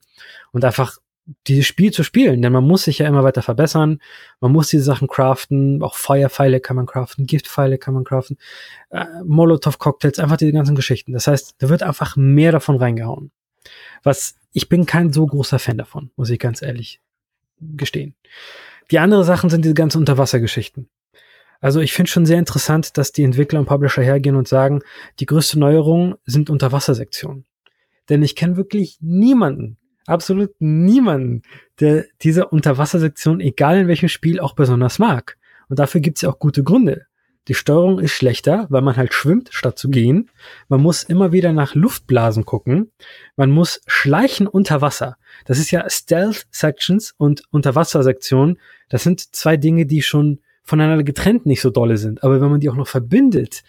und 0.53 0.65
einfach 0.65 0.99
dieses 1.47 1.67
Spiel 1.67 1.93
zu 1.93 2.03
spielen, 2.03 2.43
denn 2.43 2.53
man 2.53 2.65
muss 2.65 2.85
sich 2.85 2.99
ja 2.99 3.07
immer 3.07 3.23
weiter 3.23 3.43
verbessern, 3.43 4.01
man 4.41 4.53
muss 4.53 4.69
diese 4.69 4.83
Sachen 4.83 5.07
craften, 5.07 5.83
auch 5.83 5.95
Feuerpfeile 5.95 6.61
kann 6.61 6.77
man 6.77 6.87
craften, 6.87 7.27
Giftpfeile 7.27 7.79
kann 7.79 7.95
man 7.95 8.05
craften, 8.05 8.39
äh, 8.91 9.05
Molotov-Cocktails, 9.25 10.19
einfach 10.19 10.37
diese 10.37 10.53
ganzen 10.53 10.75
Geschichten. 10.75 11.13
Das 11.13 11.27
heißt, 11.29 11.57
da 11.59 11.69
wird 11.69 11.83
einfach 11.83 12.17
mehr 12.17 12.51
davon 12.51 12.77
reingehauen. 12.77 13.31
Was, 14.03 14.37
ich 14.53 14.69
bin 14.69 14.87
kein 14.87 15.13
so 15.13 15.27
großer 15.27 15.59
Fan 15.59 15.79
davon, 15.79 16.11
muss 16.17 16.31
ich 16.31 16.39
ganz 16.39 16.63
ehrlich 16.63 17.01
gestehen. 17.61 18.15
Die 18.91 18.99
andere 18.99 19.25
Sachen 19.25 19.51
sind 19.51 19.65
diese 19.65 19.75
ganzen 19.75 19.99
Unterwassergeschichten. 19.99 20.89
Also 21.61 21.81
ich 21.81 21.93
finde 21.93 22.11
schon 22.11 22.27
sehr 22.27 22.41
interessant, 22.41 22.99
dass 22.99 23.13
die 23.13 23.23
Entwickler 23.23 23.61
und 23.61 23.67
Publisher 23.67 24.03
hergehen 24.03 24.35
und 24.35 24.49
sagen, 24.49 24.81
die 25.21 25.27
größte 25.27 25.59
Neuerung 25.59 26.17
sind 26.27 26.51
Unterwassersektionen. 26.51 27.45
Denn 28.09 28.23
ich 28.23 28.35
kenne 28.35 28.57
wirklich 28.57 28.99
niemanden, 29.01 29.79
absolut 30.07 30.51
niemanden, 30.59 31.43
der 31.79 32.05
diese 32.21 32.49
Unterwassersektion, 32.49 33.41
egal 33.41 33.79
in 33.79 33.89
welchem 33.89 34.09
Spiel, 34.09 34.41
auch 34.41 34.55
besonders 34.55 34.99
mag. 34.99 35.39
Und 35.69 35.79
dafür 35.79 36.01
gibt 36.01 36.19
es 36.19 36.23
ja 36.23 36.31
auch 36.31 36.41
gute 36.41 36.65
Gründe. 36.65 37.07
Die 37.49 37.55
Steuerung 37.55 37.99
ist 37.99 38.13
schlechter, 38.13 38.67
weil 38.69 38.83
man 38.83 38.97
halt 38.97 39.15
schwimmt, 39.15 39.49
statt 39.53 39.77
zu 39.77 39.91
gehen. 39.91 40.31
Man 40.69 40.81
muss 40.81 41.03
immer 41.03 41.33
wieder 41.33 41.53
nach 41.53 41.75
Luftblasen 41.75 42.45
gucken. 42.45 42.93
Man 43.35 43.51
muss 43.51 43.81
schleichen 43.87 44.47
unter 44.47 44.81
Wasser. 44.81 45.17
Das 45.45 45.59
ist 45.59 45.73
ja 45.73 45.89
Stealth 45.91 46.47
Sections 46.51 47.13
und 47.17 47.43
Unterwassersektionen. 47.51 48.59
Das 48.89 49.03
sind 49.03 49.35
zwei 49.35 49.57
Dinge, 49.57 49.87
die 49.87 50.03
schon 50.03 50.41
voneinander 50.63 51.03
getrennt 51.03 51.45
nicht 51.45 51.61
so 51.61 51.71
dolle 51.71 51.97
sind. 51.97 52.23
Aber 52.23 52.41
wenn 52.41 52.51
man 52.51 52.61
die 52.61 52.71
auch 52.71 52.77
noch 52.77 52.87
verbindet, 52.87 53.65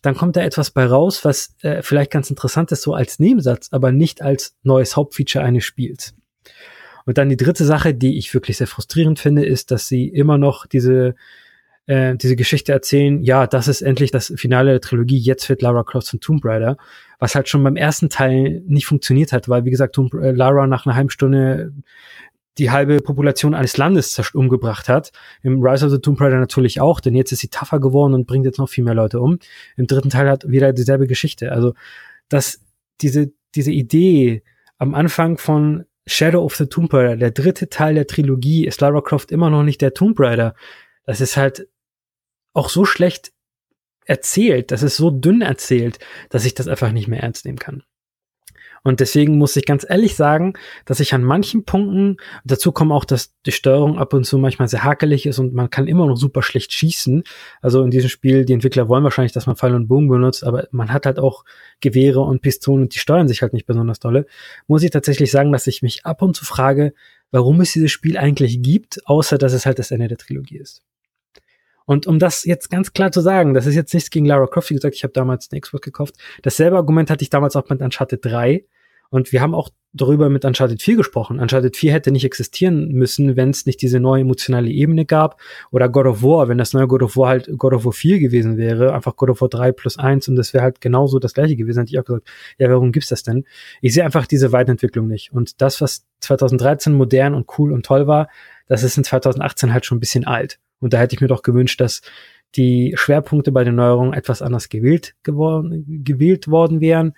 dann 0.00 0.14
kommt 0.14 0.36
da 0.36 0.40
etwas 0.40 0.70
bei 0.70 0.86
raus, 0.86 1.24
was 1.24 1.54
äh, 1.60 1.82
vielleicht 1.82 2.10
ganz 2.10 2.30
interessant 2.30 2.72
ist, 2.72 2.80
so 2.80 2.94
als 2.94 3.18
Nebensatz, 3.18 3.68
aber 3.70 3.92
nicht 3.92 4.22
als 4.22 4.56
neues 4.62 4.96
Hauptfeature 4.96 5.44
eines 5.44 5.64
Spiels. 5.64 6.14
Und 7.04 7.18
dann 7.18 7.28
die 7.28 7.36
dritte 7.36 7.64
Sache, 7.64 7.92
die 7.92 8.16
ich 8.16 8.32
wirklich 8.32 8.56
sehr 8.56 8.66
frustrierend 8.66 9.18
finde, 9.18 9.44
ist, 9.44 9.70
dass 9.70 9.88
sie 9.88 10.08
immer 10.08 10.38
noch 10.38 10.66
diese 10.66 11.14
äh, 11.90 12.16
diese 12.16 12.36
Geschichte 12.36 12.70
erzählen, 12.70 13.20
ja, 13.20 13.48
das 13.48 13.66
ist 13.66 13.82
endlich 13.82 14.12
das 14.12 14.32
Finale 14.36 14.70
der 14.70 14.80
Trilogie, 14.80 15.18
jetzt 15.18 15.48
wird 15.48 15.60
Lara 15.60 15.82
Croft 15.82 16.08
von 16.08 16.20
Tomb 16.20 16.44
Raider, 16.44 16.76
was 17.18 17.34
halt 17.34 17.48
schon 17.48 17.64
beim 17.64 17.74
ersten 17.74 18.08
Teil 18.08 18.62
nicht 18.66 18.86
funktioniert 18.86 19.32
hat, 19.32 19.48
weil, 19.48 19.64
wie 19.64 19.70
gesagt, 19.70 19.96
Tomb, 19.96 20.14
äh, 20.14 20.30
Lara 20.30 20.68
nach 20.68 20.86
einer 20.86 20.94
halben 20.94 21.10
Stunde 21.10 21.72
die 22.58 22.70
halbe 22.70 23.00
Population 23.00 23.54
eines 23.54 23.76
Landes 23.76 24.20
umgebracht 24.34 24.88
hat. 24.88 25.10
Im 25.42 25.62
Rise 25.62 25.86
of 25.86 25.90
the 25.90 25.98
Tomb 25.98 26.20
Raider 26.20 26.38
natürlich 26.38 26.80
auch, 26.80 27.00
denn 27.00 27.16
jetzt 27.16 27.32
ist 27.32 27.40
sie 27.40 27.48
tougher 27.48 27.80
geworden 27.80 28.14
und 28.14 28.26
bringt 28.26 28.44
jetzt 28.44 28.58
noch 28.58 28.68
viel 28.68 28.84
mehr 28.84 28.94
Leute 28.94 29.20
um. 29.20 29.38
Im 29.76 29.86
dritten 29.86 30.10
Teil 30.10 30.28
hat 30.28 30.48
wieder 30.48 30.72
dieselbe 30.72 31.08
Geschichte. 31.08 31.50
Also, 31.50 31.74
dass 32.28 32.60
diese, 33.00 33.32
diese 33.54 33.72
Idee 33.72 34.42
am 34.78 34.94
Anfang 34.94 35.38
von 35.38 35.86
Shadow 36.06 36.44
of 36.44 36.54
the 36.54 36.66
Tomb 36.66 36.92
Raider, 36.92 37.16
der 37.16 37.30
dritte 37.30 37.68
Teil 37.68 37.94
der 37.94 38.06
Trilogie, 38.06 38.66
ist 38.66 38.80
Lara 38.80 39.00
Croft 39.00 39.32
immer 39.32 39.50
noch 39.50 39.62
nicht 39.62 39.80
der 39.80 39.94
Tomb 39.94 40.20
Raider. 40.20 40.54
Das 41.06 41.20
ist 41.20 41.36
halt 41.36 41.66
auch 42.52 42.68
so 42.68 42.84
schlecht 42.84 43.32
erzählt, 44.04 44.70
das 44.72 44.82
ist 44.82 44.96
so 44.96 45.10
dünn 45.10 45.40
erzählt, 45.40 45.98
dass 46.30 46.44
ich 46.44 46.54
das 46.54 46.68
einfach 46.68 46.92
nicht 46.92 47.08
mehr 47.08 47.22
ernst 47.22 47.44
nehmen 47.44 47.58
kann. 47.58 47.84
Und 48.82 49.00
deswegen 49.00 49.36
muss 49.36 49.56
ich 49.56 49.66
ganz 49.66 49.84
ehrlich 49.88 50.16
sagen, 50.16 50.54
dass 50.86 51.00
ich 51.00 51.12
an 51.12 51.22
manchen 51.22 51.64
Punkten, 51.64 52.16
dazu 52.44 52.72
kommt 52.72 52.92
auch, 52.92 53.04
dass 53.04 53.34
die 53.44 53.52
Steuerung 53.52 53.98
ab 53.98 54.14
und 54.14 54.24
zu 54.24 54.38
manchmal 54.38 54.68
sehr 54.68 54.84
hakelig 54.84 55.26
ist 55.26 55.38
und 55.38 55.52
man 55.52 55.68
kann 55.68 55.86
immer 55.86 56.06
noch 56.06 56.16
super 56.16 56.42
schlecht 56.42 56.72
schießen. 56.72 57.22
Also 57.60 57.82
in 57.82 57.90
diesem 57.90 58.08
Spiel, 58.08 58.44
die 58.44 58.54
Entwickler 58.54 58.88
wollen 58.88 59.04
wahrscheinlich, 59.04 59.32
dass 59.32 59.46
man 59.46 59.56
Pfeil 59.56 59.74
und 59.74 59.88
Bogen 59.88 60.08
benutzt, 60.08 60.44
aber 60.44 60.66
man 60.70 60.92
hat 60.92 61.04
halt 61.04 61.18
auch 61.18 61.44
Gewehre 61.80 62.20
und 62.20 62.40
Pistolen 62.40 62.82
und 62.82 62.94
die 62.94 62.98
steuern 62.98 63.28
sich 63.28 63.42
halt 63.42 63.52
nicht 63.52 63.66
besonders 63.66 64.00
dolle. 64.00 64.26
Muss 64.66 64.82
ich 64.82 64.90
tatsächlich 64.90 65.30
sagen, 65.30 65.52
dass 65.52 65.66
ich 65.66 65.82
mich 65.82 66.06
ab 66.06 66.22
und 66.22 66.34
zu 66.34 66.46
frage, 66.46 66.94
warum 67.30 67.60
es 67.60 67.72
dieses 67.72 67.92
Spiel 67.92 68.16
eigentlich 68.16 68.62
gibt, 68.62 69.06
außer 69.06 69.36
dass 69.36 69.52
es 69.52 69.66
halt 69.66 69.78
das 69.78 69.90
Ende 69.90 70.08
der 70.08 70.18
Trilogie 70.18 70.56
ist. 70.56 70.82
Und 71.90 72.06
um 72.06 72.20
das 72.20 72.44
jetzt 72.44 72.70
ganz 72.70 72.92
klar 72.92 73.10
zu 73.10 73.20
sagen, 73.20 73.52
das 73.52 73.66
ist 73.66 73.74
jetzt 73.74 73.92
nichts 73.92 74.10
gegen 74.10 74.24
Lara 74.24 74.46
Croft, 74.46 74.70
wie 74.70 74.74
gesagt, 74.74 74.94
ich 74.94 75.02
habe 75.02 75.12
damals 75.12 75.50
eine 75.50 75.60
Xbox 75.60 75.84
gekauft. 75.84 76.14
Dasselbe 76.42 76.76
Argument 76.76 77.10
hatte 77.10 77.24
ich 77.24 77.30
damals 77.30 77.56
auch 77.56 77.68
mit 77.68 77.80
Uncharted 77.80 78.24
3. 78.24 78.64
Und 79.08 79.32
wir 79.32 79.40
haben 79.40 79.56
auch 79.56 79.70
darüber 79.92 80.30
mit 80.30 80.44
Uncharted 80.44 80.80
4 80.80 80.94
gesprochen. 80.94 81.40
Uncharted 81.40 81.76
4 81.76 81.92
hätte 81.92 82.12
nicht 82.12 82.24
existieren 82.24 82.92
müssen, 82.92 83.34
wenn 83.34 83.50
es 83.50 83.66
nicht 83.66 83.82
diese 83.82 83.98
neue 83.98 84.20
emotionale 84.20 84.70
Ebene 84.70 85.04
gab. 85.04 85.40
Oder 85.72 85.88
God 85.88 86.06
of 86.06 86.22
War, 86.22 86.46
wenn 86.46 86.58
das 86.58 86.74
neue 86.74 86.86
God 86.86 87.02
of 87.02 87.16
War 87.16 87.30
halt 87.30 87.50
God 87.58 87.72
of 87.72 87.84
War 87.84 87.92
4 87.92 88.20
gewesen 88.20 88.56
wäre, 88.56 88.94
einfach 88.94 89.16
God 89.16 89.30
of 89.30 89.40
War 89.40 89.48
3 89.48 89.72
plus 89.72 89.98
1 89.98 90.28
und 90.28 90.36
das 90.36 90.54
wäre 90.54 90.62
halt 90.62 90.80
genauso 90.80 91.18
das 91.18 91.34
gleiche 91.34 91.56
gewesen, 91.56 91.80
hätte 91.80 91.90
ich 91.90 91.98
auch 91.98 92.04
gesagt, 92.04 92.28
ja, 92.58 92.70
warum 92.70 92.92
gibt's 92.92 93.08
das 93.08 93.24
denn? 93.24 93.44
Ich 93.80 93.94
sehe 93.94 94.04
einfach 94.04 94.28
diese 94.28 94.52
Weiterentwicklung 94.52 95.08
nicht. 95.08 95.32
Und 95.32 95.60
das, 95.60 95.80
was 95.80 96.06
2013 96.20 96.92
modern 96.92 97.34
und 97.34 97.48
cool 97.58 97.72
und 97.72 97.84
toll 97.84 98.06
war, 98.06 98.28
das 98.68 98.84
ist 98.84 98.96
in 98.96 99.02
2018 99.02 99.72
halt 99.72 99.86
schon 99.86 99.96
ein 99.96 100.00
bisschen 100.00 100.24
alt. 100.24 100.60
Und 100.80 100.92
da 100.92 100.98
hätte 100.98 101.14
ich 101.14 101.20
mir 101.20 101.28
doch 101.28 101.42
gewünscht, 101.42 101.80
dass 101.80 102.02
die 102.56 102.94
Schwerpunkte 102.96 103.52
bei 103.52 103.64
den 103.64 103.76
Neuerungen 103.76 104.12
etwas 104.12 104.42
anders 104.42 104.68
gewählt, 104.68 105.14
geworden, 105.22 106.02
gewählt 106.04 106.48
worden 106.48 106.80
wären. 106.80 107.14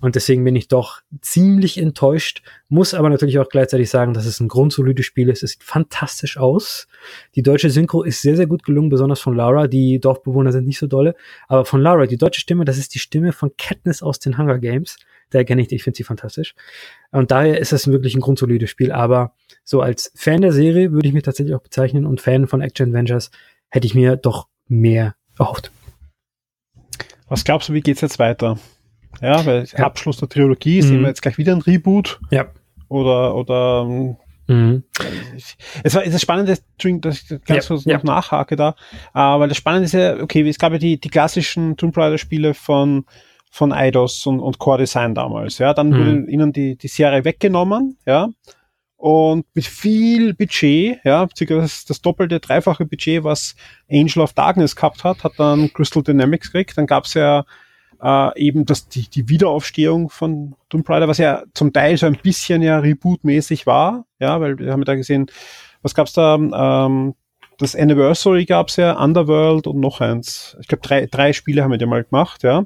Und 0.00 0.14
deswegen 0.14 0.44
bin 0.44 0.56
ich 0.56 0.68
doch 0.68 1.02
ziemlich 1.20 1.76
enttäuscht, 1.76 2.42
muss 2.70 2.94
aber 2.94 3.10
natürlich 3.10 3.38
auch 3.38 3.50
gleichzeitig 3.50 3.90
sagen, 3.90 4.14
dass 4.14 4.24
es 4.24 4.40
ein 4.40 4.48
grundsolides 4.48 5.04
Spiel 5.04 5.28
ist. 5.28 5.42
Es 5.42 5.52
sieht 5.52 5.62
fantastisch 5.62 6.38
aus. 6.38 6.88
Die 7.34 7.42
deutsche 7.42 7.68
Synchro 7.68 8.02
ist 8.02 8.22
sehr, 8.22 8.36
sehr 8.36 8.46
gut 8.46 8.62
gelungen, 8.62 8.88
besonders 8.88 9.20
von 9.20 9.36
Laura. 9.36 9.66
Die 9.66 10.00
Dorfbewohner 10.00 10.52
sind 10.52 10.66
nicht 10.66 10.78
so 10.78 10.86
dolle. 10.86 11.14
Aber 11.48 11.66
von 11.66 11.82
Laura, 11.82 12.06
die 12.06 12.16
deutsche 12.16 12.40
Stimme, 12.40 12.64
das 12.64 12.78
ist 12.78 12.94
die 12.94 12.98
Stimme 12.98 13.32
von 13.32 13.50
Katniss 13.58 14.02
aus 14.02 14.18
den 14.18 14.38
Hunger 14.38 14.58
Games. 14.58 14.96
Da 15.30 15.44
kenne 15.44 15.62
ich 15.62 15.68
die, 15.68 15.76
ich 15.76 15.82
finde 15.82 15.96
sie 15.96 16.04
fantastisch. 16.04 16.54
Und 17.10 17.30
daher 17.30 17.58
ist 17.58 17.72
es 17.72 17.86
wirklich 17.88 18.14
ein 18.14 18.20
grundsolides 18.20 18.68
Spiel. 18.70 18.92
Aber 18.92 19.34
so 19.64 19.80
als 19.80 20.12
Fan 20.14 20.40
der 20.40 20.52
Serie 20.52 20.92
würde 20.92 21.08
ich 21.08 21.14
mich 21.14 21.22
tatsächlich 21.22 21.54
auch 21.54 21.62
bezeichnen 21.62 22.06
und 22.06 22.20
Fan 22.20 22.46
von 22.46 22.60
Action 22.60 22.88
Adventures 22.88 23.30
hätte 23.70 23.86
ich 23.86 23.94
mir 23.94 24.16
doch 24.16 24.48
mehr 24.66 25.14
erhofft. 25.38 25.70
Was 27.28 27.44
glaubst 27.44 27.68
du, 27.68 27.72
wie 27.72 27.80
geht's 27.80 28.00
jetzt 28.00 28.18
weiter? 28.18 28.58
Ja, 29.20 29.44
weil 29.46 29.64
ja. 29.64 29.84
Abschluss 29.84 30.18
der 30.18 30.28
Trilogie, 30.28 30.82
mhm. 30.82 30.86
sehen 30.86 31.00
wir 31.00 31.08
jetzt 31.08 31.22
gleich 31.22 31.38
wieder 31.38 31.52
ein 31.52 31.62
Reboot. 31.62 32.20
Ja. 32.30 32.46
Oder, 32.88 33.36
oder, 33.36 33.84
mhm. 33.84 34.82
es 35.84 35.94
war, 35.94 36.04
es 36.04 36.14
ist 36.14 36.22
spannend, 36.22 36.48
dass 36.48 36.62
ich 36.82 37.44
ganz 37.44 37.68
kurz 37.68 37.84
ja. 37.84 37.96
noch 37.96 38.04
nachhake 38.04 38.56
da, 38.56 38.74
weil 39.12 39.48
das 39.48 39.56
Spannende 39.56 39.84
ist 39.86 39.92
ja, 39.92 40.20
okay, 40.20 40.48
es 40.48 40.58
gab 40.58 40.72
ja 40.72 40.78
die, 40.78 40.98
die 40.98 41.08
klassischen 41.08 41.76
Tomb 41.76 41.96
Raider 41.96 42.18
Spiele 42.18 42.52
von, 42.54 43.04
von 43.50 43.72
Eidos 43.72 44.26
und, 44.26 44.40
und 44.40 44.58
Core 44.58 44.78
Design 44.78 45.14
damals, 45.14 45.58
ja, 45.58 45.74
dann 45.74 45.90
mhm. 45.90 45.98
wurde 45.98 46.30
ihnen 46.30 46.52
die, 46.52 46.76
die 46.76 46.88
Serie 46.88 47.24
weggenommen, 47.24 47.98
ja, 48.06 48.28
und 49.00 49.46
mit 49.54 49.64
viel 49.64 50.34
Budget, 50.34 50.98
ja, 51.04 51.26
das, 51.26 51.86
das, 51.86 52.02
doppelte, 52.02 52.38
dreifache 52.38 52.84
Budget, 52.84 53.24
was 53.24 53.56
Angel 53.90 54.20
of 54.20 54.34
Darkness 54.34 54.76
gehabt 54.76 55.04
hat, 55.04 55.24
hat 55.24 55.32
dann 55.38 55.72
Crystal 55.72 56.02
Dynamics 56.02 56.52
gekriegt. 56.52 56.76
Dann 56.76 56.86
gab's 56.86 57.14
ja 57.14 57.46
äh, 58.02 58.38
eben 58.38 58.66
das, 58.66 58.88
die, 58.88 59.08
die 59.08 59.26
Wiederaufstehung 59.30 60.10
von 60.10 60.54
Tomb 60.68 60.86
Raider, 60.86 61.08
was 61.08 61.16
ja 61.16 61.44
zum 61.54 61.72
Teil 61.72 61.96
so 61.96 62.04
ein 62.04 62.18
bisschen 62.22 62.60
ja 62.60 62.78
Reboot-mäßig 62.78 63.66
war, 63.66 64.04
ja, 64.18 64.38
weil 64.38 64.58
wir 64.58 64.70
haben 64.70 64.80
ja 64.80 64.84
da 64.84 64.94
gesehen, 64.96 65.30
was 65.80 65.94
gab's 65.94 66.12
da, 66.12 66.34
ähm, 66.34 67.14
das 67.58 67.74
Anniversary 67.74 68.44
gab's 68.44 68.76
ja, 68.76 69.02
Underworld 69.02 69.66
und 69.66 69.80
noch 69.80 70.02
eins. 70.02 70.58
Ich 70.60 70.68
glaube, 70.68 70.82
drei, 70.82 71.06
drei 71.06 71.32
Spiele 71.32 71.62
haben 71.62 71.70
wir 71.70 71.78
ja 71.78 71.86
mal 71.86 72.04
gemacht, 72.04 72.42
ja. 72.42 72.64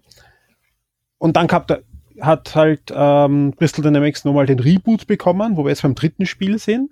Und 1.25 1.37
dann 1.37 1.47
gab, 1.47 1.73
hat 2.21 2.55
halt 2.55 2.93
ähm, 2.95 3.55
Crystal 3.57 3.83
Dynamics 3.83 4.27
nochmal 4.27 4.45
den 4.45 4.59
Reboot 4.59 5.07
bekommen, 5.07 5.57
wo 5.57 5.65
wir 5.65 5.71
jetzt 5.71 5.81
beim 5.81 5.95
dritten 5.95 6.27
Spiel 6.27 6.59
sind. 6.59 6.91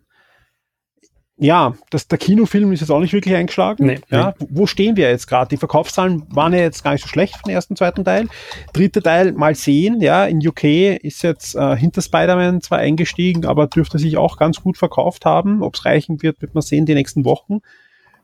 Ja, 1.37 1.74
das, 1.91 2.09
der 2.09 2.16
Kinofilm 2.16 2.72
ist 2.72 2.80
jetzt 2.80 2.89
auch 2.89 3.01
nicht 3.01 3.12
wirklich 3.12 3.35
eingeschlagen. 3.35 3.85
Nee, 3.85 4.01
ja, 4.09 4.33
nee. 4.41 4.47
Wo 4.49 4.66
stehen 4.66 4.97
wir 4.97 5.11
jetzt 5.11 5.26
gerade? 5.26 5.51
Die 5.51 5.59
Verkaufszahlen 5.59 6.24
waren 6.30 6.55
ja 6.55 6.61
jetzt 6.61 6.83
gar 6.83 6.93
nicht 6.93 7.03
so 7.03 7.09
schlecht 7.09 7.37
für 7.37 7.43
den 7.43 7.55
ersten, 7.55 7.76
zweiten 7.76 8.07
Teil. 8.07 8.26
Dritter 8.72 9.03
Teil 9.03 9.33
mal 9.33 9.55
sehen, 9.55 10.01
ja, 10.01 10.24
in 10.24 10.39
UK 10.39 10.64
ist 10.64 11.22
jetzt 11.22 11.55
äh, 11.55 11.76
hinter 11.76 12.01
Spider-Man 12.01 12.62
zwar 12.62 12.78
eingestiegen, 12.78 13.45
aber 13.45 13.66
dürfte 13.66 13.99
sich 13.99 14.16
auch 14.16 14.39
ganz 14.39 14.62
gut 14.62 14.78
verkauft 14.78 15.26
haben. 15.26 15.62
Ob 15.62 15.74
es 15.74 15.85
reichen 15.85 16.22
wird, 16.22 16.41
wird 16.41 16.55
man 16.55 16.62
sehen 16.62 16.87
die 16.87 16.95
nächsten 16.95 17.26
Wochen. 17.26 17.59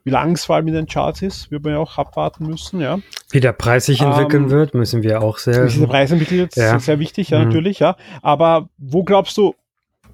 Wie 0.08 0.12
lang 0.12 0.32
es 0.32 0.46
vor 0.46 0.56
allem 0.56 0.68
in 0.68 0.72
den 0.72 0.86
Charts 0.86 1.20
ist, 1.20 1.50
wird 1.50 1.64
man 1.64 1.74
ja 1.74 1.78
auch 1.80 1.98
abwarten 1.98 2.46
müssen, 2.46 2.80
ja. 2.80 2.98
Wie 3.28 3.40
der 3.40 3.52
Preis 3.52 3.84
sich 3.84 4.00
entwickeln 4.00 4.44
ähm, 4.44 4.50
wird, 4.50 4.72
müssen 4.72 5.02
wir 5.02 5.20
auch 5.20 5.36
sehr. 5.36 5.70
Wie 5.70 5.80
der 5.80 5.86
Preis 5.86 6.10
entwickelt, 6.10 6.56
ja. 6.56 6.78
sehr 6.78 6.98
wichtig, 6.98 7.28
ja, 7.28 7.40
mhm. 7.40 7.48
natürlich, 7.48 7.80
ja. 7.80 7.94
Aber 8.22 8.70
wo 8.78 9.04
glaubst 9.04 9.36
du, 9.36 9.54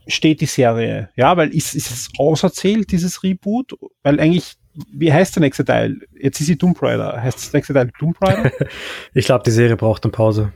steht 0.08 0.40
die 0.40 0.46
Serie? 0.46 1.10
Ja, 1.14 1.36
weil 1.36 1.54
ist, 1.54 1.76
ist 1.76 1.92
es 1.92 2.08
auserzählt, 2.18 2.90
dieses 2.90 3.22
Reboot? 3.22 3.74
Weil 4.02 4.18
eigentlich, 4.18 4.56
wie 4.92 5.12
heißt 5.12 5.36
der 5.36 5.42
nächste 5.42 5.64
Teil? 5.64 6.00
Jetzt 6.18 6.40
ist 6.40 6.48
sie 6.48 6.58
Tomb 6.58 6.82
Raider. 6.82 7.22
Heißt 7.22 7.38
das 7.38 7.52
nächste 7.52 7.72
Teil 7.72 7.92
Tomb 7.96 8.20
Raider? 8.20 8.50
ich 9.14 9.26
glaube, 9.26 9.44
die 9.44 9.52
Serie 9.52 9.76
braucht 9.76 10.02
eine 10.02 10.10
Pause. 10.10 10.52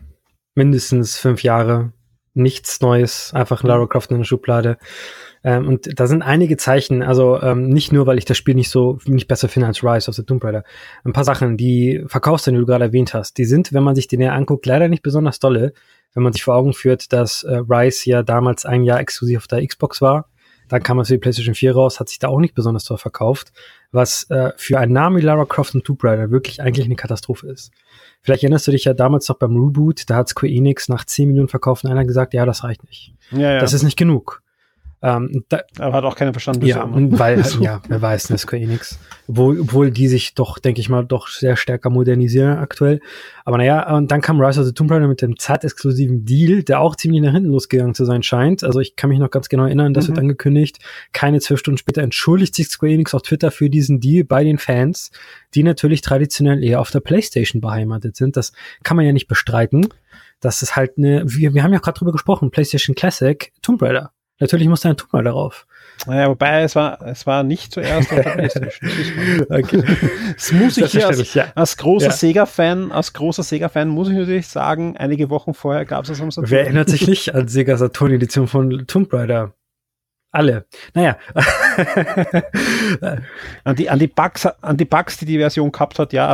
Mindestens 0.57 1.17
fünf 1.17 1.45
Jahre. 1.45 1.93
Nichts 2.35 2.81
Neues, 2.81 3.33
einfach 3.35 3.63
Lara 3.63 3.87
Croft 3.87 4.11
in 4.11 4.19
der 4.19 4.25
Schublade. 4.25 4.79
Ähm, 5.45 5.69
und 5.69 5.99
da 5.99 6.07
sind 6.07 6.23
einige 6.23 6.57
Zeichen, 6.57 7.03
also 7.03 7.41
ähm, 7.41 7.69
nicht 7.69 7.93
nur, 7.93 8.07
weil 8.07 8.19
ich 8.19 8.25
das 8.25 8.37
Spiel 8.37 8.55
nicht 8.55 8.71
so 8.71 8.99
nicht 9.07 9.29
besser 9.29 9.49
finde 9.49 9.69
als 9.69 9.83
Rise 9.83 10.09
of 10.09 10.17
the 10.17 10.25
Tomb 10.25 10.43
Raider. 10.43 10.65
Ein 11.05 11.13
paar 11.13 11.25
Sachen, 11.25 11.57
die 11.57 12.03
Verkaufszahlen, 12.07 12.57
die 12.57 12.61
du 12.61 12.67
gerade 12.67 12.85
erwähnt 12.85 13.15
hast, 13.15 13.39
die 13.39 13.45
sind, 13.45 13.73
wenn 13.73 13.83
man 13.83 13.95
sich 13.95 14.09
die 14.09 14.17
näher 14.17 14.35
anguckt, 14.35 14.67
leider 14.67 14.89
nicht 14.89 15.03
besonders 15.03 15.39
dolle, 15.39 15.73
wenn 16.15 16.23
man 16.23 16.33
sich 16.33 16.43
vor 16.43 16.57
Augen 16.57 16.73
führt, 16.73 17.13
dass 17.13 17.45
äh, 17.45 17.63
Rise 17.69 18.11
ja 18.11 18.23
damals 18.23 18.67
ein 18.67 18.83
Jahr 18.83 19.01
exklusiv 19.01 19.39
auf 19.39 19.47
der 19.47 19.67
Xbox 19.67 20.01
war. 20.01 20.29
Dann 20.69 20.83
kam 20.83 20.99
es 20.99 21.09
für 21.09 21.15
die 21.15 21.21
PlayStation 21.21 21.55
4 21.55 21.73
raus, 21.73 21.99
hat 21.99 22.09
sich 22.11 22.19
da 22.19 22.29
auch 22.29 22.41
nicht 22.41 22.55
besonders 22.55 22.85
toll 22.85 22.99
verkauft, 22.99 23.53
was 23.91 24.29
äh, 24.31 24.53
für 24.57 24.79
einen 24.79 24.93
Namen 24.93 25.17
wie 25.17 25.23
Lara 25.23 25.47
Croft 25.47 25.75
und 25.75 25.85
Tomb 25.85 26.03
Raider 26.05 26.31
wirklich 26.31 26.61
eigentlich 26.61 26.85
eine 26.85 26.97
Katastrophe 26.97 27.49
ist. 27.49 27.73
Vielleicht 28.21 28.43
erinnerst 28.43 28.67
du 28.67 28.73
dich 28.73 28.85
ja 28.85 28.93
damals 28.93 29.29
noch 29.29 29.39
beim 29.39 29.57
Reboot, 29.57 30.11
da 30.11 30.17
hat 30.17 30.29
Square 30.29 30.53
Enix 30.53 30.89
nach 30.89 31.05
10 31.05 31.29
Millionen 31.29 31.49
verkauft 31.49 31.85
und 31.85 31.91
einer 31.91 32.05
gesagt, 32.05 32.35
ja, 32.35 32.45
das 32.45 32.65
reicht 32.65 32.85
nicht. 32.85 33.15
Ja, 33.31 33.53
ja. 33.53 33.61
Das 33.61 33.73
ist 33.73 33.83
nicht 33.83 33.97
genug. 33.97 34.43
Ähm, 35.01 35.45
da, 35.49 35.61
Aber 35.79 35.93
hat 35.93 36.05
auch 36.05 36.17
keiner 36.17 36.33
verstanden. 36.33 36.67
Ja, 36.67 36.83
und 36.83 37.19
weil, 37.19 37.45
so. 37.45 37.63
ja, 37.63 37.81
wer 37.87 38.03
weiß, 38.03 38.31
ne, 38.31 38.39
Square 38.39 38.63
Enix. 38.63 38.99
Obwohl, 39.29 39.61
obwohl 39.61 39.91
die 39.91 40.09
sich 40.09 40.35
doch, 40.35 40.59
denke 40.59 40.81
ich 40.81 40.89
mal, 40.89 41.05
doch 41.05 41.29
sehr 41.29 41.57
stärker 41.57 41.91
modernisieren 41.91 42.59
aktuell. 42.59 43.01
Aber 43.45 43.59
naja, 43.59 43.95
und 43.95 44.11
dann 44.11 44.21
kam 44.21 44.41
Rise 44.41 44.61
of 44.61 44.67
the 44.67 44.73
Tomb 44.73 44.91
Raider 44.91 45.07
mit 45.07 45.23
dem 45.23 45.39
zeitexklusiven 45.39 46.25
Deal, 46.25 46.65
der 46.65 46.81
auch 46.81 46.97
ziemlich 46.97 47.23
nach 47.23 47.33
hinten 47.33 47.51
losgegangen 47.51 47.95
zu 47.95 48.05
sein 48.05 48.23
scheint. 48.23 48.65
Also 48.65 48.81
ich 48.81 48.97
kann 48.97 49.11
mich 49.11 49.21
noch 49.21 49.31
ganz 49.31 49.49
genau 49.49 49.65
erinnern, 49.67 49.95
das 49.95 50.07
mhm. 50.07 50.09
wird 50.09 50.19
angekündigt. 50.19 50.79
Keine 51.13 51.41
zwölf 51.41 51.61
Stunden 51.61 51.79
später 51.79 52.03
entschuldigt 52.03 52.55
sich 52.55 52.69
Square 52.69 52.93
Enix 52.93 53.15
auf 53.15 53.23
Twitter 53.23 53.51
für 53.51 53.71
diesen 53.71 54.01
Deal 54.01 54.25
bei 54.25 54.43
den 54.43 54.59
Fans, 54.59 55.13
die 55.55 55.63
natürlich 55.63 56.01
traditionell 56.01 56.65
eher 56.65 56.81
auf 56.81 56.91
der 56.91 57.01
Playstation 57.01 57.61
beheimatet 57.61 58.17
sind. 58.17 58.37
Das 58.37 58.53
kann 58.83 58.97
man 58.97 59.07
ja 59.07 59.13
nicht 59.13 59.29
bestreiten. 59.29 59.87
Das 60.41 60.63
ist 60.63 60.77
halt 60.77 60.99
eine, 60.99 61.23
wir, 61.27 61.55
wir 61.55 61.63
haben 61.63 61.73
ja 61.73 61.79
gerade 61.79 61.99
drüber 61.99 62.13
gesprochen, 62.13 62.51
PlayStation 62.51 62.95
Classic, 62.95 63.53
Tomb 63.63 63.83
Raider. 63.83 64.13
Natürlich 64.41 64.69
muss 64.69 64.83
da 64.83 64.91
ein 64.91 64.97
Tuch 64.97 65.09
drauf. 65.11 65.67
Naja, 66.07 66.29
wobei 66.29 66.63
es 66.63 66.77
war, 66.77 67.03
es 67.03 67.27
war 67.27 67.43
nicht 67.43 67.73
zuerst 67.73 68.09
Playstation. 68.09 68.91
okay. 69.49 69.83
Das 70.35 70.53
muss 70.53 70.77
ich 70.77 70.93
hier 70.93 71.09
als, 71.09 71.35
ja. 71.35 71.47
als 71.55 71.77
großer 71.77 72.07
ja. 72.07 72.13
Sega-Fan, 72.13 72.93
als 72.93 73.13
großer 73.13 73.43
Sega-Fan 73.43 73.89
muss 73.89 74.09
ich 74.09 74.17
natürlich 74.17 74.47
sagen, 74.47 74.97
einige 74.97 75.29
Wochen 75.29 75.55
vorher 75.55 75.85
gab 75.85 76.05
es 76.05 76.11
das 76.11 76.21
am 76.21 76.31
Saturn. 76.31 76.51
Wer 76.51 76.61
erinnert 76.61 76.89
sich 76.89 77.07
nicht 77.09 77.35
an 77.35 77.49
Sega 77.49 77.77
Saturn 77.77 78.13
Edition 78.13 78.47
von 78.47 78.87
Tomb 78.87 79.13
Raider? 79.13 79.55
Alle. 80.39 80.67
Naja. 80.95 81.19
an, 83.65 83.75
die, 83.75 83.91
an, 83.91 83.99
die 83.99 84.07
Bugs, 84.07 84.47
an 84.47 84.77
die 84.77 84.85
Bugs, 84.85 85.17
die 85.17 85.25
die 85.25 85.39
Version 85.39 85.73
gehabt 85.73 85.99
hat, 85.99 86.13
ja. 86.13 86.33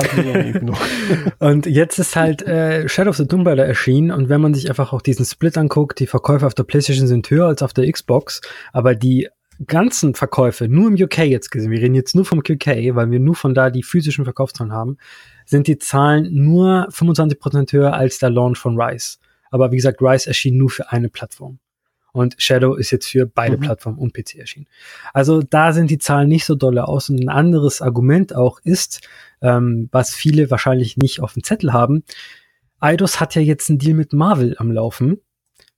und 1.38 1.64
jetzt 1.64 1.98
ist 1.98 2.14
halt 2.14 2.42
äh, 2.42 2.86
Shadow 2.86 3.08
of 3.08 3.16
the 3.16 3.24
Tomb 3.26 3.46
Raider 3.46 3.64
erschienen 3.64 4.10
und 4.10 4.28
wenn 4.28 4.42
man 4.42 4.52
sich 4.52 4.68
einfach 4.68 4.92
auch 4.92 5.00
diesen 5.00 5.24
Split 5.24 5.56
anguckt, 5.56 6.00
die 6.00 6.06
Verkäufe 6.06 6.44
auf 6.46 6.52
der 6.52 6.64
PlayStation 6.64 7.06
sind 7.06 7.30
höher 7.30 7.46
als 7.46 7.62
auf 7.62 7.72
der 7.72 7.90
Xbox, 7.90 8.42
aber 8.74 8.94
die 8.94 9.30
ganzen 9.66 10.14
Verkäufe 10.14 10.68
nur 10.68 10.88
im 10.88 11.02
UK 11.02 11.20
jetzt 11.20 11.50
gesehen, 11.50 11.70
wir 11.70 11.80
reden 11.80 11.94
jetzt 11.94 12.14
nur 12.14 12.26
vom 12.26 12.40
UK, 12.40 12.66
weil 12.94 13.10
wir 13.10 13.20
nur 13.20 13.36
von 13.36 13.54
da 13.54 13.70
die 13.70 13.82
physischen 13.82 14.24
Verkaufszahlen 14.24 14.74
haben, 14.74 14.98
sind 15.46 15.66
die 15.66 15.78
Zahlen 15.78 16.28
nur 16.30 16.90
25% 16.90 17.72
höher 17.72 17.94
als 17.94 18.18
der 18.18 18.28
Launch 18.28 18.58
von 18.58 18.78
Rise. 18.78 19.16
Aber 19.50 19.72
wie 19.72 19.76
gesagt, 19.76 20.02
Rise 20.02 20.28
erschien 20.28 20.58
nur 20.58 20.68
für 20.68 20.92
eine 20.92 21.08
Plattform 21.08 21.58
und 22.14 22.36
Shadow 22.38 22.74
ist 22.74 22.92
jetzt 22.92 23.08
für 23.08 23.26
beide 23.26 23.56
mhm. 23.56 23.62
Plattformen 23.62 23.98
und 23.98 24.14
PC 24.14 24.36
erschienen. 24.36 24.68
Also 25.12 25.42
da 25.42 25.72
sind 25.72 25.90
die 25.90 25.98
Zahlen 25.98 26.28
nicht 26.28 26.44
so 26.44 26.54
dolle 26.54 26.86
aus. 26.86 27.10
Und 27.10 27.20
ein 27.20 27.28
anderes 27.28 27.82
Argument 27.82 28.36
auch 28.36 28.60
ist, 28.62 29.06
ähm, 29.42 29.88
was 29.90 30.14
viele 30.14 30.48
wahrscheinlich 30.48 30.96
nicht 30.96 31.20
auf 31.20 31.32
dem 31.32 31.42
Zettel 31.42 31.72
haben, 31.72 32.04
Eidos 32.78 33.18
hat 33.18 33.34
ja 33.34 33.42
jetzt 33.42 33.68
einen 33.68 33.80
Deal 33.80 33.94
mit 33.94 34.12
Marvel 34.12 34.54
am 34.58 34.70
Laufen. 34.70 35.18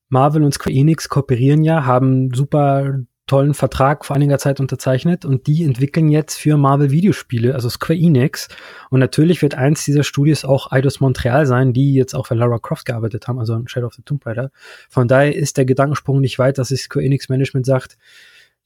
Marvel 0.08 0.44
und 0.44 0.52
Square 0.52 0.76
Enix 0.76 1.08
kooperieren 1.08 1.64
ja, 1.64 1.86
haben 1.86 2.34
super 2.34 3.00
tollen 3.26 3.54
Vertrag 3.54 4.04
vor 4.04 4.14
einiger 4.14 4.38
Zeit 4.38 4.60
unterzeichnet 4.60 5.24
und 5.24 5.46
die 5.46 5.64
entwickeln 5.64 6.08
jetzt 6.08 6.38
für 6.38 6.56
Marvel 6.56 6.90
Videospiele, 6.90 7.54
also 7.54 7.68
Square 7.68 7.98
Enix. 7.98 8.48
Und 8.90 9.00
natürlich 9.00 9.42
wird 9.42 9.54
eins 9.54 9.84
dieser 9.84 10.04
Studios 10.04 10.44
auch 10.44 10.70
Eidos 10.70 11.00
Montreal 11.00 11.46
sein, 11.46 11.72
die 11.72 11.94
jetzt 11.94 12.14
auch 12.14 12.26
für 12.28 12.34
Lara 12.34 12.58
Croft 12.58 12.86
gearbeitet 12.86 13.26
haben, 13.26 13.38
also 13.38 13.60
Shadow 13.66 13.88
of 13.88 13.94
the 13.94 14.02
Tomb 14.02 14.24
Raider. 14.24 14.50
Von 14.88 15.08
daher 15.08 15.34
ist 15.34 15.56
der 15.56 15.64
Gedankensprung 15.64 16.20
nicht 16.20 16.38
weit, 16.38 16.58
dass 16.58 16.68
sich 16.68 16.82
Square 16.82 17.04
Enix 17.04 17.28
Management 17.28 17.66
sagt, 17.66 17.98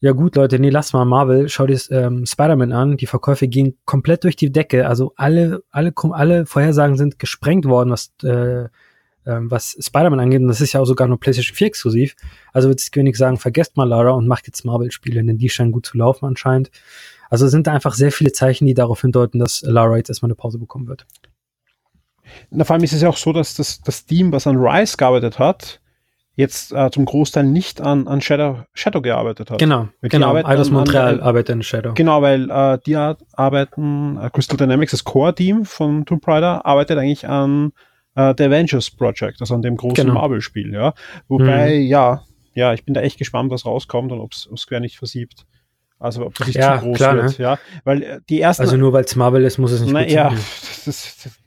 ja 0.03 0.13
gut, 0.13 0.37
Leute, 0.37 0.59
nee, 0.59 0.71
lass 0.71 0.95
mal 0.95 1.05
Marvel, 1.05 1.49
schau 1.51 1.67
dir 1.67 1.79
ähm, 1.91 2.25
Spider-Man 2.25 2.73
an, 2.73 2.97
die 2.97 3.07
Verkäufe 3.07 3.49
gehen 3.49 3.77
komplett 3.85 4.25
durch 4.25 4.35
die 4.35 4.51
Decke, 4.51 4.89
also 4.89 5.13
alle, 5.17 5.63
alle, 5.71 5.93
alle 6.13 6.47
Vorhersagen 6.47 6.97
sind 6.97 7.19
gesprengt 7.19 7.67
worden, 7.67 7.91
was 7.91 8.13
äh, 8.23 8.69
ähm, 9.27 9.51
was 9.51 9.77
Spider-Man 9.81 10.21
angeht, 10.21 10.41
und 10.41 10.49
das 10.49 10.61
ist 10.61 10.73
ja 10.73 10.81
auch 10.81 10.87
sogar 10.87 11.09
nur 11.09 11.21
PlayStation 11.21 11.55
4 11.55 11.67
exklusiv. 11.67 12.17
Also 12.53 12.69
wird 12.69 12.81
Square 12.81 13.03
Enix 13.03 13.19
sagen, 13.19 13.37
vergesst 13.37 13.77
mal 13.77 13.85
Lara 13.85 14.11
und 14.11 14.27
macht 14.27 14.47
jetzt 14.47 14.65
Marvel-Spiele, 14.65 15.23
denn 15.23 15.39
die 15.39 15.49
scheinen 15.49 15.73
gut 15.73 15.87
zu 15.87 15.97
laufen 15.97 16.27
anscheinend. 16.27 16.71
Also 17.29 17.47
sind 17.47 17.67
da 17.67 17.73
einfach 17.73 17.95
sehr 17.95 18.13
viele 18.13 18.33
Zeichen, 18.33 18.67
die 18.67 18.75
darauf 18.75 19.01
hindeuten, 19.01 19.39
dass 19.39 19.63
Lara 19.63 19.97
jetzt 19.97 20.09
erstmal 20.09 20.29
eine 20.29 20.35
Pause 20.35 20.59
bekommen 20.59 20.89
wird. 20.89 21.07
Na, 22.51 22.65
vor 22.65 22.75
allem 22.75 22.85
ist 22.85 22.93
es 22.93 23.03
ja 23.03 23.09
auch 23.09 23.17
so, 23.17 23.33
dass 23.33 23.55
das, 23.55 23.81
das 23.81 24.07
Team, 24.07 24.33
was 24.33 24.47
an 24.47 24.57
Rise 24.57 24.97
gearbeitet 24.97 25.39
hat, 25.39 25.81
jetzt 26.37 26.73
äh, 26.73 26.91
zum 26.91 27.05
Großteil 27.05 27.45
nicht 27.45 27.81
an, 27.81 28.09
an 28.09 28.21
Shadow, 28.21 28.65
Shadow 28.73 29.01
gearbeitet 29.01 29.51
hat. 29.51 29.59
Genau, 29.59 29.89
Weil 30.01 30.11
genau. 30.11 30.35
Eidos 30.35 30.71
Montreal 30.71 31.15
an, 31.15 31.21
arbeitet 31.21 31.57
an 31.57 31.63
Shadow. 31.63 31.93
Genau, 31.95 32.23
weil 32.23 32.51
äh, 32.51 32.79
die 32.85 32.97
arbeiten, 32.97 34.17
äh, 34.17 34.31
Crystal 34.31 34.57
Dynamics, 34.57 34.93
das 34.93 35.05
Core-Team 35.05 35.65
von 35.65 36.07
Tomb 36.07 36.27
Raider, 36.27 36.65
arbeitet 36.65 36.99
eigentlich 36.99 37.29
an 37.29 37.73
äh, 38.15 38.35
The 38.37 38.45
Avengers 38.45 38.91
Project, 38.91 39.41
also 39.41 39.55
an 39.55 39.63
dem 39.63 39.77
großen 39.77 40.07
Genau. 40.07 40.15
Marvel-Spiel, 40.15 40.73
ja. 40.73 40.95
Wobei, 41.29 41.75
ja, 41.75 42.25
ja, 42.55 42.75
ich 42.75 42.85
bin 42.85 42.95
da 42.95 43.01
echt 43.01 43.19
gespannt, 43.19 43.51
was 43.51 43.65
rauskommt 43.65 44.13
und 44.13 44.21
ob 44.21 44.35
Square 44.35 44.81
nicht 44.81 44.99
versiebt. 44.99 45.47
Also 45.99 46.25
ob 46.27 46.35
das 46.35 46.47
nicht 46.47 46.57
Ja, 46.57 46.79
zu 46.79 46.87
groß 46.87 46.97
klar, 46.97 47.17
wird, 47.17 47.39
ja. 47.39 47.59
Weil 47.85 48.03
äh, 48.03 48.21
die 48.29 48.41
ersten 48.41 48.63
Also 48.63 48.77
nur 48.77 48.93
weil 48.93 49.05
es 49.05 49.17
Marvel 49.17 49.45
ist, 49.45 49.59
muss 49.59 49.71
es 49.71 49.83
nicht 49.83 49.93
na, 49.93 50.03
gut 50.03 50.11
ja, 50.11 50.31
sein. 50.31 50.39
das, 50.85 50.85
das, 50.85 51.17
das, 51.25 51.39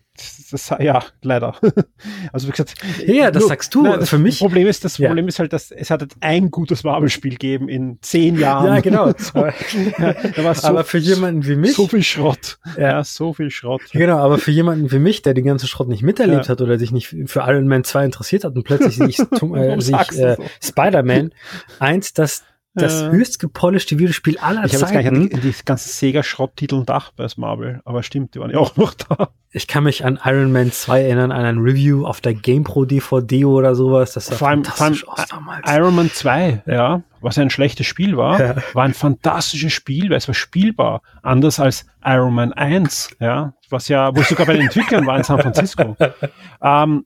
das, 0.51 0.69
ja, 0.79 1.03
leider. 1.21 1.55
also 2.33 2.47
wie 2.47 2.51
gesagt, 2.51 2.75
Ja, 3.05 3.31
das 3.31 3.47
sagst 3.47 3.73
du. 3.75 3.83
Nein, 3.83 3.99
das 3.99 4.09
Für 4.09 4.19
mich- 4.19 4.39
Problem 4.39 4.67
ist, 4.67 4.85
das 4.85 4.97
Ja. 4.97 5.07
Problem 5.09 5.27
ist 5.27 5.39
halt, 5.39 5.53
dass 5.53 5.71
es 5.71 5.89
hat 5.89 6.05
ein 6.19 6.51
gutes 6.51 6.83
Marvel-Spiel 6.83 7.31
gegeben 7.31 7.69
in 7.69 7.97
zehn 8.01 8.37
Jahren. 8.37 8.67
Ja, 8.67 8.79
genau. 8.81 9.11
so, 9.17 9.45
ja, 9.45 10.53
so, 10.53 10.67
aber 10.67 10.83
für 10.83 10.97
jemanden 10.99 11.45
wie 11.47 11.55
mich, 11.55 11.73
so 11.73 11.87
viel 11.87 12.03
Schrott. 12.03 12.59
Ja. 12.77 12.83
Ja, 12.93 13.03
so 13.03 13.33
viel 13.33 13.49
Schrott. 13.49 13.81
genau, 13.91 14.17
aber 14.17 14.37
für 14.37 14.51
jemanden 14.51 14.91
wie 14.91 14.99
mich, 14.99 15.21
der 15.23 15.33
den 15.33 15.45
ganzen 15.45 15.67
Schrott 15.67 15.87
nicht 15.87 16.03
miterlebt 16.03 16.49
hat 16.49 16.61
oder 16.61 16.77
sich 16.77 16.91
nicht 16.91 17.07
für 17.25 17.39
Iron 17.39 17.67
Man 17.67 17.83
2 17.83 18.05
interessiert 18.05 18.43
hat 18.43 18.55
und 18.55 18.63
plötzlich 18.63 18.95
sich, 18.97 19.19
äh, 19.19 19.79
sich 19.79 20.19
äh? 20.19 20.37
Spider-Man 20.61 21.33
eins, 21.79 22.13
das 22.13 22.43
das 22.75 23.01
Ja. 23.01 23.09
höchst 23.11 23.39
gepolischte 23.39 23.99
Videospiel 23.99 24.37
aller 24.39 24.65
Ich 24.65 24.73
habe 24.73 24.81
jetzt 24.83 24.91
gar 24.93 25.01
nicht 25.01 25.05
Zeiten. 25.05 25.35
an 25.35 25.41
die, 25.41 25.51
die 25.51 25.65
ganzen 25.65 25.89
Sega-Schrotttitel 25.89 26.79
gedacht 26.79 27.13
bei 27.15 27.27
Marvel, 27.37 27.81
aber 27.85 28.01
stimmt, 28.03 28.33
die 28.35 28.39
waren 28.39 28.49
ja 28.51 28.57
auch 28.57 28.75
noch 28.77 28.93
da. 28.93 29.29
Ich 29.51 29.67
kann 29.67 29.83
mich 29.83 30.03
an 30.03 30.19
Iron 30.25 30.51
Man 30.51 30.71
2 30.71 31.03
erinnern, 31.03 31.31
an 31.31 31.45
ein 31.45 31.59
Review 31.59 32.05
auf 32.07 32.21
der 32.21 32.33
GamePro 32.33 32.85
DVD 32.85 33.45
oder 33.45 33.75
sowas. 33.75 34.13
Das 34.13 34.25
sah 34.25 34.35
Vor 34.35 34.47
allem, 34.47 34.63
vor 34.63 34.85
allem 34.85 34.95
fantastisch 34.95 35.07
aus 35.07 35.27
damals. 35.29 35.71
Iron 35.71 35.95
Man 35.95 36.09
2, 36.09 36.63
ja, 36.65 37.03
was 37.21 37.37
ein 37.37 37.51
schlechtes 37.51 37.85
Spiel 37.85 38.17
war, 38.17 38.39
Ja. 38.41 38.55
war 38.73 38.83
ein 38.85 38.95
fantastisches 38.95 39.71
Spiel, 39.71 40.09
weil 40.09 40.17
es 40.17 40.27
war 40.27 40.33
spielbar. 40.33 41.01
Anders 41.21 41.59
als 41.59 41.85
Iron 42.03 42.33
Man 42.33 42.51
1, 42.53 43.15
ja, 43.19 43.53
was 43.69 43.87
ja, 43.87 44.15
wo 44.15 44.21
es 44.21 44.29
sogar 44.29 44.47
bei 44.47 44.53
den 44.53 44.63
Entwicklern 44.63 45.05
war 45.05 45.17
in 45.17 45.23
San 45.23 45.39
Francisco. 45.39 45.95
ähm, 46.63 47.05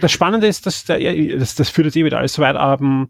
das 0.00 0.12
Spannende 0.12 0.46
ist, 0.46 0.66
dass 0.66 0.84
der, 0.84 1.00
ja, 1.00 1.36
das, 1.36 1.54
das 1.56 1.68
führt 1.68 1.86
jetzt 1.86 1.96
eh 1.96 2.04
wieder 2.04 2.18
alles 2.18 2.34
so 2.34 2.42
weit, 2.42 2.56
ähm, 2.58 3.08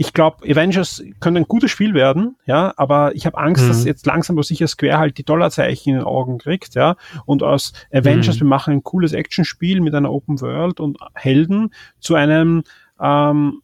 ich 0.00 0.12
glaube, 0.12 0.48
Avengers 0.48 1.02
könnte 1.18 1.40
ein 1.40 1.48
gutes 1.48 1.72
Spiel 1.72 1.92
werden, 1.92 2.36
ja, 2.46 2.72
aber 2.76 3.16
ich 3.16 3.26
habe 3.26 3.36
Angst, 3.36 3.64
Mhm. 3.64 3.68
dass 3.68 3.84
jetzt 3.84 4.06
langsam 4.06 4.36
aber 4.36 4.44
sicher 4.44 4.68
Square 4.68 4.98
halt 4.98 5.18
die 5.18 5.24
Dollarzeichen 5.24 5.90
in 5.92 5.98
den 5.98 6.06
Augen 6.06 6.38
kriegt, 6.38 6.76
ja, 6.76 6.94
und 7.26 7.42
aus 7.42 7.72
Avengers, 7.92 8.36
Mhm. 8.36 8.40
wir 8.42 8.46
machen 8.46 8.74
ein 8.74 8.84
cooles 8.84 9.12
Actionspiel 9.12 9.80
mit 9.80 9.94
einer 9.96 10.12
Open 10.12 10.40
World 10.40 10.78
und 10.78 10.98
Helden 11.14 11.74
zu 11.98 12.14
einem, 12.14 12.62
ähm, 13.00 13.60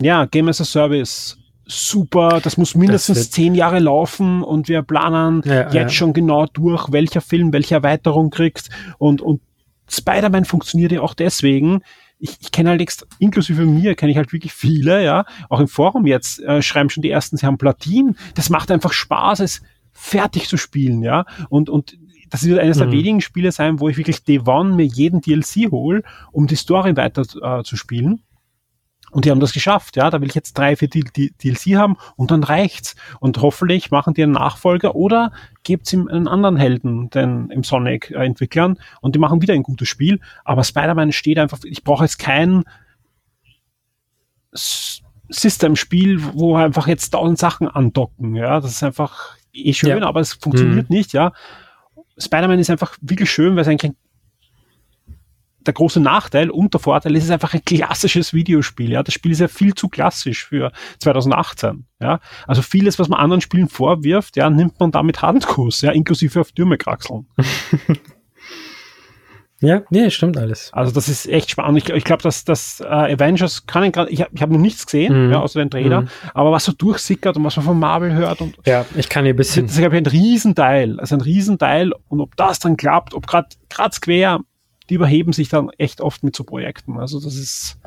ja, 0.00 0.24
Game 0.26 0.48
as 0.48 0.60
a 0.60 0.64
Service. 0.64 1.36
Super, 1.68 2.40
das 2.40 2.56
muss 2.58 2.76
mindestens 2.76 3.18
wird- 3.18 3.32
zehn 3.32 3.54
Jahre 3.56 3.80
laufen 3.80 4.44
und 4.44 4.68
wir 4.68 4.82
planen 4.82 5.42
Ja, 5.44 5.62
jetzt 5.62 5.74
ja. 5.74 5.88
schon 5.88 6.12
genau 6.12 6.46
durch, 6.46 6.92
welcher 6.92 7.20
Film 7.20 7.52
welche 7.52 7.74
Erweiterung 7.74 8.30
kriegt 8.30 8.68
und, 8.98 9.20
und 9.20 9.40
Spider-Man 9.88 10.44
funktioniert 10.44 10.92
ja 10.92 11.00
auch 11.00 11.14
deswegen. 11.14 11.80
Ich, 12.18 12.38
ich 12.40 12.50
kenne 12.50 12.70
halt 12.70 12.80
extra, 12.80 13.06
inklusive 13.18 13.64
mir, 13.66 13.94
kenne 13.94 14.10
ich 14.12 14.16
halt 14.16 14.32
wirklich 14.32 14.52
viele, 14.52 15.04
ja. 15.04 15.24
Auch 15.48 15.60
im 15.60 15.68
Forum 15.68 16.06
jetzt 16.06 16.40
äh, 16.40 16.62
schreiben 16.62 16.88
schon 16.88 17.02
die 17.02 17.10
ersten, 17.10 17.36
sie 17.36 17.46
haben 17.46 17.58
Platin. 17.58 18.16
Das 18.34 18.48
macht 18.50 18.70
einfach 18.70 18.92
Spaß, 18.92 19.40
es 19.40 19.62
fertig 19.92 20.48
zu 20.48 20.56
spielen, 20.56 21.02
ja. 21.02 21.24
Und, 21.48 21.68
und 21.68 21.98
das 22.30 22.44
wird 22.44 22.58
eines 22.58 22.78
der 22.78 22.88
Mhm. 22.88 22.92
wenigen 22.92 23.20
Spiele 23.20 23.52
sein, 23.52 23.80
wo 23.80 23.88
ich 23.88 23.96
wirklich 23.96 24.24
Day 24.24 24.40
One 24.40 24.74
mir 24.74 24.84
jeden 24.86 25.20
DLC 25.20 25.70
hole, 25.70 26.02
um 26.32 26.46
die 26.46 26.56
Story 26.56 26.96
weiter 26.96 27.22
äh, 27.42 27.62
zu 27.62 27.76
spielen. 27.76 28.22
Und 29.12 29.24
die 29.24 29.30
haben 29.30 29.40
das 29.40 29.52
geschafft, 29.52 29.96
ja. 29.96 30.10
Da 30.10 30.20
will 30.20 30.28
ich 30.28 30.34
jetzt 30.34 30.58
drei, 30.58 30.76
vier 30.76 30.88
DLC 30.88 31.76
haben 31.76 31.96
und 32.16 32.30
dann 32.30 32.42
reicht's. 32.42 32.96
Und 33.20 33.40
hoffentlich 33.40 33.90
machen 33.90 34.14
die 34.14 34.22
einen 34.22 34.32
Nachfolger 34.32 34.94
oder 34.94 35.32
gebt's 35.62 35.92
ihm 35.92 36.08
einen 36.08 36.28
anderen 36.28 36.56
Helden, 36.56 37.08
den 37.10 37.50
im 37.50 37.62
Sonic-Entwicklern, 37.64 38.78
und 39.00 39.14
die 39.14 39.18
machen 39.18 39.40
wieder 39.40 39.54
ein 39.54 39.62
gutes 39.62 39.88
Spiel. 39.88 40.20
Aber 40.44 40.64
Spider-Man 40.64 41.12
steht 41.12 41.38
einfach, 41.38 41.60
ich 41.64 41.84
brauche 41.84 42.04
jetzt 42.04 42.18
kein 42.18 42.64
System-Spiel, 45.28 46.22
wo 46.34 46.56
einfach 46.56 46.86
jetzt 46.86 47.10
tausend 47.10 47.38
Sachen 47.38 47.68
andocken, 47.68 48.34
ja. 48.34 48.60
Das 48.60 48.72
ist 48.72 48.82
einfach 48.82 49.36
eh 49.52 49.72
schön, 49.72 49.98
Ja. 49.98 50.06
aber 50.06 50.20
es 50.20 50.34
funktioniert 50.34 50.90
nicht, 50.90 51.12
ja. 51.12 51.32
Spider-Man 52.18 52.58
ist 52.58 52.70
einfach 52.70 52.96
wirklich 53.00 53.30
schön, 53.30 53.54
weil 53.54 53.62
es 53.62 53.68
eigentlich 53.68 53.92
ein 53.92 53.96
der 55.66 55.74
große 55.74 56.00
Nachteil 56.00 56.50
und 56.50 56.72
der 56.74 56.80
Vorteil 56.80 57.12
ist, 57.16 57.24
es 57.24 57.28
ist 57.28 57.32
einfach 57.32 57.54
ein 57.54 57.64
klassisches 57.64 58.32
Videospiel. 58.34 58.90
Ja, 58.90 59.02
das 59.02 59.14
Spiel 59.14 59.32
ist 59.32 59.40
ja 59.40 59.48
viel 59.48 59.74
zu 59.74 59.88
klassisch 59.88 60.44
für 60.46 60.72
2018. 61.00 61.86
Ja, 62.00 62.20
also 62.46 62.62
vieles, 62.62 62.98
was 62.98 63.08
man 63.08 63.18
anderen 63.20 63.40
Spielen 63.40 63.68
vorwirft, 63.68 64.36
ja, 64.36 64.48
nimmt 64.50 64.78
man 64.80 64.90
damit 64.92 65.22
Handkuss, 65.22 65.80
ja, 65.82 65.92
inklusive 65.92 66.40
auf 66.40 66.52
Türme 66.52 66.78
kraxeln. 66.78 67.26
Ja, 69.62 69.80
nee, 69.88 70.10
stimmt 70.10 70.36
alles. 70.36 70.70
Also 70.74 70.92
das 70.92 71.08
ist 71.08 71.26
echt 71.26 71.50
spannend. 71.50 71.78
Ich, 71.78 71.88
ich 71.88 72.04
glaube, 72.04 72.22
dass 72.22 72.44
das 72.44 72.80
äh, 72.80 72.84
Avengers 72.84 73.64
kann 73.66 73.84
ich 73.84 73.92
gerade, 73.94 74.10
ich 74.10 74.20
habe 74.20 74.30
ich 74.34 74.42
hab 74.42 74.50
noch 74.50 74.58
nichts 74.58 74.84
gesehen, 74.84 75.28
Mhm. 75.28 75.32
ja, 75.32 75.40
außer 75.40 75.58
den 75.60 75.70
Trailer, 75.70 76.02
Mhm. 76.02 76.08
aber 76.34 76.52
was 76.52 76.66
so 76.66 76.72
durchsickert 76.72 77.38
und 77.38 77.44
was 77.44 77.56
man 77.56 77.64
von 77.64 77.78
Marvel 77.78 78.12
hört 78.12 78.42
und 78.42 78.58
Ja, 78.66 78.84
ich 78.96 79.08
kann 79.08 79.24
hier 79.24 79.32
ein 79.32 79.36
das 79.38 79.46
bisschen. 79.48 79.64
ist, 79.64 79.78
glaube 79.78 79.96
ich, 79.96 80.02
ein 80.02 80.06
Riesenteil. 80.06 81.00
Also 81.00 81.14
ein 81.16 81.22
Riesenteil. 81.22 81.92
Und 82.08 82.20
ob 82.20 82.36
das 82.36 82.58
dann 82.58 82.76
klappt, 82.76 83.14
ob 83.14 83.26
gerade 83.26 83.48
grad 83.70 83.94
Square, 83.94 84.40
die 84.88 84.94
überheben 84.94 85.32
sich 85.32 85.48
dann 85.48 85.70
echt 85.78 86.00
oft 86.00 86.22
mit 86.22 86.36
so 86.36 86.44
Projekten. 86.44 86.98
Also 86.98 87.20
das 87.20 87.36
ist, 87.36 87.78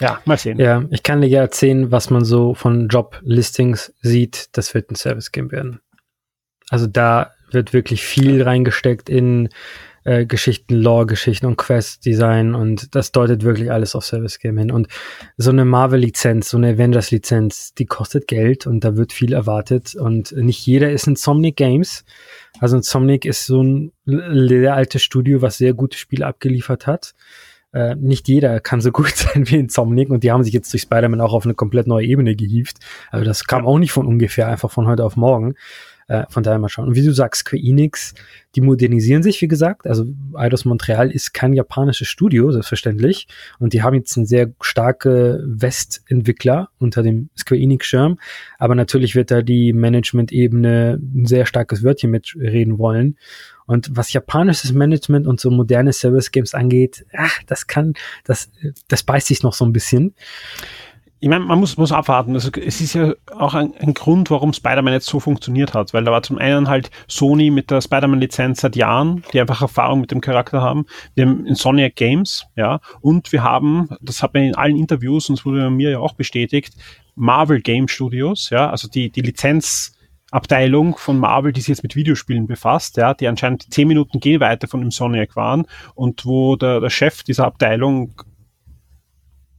ja, 0.00 0.20
mal 0.24 0.38
sehen. 0.38 0.58
Ja, 0.58 0.84
ich 0.90 1.02
kann 1.02 1.20
dir 1.20 1.28
ja 1.28 1.40
erzählen, 1.40 1.90
was 1.90 2.10
man 2.10 2.24
so 2.24 2.54
von 2.54 2.88
Job-Listings 2.88 3.94
sieht. 4.00 4.48
Das 4.52 4.74
wird 4.74 4.90
ein 4.90 4.96
Service-Game 4.96 5.50
werden. 5.50 5.80
Also 6.70 6.86
da 6.86 7.32
wird 7.50 7.72
wirklich 7.72 8.02
viel 8.02 8.42
reingesteckt 8.42 9.08
in 9.08 9.48
äh, 10.08 10.24
Geschichten, 10.24 10.74
Lore-Geschichten 10.74 11.44
und 11.44 11.58
Quest-Design 11.58 12.54
und 12.54 12.94
das 12.94 13.12
deutet 13.12 13.44
wirklich 13.44 13.70
alles 13.70 13.94
auf 13.94 14.06
Service-Game 14.06 14.56
hin. 14.56 14.70
Und 14.70 14.88
so 15.36 15.50
eine 15.50 15.66
Marvel-Lizenz, 15.66 16.48
so 16.48 16.56
eine 16.56 16.70
Avengers-Lizenz, 16.70 17.74
die 17.74 17.84
kostet 17.84 18.26
Geld 18.26 18.66
und 18.66 18.84
da 18.84 18.96
wird 18.96 19.12
viel 19.12 19.34
erwartet 19.34 19.94
und 19.94 20.32
nicht 20.32 20.64
jeder 20.64 20.90
ist 20.90 21.06
Insomniac 21.06 21.56
Games. 21.56 22.06
Also 22.58 22.78
Insomniac 22.78 23.26
ist 23.26 23.44
so 23.44 23.62
ein 23.62 23.92
sehr 24.06 24.74
altes 24.74 25.02
Studio, 25.02 25.42
was 25.42 25.58
sehr 25.58 25.74
gute 25.74 25.98
Spiele 25.98 26.26
abgeliefert 26.26 26.86
hat. 26.86 27.14
Äh, 27.74 27.94
nicht 27.96 28.28
jeder 28.28 28.60
kann 28.60 28.80
so 28.80 28.90
gut 28.92 29.14
sein 29.14 29.46
wie 29.50 29.56
Insomniac 29.56 30.08
und 30.08 30.24
die 30.24 30.32
haben 30.32 30.42
sich 30.42 30.54
jetzt 30.54 30.72
durch 30.72 30.84
Spider-Man 30.84 31.20
auch 31.20 31.34
auf 31.34 31.44
eine 31.44 31.52
komplett 31.52 31.86
neue 31.86 32.06
Ebene 32.06 32.34
gehievt. 32.34 32.78
Also 33.10 33.26
das 33.26 33.44
kam 33.44 33.66
auch 33.66 33.78
nicht 33.78 33.92
von 33.92 34.06
ungefähr, 34.06 34.48
einfach 34.48 34.70
von 34.70 34.86
heute 34.86 35.04
auf 35.04 35.16
morgen. 35.16 35.54
Äh, 36.08 36.24
von 36.30 36.42
daher 36.42 36.58
mal 36.58 36.70
schauen. 36.70 36.88
Und 36.88 36.94
wie 36.94 37.04
du 37.04 37.12
sagst, 37.12 37.40
Square 37.40 37.62
Enix, 37.62 38.14
die 38.56 38.62
modernisieren 38.62 39.22
sich, 39.22 39.42
wie 39.42 39.48
gesagt. 39.48 39.86
Also 39.86 40.06
Eidos 40.34 40.64
Montreal 40.64 41.10
ist 41.10 41.34
kein 41.34 41.52
japanisches 41.52 42.08
Studio, 42.08 42.50
selbstverständlich. 42.50 43.28
Und 43.58 43.74
die 43.74 43.82
haben 43.82 43.94
jetzt 43.94 44.16
einen 44.16 44.24
sehr 44.24 44.50
starke 44.62 45.44
Westentwickler 45.46 46.70
unter 46.78 47.02
dem 47.02 47.28
Square 47.36 47.60
Enix-Schirm. 47.60 48.18
Aber 48.58 48.74
natürlich 48.74 49.16
wird 49.16 49.30
da 49.30 49.42
die 49.42 49.74
Management-Ebene 49.74 50.98
ein 50.98 51.26
sehr 51.26 51.44
starkes 51.44 51.82
Wörtchen 51.82 52.10
mitreden 52.10 52.78
wollen. 52.78 53.18
Und 53.66 53.90
was 53.94 54.14
japanisches 54.14 54.72
Management 54.72 55.26
und 55.26 55.40
so 55.40 55.50
moderne 55.50 55.92
Service 55.92 56.30
Games 56.30 56.54
angeht, 56.54 57.04
ach, 57.14 57.42
das 57.46 57.66
kann, 57.66 57.92
das, 58.24 58.50
das 58.88 59.02
beißt 59.02 59.26
sich 59.26 59.42
noch 59.42 59.52
so 59.52 59.66
ein 59.66 59.74
bisschen. 59.74 60.14
Ich 61.20 61.28
meine, 61.28 61.44
man 61.44 61.58
muss, 61.58 61.76
muss 61.76 61.90
abwarten. 61.90 62.34
Also, 62.34 62.50
es 62.52 62.80
ist 62.80 62.94
ja 62.94 63.12
auch 63.36 63.54
ein, 63.54 63.74
ein 63.80 63.94
Grund, 63.94 64.30
warum 64.30 64.52
Spider-Man 64.52 64.92
jetzt 64.92 65.06
so 65.06 65.18
funktioniert 65.18 65.74
hat, 65.74 65.92
weil 65.92 66.04
da 66.04 66.12
war 66.12 66.22
zum 66.22 66.38
einen 66.38 66.68
halt 66.68 66.90
Sony 67.08 67.50
mit 67.50 67.70
der 67.70 67.80
Spider-Man-Lizenz 67.80 68.60
seit 68.60 68.76
Jahren, 68.76 69.24
die 69.32 69.40
einfach 69.40 69.60
Erfahrung 69.60 70.00
mit 70.00 70.12
dem 70.12 70.20
Charakter 70.20 70.62
haben. 70.62 70.86
Wir 71.14 71.26
haben 71.26 71.44
Insomniac 71.46 71.96
Games, 71.96 72.46
ja, 72.54 72.80
und 73.00 73.32
wir 73.32 73.42
haben, 73.42 73.88
das 74.00 74.22
hat 74.22 74.34
man 74.34 74.44
in 74.44 74.54
allen 74.54 74.76
Interviews, 74.76 75.28
und 75.28 75.38
das 75.38 75.44
wurde 75.44 75.70
mir 75.70 75.90
ja 75.90 75.98
auch 75.98 76.14
bestätigt, 76.14 76.74
Marvel 77.16 77.60
Game 77.60 77.88
Studios, 77.88 78.50
ja, 78.50 78.70
also 78.70 78.86
die, 78.88 79.10
die 79.10 79.22
Lizenz, 79.22 79.94
Abteilung 80.30 80.98
von 80.98 81.18
Marvel, 81.18 81.52
die 81.52 81.60
sich 81.60 81.68
jetzt 81.68 81.82
mit 81.82 81.96
Videospielen 81.96 82.46
befasst, 82.46 82.98
ja, 82.98 83.14
die 83.14 83.26
anscheinend 83.26 83.72
zehn 83.72 83.88
Minuten 83.88 84.20
Gehweite 84.20 84.68
von 84.68 84.82
Insomniac 84.82 85.36
waren 85.36 85.64
und 85.94 86.26
wo 86.26 86.54
der, 86.56 86.80
der 86.80 86.90
Chef 86.90 87.22
dieser 87.22 87.46
Abteilung 87.46 88.12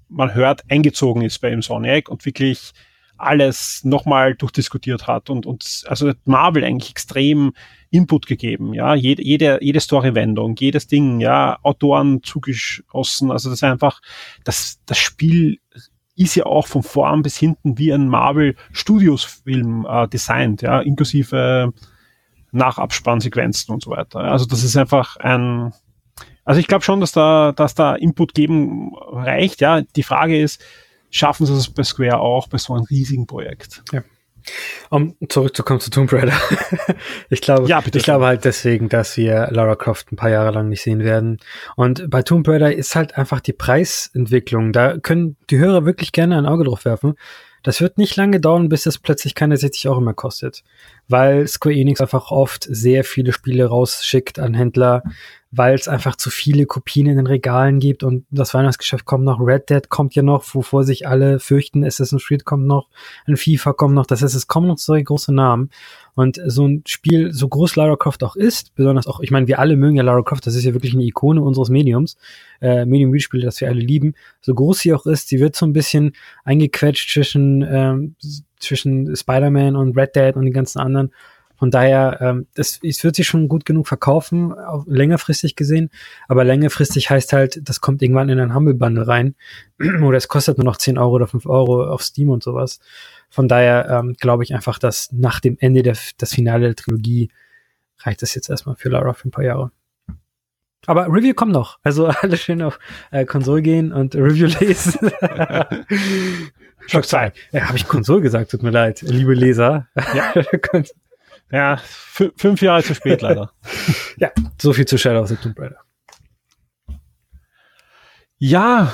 man 0.09 0.33
hört, 0.33 0.63
eingezogen 0.69 1.21
ist 1.21 1.39
bei 1.39 1.51
Insomniac 1.51 2.09
und 2.09 2.25
wirklich 2.25 2.73
alles 3.17 3.83
nochmal 3.83 4.33
durchdiskutiert 4.33 5.07
hat 5.07 5.29
und, 5.29 5.45
und 5.45 5.83
also 5.87 6.13
Marvel 6.25 6.63
eigentlich 6.63 6.91
extrem 6.91 7.51
Input 7.91 8.27
gegeben, 8.27 8.73
ja, 8.73 8.95
jede, 8.95 9.23
jede, 9.23 9.59
jede 9.61 9.79
Story-Wendung, 9.79 10.55
jedes 10.57 10.87
Ding, 10.87 11.19
ja, 11.19 11.57
Autoren 11.63 12.23
zugeschossen, 12.23 13.31
also 13.31 13.49
das 13.49 13.59
ist 13.59 13.63
einfach, 13.63 14.01
das, 14.43 14.79
das 14.85 14.97
Spiel 14.97 15.59
ist 16.15 16.35
ja 16.35 16.45
auch 16.45 16.67
von 16.67 16.83
vorn 16.83 17.21
bis 17.21 17.37
hinten 17.37 17.77
wie 17.77 17.91
ein 17.93 18.07
Marvel 18.07 18.55
Studios 18.71 19.23
Film 19.23 19.85
äh, 19.89 20.07
designt, 20.07 20.61
ja, 20.61 20.79
inklusive 20.81 21.73
Nachabspannsequenzen 22.51 23.73
und 23.73 23.83
so 23.83 23.91
weiter. 23.91 24.19
Also 24.19 24.45
das 24.45 24.63
ist 24.63 24.75
einfach 24.75 25.17
ein, 25.17 25.71
also 26.49 26.59
ich 26.59 26.65
glaube 26.65 26.83
schon, 26.83 26.99
dass 26.99 27.11
da, 27.11 27.51
dass 27.51 27.75
da 27.75 27.93
Input 27.93 28.33
geben 28.33 28.95
reicht. 28.95 29.61
Ja, 29.61 29.81
die 29.81 30.01
Frage 30.01 30.41
ist, 30.41 30.59
schaffen 31.11 31.45
sie 31.45 31.53
es 31.53 31.69
bei 31.69 31.83
Square 31.83 32.19
auch 32.19 32.47
bei 32.47 32.57
so 32.57 32.73
einem 32.73 32.85
riesigen 32.85 33.27
Projekt? 33.27 33.83
Ja. 33.91 34.01
Um 34.89 35.15
zurückzukommen 35.27 35.79
zu 35.79 35.91
Tomb 35.91 36.11
Raider. 36.11 36.33
ich 37.29 37.41
glaube, 37.41 37.69
ja, 37.69 37.83
ich 37.93 38.01
glaube 38.01 38.25
halt 38.25 38.45
deswegen, 38.45 38.89
dass 38.89 39.15
wir 39.15 39.49
Lara 39.51 39.75
Croft 39.75 40.11
ein 40.11 40.15
paar 40.15 40.31
Jahre 40.31 40.49
lang 40.49 40.69
nicht 40.69 40.81
sehen 40.81 41.03
werden. 41.03 41.37
Und 41.75 42.09
bei 42.09 42.23
Tomb 42.23 42.47
Raider 42.47 42.73
ist 42.73 42.95
halt 42.95 43.15
einfach 43.15 43.41
die 43.41 43.53
Preisentwicklung. 43.53 44.73
Da 44.73 44.97
können 44.97 45.37
die 45.51 45.59
Hörer 45.59 45.85
wirklich 45.85 46.13
gerne 46.13 46.35
ein 46.35 46.47
Auge 46.47 46.63
drauf 46.63 46.83
werfen. 46.83 47.13
Das 47.63 47.81
wird 47.81 47.97
nicht 47.97 48.15
lange 48.15 48.39
dauern, 48.39 48.69
bis 48.69 48.85
es 48.85 48.97
plötzlich 48.97 49.35
keine 49.35 49.57
60 49.57 49.89
Euro 49.89 50.01
mehr 50.01 50.13
kostet. 50.13 50.63
Weil 51.07 51.47
Square 51.47 51.75
Enix 51.75 52.01
einfach 52.01 52.31
oft 52.31 52.67
sehr 52.69 53.03
viele 53.03 53.33
Spiele 53.33 53.65
rausschickt 53.65 54.39
an 54.39 54.53
Händler, 54.53 55.03
weil 55.51 55.73
es 55.73 55.87
einfach 55.87 56.15
zu 56.15 56.29
viele 56.29 56.65
Kopien 56.65 57.07
in 57.07 57.17
den 57.17 57.27
Regalen 57.27 57.79
gibt 57.79 58.03
und 58.03 58.25
das 58.29 58.53
Weihnachtsgeschäft 58.53 59.05
kommt 59.05 59.23
noch, 59.23 59.39
Red 59.39 59.69
Dead 59.69 59.89
kommt 59.89 60.13
ja 60.13 60.21
noch, 60.21 60.43
wovor 60.53 60.83
sich 60.83 61.07
alle 61.07 61.39
fürchten, 61.39 61.83
Assassin's 61.83 62.25
Creed 62.25 62.45
kommt 62.45 62.67
noch, 62.67 62.87
ein 63.25 63.35
FIFA 63.35 63.73
kommt 63.73 63.95
noch, 63.95 64.05
das 64.05 64.21
heißt, 64.21 64.35
es 64.35 64.47
kommen 64.47 64.67
noch 64.67 64.77
so 64.77 64.93
große 64.93 65.33
Namen 65.33 65.71
und 66.19 66.41
so 66.45 66.67
ein 66.67 66.83
Spiel, 66.85 67.31
so 67.31 67.47
groß 67.47 67.77
Lara 67.77 67.95
Croft 67.95 68.23
auch 68.23 68.35
ist, 68.35 68.75
besonders 68.75 69.07
auch, 69.07 69.21
ich 69.21 69.31
meine, 69.31 69.47
wir 69.47 69.59
alle 69.59 69.77
mögen 69.77 69.95
ja 69.95 70.03
Lara 70.03 70.21
Croft, 70.21 70.45
das 70.45 70.55
ist 70.55 70.65
ja 70.65 70.73
wirklich 70.73 70.93
eine 70.93 71.03
Ikone 71.03 71.41
unseres 71.41 71.69
Mediums, 71.69 72.17
äh, 72.61 72.85
Medium-Videospiele, 72.85 73.45
das 73.45 73.61
wir 73.61 73.69
alle 73.69 73.79
lieben, 73.79 74.15
so 74.41 74.53
groß 74.53 74.79
sie 74.79 74.93
auch 74.93 75.05
ist, 75.05 75.29
sie 75.29 75.39
wird 75.39 75.55
so 75.55 75.65
ein 75.65 75.71
bisschen 75.71 76.11
eingequetscht 76.43 77.09
zwischen, 77.09 77.65
ähm, 77.69 78.15
zwischen 78.59 79.15
Spider-Man 79.15 79.77
und 79.77 79.97
Red 79.97 80.15
Dead 80.15 80.35
und 80.35 80.43
den 80.43 80.53
ganzen 80.53 80.79
anderen 80.79 81.13
von 81.59 81.71
daher, 81.71 82.19
ähm, 82.21 82.47
das, 82.55 82.79
es 82.81 83.03
wird 83.03 83.17
sich 83.17 83.27
schon 83.27 83.49
gut 83.49 83.65
genug 83.65 83.85
verkaufen, 83.85 84.53
auch 84.53 84.85
längerfristig 84.87 85.57
gesehen. 85.57 85.89
Aber 86.29 86.45
längerfristig 86.45 87.09
heißt 87.09 87.33
halt, 87.33 87.67
das 87.67 87.81
kommt 87.81 88.01
irgendwann 88.01 88.29
in 88.29 88.39
ein 88.39 88.55
Humble 88.55 88.75
Bundle 88.75 89.05
rein. 89.05 89.35
oder 90.01 90.17
es 90.17 90.29
kostet 90.29 90.57
nur 90.57 90.63
noch 90.63 90.77
10 90.77 90.97
Euro 90.97 91.15
oder 91.15 91.27
5 91.27 91.45
Euro 91.47 91.83
auf 91.83 92.01
Steam 92.01 92.29
und 92.29 92.43
sowas. 92.43 92.79
Von 93.29 93.49
daher 93.49 93.89
ähm, 93.89 94.15
glaube 94.17 94.45
ich 94.45 94.53
einfach, 94.55 94.79
dass 94.79 95.11
nach 95.11 95.41
dem 95.41 95.57
Ende 95.59 95.83
der, 95.83 95.97
das 96.17 96.33
Finale 96.33 96.67
der 96.67 96.75
Trilogie 96.77 97.29
reicht 97.99 98.21
das 98.21 98.35
jetzt 98.35 98.49
erstmal 98.49 98.77
für 98.77 98.87
Lara 98.87 99.11
für 99.11 99.27
ein 99.27 99.31
paar 99.31 99.43
Jahre. 99.43 99.71
Aber 100.85 101.07
Review 101.07 101.33
kommt 101.33 101.51
noch. 101.51 101.77
Also 101.83 102.07
alle 102.21 102.37
schön 102.37 102.61
auf 102.61 102.79
äh, 103.11 103.25
Konsole 103.25 103.61
gehen 103.61 103.91
und 103.91 104.15
Review 104.15 104.47
lesen. 104.61 105.11
Schock 106.87 107.05
2. 107.05 107.33
Ja, 107.51 107.67
habe 107.67 107.75
ich 107.75 107.85
Konsole 107.85 108.21
gesagt, 108.21 108.51
tut 108.51 108.63
mir 108.63 108.71
leid, 108.71 109.01
liebe 109.01 109.33
Leser. 109.33 109.89
Ja. 110.15 110.33
Ja, 111.51 111.77
fünf 111.77 112.61
Jahre 112.61 112.83
zu 112.83 112.93
spät 112.93 113.21
leider. 113.21 113.51
ja, 114.17 114.31
so 114.61 114.73
viel 114.73 114.85
zu 114.85 114.97
Shadow 114.97 115.21
of 115.21 115.29
the 115.29 115.35
Tomb 115.35 115.57
Raider. 115.57 115.77
Ja, 118.37 118.93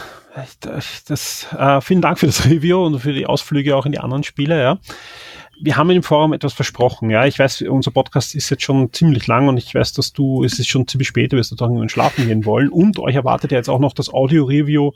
das, 1.07 1.47
äh, 1.57 1.81
vielen 1.81 2.01
Dank 2.01 2.19
für 2.19 2.25
das 2.25 2.45
Review 2.45 2.85
und 2.85 2.99
für 2.99 3.13
die 3.13 3.25
Ausflüge 3.25 3.75
auch 3.75 3.85
in 3.85 3.91
die 3.91 3.99
anderen 3.99 4.23
Spiele, 4.23 4.61
ja. 4.61 4.79
Wir 5.61 5.77
haben 5.77 5.89
im 5.91 6.03
Forum 6.03 6.33
etwas 6.33 6.53
versprochen, 6.53 7.09
ja. 7.09 7.25
Ich 7.25 7.39
weiß, 7.39 7.61
unser 7.63 7.91
Podcast 7.91 8.35
ist 8.35 8.49
jetzt 8.49 8.63
schon 8.63 8.91
ziemlich 8.91 9.27
lang 9.27 9.47
und 9.47 9.57
ich 9.57 9.73
weiß, 9.73 9.93
dass 9.93 10.11
du, 10.11 10.43
es 10.43 10.59
ist 10.59 10.67
schon 10.67 10.87
ziemlich 10.87 11.07
spät, 11.07 11.31
du 11.31 11.37
wirst 11.37 11.51
doch 11.53 11.67
irgendwann 11.67 11.89
schlafen 11.89 12.27
gehen 12.27 12.43
wollen 12.43 12.69
und 12.69 12.99
euch 12.99 13.15
erwartet 13.15 13.51
ja 13.51 13.57
jetzt 13.57 13.69
auch 13.69 13.79
noch 13.79 13.93
das 13.93 14.09
Audio-Review 14.09 14.91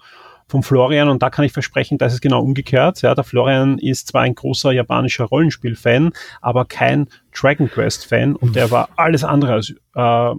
vom 0.49 0.63
Florian 0.63 1.09
und 1.09 1.21
da 1.21 1.29
kann 1.29 1.45
ich 1.45 1.53
versprechen, 1.53 1.99
da 1.99 2.07
ist 2.07 2.13
es 2.13 2.21
genau 2.21 2.41
umgekehrt. 2.41 3.01
Ja, 3.03 3.13
der 3.13 3.23
Florian 3.23 3.77
ist 3.77 4.07
zwar 4.07 4.23
ein 4.23 4.33
großer 4.33 4.71
japanischer 4.71 5.25
Rollenspiel-Fan, 5.25 6.11
aber 6.41 6.65
kein 6.65 7.07
Dragon 7.39 7.69
Quest-Fan 7.69 8.35
und 8.35 8.55
der 8.55 8.71
war 8.71 8.89
alles 8.95 9.23
andere 9.23 9.53
als 9.53 9.73
äh, 9.95 10.35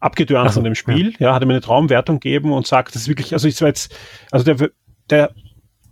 abgedörnt 0.00 0.52
von 0.52 0.64
dem 0.64 0.74
Spiel. 0.74 1.10
Ja. 1.18 1.28
ja, 1.28 1.34
hat 1.34 1.44
mir 1.44 1.52
eine 1.52 1.60
Traumwertung 1.60 2.20
gegeben 2.20 2.52
und 2.52 2.66
sagt, 2.66 2.94
das 2.94 3.02
ist 3.02 3.08
wirklich, 3.08 3.34
also 3.34 3.46
ich 3.46 3.60
war 3.60 3.68
jetzt, 3.68 3.94
also 4.30 4.44
der, 4.44 4.70
der 5.10 5.30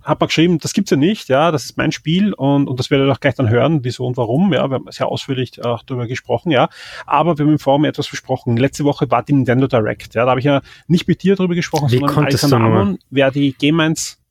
hat 0.06 0.20
man 0.20 0.28
geschrieben, 0.28 0.58
das 0.58 0.72
gibt's 0.72 0.90
ja 0.90 0.96
nicht, 0.96 1.28
ja, 1.28 1.50
das 1.50 1.64
ist 1.64 1.76
mein 1.76 1.90
Spiel 1.90 2.32
und, 2.32 2.68
und 2.68 2.78
das 2.78 2.90
werdet 2.90 3.08
ihr 3.08 3.12
auch 3.12 3.20
gleich 3.20 3.34
dann 3.34 3.50
hören, 3.50 3.82
wieso 3.82 4.06
und 4.06 4.16
warum, 4.16 4.52
ja, 4.52 4.68
wir 4.70 4.76
haben 4.76 4.86
sehr 4.90 5.08
ausführlich 5.08 5.64
auch 5.64 5.82
darüber 5.82 6.06
gesprochen, 6.06 6.52
ja, 6.52 6.68
aber 7.06 7.36
wir 7.36 7.44
haben 7.44 7.52
im 7.52 7.58
Forum 7.58 7.84
etwas 7.84 8.06
versprochen. 8.06 8.56
Letzte 8.56 8.84
Woche 8.84 9.10
war 9.10 9.24
die 9.24 9.32
Nintendo 9.32 9.66
Direct, 9.66 10.14
ja, 10.14 10.24
da 10.24 10.30
habe 10.30 10.40
ich 10.40 10.46
ja 10.46 10.62
nicht 10.86 11.08
mit 11.08 11.24
dir 11.24 11.34
darüber 11.34 11.56
gesprochen, 11.56 11.90
Wie 11.90 11.98
sondern 11.98 12.16
mit 12.16 12.26
Alexander 12.26 12.56
Amon, 12.58 12.98
wer 13.10 13.32
die 13.32 13.52
Game 13.52 13.80
1 13.80 14.12
ja, 14.12 14.25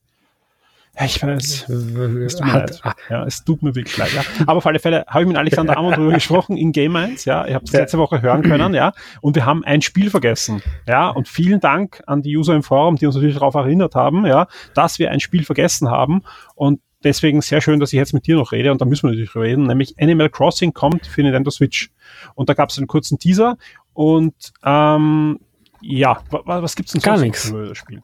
ich 1.03 1.21
weiß. 1.21 1.67
Es 1.67 2.35
tut 2.37 2.45
mir 2.45 2.53
leid. 2.53 2.81
Ja, 3.09 3.25
es 3.25 3.43
tut 3.43 3.61
mir 3.63 3.75
wirklich 3.75 3.97
leid. 3.97 4.13
Ja. 4.13 4.21
Aber 4.47 4.57
auf 4.57 4.65
alle 4.65 4.79
Fälle 4.79 5.03
habe 5.07 5.23
ich 5.23 5.27
mit 5.27 5.37
Alexander 5.37 5.77
Amon 5.77 5.91
darüber 5.91 6.13
gesprochen 6.13 6.55
in 6.55 6.71
Game 6.71 6.95
1. 6.95 7.25
Ja, 7.25 7.45
ich 7.45 7.53
habe 7.53 7.65
es 7.65 7.73
letzte 7.73 7.97
Woche 7.97 8.21
hören 8.21 8.43
können. 8.43 8.73
Ja, 8.73 8.93
und 9.21 9.35
wir 9.35 9.45
haben 9.45 9.65
ein 9.65 9.81
Spiel 9.81 10.09
vergessen. 10.09 10.61
Ja, 10.87 11.09
und 11.09 11.27
vielen 11.27 11.59
Dank 11.59 12.01
an 12.07 12.21
die 12.21 12.37
User 12.37 12.55
im 12.55 12.63
Forum, 12.63 12.95
die 12.95 13.05
uns 13.05 13.15
natürlich 13.15 13.35
darauf 13.35 13.55
erinnert 13.55 13.95
haben, 13.95 14.25
ja, 14.25 14.47
dass 14.73 14.99
wir 14.99 15.11
ein 15.11 15.19
Spiel 15.19 15.43
vergessen 15.43 15.89
haben. 15.89 16.23
Und 16.55 16.79
deswegen 17.03 17.41
sehr 17.41 17.61
schön, 17.61 17.79
dass 17.79 17.91
ich 17.93 17.97
jetzt 17.97 18.13
mit 18.13 18.27
dir 18.27 18.35
noch 18.37 18.51
rede. 18.51 18.71
Und 18.71 18.79
da 18.79 18.85
müssen 18.85 19.03
wir 19.03 19.11
natürlich 19.11 19.35
reden. 19.35 19.67
Nämlich 19.67 19.95
Animal 19.99 20.29
Crossing 20.29 20.73
kommt 20.73 21.07
für 21.07 21.23
Nintendo 21.23 21.51
Switch. 21.51 21.91
Und 22.35 22.49
da 22.49 22.53
gab 22.53 22.69
es 22.69 22.77
einen 22.77 22.87
kurzen 22.87 23.19
Teaser. 23.19 23.57
Und 23.93 24.53
ähm, 24.63 25.39
ja, 25.81 26.21
was, 26.29 26.63
was 26.63 26.75
gibt's 26.75 26.93
denn 26.93 27.01
Gar 27.01 27.17
nichts. 27.17 27.53
Spiel? 27.73 28.01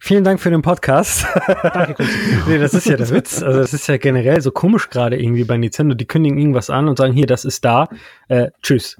Vielen 0.00 0.22
Dank 0.22 0.40
für 0.40 0.50
den 0.50 0.62
Podcast. 0.62 1.26
Danke, 1.62 2.04
nee, 2.48 2.58
das 2.58 2.72
ist 2.72 2.86
ja 2.86 2.96
der 2.96 3.10
Witz. 3.10 3.42
Also 3.42 3.58
das 3.58 3.74
ist 3.74 3.88
ja 3.88 3.96
generell 3.96 4.40
so 4.40 4.52
komisch 4.52 4.90
gerade 4.90 5.20
irgendwie 5.20 5.44
bei 5.44 5.56
Nintendo. 5.56 5.94
Die 5.94 6.06
kündigen 6.06 6.38
irgendwas 6.38 6.70
an 6.70 6.88
und 6.88 6.96
sagen, 6.96 7.12
hier, 7.12 7.26
das 7.26 7.44
ist 7.44 7.64
da. 7.64 7.88
Äh, 8.28 8.50
tschüss. 8.62 8.96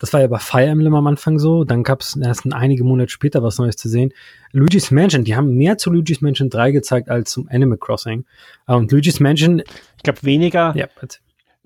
Das 0.00 0.12
war 0.12 0.20
ja 0.20 0.26
bei 0.26 0.40
Fire 0.40 0.66
Emblem 0.66 0.94
am 0.96 1.06
Anfang 1.06 1.38
so. 1.38 1.62
Dann 1.62 1.84
gab 1.84 2.00
es 2.00 2.16
erst 2.16 2.52
einige 2.52 2.82
Monate 2.82 3.10
später 3.10 3.44
was 3.44 3.58
Neues 3.58 3.76
zu 3.76 3.88
sehen. 3.88 4.12
Luigi's 4.50 4.90
Mansion, 4.90 5.22
die 5.22 5.36
haben 5.36 5.54
mehr 5.54 5.78
zu 5.78 5.92
Luigi's 5.92 6.20
Mansion 6.20 6.50
3 6.50 6.72
gezeigt 6.72 7.08
als 7.08 7.30
zum 7.30 7.48
Animal 7.48 7.78
Crossing. 7.78 8.24
Und 8.66 8.90
Luigi's 8.90 9.20
Mansion. 9.20 9.60
Ich 9.60 10.02
glaube, 10.02 10.24
weniger. 10.24 10.74
Ja, 10.76 10.88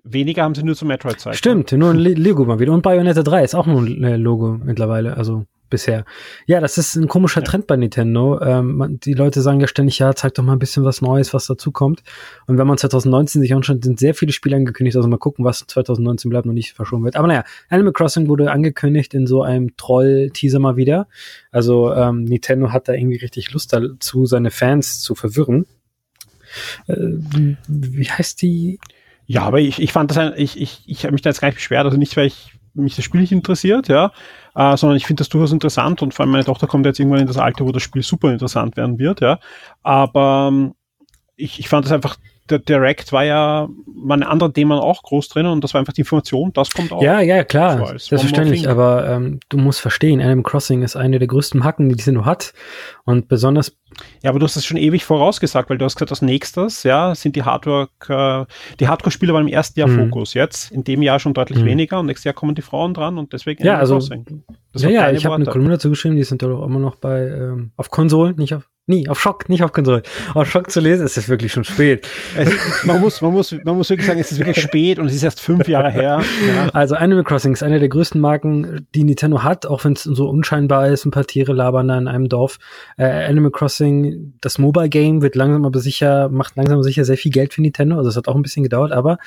weniger 0.04 0.42
haben 0.42 0.54
sie 0.54 0.62
nur 0.62 0.76
zu 0.76 0.84
Metroid 0.84 1.14
gezeigt. 1.14 1.38
Stimmt, 1.38 1.72
nur 1.72 1.92
ein 1.92 1.96
Lego 1.96 2.44
mal 2.44 2.58
wieder. 2.58 2.74
Und 2.74 2.82
Bayonetta 2.82 3.22
3 3.22 3.42
ist 3.42 3.54
auch 3.54 3.66
nur 3.66 3.80
ein 3.80 4.04
äh, 4.04 4.16
Logo 4.16 4.58
mittlerweile. 4.62 5.16
Also 5.16 5.46
bisher. 5.68 6.04
Ja, 6.46 6.60
das 6.60 6.78
ist 6.78 6.96
ein 6.96 7.08
komischer 7.08 7.40
ja. 7.40 7.46
Trend 7.46 7.66
bei 7.66 7.76
Nintendo. 7.76 8.40
Ähm, 8.40 8.76
man, 8.76 9.00
die 9.00 9.14
Leute 9.14 9.40
sagen 9.40 9.60
ja 9.60 9.66
ständig, 9.66 9.98
ja, 9.98 10.14
zeig 10.14 10.34
doch 10.34 10.42
mal 10.42 10.52
ein 10.52 10.58
bisschen 10.58 10.84
was 10.84 11.02
Neues, 11.02 11.34
was 11.34 11.46
dazu 11.46 11.72
kommt. 11.72 12.02
Und 12.46 12.58
wenn 12.58 12.66
man 12.66 12.78
2019 12.78 13.42
sich 13.42 13.54
anschaut, 13.54 13.84
sind 13.84 13.98
sehr 13.98 14.14
viele 14.14 14.32
Spiele 14.32 14.56
angekündigt. 14.56 14.96
Also 14.96 15.08
mal 15.08 15.18
gucken, 15.18 15.44
was 15.44 15.66
2019 15.66 16.30
bleibt, 16.30 16.46
noch 16.46 16.52
nicht 16.52 16.72
verschoben 16.72 17.04
wird. 17.04 17.16
Aber 17.16 17.28
naja, 17.28 17.44
Animal 17.68 17.92
Crossing 17.92 18.28
wurde 18.28 18.50
angekündigt 18.50 19.14
in 19.14 19.26
so 19.26 19.42
einem 19.42 19.76
Troll-Teaser 19.76 20.58
mal 20.58 20.76
wieder. 20.76 21.08
Also 21.50 21.92
ähm, 21.92 22.24
Nintendo 22.24 22.72
hat 22.72 22.88
da 22.88 22.92
irgendwie 22.92 23.18
richtig 23.18 23.52
Lust 23.52 23.72
dazu, 23.72 24.26
seine 24.26 24.50
Fans 24.50 25.00
zu 25.00 25.14
verwirren. 25.14 25.66
Äh, 26.86 26.96
wie 27.68 28.10
heißt 28.10 28.40
die? 28.42 28.78
Ja, 29.26 29.42
aber 29.42 29.60
ich, 29.60 29.80
ich 29.80 29.92
fand 29.92 30.10
das, 30.10 30.18
ein, 30.18 30.32
ich, 30.36 30.60
ich, 30.60 30.82
ich 30.86 31.04
habe 31.04 31.12
mich 31.12 31.22
da 31.22 31.30
jetzt 31.30 31.40
gar 31.40 31.48
nicht 31.48 31.56
beschwert, 31.56 31.84
also 31.84 31.96
nicht, 31.96 32.16
weil 32.16 32.26
ich 32.26 32.52
mich 32.74 32.96
das 32.96 33.04
Spiel 33.04 33.20
nicht 33.20 33.32
interessiert, 33.32 33.88
ja, 33.88 34.12
äh, 34.56 34.76
sondern 34.76 34.96
ich 34.96 35.06
finde 35.06 35.20
das 35.20 35.28
durchaus 35.28 35.52
interessant 35.52 36.02
und 36.02 36.14
vor 36.14 36.24
allem 36.24 36.32
meine 36.32 36.44
Tochter 36.44 36.66
kommt 36.66 36.86
jetzt 36.86 36.98
irgendwann 36.98 37.20
in 37.20 37.26
das 37.26 37.36
Alter, 37.36 37.66
wo 37.66 37.72
das 37.72 37.82
Spiel 37.82 38.02
super 38.02 38.32
interessant 38.32 38.76
werden 38.76 38.98
wird, 38.98 39.20
ja. 39.20 39.38
Aber 39.82 40.48
ähm, 40.50 40.74
ich, 41.36 41.60
ich 41.60 41.68
fand 41.68 41.84
das 41.84 41.92
einfach 41.92 42.16
der 42.50 42.58
Direct 42.58 43.12
war 43.12 43.24
ja 43.24 43.68
waren 43.86 44.22
andere 44.22 44.52
Themen 44.52 44.72
auch 44.72 45.02
groß 45.02 45.28
drin 45.28 45.46
und 45.46 45.64
das 45.64 45.74
war 45.74 45.80
einfach 45.80 45.92
die 45.92 46.02
Information, 46.02 46.52
das 46.52 46.70
kommt 46.70 46.92
auch. 46.92 47.02
Ja, 47.02 47.20
ja, 47.20 47.44
klar, 47.44 47.86
selbstverständlich, 47.98 48.68
aber 48.68 49.08
ähm, 49.08 49.40
du 49.48 49.58
musst 49.58 49.80
verstehen, 49.80 50.20
Animal 50.20 50.44
Crossing 50.44 50.82
ist 50.82 50.96
eine 50.96 51.18
der 51.18 51.28
größten 51.28 51.64
Hacken, 51.64 51.88
die 51.88 51.96
Nintendo 51.96 52.24
hat 52.24 52.52
und 53.04 53.28
besonders 53.28 53.76
ja, 54.22 54.30
aber 54.30 54.38
du 54.38 54.44
hast 54.44 54.56
es 54.56 54.64
schon 54.64 54.76
ewig 54.76 55.04
vorausgesagt, 55.04 55.70
weil 55.70 55.78
du 55.78 55.84
hast 55.84 55.96
gesagt, 55.96 56.10
als 56.10 56.22
nächstes, 56.22 56.82
ja, 56.82 57.14
sind 57.14 57.36
die 57.36 57.44
Hardware, 57.44 57.88
äh, 58.08 58.44
die 58.78 58.88
Hardcore-Spieler 58.88 59.32
waren 59.32 59.46
im 59.46 59.52
ersten 59.52 59.78
Jahr 59.78 59.88
mhm. 59.88 60.10
Fokus. 60.10 60.34
Jetzt, 60.34 60.72
in 60.72 60.84
dem 60.84 61.02
Jahr 61.02 61.18
schon 61.18 61.34
deutlich 61.34 61.60
mhm. 61.60 61.66
weniger 61.66 62.00
und 62.00 62.06
nächstes 62.06 62.24
Jahr 62.24 62.34
kommen 62.34 62.54
die 62.54 62.62
Frauen 62.62 62.94
dran 62.94 63.16
und 63.16 63.32
deswegen. 63.32 63.64
Ja, 63.64 63.78
also, 63.78 63.98
ja, 64.74 64.90
ja, 64.90 65.10
ich 65.12 65.24
habe 65.24 65.36
eine 65.36 65.46
Kolumne 65.46 65.74
dazu 65.74 65.90
geschrieben, 65.90 66.16
die 66.16 66.24
sind 66.24 66.42
doch 66.42 66.64
immer 66.64 66.78
noch 66.78 66.96
bei, 66.96 67.26
ähm, 67.26 67.70
auf 67.76 67.90
Konsolen, 67.90 68.36
nicht 68.36 68.54
auf, 68.54 68.68
Nie, 68.88 69.08
auf 69.08 69.20
Schock, 69.20 69.48
nicht 69.48 69.64
auf 69.64 69.72
Konsole. 69.72 70.02
Auf 70.34 70.48
Schock 70.48 70.70
zu 70.70 70.78
lesen, 70.78 71.04
ist 71.04 71.18
es 71.18 71.28
wirklich 71.28 71.52
schon 71.52 71.64
spät. 71.64 72.06
man, 72.84 73.00
muss, 73.00 73.20
man, 73.20 73.32
muss, 73.32 73.50
man 73.64 73.76
muss 73.76 73.90
wirklich 73.90 74.06
sagen, 74.06 74.20
es 74.20 74.30
ist 74.30 74.38
wirklich 74.38 74.60
spät 74.60 75.00
und 75.00 75.06
es 75.06 75.14
ist 75.16 75.24
erst 75.24 75.40
fünf 75.40 75.66
Jahre 75.66 75.90
her. 75.90 76.22
Ja. 76.46 76.70
Also 76.72 76.94
Animal 76.94 77.24
Crossing 77.24 77.52
ist 77.52 77.62
eine 77.62 77.80
der 77.80 77.88
größten 77.88 78.20
Marken, 78.20 78.86
die 78.94 79.02
Nintendo 79.02 79.42
hat, 79.42 79.66
auch 79.66 79.84
wenn 79.84 79.94
es 79.94 80.04
so 80.04 80.28
unscheinbar 80.28 80.88
ist, 80.88 81.04
ein 81.04 81.10
paar 81.10 81.26
Tiere 81.26 81.52
labern 81.52 81.88
da 81.88 81.98
in 81.98 82.06
einem 82.06 82.28
Dorf. 82.28 82.58
Äh, 82.96 83.06
Animal 83.06 83.50
Crossing, 83.50 84.34
das 84.40 84.58
Mobile 84.58 84.88
Game, 84.88 85.22
wird 85.22 85.34
langsam 85.34 85.64
aber 85.64 85.80
sicher, 85.80 86.28
macht 86.28 86.56
langsam 86.56 86.74
aber 86.74 86.84
sicher 86.84 87.04
sehr 87.04 87.16
viel 87.16 87.32
Geld 87.32 87.54
für 87.54 87.62
Nintendo. 87.62 87.96
Also 87.96 88.10
es 88.10 88.16
hat 88.16 88.28
auch 88.28 88.36
ein 88.36 88.42
bisschen 88.42 88.62
gedauert, 88.62 88.92
aber 88.92 89.18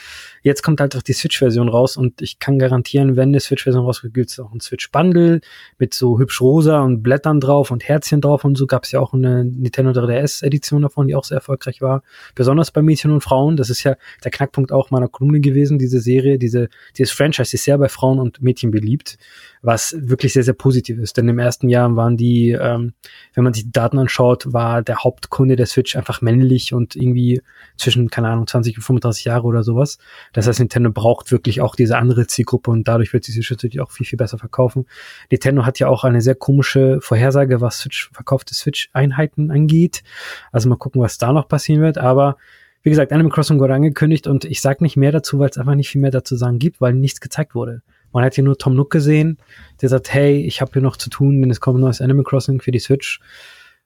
jetzt 0.41 0.61
kommt 0.61 0.79
halt 0.79 0.95
auch 0.95 1.01
die 1.01 1.13
Switch-Version 1.13 1.67
raus 1.67 1.97
und 1.97 2.21
ich 2.21 2.39
kann 2.39 2.59
garantieren, 2.59 3.17
wenn 3.17 3.29
eine 3.29 3.39
Switch-Version 3.41 3.83
rauskommt, 3.83 4.13
gibt 4.13 4.29
es 4.29 4.39
auch 4.39 4.53
ein 4.53 4.61
Switch-Bundle 4.61 5.41
mit 5.79 5.93
so 5.93 6.19
hübsch 6.19 6.39
rosa 6.39 6.81
und 6.81 7.03
Blättern 7.03 7.39
drauf 7.41 7.71
und 7.71 7.87
Herzchen 7.87 8.21
drauf 8.21 8.45
und 8.45 8.57
so 8.57 8.67
gab 8.67 8.85
es 8.85 8.91
ja 8.91 8.99
auch 8.99 9.13
eine 9.13 9.48
Nintendo 9.49 9.91
3DS-Edition 9.91 10.81
davon, 10.81 11.07
die 11.07 11.15
auch 11.15 11.23
sehr 11.23 11.37
erfolgreich 11.37 11.81
war. 11.81 12.03
Besonders 12.35 12.71
bei 12.71 12.81
Mädchen 12.81 13.11
und 13.11 13.21
Frauen. 13.21 13.57
Das 13.57 13.69
ist 13.69 13.83
ja 13.83 13.95
der 14.23 14.31
Knackpunkt 14.31 14.71
auch 14.71 14.91
meiner 14.91 15.07
Kolumne 15.07 15.39
gewesen, 15.39 15.79
diese 15.79 15.99
Serie, 15.99 16.37
diese, 16.37 16.69
dieses 16.97 17.11
Franchise 17.11 17.55
ist 17.55 17.63
sehr 17.63 17.77
bei 17.77 17.89
Frauen 17.89 18.19
und 18.19 18.41
Mädchen 18.41 18.71
beliebt, 18.71 19.17
was 19.61 19.95
wirklich 19.99 20.33
sehr, 20.33 20.43
sehr 20.43 20.53
positiv 20.53 20.99
ist. 20.99 21.17
Denn 21.17 21.27
im 21.27 21.39
ersten 21.39 21.67
Jahr 21.69 21.95
waren 21.95 22.15
die, 22.17 22.51
ähm, 22.51 22.93
wenn 23.33 23.43
man 23.43 23.53
sich 23.53 23.65
die 23.65 23.71
Daten 23.71 23.97
anschaut, 23.97 24.53
war 24.53 24.81
der 24.81 25.03
Hauptkunde 25.03 25.55
der 25.55 25.65
Switch 25.65 25.95
einfach 25.95 26.21
männlich 26.21 26.73
und 26.73 26.95
irgendwie 26.95 27.41
zwischen, 27.77 28.09
keine 28.09 28.29
Ahnung, 28.29 28.47
20 28.47 28.77
und 28.77 28.83
35 28.83 29.25
Jahre 29.25 29.43
oder 29.43 29.63
sowas. 29.63 29.97
Das 30.33 30.47
heißt, 30.47 30.59
Nintendo 30.59 30.91
braucht 30.91 31.31
wirklich 31.31 31.61
auch 31.61 31.75
diese 31.75 31.97
andere 31.97 32.27
Zielgruppe 32.27 32.71
und 32.71 32.87
dadurch 32.87 33.11
wird 33.13 33.27
die 33.27 33.31
Switch 33.31 33.51
natürlich 33.51 33.81
auch 33.81 33.91
viel, 33.91 34.05
viel 34.05 34.17
besser 34.17 34.37
verkaufen. 34.37 34.85
Nintendo 35.31 35.65
hat 35.65 35.79
ja 35.79 35.87
auch 35.87 36.03
eine 36.03 36.21
sehr 36.21 36.35
komische 36.35 36.99
Vorhersage, 37.01 37.59
was 37.59 37.79
Switch, 37.79 38.09
verkaufte 38.13 38.53
Switch-Einheiten 38.53 39.51
angeht 39.51 39.79
geht. 39.79 40.03
Also 40.51 40.69
mal 40.69 40.75
gucken, 40.75 41.01
was 41.01 41.17
da 41.17 41.33
noch 41.33 41.47
passieren 41.47 41.81
wird. 41.81 41.97
Aber 41.97 42.37
wie 42.83 42.89
gesagt, 42.89 43.11
Animal 43.11 43.31
Crossing 43.31 43.59
wurde 43.59 43.73
angekündigt 43.73 44.27
und 44.27 44.45
ich 44.45 44.61
sage 44.61 44.83
nicht 44.83 44.97
mehr 44.97 45.11
dazu, 45.11 45.39
weil 45.39 45.49
es 45.49 45.57
einfach 45.57 45.75
nicht 45.75 45.89
viel 45.89 46.01
mehr 46.01 46.11
dazu 46.11 46.35
sagen 46.35 46.59
gibt, 46.59 46.81
weil 46.81 46.93
nichts 46.93 47.21
gezeigt 47.21 47.55
wurde. 47.55 47.81
Man 48.11 48.23
hat 48.23 48.35
hier 48.35 48.43
nur 48.43 48.57
Tom 48.57 48.75
Nook 48.75 48.89
gesehen, 48.89 49.37
der 49.81 49.89
sagt, 49.89 50.13
hey, 50.13 50.41
ich 50.45 50.61
habe 50.61 50.71
hier 50.73 50.81
noch 50.81 50.97
zu 50.97 51.09
tun, 51.09 51.41
denn 51.41 51.51
es 51.51 51.61
kommt 51.61 51.77
ein 51.77 51.81
neues 51.81 52.01
Animal 52.01 52.23
Crossing 52.23 52.61
für 52.61 52.71
die 52.71 52.79
Switch. 52.79 53.19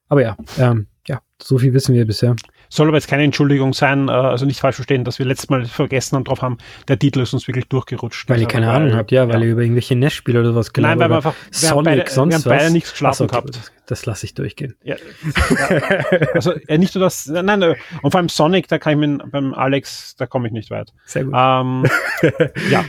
Aber 0.09 0.21
ja, 0.21 0.37
ähm, 0.59 0.87
ja, 1.07 1.21
so 1.41 1.57
viel 1.57 1.73
wissen 1.73 1.95
wir 1.95 2.05
bisher. 2.05 2.35
Soll 2.69 2.87
aber 2.87 2.97
jetzt 2.97 3.07
keine 3.07 3.23
Entschuldigung 3.23 3.73
sein, 3.73 4.07
äh, 4.07 4.11
also 4.11 4.45
nicht 4.45 4.59
falsch 4.59 4.75
verstehen, 4.75 5.03
dass 5.03 5.19
wir 5.19 5.25
letztes 5.25 5.49
Mal 5.49 5.65
vergessen 5.65 6.15
und 6.15 6.27
drauf 6.27 6.41
haben, 6.41 6.57
der 6.87 6.97
Titel 6.97 7.19
ist 7.19 7.33
uns 7.33 7.47
wirklich 7.47 7.67
durchgerutscht. 7.67 8.29
Weil 8.29 8.41
ihr 8.41 8.47
keine 8.47 8.67
weil, 8.67 8.75
Ahnung 8.75 8.93
habt, 8.95 9.11
ja, 9.11 9.27
weil 9.27 9.41
ja. 9.41 9.45
ihr 9.45 9.51
über 9.51 9.61
irgendwelche 9.61 9.95
NES-Spiele 9.95 10.39
oder 10.39 10.49
sowas 10.49 10.73
gelabert 10.73 10.99
Nein, 10.99 11.09
weil 11.09 11.11
wir 11.11 11.15
einfach, 11.17 11.35
wir 11.51 11.69
Sonic, 11.69 11.85
beide, 11.85 12.11
sonst 12.11 12.45
wir 12.45 12.51
haben 12.51 12.59
beide 12.59 12.73
nichts 12.73 12.91
geschlafen 12.91 13.23
okay, 13.23 13.31
gehabt. 13.31 13.71
Das, 13.94 14.07
lasse 14.07 14.26
ich 14.26 14.34
durchgehen. 14.34 14.74
Ja, 14.84 14.95
also 16.34 16.53
ja, 16.68 16.78
nicht 16.80 16.95
nur 16.95 17.03
das, 17.03 17.28
nein, 17.28 17.45
nein, 17.45 17.76
und 18.02 18.10
vor 18.10 18.18
allem 18.18 18.28
Sonic, 18.28 18.68
da 18.68 18.80
kann 18.80 18.94
ich 18.94 19.07
mit, 19.07 19.32
beim 19.32 19.53
Alex, 19.53 20.15
da 20.15 20.26
komme 20.26 20.48
ich 20.48 20.52
nicht 20.52 20.72
weit. 20.72 20.91
Sehr 21.06 21.26
gut. 21.26 21.36
Ähm, 21.38 21.86
ja, 22.72 22.84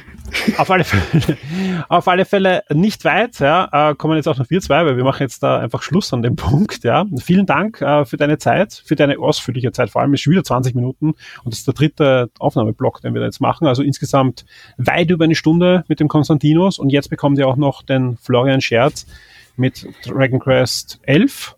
auf 0.57 0.71
alle 0.71 0.85
Fälle, 0.85 1.37
auf 1.91 2.09
alle 2.09 2.25
Fälle 2.25 2.63
nicht 2.71 3.05
weit, 3.05 3.39
ja, 3.41 3.91
äh, 3.91 3.95
kommen 3.97 4.17
jetzt 4.17 4.27
auch 4.29 4.39
noch 4.39 4.49
wir 4.49 4.63
zwei, 4.63 4.87
weil 4.87 4.97
wir 4.97 5.05
machen 5.05 5.25
jetzt 5.25 5.43
da 5.43 5.59
einfach 5.59 5.83
Schluss 5.83 6.11
an 6.15 6.23
dem 6.23 6.37
Punkt, 6.45 6.85
ja. 6.85 7.05
Vielen 7.23 7.45
Dank 7.45 7.83
äh, 7.83 8.07
für 8.07 8.17
deine 8.17 8.39
Zeit, 8.39 8.73
für 8.73 8.97
deine 8.97 9.19
ausführliche 9.19 9.73
Zeit, 9.73 9.91
vor 9.91 10.01
allem 10.01 10.15
ist 10.15 10.23
schon 10.23 10.31
wieder 10.31 10.45
20 10.45 10.75
Minuten 10.75 11.09
und 11.09 11.53
das 11.53 11.59
ist 11.59 11.67
der 11.67 11.75
dritte 11.75 12.31
Aufnahmeblock, 12.39 13.03
den 13.03 13.13
wir 13.13 13.21
da 13.21 13.27
jetzt 13.27 13.43
machen, 13.43 13.67
also 13.67 13.83
insgesamt 13.83 14.47
weit 14.79 15.11
über 15.11 15.25
eine 15.25 15.35
Stunde 15.35 15.85
mit 15.87 16.01
dem 16.01 16.09
Konstantinos 16.09 16.79
und 16.79 16.89
jetzt 16.89 17.11
bekommt 17.11 17.39
ihr 17.39 17.47
auch 17.47 17.57
noch 17.57 17.83
den 17.83 18.17
Florian 18.17 18.63
Scherz 18.63 19.05
mit 19.57 19.87
Dragon 20.05 20.41
Quest 20.41 21.01
11 21.03 21.57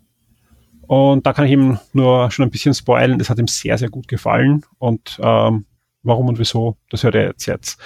und 0.87 1.25
da 1.25 1.33
kann 1.33 1.45
ich 1.45 1.51
ihm 1.51 1.79
nur 1.93 2.31
schon 2.31 2.45
ein 2.45 2.51
bisschen 2.51 2.73
spoilen, 2.73 3.19
das 3.19 3.29
hat 3.29 3.39
ihm 3.39 3.47
sehr, 3.47 3.77
sehr 3.77 3.89
gut 3.89 4.07
gefallen 4.07 4.65
und 4.77 5.19
ähm, 5.21 5.65
warum 6.03 6.27
und 6.27 6.39
wieso, 6.39 6.77
das 6.89 7.03
hört 7.03 7.15
er 7.15 7.25
jetzt 7.25 7.45
jetzt. 7.45 7.79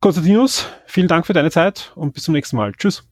Konstantinus, 0.00 0.66
vielen 0.86 1.08
Dank 1.08 1.26
für 1.26 1.34
deine 1.34 1.50
Zeit 1.50 1.92
und 1.94 2.14
bis 2.14 2.24
zum 2.24 2.34
nächsten 2.34 2.56
Mal. 2.56 2.72
Tschüss. 2.72 3.04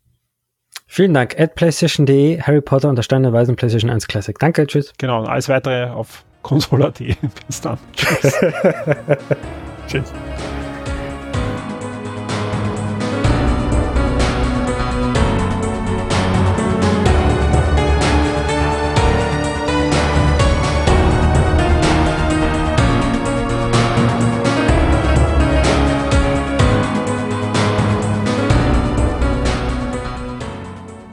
Vielen 0.86 1.12
Dank. 1.12 1.38
At 1.38 1.54
PlayStation.de, 1.54 2.40
Harry 2.40 2.62
Potter 2.62 2.88
und 2.88 2.96
der 2.96 3.02
Stein 3.02 3.22
der 3.22 3.32
Weisen 3.34 3.56
PlayStation 3.56 3.90
1 3.90 4.08
Classic. 4.08 4.36
Danke, 4.38 4.66
tschüss. 4.66 4.94
Genau, 4.96 5.20
und 5.20 5.28
alles 5.28 5.48
weitere 5.48 5.90
auf 5.90 6.24
Consola.de. 6.42 7.14
Bis 7.46 7.60
dann. 7.60 7.78
Tschüss. 7.94 8.34
tschüss. 9.86 10.12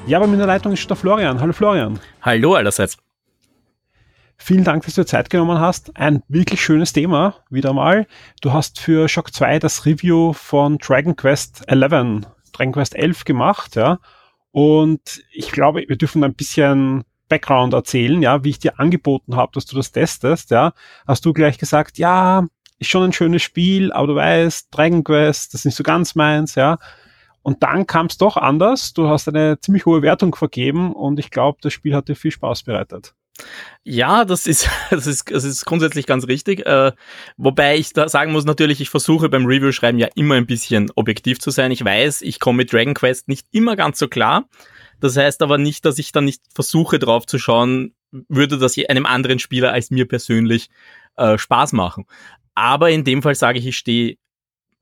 Ja, 0.08 0.20
aber 0.20 0.28
mit 0.28 0.40
der 0.40 0.46
Leitung 0.46 0.74
ist 0.74 0.88
der 0.88 0.96
Florian. 0.96 1.42
Hallo 1.42 1.52
Florian. 1.52 2.00
Hallo 2.22 2.54
allerseits. 2.54 2.96
Vielen 4.38 4.64
Dank, 4.64 4.84
dass 4.86 4.94
du 4.94 5.02
dir 5.02 5.08
Zeit 5.08 5.32
genommen 5.32 5.60
hast. 5.60 5.98
Ein 5.98 6.22
wirklich 6.28 6.62
schönes 6.62 6.94
Thema, 6.94 7.38
wieder 7.50 7.74
mal. 7.74 8.06
Du 8.40 8.54
hast 8.54 8.80
für 8.80 9.10
Shock 9.10 9.34
2 9.34 9.58
das 9.58 9.88
Review 9.88 10.34
von 10.34 10.78
Dragon 10.78 11.16
Quest 11.16 11.64
11, 11.68 12.24
Dragon 12.52 12.74
Quest 12.74 12.96
11 12.96 13.26
gemacht, 13.26 13.76
ja. 13.76 13.98
Und 14.52 15.24
ich 15.32 15.52
glaube, 15.52 15.84
wir 15.88 15.98
dürfen 15.98 16.24
ein 16.24 16.36
bisschen 16.36 17.04
Background 17.28 17.74
erzählen, 17.74 18.22
ja, 18.22 18.44
wie 18.44 18.52
ich 18.52 18.60
dir 18.60 18.80
angeboten 18.80 19.36
habe, 19.36 19.54
dass 19.56 19.66
du 19.66 19.76
das 19.76 19.92
testest, 19.92 20.52
ja. 20.52 20.74
Hast 21.08 21.26
du 21.26 21.34
gleich 21.34 21.58
gesagt, 21.58 21.98
ja, 21.98 22.46
ist 22.78 22.92
schon 22.92 23.04
ein 23.04 23.14
schönes 23.14 23.42
Spiel, 23.42 23.92
aber 23.92 24.06
du 24.06 24.16
weißt, 24.16 24.68
Dragon 24.70 25.04
Quest, 25.04 25.56
das 25.56 25.62
ist 25.62 25.66
nicht 25.66 25.76
so 25.76 25.84
ganz 25.84 26.14
meins, 26.14 26.54
ja. 26.54 26.78
Und 27.46 27.62
dann 27.62 27.86
kam 27.86 28.08
es 28.08 28.18
doch 28.18 28.38
anders. 28.38 28.94
Du 28.94 29.08
hast 29.08 29.28
eine 29.28 29.60
ziemlich 29.60 29.86
hohe 29.86 30.02
Wertung 30.02 30.34
vergeben 30.34 30.92
und 30.92 31.20
ich 31.20 31.30
glaube, 31.30 31.60
das 31.62 31.74
Spiel 31.74 31.94
hat 31.94 32.10
dir 32.10 32.16
viel 32.16 32.32
Spaß 32.32 32.64
bereitet. 32.64 33.14
Ja, 33.84 34.26
das 34.26 34.48
ist, 34.48 34.68
das 34.90 35.06
ist, 35.06 35.30
das 35.30 35.44
ist 35.44 35.64
grundsätzlich 35.64 36.08
ganz 36.08 36.28
richtig. 36.28 36.66
Äh, 36.66 36.94
wobei 37.38 37.78
ich 37.78 37.94
da 37.94 38.10
sagen 38.10 38.32
muss, 38.32 38.46
natürlich, 38.46 38.82
ich 38.82 38.90
versuche 38.90 39.30
beim 39.30 39.46
Review-Schreiben 39.46 40.00
ja 40.00 40.08
immer 40.16 40.34
ein 40.34 40.48
bisschen 40.48 40.90
objektiv 40.96 41.40
zu 41.40 41.52
sein. 41.52 41.70
Ich 41.70 41.86
weiß, 41.86 42.24
ich 42.24 42.40
komme 42.40 42.58
mit 42.58 42.74
Dragon 42.74 42.96
Quest 42.96 43.28
nicht 43.28 43.46
immer 43.52 43.76
ganz 43.76 44.00
so 44.00 44.08
klar. 44.08 44.50
Das 45.00 45.16
heißt 45.16 45.44
aber 45.44 45.60
nicht, 45.60 45.86
dass 45.86 46.00
ich 46.00 46.12
dann 46.12 46.26
nicht 46.26 46.42
versuche 46.52 46.98
drauf 46.98 47.28
zu 47.28 47.38
schauen, 47.38 47.94
würde 48.28 48.58
das 48.58 48.76
einem 48.90 49.06
anderen 49.06 49.38
Spieler 49.38 49.72
als 49.72 49.92
mir 49.92 50.08
persönlich 50.08 50.70
äh, 51.16 51.38
Spaß 51.38 51.74
machen. 51.74 52.06
Aber 52.56 52.90
in 52.90 53.04
dem 53.04 53.22
Fall 53.22 53.36
sage 53.36 53.60
ich, 53.60 53.68
ich 53.68 53.78
stehe 53.78 54.18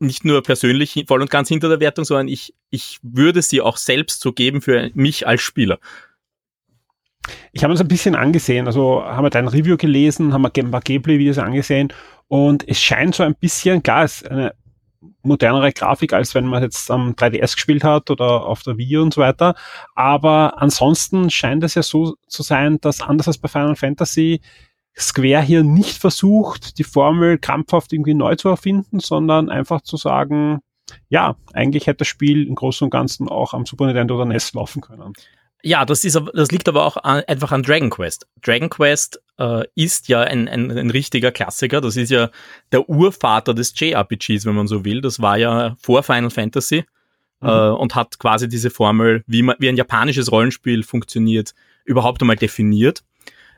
nicht 0.06 0.26
nur 0.26 0.44
persönlich 0.44 1.06
voll 1.08 1.22
und 1.22 1.30
ganz 1.30 1.50
hinter 1.50 1.70
der 1.70 1.80
Wertung, 1.80 2.06
sondern 2.06 2.28
ich, 2.28 2.54
ich 2.70 3.00
würde 3.02 3.42
sie 3.42 3.62
auch 3.62 3.78
selbst 3.78 4.22
so 4.22 4.32
geben 4.32 4.62
für 4.62 4.92
mich 4.94 5.28
als 5.28 5.42
Spieler. 5.42 5.80
Ich 7.54 7.64
habe 7.64 7.72
uns 7.72 7.80
ein 7.80 7.88
bisschen 7.88 8.16
angesehen, 8.16 8.68
also 8.68 9.04
haben 9.04 9.24
wir 9.24 9.30
dein 9.30 9.48
Review 9.48 9.78
gelesen, 9.78 10.34
haben 10.34 10.42
wir 10.42 10.52
ein 10.56 10.72
paar 10.72 10.82
Gameplay-Videos 10.82 11.38
angesehen 11.38 11.94
und 12.28 12.68
es 12.68 12.82
scheint 12.82 13.16
so 13.16 13.24
ein 13.24 13.36
bisschen, 13.36 13.82
klar, 13.82 14.04
es 14.04 14.22
ist 14.22 14.30
eine 14.30 14.54
modernere 15.22 15.72
Grafik, 15.72 16.14
als 16.14 16.36
wenn 16.36 16.46
man 16.46 16.64
jetzt 16.64 16.90
am 16.92 17.12
3DS 17.12 17.56
gespielt 17.56 17.84
hat 17.84 18.10
oder 18.10 18.46
auf 18.46 18.64
der 18.64 18.78
Wii 18.78 18.98
und 18.98 19.14
so 19.14 19.22
weiter. 19.22 19.56
Aber 19.96 20.62
ansonsten 20.62 21.30
scheint 21.30 21.64
es 21.64 21.76
ja 21.76 21.84
so 21.84 22.16
zu 22.28 22.44
sein, 22.44 22.80
dass 22.82 23.02
anders 23.02 23.28
als 23.28 23.38
bei 23.38 23.48
Final 23.48 23.76
Fantasy 23.76 24.42
Square 24.98 25.42
hier 25.42 25.64
nicht 25.64 25.98
versucht, 25.98 26.78
die 26.78 26.84
Formel 26.84 27.38
krampfhaft 27.38 27.94
irgendwie 27.94 28.14
neu 28.14 28.36
zu 28.36 28.50
erfinden, 28.50 29.00
sondern 29.00 29.50
einfach 29.50 29.82
zu 29.82 29.98
sagen, 29.98 30.60
ja, 31.10 31.36
eigentlich 31.54 31.88
hätte 31.88 32.00
das 32.00 32.08
Spiel 32.08 32.48
im 32.48 32.56
Großen 32.56 32.86
und 32.86 32.92
Ganzen 32.92 33.28
auch 33.28 33.54
am 33.54 33.66
Super 33.66 33.86
Nintendo 33.86 34.16
oder 34.16 34.26
NES 34.26 34.54
laufen 34.54 34.82
können. 34.82 35.14
Ja, 35.66 35.86
das, 35.86 36.04
ist, 36.04 36.22
das 36.34 36.52
liegt 36.52 36.68
aber 36.68 36.86
auch 36.86 36.98
an, 36.98 37.24
einfach 37.26 37.54
an 37.54 37.64
Dragon 37.64 37.90
Quest. 37.90 38.28
Dragon 38.42 38.70
Quest 38.70 39.22
äh, 39.40 39.64
ist 39.76 40.10
ja 40.10 40.20
ein, 40.20 40.50
ein, 40.50 40.70
ein 40.70 40.90
richtiger 40.90 41.32
Klassiker. 41.32 41.80
Das 41.80 41.96
ist 41.96 42.12
ja 42.12 42.30
der 42.74 42.90
Urvater 42.90 43.54
des 43.54 43.74
JRPGs, 43.80 44.46
wenn 44.46 44.56
man 44.56 44.68
so 44.68 44.84
will. 44.84 45.00
Das 45.00 45.22
war 45.22 45.38
ja 45.38 45.76
vor 45.80 46.04
Final 46.04 46.32
Fantasy 46.32 46.84
mhm. 47.40 47.48
äh, 47.48 47.70
und 47.70 47.96
hat 47.96 48.20
quasi 48.20 48.50
diese 48.50 48.72
Formel, 48.72 49.24
wie, 49.26 49.42
man, 49.42 49.56
wie 49.60 49.70
ein 49.70 49.78
japanisches 49.78 50.32
Rollenspiel 50.34 50.84
funktioniert, 50.84 51.54
überhaupt 51.86 52.22
einmal 52.22 52.36
definiert. 52.36 53.04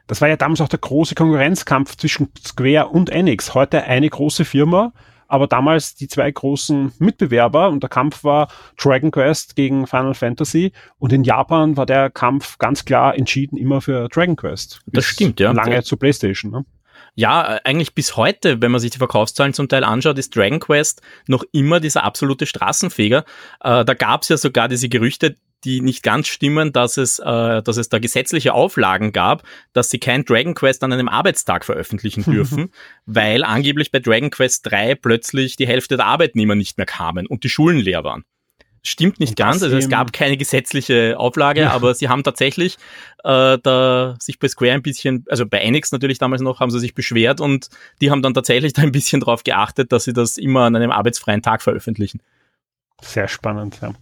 Das 0.07 0.21
war 0.21 0.27
ja 0.27 0.37
damals 0.37 0.61
auch 0.61 0.69
der 0.69 0.79
große 0.79 1.15
Konkurrenzkampf 1.15 1.95
zwischen 1.97 2.29
Square 2.45 2.87
und 2.89 3.09
Enix. 3.09 3.53
Heute 3.53 3.83
eine 3.83 4.09
große 4.09 4.45
Firma, 4.45 4.93
aber 5.27 5.47
damals 5.47 5.95
die 5.95 6.07
zwei 6.07 6.29
großen 6.29 6.93
Mitbewerber 6.99 7.69
und 7.69 7.81
der 7.81 7.89
Kampf 7.89 8.23
war 8.23 8.47
Dragon 8.77 9.11
Quest 9.11 9.55
gegen 9.55 9.87
Final 9.87 10.13
Fantasy 10.13 10.71
und 10.99 11.11
in 11.11 11.23
Japan 11.23 11.77
war 11.77 11.85
der 11.85 12.09
Kampf 12.09 12.57
ganz 12.57 12.85
klar 12.85 13.17
entschieden 13.17 13.57
immer 13.57 13.81
für 13.81 14.07
Dragon 14.09 14.35
Quest. 14.35 14.81
Das 14.85 15.05
stimmt, 15.05 15.39
ja. 15.39 15.51
Lange 15.51 15.83
zu 15.83 15.97
PlayStation. 15.97 16.51
Ne? 16.51 16.65
Ja, 17.15 17.59
eigentlich 17.63 17.95
bis 17.95 18.17
heute, 18.17 18.61
wenn 18.61 18.71
man 18.71 18.81
sich 18.81 18.91
die 18.91 18.97
Verkaufszahlen 18.97 19.53
zum 19.53 19.69
Teil 19.69 19.85
anschaut, 19.85 20.17
ist 20.19 20.35
Dragon 20.35 20.59
Quest 20.59 21.01
noch 21.27 21.43
immer 21.53 21.79
dieser 21.79 22.03
absolute 22.03 22.45
Straßenfeger. 22.45 23.23
Äh, 23.61 23.85
da 23.85 23.93
gab 23.93 24.23
es 24.23 24.29
ja 24.29 24.37
sogar 24.37 24.67
diese 24.67 24.89
Gerüchte, 24.89 25.35
die 25.65 25.81
nicht 25.81 26.03
ganz 26.03 26.27
stimmen, 26.27 26.71
dass 26.71 26.97
es, 26.97 27.19
äh, 27.19 27.61
dass 27.61 27.77
es 27.77 27.89
da 27.89 27.99
gesetzliche 27.99 28.53
Auflagen 28.53 29.11
gab, 29.11 29.43
dass 29.73 29.89
sie 29.89 29.99
kein 29.99 30.23
Dragon 30.23 30.53
Quest 30.53 30.83
an 30.83 30.93
einem 30.93 31.09
Arbeitstag 31.09 31.65
veröffentlichen 31.65 32.23
dürfen, 32.31 32.71
weil 33.05 33.43
angeblich 33.43 33.91
bei 33.91 33.99
Dragon 33.99 34.29
Quest 34.29 34.67
3 34.71 34.95
plötzlich 34.95 35.55
die 35.55 35.67
Hälfte 35.67 35.97
der 35.97 36.05
Arbeitnehmer 36.05 36.55
nicht 36.55 36.77
mehr 36.77 36.85
kamen 36.85 37.27
und 37.27 37.43
die 37.43 37.49
Schulen 37.49 37.77
leer 37.77 38.03
waren. 38.03 38.23
Stimmt 38.83 39.19
nicht 39.19 39.35
ganz, 39.35 39.63
also 39.63 39.75
es 39.77 39.89
gab 39.89 40.13
keine 40.13 40.37
gesetzliche 40.37 41.17
Auflage, 41.17 41.61
ja. 41.61 41.71
aber 41.71 41.95
sie 41.95 42.07
haben 42.07 42.21
tatsächlich 42.21 42.77
äh, 43.23 43.57
da 43.63 44.15
sich 44.19 44.37
bei 44.37 44.47
Square 44.47 44.73
ein 44.73 44.83
bisschen, 44.83 45.25
also 45.27 45.47
bei 45.47 45.57
Enix 45.57 45.91
natürlich 45.91 46.19
damals 46.19 46.43
noch, 46.43 46.59
haben 46.59 46.69
sie 46.69 46.79
sich 46.79 46.93
beschwert 46.93 47.41
und 47.41 47.69
die 47.99 48.11
haben 48.11 48.21
dann 48.21 48.35
tatsächlich 48.35 48.73
da 48.73 48.83
ein 48.83 48.91
bisschen 48.91 49.21
drauf 49.21 49.43
geachtet, 49.43 49.91
dass 49.91 50.03
sie 50.03 50.13
das 50.13 50.37
immer 50.37 50.65
an 50.65 50.75
einem 50.75 50.91
arbeitsfreien 50.91 51.41
Tag 51.41 51.63
veröffentlichen. 51.63 52.21
Sehr 53.01 53.27
spannend, 53.27 53.79
ja. 53.81 53.93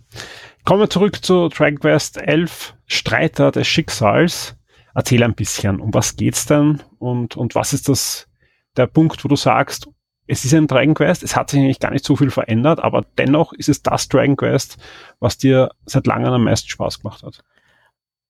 Kommen 0.66 0.80
wir 0.80 0.90
zurück 0.90 1.26
zu 1.26 1.50
Dragon 1.50 1.78
Quest 1.78 2.18
11, 2.18 2.76
Streiter 2.86 3.52
des 3.52 3.68
Schicksals. 3.68 4.56
Erzähl 4.96 5.22
ein 5.24 5.36
bisschen, 5.36 5.82
um 5.82 5.94
was 5.94 6.16
geht's 6.16 6.46
denn 6.46 6.82
und, 7.00 7.36
und 7.36 7.54
was 7.54 7.74
ist 7.74 7.90
das, 7.90 8.30
der 8.78 8.88
Punkt, 8.88 9.26
wo 9.26 9.28
du 9.28 9.36
sagst, 9.36 9.90
es 10.26 10.46
ist 10.46 10.54
ein 10.54 10.68
Dragon 10.68 10.94
Quest, 10.94 11.22
es 11.22 11.36
hat 11.36 11.50
sich 11.50 11.60
eigentlich 11.60 11.82
gar 11.82 11.92
nicht 11.92 12.06
so 12.06 12.16
viel 12.16 12.32
verändert, 12.32 12.80
aber 12.80 13.06
dennoch 13.18 13.52
ist 13.52 13.68
es 13.68 13.82
das 13.82 14.08
Dragon 14.08 14.38
Quest, 14.38 14.78
was 15.20 15.38
dir 15.38 15.72
seit 15.86 16.08
langem 16.08 16.32
am 16.32 16.46
meisten 16.46 16.70
Spaß 16.70 17.02
gemacht 17.02 17.24
hat. 17.24 17.44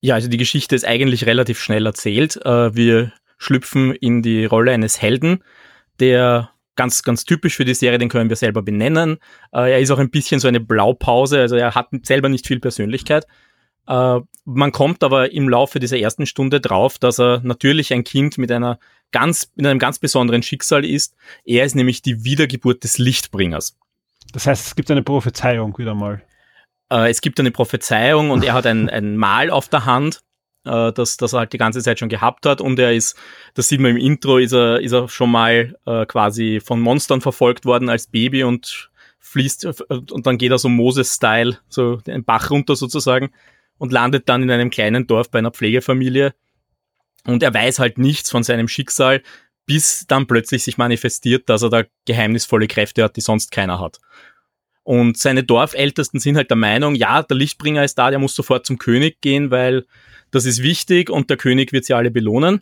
Ja, 0.01 0.15
also 0.15 0.27
die 0.27 0.37
Geschichte 0.37 0.75
ist 0.75 0.85
eigentlich 0.85 1.27
relativ 1.27 1.59
schnell 1.61 1.85
erzählt. 1.85 2.43
Äh, 2.43 2.75
wir 2.75 3.13
schlüpfen 3.37 3.93
in 3.93 4.23
die 4.23 4.45
Rolle 4.45 4.71
eines 4.71 4.99
Helden, 5.01 5.43
der 5.99 6.49
ganz, 6.75 7.03
ganz 7.03 7.25
typisch 7.25 7.55
für 7.55 7.65
die 7.65 7.73
Serie, 7.73 7.97
den 7.97 8.09
können 8.09 8.29
wir 8.29 8.35
selber 8.35 8.61
benennen. 8.61 9.17
Äh, 9.51 9.71
er 9.71 9.79
ist 9.79 9.91
auch 9.91 9.99
ein 9.99 10.09
bisschen 10.09 10.39
so 10.39 10.47
eine 10.47 10.59
Blaupause, 10.59 11.39
also 11.39 11.55
er 11.55 11.75
hat 11.75 11.89
selber 12.03 12.29
nicht 12.29 12.47
viel 12.47 12.59
Persönlichkeit. 12.59 13.25
Äh, 13.87 14.19
man 14.45 14.71
kommt 14.71 15.03
aber 15.03 15.31
im 15.31 15.49
Laufe 15.49 15.79
dieser 15.79 15.97
ersten 15.97 16.25
Stunde 16.25 16.61
drauf, 16.61 16.97
dass 16.97 17.19
er 17.19 17.41
natürlich 17.43 17.93
ein 17.93 18.03
Kind 18.03 18.37
mit 18.37 18.51
einer 18.51 18.79
ganz, 19.11 19.51
mit 19.55 19.65
einem 19.65 19.79
ganz 19.79 19.99
besonderen 19.99 20.43
Schicksal 20.43 20.83
ist. 20.85 21.15
Er 21.45 21.65
ist 21.65 21.75
nämlich 21.75 22.01
die 22.01 22.23
Wiedergeburt 22.23 22.83
des 22.83 22.97
Lichtbringers. 22.97 23.77
Das 24.31 24.47
heißt, 24.47 24.67
es 24.67 24.75
gibt 24.75 24.89
eine 24.89 25.03
Prophezeiung 25.03 25.77
wieder 25.77 25.95
mal. 25.95 26.21
Äh, 26.91 27.09
es 27.09 27.21
gibt 27.21 27.39
eine 27.39 27.51
Prophezeiung 27.51 28.31
und 28.31 28.43
er 28.43 28.53
hat 28.53 28.65
ein, 28.65 28.89
ein 28.89 29.17
Mal 29.17 29.49
auf 29.49 29.69
der 29.69 29.85
Hand, 29.85 30.21
äh, 30.65 30.91
das, 30.91 31.17
das 31.17 31.33
er 31.33 31.39
halt 31.39 31.53
die 31.53 31.57
ganze 31.57 31.81
Zeit 31.81 31.99
schon 31.99 32.09
gehabt 32.09 32.45
hat. 32.45 32.61
Und 32.61 32.79
er 32.79 32.93
ist, 32.93 33.17
das 33.53 33.67
sieht 33.67 33.79
man 33.79 33.91
im 33.91 33.97
Intro, 33.97 34.37
ist 34.37 34.53
er, 34.53 34.79
ist 34.81 34.91
er 34.91 35.09
schon 35.09 35.31
mal 35.31 35.75
äh, 35.85 36.05
quasi 36.05 36.61
von 36.63 36.79
Monstern 36.79 37.21
verfolgt 37.21 37.65
worden 37.65 37.89
als 37.89 38.07
Baby 38.07 38.43
und 38.43 38.89
fließt 39.19 39.65
und 39.89 40.27
dann 40.27 40.37
geht 40.37 40.51
er 40.51 40.59
so 40.59 40.69
Moses-Style, 40.69 41.57
so 41.69 41.95
den 41.95 42.23
Bach 42.23 42.51
runter 42.51 42.75
sozusagen 42.75 43.31
und 43.77 43.91
landet 43.91 44.29
dann 44.29 44.43
in 44.43 44.51
einem 44.51 44.69
kleinen 44.69 45.07
Dorf 45.07 45.31
bei 45.31 45.39
einer 45.39 45.51
Pflegefamilie. 45.51 46.33
Und 47.25 47.41
er 47.41 47.53
weiß 47.53 47.79
halt 47.79 47.97
nichts 47.97 48.29
von 48.29 48.43
seinem 48.43 48.67
Schicksal, 48.67 49.23
bis 49.65 50.05
dann 50.07 50.27
plötzlich 50.27 50.63
sich 50.63 50.77
manifestiert, 50.77 51.49
dass 51.49 51.63
er 51.63 51.69
da 51.69 51.83
geheimnisvolle 52.05 52.67
Kräfte 52.67 53.03
hat, 53.03 53.15
die 53.15 53.21
sonst 53.21 53.51
keiner 53.51 53.79
hat. 53.79 53.99
Und 54.83 55.17
seine 55.17 55.43
Dorfältesten 55.43 56.19
sind 56.19 56.35
halt 56.35 56.49
der 56.49 56.57
Meinung, 56.57 56.95
ja, 56.95 57.23
der 57.23 57.37
Lichtbringer 57.37 57.83
ist 57.83 57.95
da, 57.95 58.09
der 58.09 58.19
muss 58.19 58.35
sofort 58.35 58.65
zum 58.65 58.77
König 58.77 59.21
gehen, 59.21 59.49
weil 59.49 59.85
das 60.33 60.45
ist 60.45 60.63
wichtig 60.63 61.11
und 61.11 61.29
der 61.29 61.37
König 61.37 61.73
wird 61.73 61.85
sie 61.85 61.93
alle 61.93 62.09
belohnen. 62.09 62.61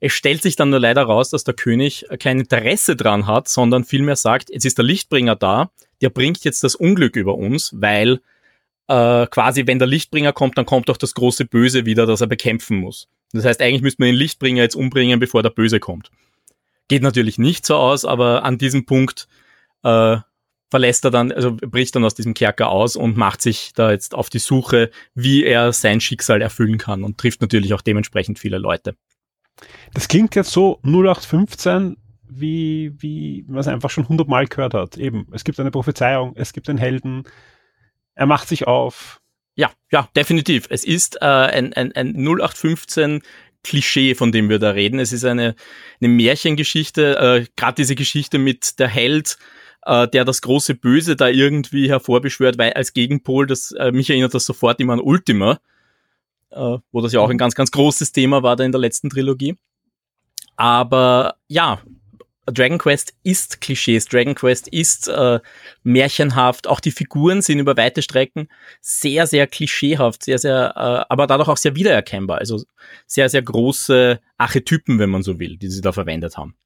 Es 0.00 0.12
stellt 0.12 0.42
sich 0.42 0.56
dann 0.56 0.70
nur 0.70 0.80
leider 0.80 1.04
raus, 1.04 1.30
dass 1.30 1.44
der 1.44 1.54
König 1.54 2.04
kein 2.18 2.40
Interesse 2.40 2.96
dran 2.96 3.28
hat, 3.28 3.46
sondern 3.46 3.84
vielmehr 3.84 4.16
sagt, 4.16 4.50
jetzt 4.50 4.64
ist 4.64 4.76
der 4.76 4.84
Lichtbringer 4.84 5.36
da, 5.36 5.70
der 6.00 6.10
bringt 6.10 6.42
jetzt 6.42 6.64
das 6.64 6.74
Unglück 6.74 7.14
über 7.14 7.36
uns, 7.36 7.72
weil 7.76 8.20
äh, 8.88 9.28
quasi, 9.28 9.68
wenn 9.68 9.78
der 9.78 9.86
Lichtbringer 9.86 10.32
kommt, 10.32 10.58
dann 10.58 10.66
kommt 10.66 10.90
auch 10.90 10.96
das 10.96 11.14
große 11.14 11.44
Böse 11.44 11.86
wieder, 11.86 12.06
das 12.06 12.20
er 12.20 12.26
bekämpfen 12.26 12.78
muss. 12.78 13.08
Das 13.32 13.44
heißt, 13.44 13.62
eigentlich 13.62 13.82
müsste 13.82 14.02
man 14.02 14.08
den 14.08 14.16
Lichtbringer 14.16 14.62
jetzt 14.62 14.74
umbringen, 14.74 15.20
bevor 15.20 15.44
der 15.44 15.50
Böse 15.50 15.78
kommt. 15.78 16.10
Geht 16.88 17.02
natürlich 17.02 17.38
nicht 17.38 17.64
so 17.64 17.76
aus, 17.76 18.04
aber 18.04 18.42
an 18.42 18.58
diesem 18.58 18.84
Punkt 18.84 19.28
äh, 19.84 20.16
verlässt 20.72 21.04
er 21.04 21.10
dann, 21.10 21.30
also 21.32 21.54
bricht 21.54 21.94
dann 21.94 22.02
aus 22.02 22.14
diesem 22.14 22.32
Kerker 22.32 22.70
aus 22.70 22.96
und 22.96 23.14
macht 23.14 23.42
sich 23.42 23.74
da 23.74 23.90
jetzt 23.90 24.14
auf 24.14 24.30
die 24.30 24.38
Suche, 24.38 24.90
wie 25.14 25.44
er 25.44 25.70
sein 25.74 26.00
Schicksal 26.00 26.40
erfüllen 26.40 26.78
kann 26.78 27.04
und 27.04 27.18
trifft 27.18 27.42
natürlich 27.42 27.74
auch 27.74 27.82
dementsprechend 27.82 28.38
viele 28.38 28.56
Leute. 28.56 28.96
Das 29.92 30.08
klingt 30.08 30.34
jetzt 30.34 30.50
so 30.50 30.80
0815, 30.82 31.98
wie, 32.26 32.90
wie 32.96 33.44
man 33.46 33.58
es 33.58 33.68
einfach 33.68 33.90
schon 33.90 34.08
hundertmal 34.08 34.46
gehört 34.46 34.72
hat. 34.72 34.96
Eben, 34.96 35.26
es 35.32 35.44
gibt 35.44 35.60
eine 35.60 35.70
Prophezeiung, 35.70 36.32
es 36.36 36.54
gibt 36.54 36.70
einen 36.70 36.78
Helden, 36.78 37.24
er 38.14 38.24
macht 38.24 38.48
sich 38.48 38.66
auf. 38.66 39.20
Ja, 39.54 39.72
ja, 39.90 40.08
definitiv. 40.16 40.68
Es 40.70 40.84
ist 40.84 41.20
äh, 41.20 41.26
ein, 41.26 41.74
ein, 41.74 41.92
ein 41.92 42.14
0815 42.16 43.20
Klischee, 43.62 44.14
von 44.14 44.32
dem 44.32 44.48
wir 44.48 44.58
da 44.58 44.70
reden. 44.70 44.98
Es 45.00 45.12
ist 45.12 45.26
eine, 45.26 45.54
eine 46.00 46.08
Märchengeschichte, 46.08 47.18
äh, 47.18 47.46
gerade 47.56 47.74
diese 47.74 47.94
Geschichte 47.94 48.38
mit 48.38 48.78
der 48.78 48.88
Held, 48.88 49.36
äh, 49.84 50.08
der 50.08 50.24
das 50.24 50.42
große 50.42 50.74
Böse 50.74 51.16
da 51.16 51.28
irgendwie 51.28 51.88
hervorbeschwört, 51.88 52.58
weil 52.58 52.72
als 52.72 52.92
Gegenpol, 52.92 53.46
das, 53.46 53.72
äh, 53.72 53.92
mich 53.92 54.10
erinnert 54.10 54.34
das 54.34 54.46
sofort 54.46 54.80
immer 54.80 54.94
an 54.94 55.00
Ultima, 55.00 55.60
äh, 56.50 56.78
wo 56.90 57.00
das 57.00 57.12
ja 57.12 57.20
auch 57.20 57.30
ein 57.30 57.38
ganz, 57.38 57.54
ganz 57.54 57.70
großes 57.70 58.12
Thema 58.12 58.42
war 58.42 58.56
da 58.56 58.64
in 58.64 58.72
der 58.72 58.80
letzten 58.80 59.10
Trilogie. 59.10 59.56
Aber 60.56 61.36
ja, 61.48 61.80
Dragon 62.46 62.78
Quest 62.78 63.14
ist 63.22 63.60
Klischees, 63.60 64.06
Dragon 64.06 64.34
Quest 64.34 64.66
ist 64.68 65.06
äh, 65.08 65.38
märchenhaft, 65.84 66.66
auch 66.66 66.80
die 66.80 66.90
Figuren 66.90 67.40
sind 67.40 67.60
über 67.60 67.76
weite 67.76 68.02
Strecken 68.02 68.48
sehr, 68.80 69.26
sehr 69.28 69.46
klischeehaft, 69.46 70.24
sehr, 70.24 70.38
sehr, 70.38 70.72
äh, 70.76 71.06
aber 71.08 71.26
dadurch 71.26 71.48
auch 71.48 71.56
sehr 71.56 71.76
wiedererkennbar. 71.76 72.38
Also 72.38 72.62
sehr, 73.06 73.28
sehr 73.28 73.42
große 73.42 74.20
Archetypen, 74.38 74.98
wenn 74.98 75.10
man 75.10 75.22
so 75.22 75.38
will, 75.38 75.56
die 75.56 75.68
sie 75.68 75.80
da 75.80 75.92
verwendet 75.92 76.36
haben. 76.36 76.56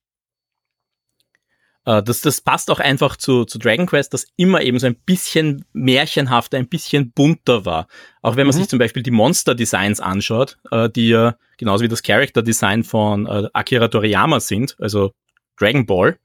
Äh, 1.86 2.02
das, 2.02 2.20
das 2.20 2.40
passt 2.42 2.70
auch 2.70 2.80
einfach 2.80 3.16
zu, 3.16 3.44
zu 3.44 3.58
Dragon 3.58 3.86
Quest, 3.86 4.12
das 4.12 4.26
immer 4.36 4.60
eben 4.60 4.78
so 4.78 4.86
ein 4.86 4.96
bisschen 4.96 5.64
märchenhafter, 5.72 6.58
ein 6.58 6.68
bisschen 6.68 7.12
bunter 7.12 7.64
war. 7.64 7.86
Auch 8.20 8.36
wenn 8.36 8.46
man 8.46 8.54
mhm. 8.54 8.60
sich 8.60 8.68
zum 8.68 8.78
Beispiel 8.78 9.02
die 9.02 9.10
Monster-Designs 9.10 10.00
anschaut, 10.00 10.58
äh, 10.70 10.90
die 10.90 11.08
ja 11.08 11.36
genauso 11.56 11.84
wie 11.84 11.88
das 11.88 12.02
Character-Design 12.02 12.84
von 12.84 13.26
äh, 13.26 13.48
Akira 13.54 13.88
Toriyama 13.88 14.40
sind, 14.40 14.76
also 14.78 15.12
Dragon 15.58 15.86
Ball, 15.86 16.18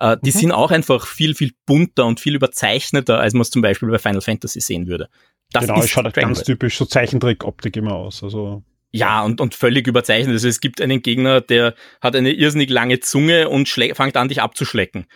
die 0.00 0.30
mhm. 0.30 0.38
sind 0.38 0.52
auch 0.52 0.72
einfach 0.72 1.06
viel, 1.06 1.36
viel 1.36 1.52
bunter 1.66 2.04
und 2.04 2.18
viel 2.18 2.34
überzeichneter, 2.34 3.20
als 3.20 3.32
man 3.32 3.42
es 3.42 3.50
zum 3.50 3.62
Beispiel 3.62 3.88
bei 3.88 3.98
Final 3.98 4.20
Fantasy 4.20 4.60
sehen 4.60 4.88
würde. 4.88 5.08
Das 5.52 5.66
genau, 5.66 5.78
es 5.78 5.88
schaut 5.88 6.12
ganz 6.14 6.42
typisch 6.42 6.76
so 6.76 6.84
Zeichentrick-Optik 6.84 7.76
immer 7.76 7.94
aus. 7.94 8.24
Also 8.24 8.64
ja, 8.96 9.22
und, 9.24 9.40
und 9.40 9.56
völlig 9.56 9.88
überzeichnet. 9.88 10.34
Also 10.34 10.46
es 10.46 10.60
gibt 10.60 10.80
einen 10.80 11.02
Gegner, 11.02 11.40
der 11.40 11.74
hat 12.00 12.14
eine 12.14 12.30
irrsinnig 12.30 12.70
lange 12.70 13.00
Zunge 13.00 13.48
und 13.48 13.68
fängt 13.68 14.16
an, 14.16 14.28
dich 14.28 14.40
abzuschlecken. 14.40 15.06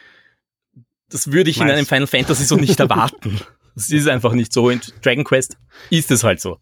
Das 1.10 1.30
würde 1.30 1.48
ich 1.48 1.58
nice. 1.58 1.68
in 1.68 1.76
einem 1.76 1.86
Final 1.86 2.08
Fantasy 2.08 2.44
so 2.44 2.56
nicht 2.56 2.80
erwarten. 2.80 3.40
Das 3.76 3.90
ist 3.90 4.08
einfach 4.08 4.32
nicht 4.32 4.52
so. 4.52 4.68
In 4.68 4.80
Dragon 5.00 5.22
Quest 5.22 5.56
ist 5.90 6.10
es 6.10 6.24
halt 6.24 6.40
so. 6.40 6.58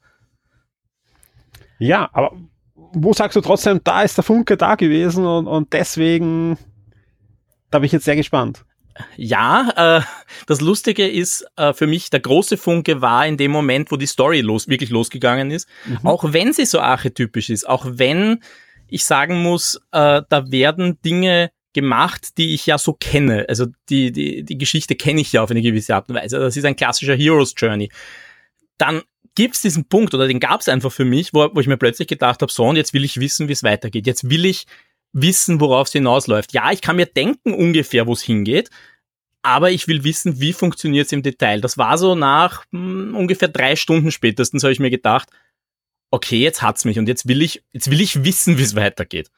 Ja, 1.78 2.10
aber 2.12 2.36
wo 2.74 3.14
sagst 3.14 3.34
du 3.34 3.40
trotzdem, 3.40 3.80
da 3.82 4.02
ist 4.02 4.18
der 4.18 4.24
Funke 4.24 4.58
da 4.58 4.74
gewesen 4.74 5.24
und, 5.24 5.46
und 5.46 5.72
deswegen, 5.72 6.58
da 7.70 7.78
bin 7.78 7.86
ich 7.86 7.92
jetzt 7.92 8.04
sehr 8.04 8.16
gespannt. 8.16 8.66
Ja, 9.16 9.98
äh, 9.98 10.02
das 10.46 10.60
Lustige 10.60 11.06
ist 11.06 11.46
äh, 11.56 11.72
für 11.72 11.86
mich, 11.86 12.10
der 12.10 12.20
große 12.20 12.56
Funke 12.56 13.00
war 13.00 13.26
in 13.26 13.36
dem 13.36 13.50
Moment, 13.50 13.90
wo 13.90 13.96
die 13.96 14.06
Story 14.06 14.40
los, 14.40 14.68
wirklich 14.68 14.90
losgegangen 14.90 15.50
ist. 15.50 15.68
Mhm. 15.86 15.98
Auch 16.04 16.32
wenn 16.32 16.52
sie 16.52 16.66
so 16.66 16.80
archetypisch 16.80 17.50
ist, 17.50 17.68
auch 17.68 17.86
wenn 17.88 18.42
ich 18.88 19.04
sagen 19.04 19.42
muss, 19.42 19.76
äh, 19.92 20.22
da 20.28 20.50
werden 20.50 21.00
Dinge 21.02 21.50
gemacht, 21.72 22.38
die 22.38 22.54
ich 22.54 22.66
ja 22.66 22.78
so 22.78 22.94
kenne. 22.94 23.44
Also 23.48 23.66
die, 23.90 24.10
die, 24.10 24.42
die 24.44 24.58
Geschichte 24.58 24.94
kenne 24.94 25.20
ich 25.20 25.32
ja 25.32 25.42
auf 25.42 25.50
eine 25.50 25.62
gewisse 25.62 25.94
Art 25.94 26.08
und 26.08 26.14
Weise. 26.14 26.38
Das 26.38 26.56
ist 26.56 26.64
ein 26.64 26.76
klassischer 26.76 27.14
Hero's 27.16 27.54
Journey. 27.56 27.90
Dann 28.78 29.02
gibt's 29.34 29.60
diesen 29.60 29.84
Punkt, 29.84 30.14
oder 30.14 30.26
den 30.26 30.40
gab's 30.40 30.68
einfach 30.68 30.90
für 30.90 31.04
mich, 31.04 31.34
wo, 31.34 31.48
wo 31.54 31.60
ich 31.60 31.66
mir 31.66 31.76
plötzlich 31.76 32.08
gedacht 32.08 32.40
habe, 32.40 32.50
so, 32.50 32.64
und 32.64 32.76
jetzt 32.76 32.94
will 32.94 33.04
ich 33.04 33.20
wissen, 33.20 33.48
wie 33.48 33.52
es 33.52 33.62
weitergeht. 33.62 34.06
Jetzt 34.06 34.30
will 34.30 34.46
ich 34.46 34.66
wissen, 35.16 35.60
worauf 35.60 35.86
es 35.86 35.92
hinausläuft. 35.92 36.52
Ja, 36.52 36.70
ich 36.72 36.82
kann 36.82 36.96
mir 36.96 37.06
denken 37.06 37.54
ungefähr, 37.54 38.06
wo 38.06 38.12
es 38.12 38.22
hingeht, 38.22 38.70
aber 39.42 39.70
ich 39.70 39.88
will 39.88 40.04
wissen, 40.04 40.40
wie 40.40 40.52
funktioniert 40.52 41.06
es 41.06 41.12
im 41.12 41.22
Detail. 41.22 41.60
Das 41.60 41.78
war 41.78 41.96
so 41.96 42.14
nach 42.14 42.64
mh, 42.70 42.80
hm, 42.80 43.16
ungefähr 43.16 43.48
drei 43.48 43.76
Stunden 43.76 44.12
spätestens, 44.12 44.62
habe 44.62 44.72
ich 44.72 44.80
mir 44.80 44.90
gedacht, 44.90 45.30
okay, 46.10 46.38
jetzt 46.38 46.62
hat's 46.62 46.84
mich 46.84 46.98
und 46.98 47.08
jetzt 47.08 47.28
will 47.28 47.42
ich, 47.42 47.62
jetzt 47.72 47.90
will 47.90 48.00
ich 48.00 48.24
wissen, 48.24 48.58
wie 48.58 48.62
es 48.62 48.76
weitergeht. 48.76 49.30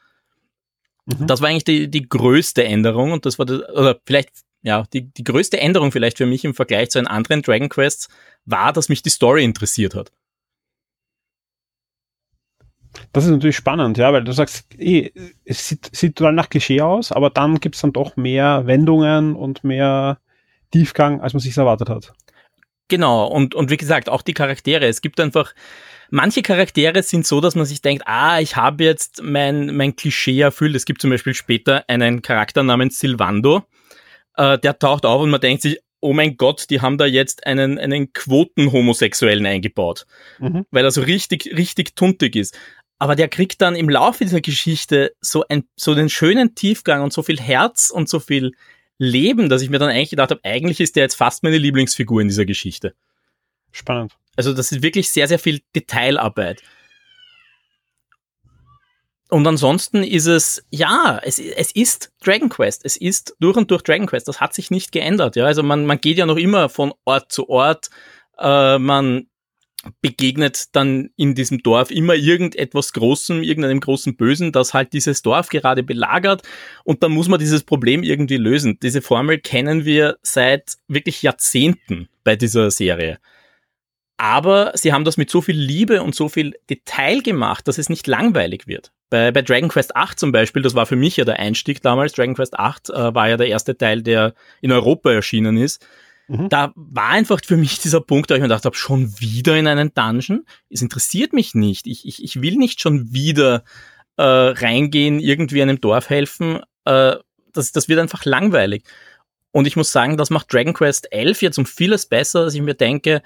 Mhm. 1.05 1.27
Das 1.27 1.41
war 1.41 1.49
eigentlich 1.49 1.63
die, 1.63 1.89
die 1.89 2.07
größte 2.07 2.63
Änderung 2.63 3.13
und 3.13 3.25
das 3.25 3.39
war, 3.39 3.45
das, 3.45 3.61
oder 3.69 3.99
vielleicht, 4.05 4.31
ja, 4.61 4.83
die, 4.93 5.03
die 5.03 5.23
größte 5.23 5.59
Änderung 5.59 5.91
vielleicht 5.91 6.17
für 6.17 6.25
mich 6.25 6.43
im 6.43 6.53
Vergleich 6.53 6.89
zu 6.89 6.99
den 6.99 7.07
anderen 7.07 7.41
Dragon 7.41 7.69
Quests 7.69 8.09
war, 8.45 8.73
dass 8.73 8.89
mich 8.89 9.01
die 9.01 9.09
Story 9.09 9.45
interessiert 9.45 9.95
hat. 9.95 10.11
Das 13.13 13.25
ist 13.25 13.31
natürlich 13.31 13.55
spannend, 13.55 13.97
ja, 13.97 14.11
weil 14.13 14.23
du 14.23 14.31
sagst, 14.31 14.65
eh, 14.79 15.11
es 15.45 15.67
sieht, 15.67 15.89
sieht 15.95 16.15
total 16.15 16.33
nach 16.33 16.49
Klischee 16.49 16.81
aus, 16.81 17.11
aber 17.11 17.29
dann 17.29 17.59
gibt 17.59 17.75
es 17.75 17.81
dann 17.81 17.93
doch 17.93 18.15
mehr 18.15 18.65
Wendungen 18.65 19.35
und 19.35 19.63
mehr 19.63 20.19
Tiefgang, 20.71 21.21
als 21.21 21.33
man 21.33 21.39
sich 21.39 21.55
erwartet 21.57 21.89
hat. 21.89 22.13
Genau, 22.87 23.27
und, 23.27 23.53
und 23.53 23.69
wie 23.69 23.77
gesagt, 23.77 24.09
auch 24.09 24.23
die 24.23 24.33
Charaktere. 24.33 24.87
Es 24.87 25.01
gibt 25.01 25.19
einfach, 25.19 25.53
manche 26.09 26.41
Charaktere 26.41 27.03
sind 27.03 27.25
so, 27.25 27.39
dass 27.39 27.55
man 27.55 27.65
sich 27.65 27.81
denkt, 27.81 28.03
ah, 28.07 28.39
ich 28.39 28.55
habe 28.55 28.83
jetzt 28.83 29.21
mein, 29.21 29.75
mein 29.75 29.95
Klischee 29.95 30.41
erfüllt. 30.41 30.75
Es 30.75 30.85
gibt 30.85 31.01
zum 31.01 31.11
Beispiel 31.11 31.35
später 31.35 31.85
einen 31.87 32.23
Charakter 32.23 32.63
namens 32.63 32.99
Silvando, 32.99 33.63
äh, 34.35 34.57
der 34.57 34.79
taucht 34.79 35.05
auf 35.05 35.21
und 35.21 35.29
man 35.29 35.41
denkt 35.41 35.61
sich, 35.61 35.79
oh 36.01 36.13
mein 36.13 36.37
Gott, 36.37 36.69
die 36.69 36.81
haben 36.81 36.97
da 36.97 37.05
jetzt 37.05 37.45
einen, 37.45 37.77
einen 37.77 38.13
Quoten-Homosexuellen 38.13 39.45
eingebaut, 39.45 40.05
mhm. 40.39 40.65
weil 40.71 40.85
er 40.85 40.91
so 40.91 41.01
richtig, 41.01 41.51
richtig 41.55 41.95
tuntig 41.95 42.35
ist. 42.35 42.57
Aber 42.99 43.15
der 43.15 43.29
kriegt 43.29 43.61
dann 43.61 43.75
im 43.75 43.89
Laufe 43.89 44.25
dieser 44.25 44.41
Geschichte 44.41 45.15
so, 45.21 45.45
ein, 45.47 45.63
so 45.77 45.95
den 45.95 46.09
schönen 46.09 46.53
Tiefgang 46.53 47.01
und 47.01 47.13
so 47.13 47.23
viel 47.23 47.39
Herz 47.39 47.89
und 47.89 48.09
so 48.09 48.19
viel 48.19 48.51
Leben, 48.97 49.47
dass 49.47 49.61
ich 49.61 49.69
mir 49.69 49.79
dann 49.79 49.89
eigentlich 49.89 50.09
gedacht 50.09 50.31
habe, 50.31 50.41
eigentlich 50.43 50.81
ist 50.81 50.97
der 50.97 51.03
jetzt 51.03 51.15
fast 51.15 51.41
meine 51.41 51.57
Lieblingsfigur 51.57 52.21
in 52.21 52.27
dieser 52.27 52.45
Geschichte. 52.45 52.93
Spannend. 53.71 54.17
Also 54.35 54.53
das 54.53 54.73
ist 54.73 54.81
wirklich 54.81 55.09
sehr, 55.09 55.29
sehr 55.29 55.39
viel 55.39 55.61
Detailarbeit. 55.73 56.61
Und 59.29 59.47
ansonsten 59.47 60.03
ist 60.03 60.25
es, 60.25 60.65
ja, 60.71 61.21
es, 61.23 61.39
es 61.39 61.71
ist 61.71 62.11
Dragon 62.21 62.49
Quest. 62.49 62.83
Es 62.83 62.97
ist 62.97 63.35
durch 63.39 63.55
und 63.55 63.71
durch 63.71 63.83
Dragon 63.83 64.07
Quest. 64.07 64.27
Das 64.27 64.41
hat 64.41 64.53
sich 64.53 64.71
nicht 64.71 64.91
geändert. 64.91 65.35
Ja, 65.35 65.45
also 65.45 65.63
man, 65.63 65.85
man 65.85 66.01
geht 66.01 66.17
ja 66.17 66.25
noch 66.25 66.35
immer 66.37 66.67
von 66.67 66.93
Ort 67.05 67.31
zu 67.31 67.47
Ort. 67.47 67.89
Äh, 68.39 68.79
man 68.79 69.28
begegnet 70.01 70.75
dann 70.75 71.09
in 71.15 71.35
diesem 71.35 71.63
Dorf 71.63 71.89
immer 71.91 72.15
irgendetwas 72.15 72.93
Großem, 72.93 73.43
irgendeinem 73.43 73.79
großen 73.79 74.15
Bösen, 74.17 74.51
das 74.51 74.73
halt 74.73 74.93
dieses 74.93 75.21
Dorf 75.21 75.49
gerade 75.49 75.83
belagert 75.83 76.43
und 76.83 77.01
dann 77.01 77.11
muss 77.11 77.29
man 77.29 77.39
dieses 77.39 77.63
Problem 77.63 78.03
irgendwie 78.03 78.37
lösen. 78.37 78.77
Diese 78.81 79.01
Formel 79.01 79.39
kennen 79.39 79.85
wir 79.85 80.17
seit 80.21 80.73
wirklich 80.87 81.21
Jahrzehnten 81.21 82.09
bei 82.23 82.35
dieser 82.35 82.71
Serie. 82.71 83.19
Aber 84.17 84.73
sie 84.75 84.91
haben 84.91 85.05
das 85.05 85.15
mit 85.15 85.29
so 85.29 85.41
viel 85.41 85.57
Liebe 85.57 86.03
und 86.03 86.13
so 86.13 86.27
viel 86.27 86.55
Detail 86.69 87.21
gemacht, 87.21 87.69
dass 87.69 87.77
es 87.77 87.87
nicht 87.87 88.05
langweilig 88.05 88.67
wird. 88.67 88.91
Bei, 89.09 89.31
bei 89.31 89.41
Dragon 89.41 89.69
Quest 89.69 89.95
8 89.95 90.19
zum 90.19 90.33
Beispiel, 90.33 90.61
das 90.61 90.75
war 90.75 90.85
für 90.85 90.97
mich 90.97 91.15
ja 91.15 91.23
der 91.23 91.39
Einstieg 91.39 91.81
damals, 91.81 92.11
Dragon 92.11 92.35
Quest 92.35 92.59
8 92.59 92.89
äh, 92.89 93.15
war 93.15 93.29
ja 93.29 93.37
der 93.37 93.47
erste 93.47 93.77
Teil, 93.77 94.01
der 94.03 94.33
in 94.61 94.73
Europa 94.73 95.09
erschienen 95.11 95.55
ist 95.55 95.87
Mhm. 96.29 96.47
Da 96.47 96.71
war 96.75 97.09
einfach 97.09 97.41
für 97.43 97.57
mich 97.57 97.79
dieser 97.79 98.01
Punkt, 98.01 98.29
da 98.29 98.35
ich 98.35 98.41
mir 98.41 98.47
gedacht 98.47 98.65
habe, 98.65 98.75
schon 98.75 99.19
wieder 99.19 99.57
in 99.57 99.67
einen 99.67 99.93
Dungeon? 99.93 100.45
Es 100.69 100.81
interessiert 100.81 101.33
mich 101.33 101.55
nicht. 101.55 101.87
Ich, 101.87 102.05
ich, 102.07 102.23
ich 102.23 102.41
will 102.41 102.55
nicht 102.55 102.79
schon 102.79 103.11
wieder 103.11 103.63
äh, 104.15 104.23
reingehen, 104.23 105.19
irgendwie 105.19 105.61
einem 105.61 105.81
Dorf 105.81 106.09
helfen. 106.09 106.61
Äh, 106.85 107.15
das, 107.51 107.71
das 107.71 107.89
wird 107.89 107.99
einfach 107.99 108.25
langweilig. 108.25 108.83
Und 109.51 109.65
ich 109.65 109.75
muss 109.75 109.91
sagen, 109.91 110.17
das 110.17 110.29
macht 110.29 110.53
Dragon 110.53 110.73
Quest 110.73 111.11
11 111.11 111.41
jetzt 111.41 111.57
um 111.57 111.65
vieles 111.65 112.05
besser, 112.05 112.45
dass 112.45 112.53
ich 112.53 112.61
mir 112.61 112.75
denke, 112.75 113.23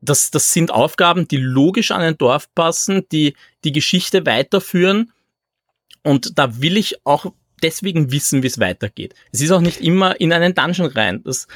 das, 0.00 0.32
das 0.32 0.52
sind 0.52 0.72
Aufgaben, 0.72 1.28
die 1.28 1.36
logisch 1.36 1.92
an 1.92 2.00
ein 2.00 2.18
Dorf 2.18 2.52
passen, 2.56 3.06
die 3.12 3.34
die 3.62 3.72
Geschichte 3.72 4.26
weiterführen. 4.26 5.12
Und 6.02 6.38
da 6.40 6.60
will 6.60 6.76
ich 6.76 7.06
auch 7.06 7.32
deswegen 7.62 8.10
wissen, 8.10 8.42
wie 8.42 8.48
es 8.48 8.58
weitergeht. 8.58 9.14
Es 9.30 9.40
ist 9.40 9.52
auch 9.52 9.60
nicht 9.60 9.80
immer 9.80 10.20
in 10.20 10.32
einen 10.32 10.54
Dungeon 10.54 10.88
rein. 10.88 11.22
Das, 11.22 11.46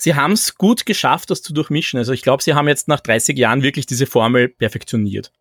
sie 0.00 0.14
haben 0.14 0.32
es 0.32 0.56
gut 0.56 0.86
geschafft, 0.86 1.30
das 1.30 1.42
zu 1.42 1.52
durchmischen. 1.52 1.98
Also 1.98 2.12
ich 2.12 2.22
glaube, 2.22 2.42
sie 2.42 2.54
haben 2.54 2.68
jetzt 2.68 2.88
nach 2.88 3.00
30 3.00 3.36
Jahren 3.38 3.62
wirklich 3.62 3.86
diese 3.86 4.06
Formel 4.06 4.48
perfektioniert. 4.48 5.32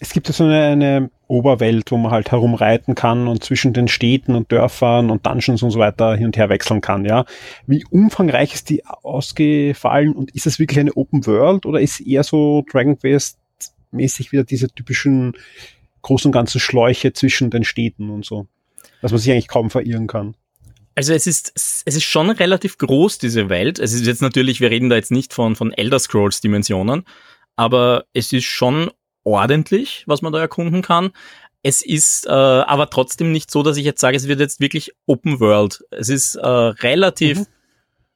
Es 0.00 0.12
gibt 0.12 0.28
ja 0.28 0.34
so 0.34 0.44
eine, 0.44 0.66
eine, 0.66 1.10
Oberwelt, 1.28 1.90
wo 1.90 1.96
man 1.96 2.12
halt 2.12 2.30
herumreiten 2.30 2.94
kann 2.94 3.26
und 3.26 3.42
zwischen 3.42 3.72
den 3.72 3.88
Städten 3.88 4.34
und 4.34 4.52
Dörfern 4.52 5.08
und 5.08 5.24
Dungeons 5.24 5.62
und 5.62 5.70
so 5.70 5.78
weiter 5.78 6.14
hin 6.14 6.26
und 6.26 6.36
her 6.36 6.50
wechseln 6.50 6.82
kann, 6.82 7.06
ja. 7.06 7.24
Wie 7.66 7.86
umfangreich 7.88 8.52
ist 8.52 8.68
die 8.68 8.84
ausgefallen 8.84 10.12
und 10.12 10.34
ist 10.34 10.46
es 10.46 10.58
wirklich 10.58 10.78
eine 10.78 10.92
Open 10.92 11.26
World 11.26 11.64
oder 11.64 11.80
ist 11.80 12.00
eher 12.00 12.22
so 12.22 12.66
Dragon 12.70 12.98
Quest 12.98 13.38
mäßig 13.92 14.32
wieder 14.32 14.44
diese 14.44 14.68
typischen 14.68 15.32
großen 16.02 16.32
ganzen 16.32 16.60
Schläuche 16.60 17.14
zwischen 17.14 17.48
den 17.48 17.64
Städten 17.64 18.10
und 18.10 18.26
so, 18.26 18.46
dass 19.00 19.12
man 19.12 19.18
sich 19.18 19.32
eigentlich 19.32 19.48
kaum 19.48 19.70
verirren 19.70 20.08
kann? 20.08 20.34
Also 20.94 21.14
es 21.14 21.26
ist, 21.26 21.52
es 21.54 21.82
ist 21.96 22.04
schon 22.04 22.30
relativ 22.30 22.78
groß, 22.78 23.18
diese 23.18 23.48
Welt. 23.48 23.78
Es 23.78 23.92
ist 23.92 24.06
jetzt 24.06 24.22
natürlich, 24.22 24.60
wir 24.60 24.70
reden 24.70 24.90
da 24.90 24.96
jetzt 24.96 25.10
nicht 25.10 25.32
von, 25.32 25.56
von 25.56 25.72
Elder 25.72 25.98
Scrolls 25.98 26.40
Dimensionen, 26.40 27.04
aber 27.56 28.04
es 28.12 28.32
ist 28.32 28.44
schon 28.44 28.90
ordentlich, 29.24 30.04
was 30.06 30.22
man 30.22 30.32
da 30.32 30.40
erkunden 30.40 30.82
kann. 30.82 31.10
Es 31.62 31.82
ist 31.82 32.26
äh, 32.26 32.30
aber 32.30 32.90
trotzdem 32.90 33.30
nicht 33.32 33.50
so, 33.50 33.62
dass 33.62 33.76
ich 33.76 33.84
jetzt 33.84 34.00
sage, 34.00 34.16
es 34.16 34.26
wird 34.28 34.40
jetzt 34.40 34.60
wirklich 34.60 34.92
Open 35.06 35.38
World. 35.40 35.84
Es 35.90 36.08
ist 36.08 36.34
äh, 36.34 36.46
relativ 36.46 37.38
mhm. 37.38 37.46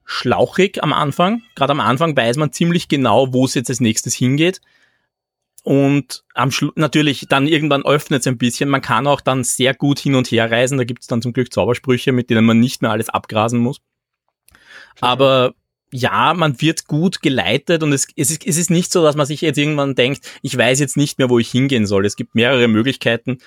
schlauchig 0.04 0.82
am 0.82 0.92
Anfang. 0.92 1.42
Gerade 1.54 1.70
am 1.70 1.80
Anfang 1.80 2.16
weiß 2.16 2.36
man 2.36 2.52
ziemlich 2.52 2.88
genau, 2.88 3.32
wo 3.32 3.44
es 3.44 3.54
jetzt 3.54 3.70
als 3.70 3.80
nächstes 3.80 4.14
hingeht. 4.14 4.60
Und 5.66 6.22
am 6.34 6.52
Schluss 6.52 6.74
natürlich 6.76 7.26
dann 7.28 7.48
irgendwann 7.48 7.84
öffnet 7.84 8.20
es 8.20 8.28
ein 8.28 8.38
bisschen. 8.38 8.68
Man 8.68 8.82
kann 8.82 9.08
auch 9.08 9.20
dann 9.20 9.42
sehr 9.42 9.74
gut 9.74 9.98
hin 9.98 10.14
und 10.14 10.30
her 10.30 10.48
reisen. 10.48 10.78
Da 10.78 10.84
gibt 10.84 11.02
es 11.02 11.08
dann 11.08 11.22
zum 11.22 11.32
Glück 11.32 11.52
Zaubersprüche, 11.52 12.12
mit 12.12 12.30
denen 12.30 12.44
man 12.44 12.60
nicht 12.60 12.82
mehr 12.82 12.92
alles 12.92 13.08
abgrasen 13.08 13.58
muss. 13.58 13.80
Aber 15.00 15.54
ja, 15.90 16.34
man 16.34 16.60
wird 16.60 16.86
gut 16.86 17.20
geleitet 17.20 17.82
und 17.82 17.92
es, 17.92 18.06
es, 18.14 18.30
ist, 18.30 18.46
es 18.46 18.58
ist 18.58 18.70
nicht 18.70 18.92
so, 18.92 19.02
dass 19.02 19.16
man 19.16 19.26
sich 19.26 19.40
jetzt 19.40 19.58
irgendwann 19.58 19.96
denkt, 19.96 20.20
ich 20.40 20.56
weiß 20.56 20.78
jetzt 20.78 20.96
nicht 20.96 21.18
mehr, 21.18 21.30
wo 21.30 21.40
ich 21.40 21.50
hingehen 21.50 21.86
soll. 21.86 22.06
Es 22.06 22.14
gibt 22.14 22.36
mehrere 22.36 22.68
Möglichkeiten, 22.68 23.38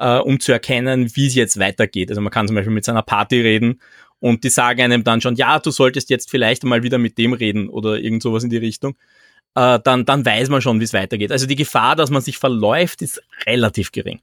äh, 0.00 0.16
um 0.16 0.40
zu 0.40 0.50
erkennen, 0.50 1.14
wie 1.14 1.28
es 1.28 1.36
jetzt 1.36 1.60
weitergeht. 1.60 2.10
Also 2.10 2.20
man 2.20 2.32
kann 2.32 2.48
zum 2.48 2.56
Beispiel 2.56 2.74
mit 2.74 2.84
seiner 2.84 3.02
Party 3.02 3.42
reden 3.42 3.80
und 4.18 4.42
die 4.42 4.50
sagen 4.50 4.80
einem 4.80 5.04
dann 5.04 5.20
schon, 5.20 5.36
ja, 5.36 5.60
du 5.60 5.70
solltest 5.70 6.10
jetzt 6.10 6.32
vielleicht 6.32 6.64
mal 6.64 6.82
wieder 6.82 6.98
mit 6.98 7.16
dem 7.16 7.32
reden 7.32 7.68
oder 7.68 8.00
irgend 8.00 8.24
sowas 8.24 8.42
in 8.42 8.50
die 8.50 8.56
Richtung 8.56 8.96
äh, 9.54 9.78
dann, 9.82 10.04
dann 10.04 10.24
weiß 10.24 10.48
man 10.48 10.62
schon, 10.62 10.80
wie 10.80 10.84
es 10.84 10.92
weitergeht. 10.92 11.32
Also 11.32 11.46
die 11.46 11.56
Gefahr, 11.56 11.96
dass 11.96 12.10
man 12.10 12.22
sich 12.22 12.38
verläuft, 12.38 13.02
ist 13.02 13.22
relativ 13.46 13.92
gering. 13.92 14.20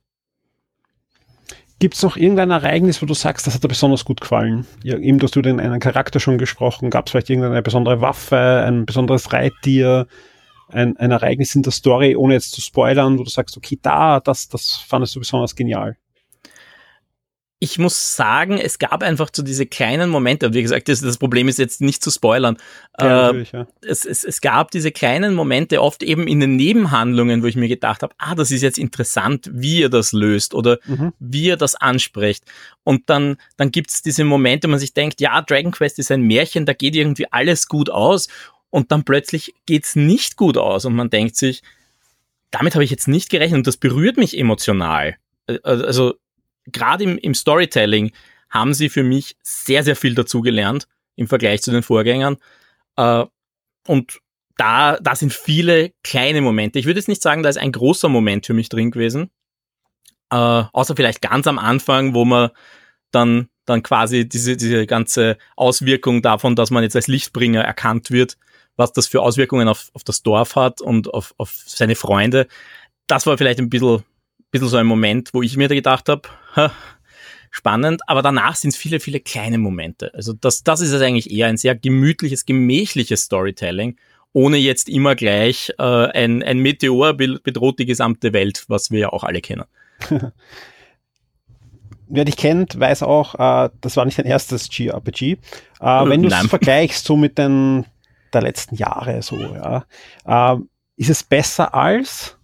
Gibt 1.80 1.94
es 1.94 2.02
noch 2.02 2.18
irgendein 2.18 2.50
Ereignis, 2.50 3.02
wo 3.04 3.06
du 3.06 3.14
sagst, 3.14 3.46
das 3.46 3.54
hat 3.54 3.64
dir 3.64 3.68
besonders 3.68 4.04
gut 4.04 4.20
gefallen? 4.20 4.66
Ja, 4.84 4.98
eben, 4.98 5.20
dass 5.20 5.32
du 5.32 5.44
den 5.44 5.60
einen 5.60 5.80
Charakter 5.80 6.20
schon 6.20 6.40
gesprochen, 6.40 6.90
gab 6.90 7.06
es 7.06 7.12
vielleicht 7.12 7.30
irgendeine 7.30 7.62
besondere 7.62 8.02
Waffe, 8.02 8.64
ein 8.66 8.88
besonderes 8.88 9.32
Reittier, 9.32 10.08
ein, 10.70 10.98
ein 10.98 11.12
Ereignis 11.12 11.54
in 11.54 11.62
der 11.62 11.72
Story, 11.72 12.16
ohne 12.16 12.34
jetzt 12.34 12.54
zu 12.54 12.62
spoilern, 12.62 13.20
wo 13.20 13.24
du 13.24 13.30
sagst, 13.30 13.58
okay, 13.58 13.78
da, 13.80 14.20
das, 14.20 14.50
das 14.50 14.76
fandest 14.76 15.16
du 15.16 15.20
besonders 15.20 15.56
genial 15.56 15.98
ich 17.60 17.80
muss 17.80 18.16
sagen, 18.16 18.60
es 18.60 18.78
gab 18.78 19.02
einfach 19.02 19.30
so 19.34 19.42
diese 19.42 19.66
kleinen 19.66 20.12
Momente, 20.12 20.46
und 20.46 20.54
wie 20.54 20.62
gesagt, 20.62 20.90
das, 20.90 21.02
das 21.02 21.18
Problem 21.18 21.48
ist 21.48 21.58
jetzt 21.58 21.82
nicht 21.82 22.04
zu 22.04 22.12
spoilern. 22.12 22.58
Ja, 23.00 23.32
äh, 23.32 23.46
ja. 23.52 23.68
es, 23.82 24.06
es, 24.06 24.24
es 24.24 24.42
gab 24.42 24.70
diese 24.70 24.92
kleinen 24.92 25.34
Momente, 25.34 25.82
oft 25.82 26.04
eben 26.04 26.28
in 26.28 26.40
den 26.40 26.56
Nebenhandlungen, 26.56 27.42
wo 27.42 27.48
ich 27.48 27.56
mir 27.56 27.68
gedacht 27.68 28.04
habe, 28.04 28.14
ah, 28.20 28.36
das 28.36 28.52
ist 28.52 28.62
jetzt 28.62 28.78
interessant, 28.78 29.50
wie 29.52 29.80
ihr 29.80 29.90
das 29.90 30.12
löst 30.12 30.54
oder 30.54 30.78
mhm. 30.86 31.14
wie 31.20 31.46
ihr 31.46 31.58
das 31.58 31.74
ansprecht. 31.74 32.44
Und 32.84 33.10
dann, 33.10 33.38
dann 33.58 33.72
gibt's 33.72 34.04
diese 34.04 34.24
Momente, 34.24 34.68
wo 34.68 34.72
man 34.72 34.80
sich 34.80 34.94
denkt, 34.94 35.20
ja, 35.20 35.42
Dragon 35.42 35.72
Quest 35.72 35.98
ist 35.98 36.12
ein 36.12 36.22
Märchen, 36.22 36.68
da 36.68 36.74
geht 36.74 36.96
irgendwie 36.96 37.26
alles 37.32 37.68
gut 37.68 37.90
aus. 37.90 38.28
Und 38.70 38.92
dann 38.92 39.04
plötzlich 39.04 39.56
geht's 39.66 39.96
nicht 39.96 40.36
gut 40.36 40.58
aus 40.58 40.86
und 40.86 40.94
man 40.94 41.10
denkt 41.10 41.38
sich, 41.38 41.64
damit 42.52 42.76
habe 42.76 42.84
ich 42.84 42.92
jetzt 42.92 43.08
nicht 43.08 43.30
gerechnet 43.30 43.58
und 43.58 43.68
das 43.68 43.78
berührt 43.78 44.18
mich 44.18 44.38
emotional. 44.38 45.16
Äh, 45.48 45.58
also 45.64 46.14
gerade 46.68 47.04
im, 47.04 47.18
im 47.18 47.34
Storytelling 47.34 48.12
haben 48.50 48.74
sie 48.74 48.90
für 48.90 49.04
mich 49.04 49.36
sehr, 49.44 49.84
sehr 49.84 49.96
viel 49.96 50.16
dazugelernt 50.16 50.88
im 51.16 51.28
Vergleich 51.28 51.62
zu 51.62 51.72
den 51.72 51.84
Vorgängern. 51.84 52.38
Äh, 52.96 53.26
und 53.88 54.20
da, 54.58 54.98
da 55.00 55.16
sind 55.16 55.34
viele 55.34 55.92
kleine 56.04 56.42
Momente. 56.42 56.80
Ich 56.80 56.86
würde 56.86 57.00
jetzt 57.00 57.08
nicht 57.08 57.22
sagen, 57.22 57.44
da 57.44 57.50
ist 57.50 57.58
ein 57.58 57.72
großer 57.72 58.10
Moment 58.10 58.46
für 58.46 58.54
mich 58.54 58.70
drin 58.70 58.92
gewesen. 58.92 59.30
Äh, 60.30 60.36
außer 60.36 60.96
vielleicht 60.96 61.22
ganz 61.22 61.48
am 61.48 61.60
Anfang, 61.60 62.14
wo 62.14 62.26
man 62.26 62.50
dann, 63.12 63.50
dann 63.66 63.84
quasi 63.84 64.28
diese, 64.28 64.58
diese 64.58 64.86
ganze 64.86 65.38
Auswirkung 65.56 66.22
davon, 66.22 66.56
dass 66.56 66.72
man 66.72 66.84
jetzt 66.84 66.96
als 66.96 67.08
Lichtbringer 67.08 67.62
erkannt 67.62 68.12
wird, 68.12 68.38
was 68.76 68.92
das 68.92 69.08
für 69.08 69.22
Auswirkungen 69.22 69.68
auf, 69.68 69.90
auf 69.94 70.04
das 70.04 70.24
Dorf 70.24 70.56
hat 70.56 70.82
und 70.82 71.14
auf, 71.14 71.34
auf 71.38 71.64
seine 71.66 71.96
Freunde. 71.96 72.48
Das 73.08 73.26
war 73.26 73.38
vielleicht 73.38 73.60
ein 73.60 73.70
bisschen 73.70 74.04
bisschen 74.60 74.70
so 74.70 74.78
ein 74.78 74.86
Moment, 74.86 75.34
wo 75.34 75.42
ich 75.42 75.58
mir 75.58 75.68
da 75.68 75.76
gedacht 75.76 76.10
habe, 76.10 76.30
spannend, 77.52 78.02
aber 78.08 78.22
danach 78.22 78.56
sind 78.56 78.70
es 78.72 78.78
viele, 78.78 79.00
viele 79.00 79.20
kleine 79.20 79.58
Momente. 79.58 80.14
Also 80.14 80.34
das, 80.34 80.64
das 80.64 80.82
ist 80.82 80.92
es 80.92 81.02
eigentlich 81.02 81.32
eher 81.32 81.48
ein 81.48 81.58
sehr 81.58 81.76
gemütliches, 81.76 82.46
gemächliches 82.46 83.24
Storytelling, 83.24 83.98
ohne 84.34 84.58
jetzt 84.58 84.90
immer 84.90 85.16
gleich 85.16 85.74
äh, 85.80 85.84
ein, 85.84 86.44
ein 86.44 86.60
Meteor 86.60 87.14
bedroht 87.14 87.80
die 87.80 87.86
gesamte 87.86 88.34
Welt, 88.34 88.66
was 88.68 88.92
wir 88.92 89.00
ja 89.00 89.10
auch 89.10 89.24
alle 89.24 89.42
kennen. 89.42 89.66
Wer 92.10 92.24
dich 92.24 92.38
kennt, 92.38 92.80
weiß 92.80 93.04
auch, 93.04 93.36
äh, 93.36 93.70
das 93.82 93.98
war 93.98 94.06
nicht 94.06 94.20
dein 94.20 94.26
erstes 94.28 94.70
GRPG. 94.70 95.34
Äh, 95.34 95.38
wenn 95.82 96.22
du 96.22 96.30
es 96.30 96.48
vergleichst 96.48 97.06
so 97.06 97.18
mit 97.18 97.38
den 97.38 97.86
der 98.34 98.42
letzten 98.42 98.76
Jahre 98.76 99.22
so, 99.22 99.40
ja, 99.40 99.86
äh, 100.26 100.58
ist 100.98 101.10
es 101.10 101.24
besser 101.24 101.74
als? 101.74 102.37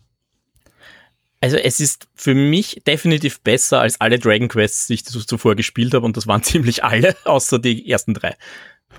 Also 1.43 1.57
es 1.57 1.81
ist 1.81 2.07
für 2.15 2.35
mich 2.35 2.83
definitiv 2.87 3.41
besser 3.41 3.81
als 3.81 3.99
alle 3.99 4.17
Dragon 4.17 4.47
Quests, 4.47 4.87
die 4.87 4.93
ich 4.93 5.03
zuvor 5.03 5.57
gespielt 5.57 5.93
habe 5.93 6.05
und 6.05 6.15
das 6.15 6.25
waren 6.25 6.41
ziemlich 6.43 6.85
alle, 6.85 7.17
außer 7.25 7.59
die 7.59 7.91
ersten 7.91 8.13
drei. 8.13 8.37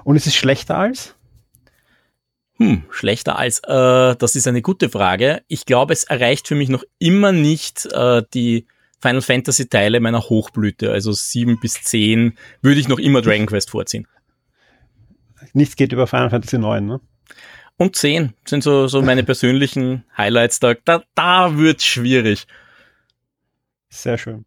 Und 0.04 0.16
es 0.16 0.26
ist 0.26 0.34
schlechter 0.34 0.76
als? 0.76 1.14
Hm, 2.58 2.84
schlechter 2.90 3.38
als, 3.38 3.60
äh, 3.60 4.14
das 4.14 4.36
ist 4.36 4.46
eine 4.46 4.60
gute 4.60 4.90
Frage. 4.90 5.40
Ich 5.48 5.64
glaube, 5.64 5.94
es 5.94 6.04
erreicht 6.04 6.46
für 6.46 6.54
mich 6.54 6.68
noch 6.68 6.84
immer 6.98 7.32
nicht 7.32 7.86
äh, 7.86 8.22
die 8.34 8.66
Final 9.00 9.22
Fantasy 9.22 9.70
Teile 9.70 9.98
meiner 10.00 10.20
Hochblüte, 10.20 10.92
also 10.92 11.12
sieben 11.12 11.58
bis 11.60 11.82
zehn 11.82 12.36
würde 12.60 12.78
ich 12.78 12.88
noch 12.88 12.98
immer 12.98 13.22
Dragon 13.22 13.46
Quest 13.46 13.70
vorziehen. 13.70 14.06
Nichts 15.54 15.76
geht 15.76 15.92
über 15.92 16.06
Final 16.06 16.28
Fantasy 16.28 16.58
9, 16.58 16.84
ne? 16.84 17.00
Und 17.76 17.96
10 17.96 18.34
sind 18.44 18.62
so, 18.62 18.86
so 18.86 19.02
meine 19.02 19.22
persönlichen 19.24 20.04
Highlights. 20.16 20.60
Da, 20.60 20.74
da, 20.84 21.02
da 21.14 21.56
wird's 21.56 21.84
schwierig. 21.84 22.46
Sehr 23.88 24.18
schön. 24.18 24.44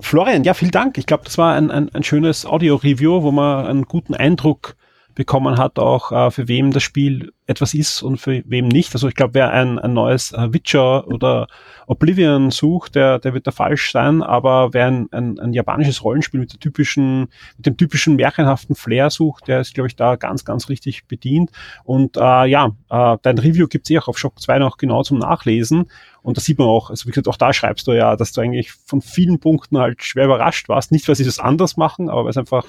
Florian, 0.00 0.44
ja, 0.44 0.52
vielen 0.52 0.70
Dank. 0.70 0.98
Ich 0.98 1.06
glaube, 1.06 1.24
das 1.24 1.38
war 1.38 1.54
ein, 1.54 1.70
ein, 1.70 1.88
ein 1.94 2.02
schönes 2.02 2.44
Audio-Review, 2.44 3.22
wo 3.22 3.30
man 3.30 3.66
einen 3.66 3.84
guten 3.84 4.14
Eindruck 4.14 4.76
bekommen 5.14 5.58
hat, 5.58 5.78
auch 5.78 6.12
äh, 6.12 6.30
für 6.30 6.48
wem 6.48 6.72
das 6.72 6.82
Spiel 6.82 7.32
etwas 7.46 7.74
ist 7.74 8.02
und 8.02 8.18
für 8.18 8.42
wem 8.46 8.68
nicht. 8.68 8.94
Also 8.94 9.08
ich 9.08 9.14
glaube, 9.14 9.34
wer 9.34 9.50
ein, 9.50 9.78
ein 9.78 9.92
neues 9.92 10.32
äh, 10.32 10.52
Witcher 10.52 11.06
oder 11.08 11.48
Oblivion 11.86 12.50
sucht, 12.50 12.94
der, 12.94 13.18
der 13.18 13.34
wird 13.34 13.46
da 13.46 13.50
falsch 13.50 13.92
sein, 13.92 14.22
aber 14.22 14.72
wer 14.72 14.86
ein, 14.86 15.08
ein, 15.12 15.38
ein 15.38 15.52
japanisches 15.52 16.04
Rollenspiel 16.04 16.40
mit 16.40 16.52
der 16.52 16.60
typischen, 16.60 17.28
mit 17.56 17.66
dem 17.66 17.76
typischen 17.76 18.16
märchenhaften 18.16 18.74
Flair 18.74 19.10
sucht, 19.10 19.48
der 19.48 19.60
ist, 19.60 19.74
glaube 19.74 19.88
ich, 19.88 19.96
da 19.96 20.16
ganz, 20.16 20.44
ganz 20.44 20.68
richtig 20.68 21.06
bedient. 21.06 21.50
Und 21.84 22.16
äh, 22.16 22.46
ja, 22.46 22.72
äh, 22.88 23.18
dein 23.22 23.38
Review 23.38 23.66
gibt's 23.66 23.90
eh 23.90 23.98
auch 23.98 24.08
auf 24.08 24.18
Shock 24.18 24.40
2 24.40 24.58
noch 24.58 24.76
genau 24.76 25.02
zum 25.02 25.18
Nachlesen. 25.18 25.90
Und 26.22 26.36
da 26.36 26.40
sieht 26.40 26.58
man 26.58 26.68
auch, 26.68 26.90
also 26.90 27.06
wie 27.06 27.10
gesagt, 27.10 27.28
auch 27.28 27.36
da 27.36 27.52
schreibst 27.52 27.86
du 27.88 27.92
ja, 27.92 28.14
dass 28.14 28.32
du 28.32 28.40
eigentlich 28.40 28.70
von 28.70 29.02
vielen 29.02 29.40
Punkten 29.40 29.78
halt 29.78 30.04
schwer 30.04 30.26
überrascht 30.26 30.68
warst. 30.68 30.92
Nicht, 30.92 31.08
weil 31.08 31.16
sie 31.16 31.24
das 31.24 31.40
anders 31.40 31.76
machen, 31.76 32.08
aber 32.08 32.24
weil 32.24 32.30
es 32.30 32.36
einfach 32.36 32.64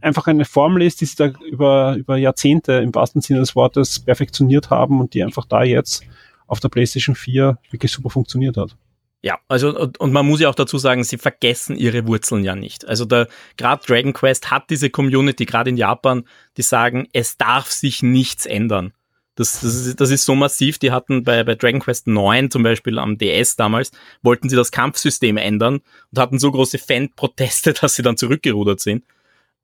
einfach 0.00 0.26
eine 0.26 0.44
Formel 0.44 0.82
ist, 0.82 1.00
die 1.00 1.06
sie 1.06 1.16
da 1.16 1.32
über, 1.50 1.96
über 1.96 2.16
Jahrzehnte 2.16 2.74
im 2.74 2.94
wahrsten 2.94 3.22
Sinne 3.22 3.40
des 3.40 3.56
Wortes 3.56 4.00
perfektioniert 4.00 4.70
haben 4.70 5.00
und 5.00 5.14
die 5.14 5.22
einfach 5.22 5.44
da 5.44 5.62
jetzt 5.62 6.04
auf 6.46 6.60
der 6.60 6.68
PlayStation 6.68 7.14
4 7.14 7.58
wirklich 7.70 7.92
super 7.92 8.10
funktioniert 8.10 8.56
hat. 8.56 8.76
Ja, 9.22 9.38
also 9.48 9.76
und, 9.76 9.98
und, 9.98 10.12
man 10.12 10.26
muss 10.26 10.40
ja 10.40 10.48
auch 10.48 10.54
dazu 10.54 10.78
sagen, 10.78 11.02
sie 11.02 11.18
vergessen 11.18 11.74
ihre 11.76 12.06
Wurzeln 12.06 12.44
ja 12.44 12.54
nicht. 12.54 12.86
Also 12.86 13.04
da 13.04 13.26
gerade 13.56 13.84
Dragon 13.84 14.12
Quest 14.12 14.50
hat 14.50 14.70
diese 14.70 14.90
Community, 14.90 15.46
gerade 15.46 15.70
in 15.70 15.76
Japan, 15.76 16.24
die 16.56 16.62
sagen, 16.62 17.08
es 17.12 17.36
darf 17.36 17.70
sich 17.70 18.02
nichts 18.02 18.46
ändern. 18.46 18.92
Das, 19.34 19.60
das, 19.60 19.74
ist, 19.86 20.00
das 20.00 20.10
ist 20.10 20.24
so 20.24 20.34
massiv, 20.34 20.78
die 20.78 20.92
hatten 20.92 21.24
bei, 21.24 21.44
bei 21.44 21.56
Dragon 21.56 21.80
Quest 21.80 22.06
9 22.06 22.50
zum 22.50 22.62
Beispiel 22.62 22.98
am 22.98 23.18
DS 23.18 23.56
damals, 23.56 23.90
wollten 24.22 24.48
sie 24.48 24.56
das 24.56 24.70
Kampfsystem 24.70 25.36
ändern 25.36 25.80
und 26.12 26.18
hatten 26.18 26.38
so 26.38 26.50
große 26.50 26.78
Fan-Proteste, 26.78 27.72
dass 27.80 27.96
sie 27.96 28.02
dann 28.02 28.16
zurückgerudert 28.16 28.80
sind. 28.80 29.04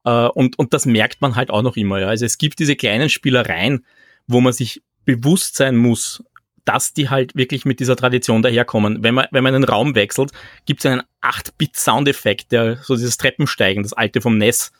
Äh, 0.04 0.28
und, 0.28 0.58
und 0.58 0.74
das 0.74 0.86
merkt 0.86 1.20
man 1.20 1.36
halt 1.36 1.50
auch 1.50 1.62
noch 1.62 1.76
immer. 1.76 2.00
Ja. 2.00 2.08
Also 2.08 2.24
es 2.24 2.38
gibt 2.38 2.58
diese 2.58 2.76
kleinen 2.76 3.08
Spielereien, 3.08 3.84
wo 4.26 4.40
man 4.40 4.52
sich 4.52 4.82
bewusst 5.04 5.56
sein 5.56 5.76
muss, 5.76 6.22
dass 6.64 6.92
die 6.92 7.10
halt 7.10 7.34
wirklich 7.34 7.64
mit 7.64 7.80
dieser 7.80 7.96
Tradition 7.96 8.42
daherkommen. 8.42 9.02
Wenn 9.02 9.14
man, 9.14 9.26
wenn 9.30 9.42
man 9.42 9.54
einen 9.54 9.64
Raum 9.64 9.94
wechselt, 9.94 10.30
gibt 10.64 10.80
es 10.84 10.90
einen 10.90 11.02
8-Bit-Soundeffekt, 11.22 12.52
der 12.52 12.76
so 12.76 12.94
dieses 12.94 13.16
Treppensteigen, 13.16 13.82
das 13.82 13.92
alte 13.92 14.20
vom 14.20 14.38
NES. 14.38 14.72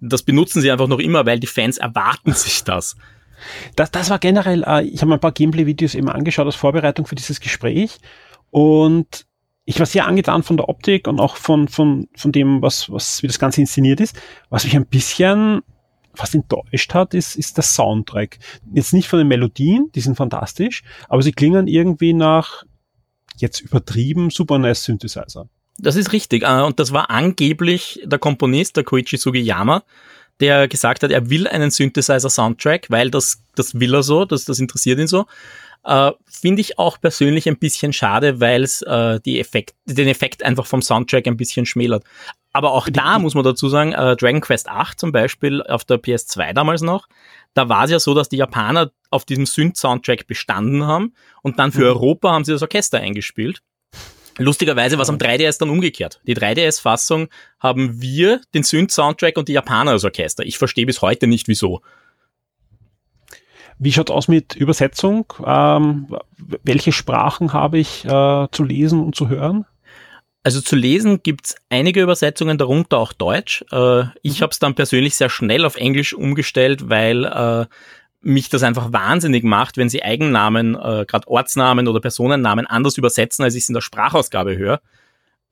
Das 0.00 0.22
benutzen 0.22 0.60
sie 0.60 0.70
einfach 0.70 0.88
noch 0.88 0.98
immer, 0.98 1.24
weil 1.24 1.40
die 1.40 1.46
Fans 1.46 1.78
erwarten 1.78 2.32
sich 2.34 2.64
das. 2.64 2.96
Das, 3.74 3.90
das 3.90 4.10
war 4.10 4.18
generell, 4.18 4.64
äh, 4.66 4.82
ich 4.84 5.00
habe 5.00 5.08
mir 5.08 5.14
ein 5.14 5.20
paar 5.20 5.32
Gameplay-Videos 5.32 5.94
eben 5.94 6.08
angeschaut 6.08 6.46
als 6.46 6.56
Vorbereitung 6.56 7.06
für 7.06 7.14
dieses 7.14 7.40
Gespräch 7.40 7.98
und 8.50 9.26
ich 9.64 9.78
war 9.78 9.86
sehr 9.86 10.06
angetan 10.06 10.42
von 10.42 10.56
der 10.56 10.68
Optik 10.68 11.08
und 11.08 11.20
auch 11.20 11.36
von, 11.36 11.68
von, 11.68 12.08
von 12.16 12.32
dem, 12.32 12.60
was, 12.60 12.90
was, 12.90 13.22
wie 13.22 13.26
das 13.26 13.38
Ganze 13.38 13.62
inszeniert 13.62 14.00
ist. 14.00 14.16
Was 14.50 14.64
mich 14.64 14.76
ein 14.76 14.86
bisschen 14.86 15.62
fast 16.12 16.34
enttäuscht 16.34 16.94
hat, 16.94 17.14
ist, 17.14 17.34
ist 17.34 17.56
der 17.56 17.64
Soundtrack. 17.64 18.38
Jetzt 18.72 18.92
nicht 18.92 19.08
von 19.08 19.18
den 19.18 19.28
Melodien, 19.28 19.90
die 19.94 20.00
sind 20.00 20.16
fantastisch, 20.16 20.82
aber 21.08 21.22
sie 21.22 21.32
klingen 21.32 21.66
irgendwie 21.66 22.12
nach 22.12 22.64
jetzt 23.36 23.60
übertrieben 23.60 24.30
Super 24.30 24.58
NES 24.58 24.84
Synthesizer. 24.84 25.48
Das 25.78 25.96
ist 25.96 26.12
richtig. 26.12 26.44
Äh, 26.44 26.62
und 26.62 26.78
das 26.78 26.92
war 26.92 27.10
angeblich 27.10 28.00
der 28.04 28.18
Komponist, 28.18 28.76
der 28.76 28.84
Koichi 28.84 29.16
Sugiyama, 29.16 29.82
der 30.40 30.68
gesagt 30.68 31.02
hat, 31.02 31.10
er 31.10 31.30
will 31.30 31.48
einen 31.48 31.70
Synthesizer-Soundtrack, 31.70 32.90
weil 32.90 33.10
das, 33.10 33.42
das 33.54 33.78
will 33.80 33.94
er 33.94 34.02
so, 34.02 34.24
das, 34.24 34.44
das 34.44 34.58
interessiert 34.58 34.98
ihn 34.98 35.06
so. 35.06 35.26
Äh, 35.84 36.12
Finde 36.26 36.60
ich 36.60 36.78
auch 36.78 37.00
persönlich 37.00 37.48
ein 37.48 37.58
bisschen 37.58 37.92
schade, 37.92 38.40
weil 38.40 38.62
es 38.62 38.82
äh, 38.82 39.20
die 39.20 39.38
Effekt, 39.38 39.74
den 39.84 40.08
Effekt 40.08 40.42
einfach 40.42 40.66
vom 40.66 40.82
Soundtrack 40.82 41.26
ein 41.26 41.36
bisschen 41.36 41.66
schmälert. 41.66 42.04
Aber 42.52 42.72
auch 42.72 42.88
da 42.90 43.18
muss 43.18 43.34
man 43.34 43.44
dazu 43.44 43.68
sagen, 43.68 43.92
äh, 43.92 44.16
Dragon 44.16 44.40
Quest 44.40 44.68
8 44.68 44.98
zum 44.98 45.12
Beispiel 45.12 45.62
auf 45.62 45.84
der 45.84 46.00
PS2 46.00 46.52
damals 46.52 46.82
noch, 46.82 47.08
da 47.52 47.68
war 47.68 47.84
es 47.84 47.90
ja 47.90 47.98
so, 47.98 48.14
dass 48.14 48.28
die 48.28 48.36
Japaner 48.36 48.92
auf 49.10 49.24
diesem 49.24 49.46
Synth-Soundtrack 49.46 50.26
bestanden 50.26 50.86
haben 50.86 51.14
und 51.42 51.58
dann 51.58 51.72
für 51.72 51.80
mhm. 51.80 51.86
Europa 51.86 52.32
haben 52.32 52.44
sie 52.44 52.52
das 52.52 52.62
Orchester 52.62 52.98
eingespielt. 52.98 53.62
Lustigerweise 54.38 54.96
war 54.96 55.02
es 55.02 55.08
am 55.08 55.18
3DS 55.18 55.58
dann 55.60 55.70
umgekehrt. 55.70 56.20
Die 56.26 56.36
3DS-Fassung 56.36 57.28
haben 57.60 58.00
wir 58.00 58.40
den 58.52 58.64
Synth-Soundtrack 58.64 59.36
und 59.36 59.48
die 59.48 59.52
Japaner 59.52 59.92
als 59.92 60.04
Orchester. 60.04 60.44
Ich 60.44 60.58
verstehe 60.58 60.86
bis 60.86 61.02
heute 61.02 61.26
nicht, 61.26 61.46
wieso. 61.46 61.82
Wie 63.78 63.92
schaut 63.92 64.10
aus 64.10 64.28
mit 64.28 64.54
Übersetzung? 64.54 65.32
Ähm, 65.44 66.16
welche 66.62 66.92
Sprachen 66.92 67.52
habe 67.52 67.78
ich 67.78 68.04
äh, 68.04 68.48
zu 68.50 68.64
lesen 68.64 69.00
und 69.00 69.14
zu 69.14 69.28
hören? 69.28 69.66
Also 70.42 70.60
zu 70.60 70.76
lesen 70.76 71.22
gibt's 71.22 71.56
einige 71.70 72.02
Übersetzungen, 72.02 72.58
darunter 72.58 72.98
auch 72.98 73.12
Deutsch. 73.14 73.64
Äh, 73.72 74.04
ich 74.22 74.40
mhm. 74.40 74.42
habe 74.42 74.50
es 74.52 74.58
dann 74.58 74.74
persönlich 74.74 75.16
sehr 75.16 75.30
schnell 75.30 75.64
auf 75.64 75.76
Englisch 75.76 76.12
umgestellt, 76.12 76.90
weil 76.90 77.24
äh, 77.24 77.66
mich 78.20 78.48
das 78.50 78.62
einfach 78.62 78.92
wahnsinnig 78.92 79.42
macht, 79.44 79.76
wenn 79.76 79.88
sie 79.88 80.02
Eigennamen, 80.02 80.74
äh, 80.74 81.04
gerade 81.06 81.28
Ortsnamen 81.28 81.88
oder 81.88 82.00
Personennamen 82.00 82.66
anders 82.66 82.98
übersetzen, 82.98 83.42
als 83.42 83.54
ich 83.54 83.62
es 83.62 83.68
in 83.68 83.74
der 83.74 83.80
Sprachausgabe 83.80 84.56
höre. 84.56 84.80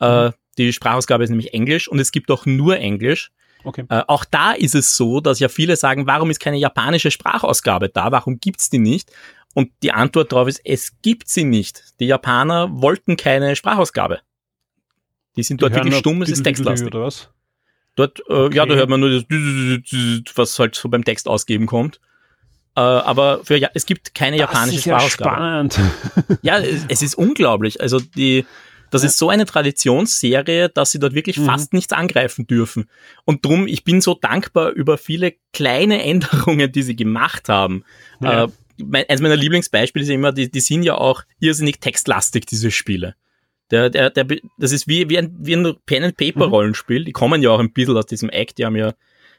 Äh, 0.00 0.28
mhm. 0.28 0.32
die 0.58 0.72
Sprachausgabe 0.72 1.24
ist 1.24 1.30
nämlich 1.30 1.54
Englisch 1.54 1.88
und 1.88 1.98
es 1.98 2.12
gibt 2.12 2.30
auch 2.30 2.44
nur 2.44 2.78
Englisch. 2.78 3.30
Okay. 3.64 3.84
Äh, 3.88 4.02
auch 4.06 4.24
da 4.24 4.52
ist 4.52 4.74
es 4.74 4.96
so, 4.96 5.20
dass 5.20 5.38
ja 5.38 5.48
viele 5.48 5.76
sagen, 5.76 6.06
warum 6.06 6.30
ist 6.30 6.40
keine 6.40 6.58
japanische 6.58 7.10
Sprachausgabe 7.10 7.88
da? 7.88 8.12
Warum 8.12 8.38
gibt's 8.38 8.70
die 8.70 8.78
nicht? 8.78 9.10
Und 9.54 9.70
die 9.82 9.92
Antwort 9.92 10.32
darauf 10.32 10.48
ist, 10.48 10.60
es 10.64 11.00
gibt 11.02 11.28
sie 11.28 11.44
nicht. 11.44 11.84
Die 12.00 12.06
Japaner 12.06 12.68
wollten 12.72 13.16
keine 13.16 13.54
Sprachausgabe. 13.54 14.20
Die 15.36 15.42
sind 15.42 15.60
die 15.60 15.62
dort 15.62 15.74
wirklich 15.74 15.96
stumm, 15.96 16.22
es 16.22 16.30
ist 16.30 16.42
textlastig. 16.42 16.90
Dort, 17.94 18.20
äh, 18.28 18.32
okay. 18.32 18.56
ja, 18.56 18.66
da 18.66 18.74
hört 18.74 18.88
man 18.88 19.00
nur 19.00 19.10
das, 19.10 19.24
was 20.34 20.58
halt 20.58 20.74
so 20.74 20.88
beim 20.88 21.04
Text 21.04 21.28
ausgeben 21.28 21.66
kommt. 21.66 22.00
Äh, 22.74 22.80
aber 22.80 23.44
für 23.44 23.56
ja, 23.56 23.68
es 23.74 23.84
gibt 23.84 24.14
keine 24.14 24.38
das 24.38 24.50
japanische 24.50 24.76
ist 24.76 24.84
Sprachausgabe. 24.84 25.30
Ja, 25.30 25.36
spannend. 25.36 25.80
ja, 26.42 26.58
es, 26.58 26.86
es, 26.88 27.02
ist 27.02 27.14
unglaublich. 27.16 27.82
Also 27.82 28.00
die, 28.00 28.46
das 28.92 29.02
ja. 29.02 29.08
ist 29.08 29.16
so 29.16 29.30
eine 29.30 29.46
Traditionsserie, 29.46 30.68
dass 30.68 30.92
sie 30.92 30.98
dort 30.98 31.14
wirklich 31.14 31.38
mhm. 31.38 31.46
fast 31.46 31.72
nichts 31.72 31.94
angreifen 31.94 32.46
dürfen. 32.46 32.90
Und 33.24 33.42
drum, 33.44 33.66
ich 33.66 33.84
bin 33.84 34.02
so 34.02 34.14
dankbar 34.14 34.70
über 34.70 34.98
viele 34.98 35.32
kleine 35.54 36.02
Änderungen, 36.04 36.70
die 36.70 36.82
sie 36.82 36.94
gemacht 36.94 37.48
haben. 37.48 37.84
Ja. 38.20 38.44
Äh, 38.44 38.48
mein, 38.76 39.04
eines 39.08 39.22
meiner 39.22 39.36
Lieblingsbeispiele 39.36 40.02
ist 40.02 40.10
immer, 40.10 40.32
die, 40.32 40.50
die 40.50 40.60
sind 40.60 40.82
ja 40.82 40.96
auch 40.96 41.22
irrsinnig 41.40 41.80
textlastig, 41.80 42.44
diese 42.44 42.70
Spiele. 42.70 43.14
Der, 43.70 43.88
der, 43.88 44.10
der, 44.10 44.26
das 44.58 44.72
ist 44.72 44.86
wie, 44.86 45.08
wie 45.08 45.16
ein, 45.16 45.34
wie 45.38 45.56
ein 45.56 45.74
Pen-and-Paper-Rollenspiel. 45.86 47.00
Mhm. 47.00 47.04
Die 47.06 47.12
kommen 47.12 47.40
ja 47.40 47.48
auch 47.48 47.60
ein 47.60 47.72
bisschen 47.72 47.96
aus 47.96 48.04
diesem 48.04 48.28
Act. 48.28 48.58
Die 48.58 48.66
haben 48.66 48.76
ja, 48.76 48.92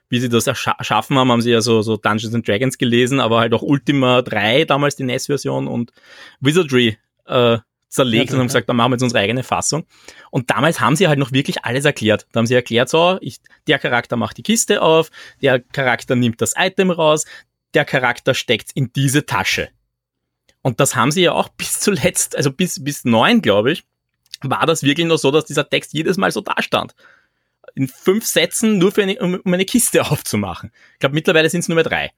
wie 0.10 0.20
sie 0.20 0.30
das 0.30 0.48
erschaffen 0.48 1.16
haben, 1.16 1.32
haben 1.32 1.42
sie 1.42 1.52
ja 1.52 1.62
so, 1.62 1.84
so 1.84 1.96
Dungeons 1.96 2.34
and 2.34 2.48
Dragons 2.48 2.80
gelesen, 2.80 3.20
aber 3.20 3.40
halt 3.40 3.54
auch 3.54 3.62
Ultima 3.62 4.24
3, 4.24 4.66
damals 4.66 4.96
die 4.96 5.04
NES-Version 5.04 5.68
und 5.68 5.92
Wizardry 6.40 6.98
äh, 7.28 7.60
zerlegt 7.94 8.30
ja, 8.30 8.34
und 8.34 8.40
haben 8.40 8.48
gesagt, 8.48 8.68
dann 8.68 8.76
machen 8.76 8.92
wir 8.92 8.96
jetzt 8.96 9.04
unsere 9.04 9.22
eigene 9.22 9.44
Fassung. 9.44 9.86
Und 10.32 10.50
damals 10.50 10.80
haben 10.80 10.96
sie 10.96 11.08
halt 11.08 11.20
noch 11.20 11.32
wirklich 11.32 11.64
alles 11.64 11.86
erklärt. 11.86 12.28
Da 12.32 12.40
haben 12.40 12.48
sie 12.48 12.56
erklärt, 12.56 12.90
so, 12.90 13.18
ich, 13.22 13.38
der 13.68 13.80
Charakter 13.80 14.16
macht 14.16 14.38
die 14.38 14.44
Kiste 14.44 14.82
auf, 14.82 15.12
der 15.42 15.60
Charakter 15.60 16.16
nimmt 16.16 16.42
das 16.42 16.54
Item 16.58 16.90
raus, 16.90 17.26
der 17.74 17.86
Charakter 17.86 18.34
steckt 18.34 18.72
in 18.74 18.92
diese 18.94 19.26
Tasche. 19.26 19.70
Und 20.62 20.80
das 20.80 20.96
haben 20.96 21.12
sie 21.12 21.22
ja 21.22 21.34
auch 21.34 21.50
bis 21.58 21.80
zuletzt, 21.80 22.36
also 22.36 22.52
bis, 22.52 22.84
bis 22.84 23.06
neun, 23.06 23.42
glaube 23.42 23.72
ich, 23.72 23.84
war 24.42 24.66
das 24.66 24.84
wirklich 24.84 25.08
nur 25.08 25.18
so, 25.18 25.32
dass 25.32 25.46
dieser 25.46 25.70
Text 25.70 25.94
jedes 25.94 26.18
Mal 26.18 26.32
so 26.32 26.42
dastand. 26.42 26.96
In 27.76 27.88
fünf 27.88 28.26
Sätzen 28.26 28.78
nur 28.78 28.92
für 28.92 29.04
eine, 29.04 29.18
um 29.20 29.42
eine 29.46 29.66
Kiste 29.66 30.06
aufzumachen. 30.12 30.72
Ich 30.94 31.00
glaube, 31.00 31.16
mittlerweile 31.16 31.50
sind 31.50 31.62
es 31.62 31.68
nur 31.68 31.76
mehr 31.76 31.84
drei. 31.84 32.12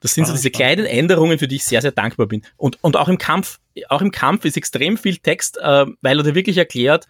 Das 0.00 0.14
sind 0.14 0.26
so 0.26 0.32
diese 0.32 0.50
kleinen 0.50 0.86
Änderungen, 0.86 1.38
für 1.38 1.48
die 1.48 1.56
ich 1.56 1.64
sehr, 1.64 1.82
sehr 1.82 1.92
dankbar 1.92 2.26
bin. 2.26 2.42
Und, 2.56 2.78
und 2.82 2.96
auch 2.96 3.08
im 3.08 3.18
Kampf, 3.18 3.58
auch 3.88 4.02
im 4.02 4.10
Kampf 4.10 4.44
ist 4.44 4.56
extrem 4.56 4.96
viel 4.96 5.16
Text, 5.16 5.58
äh, 5.58 5.86
weil 6.00 6.18
er 6.18 6.22
dir 6.22 6.34
wirklich 6.34 6.58
erklärt, 6.58 7.06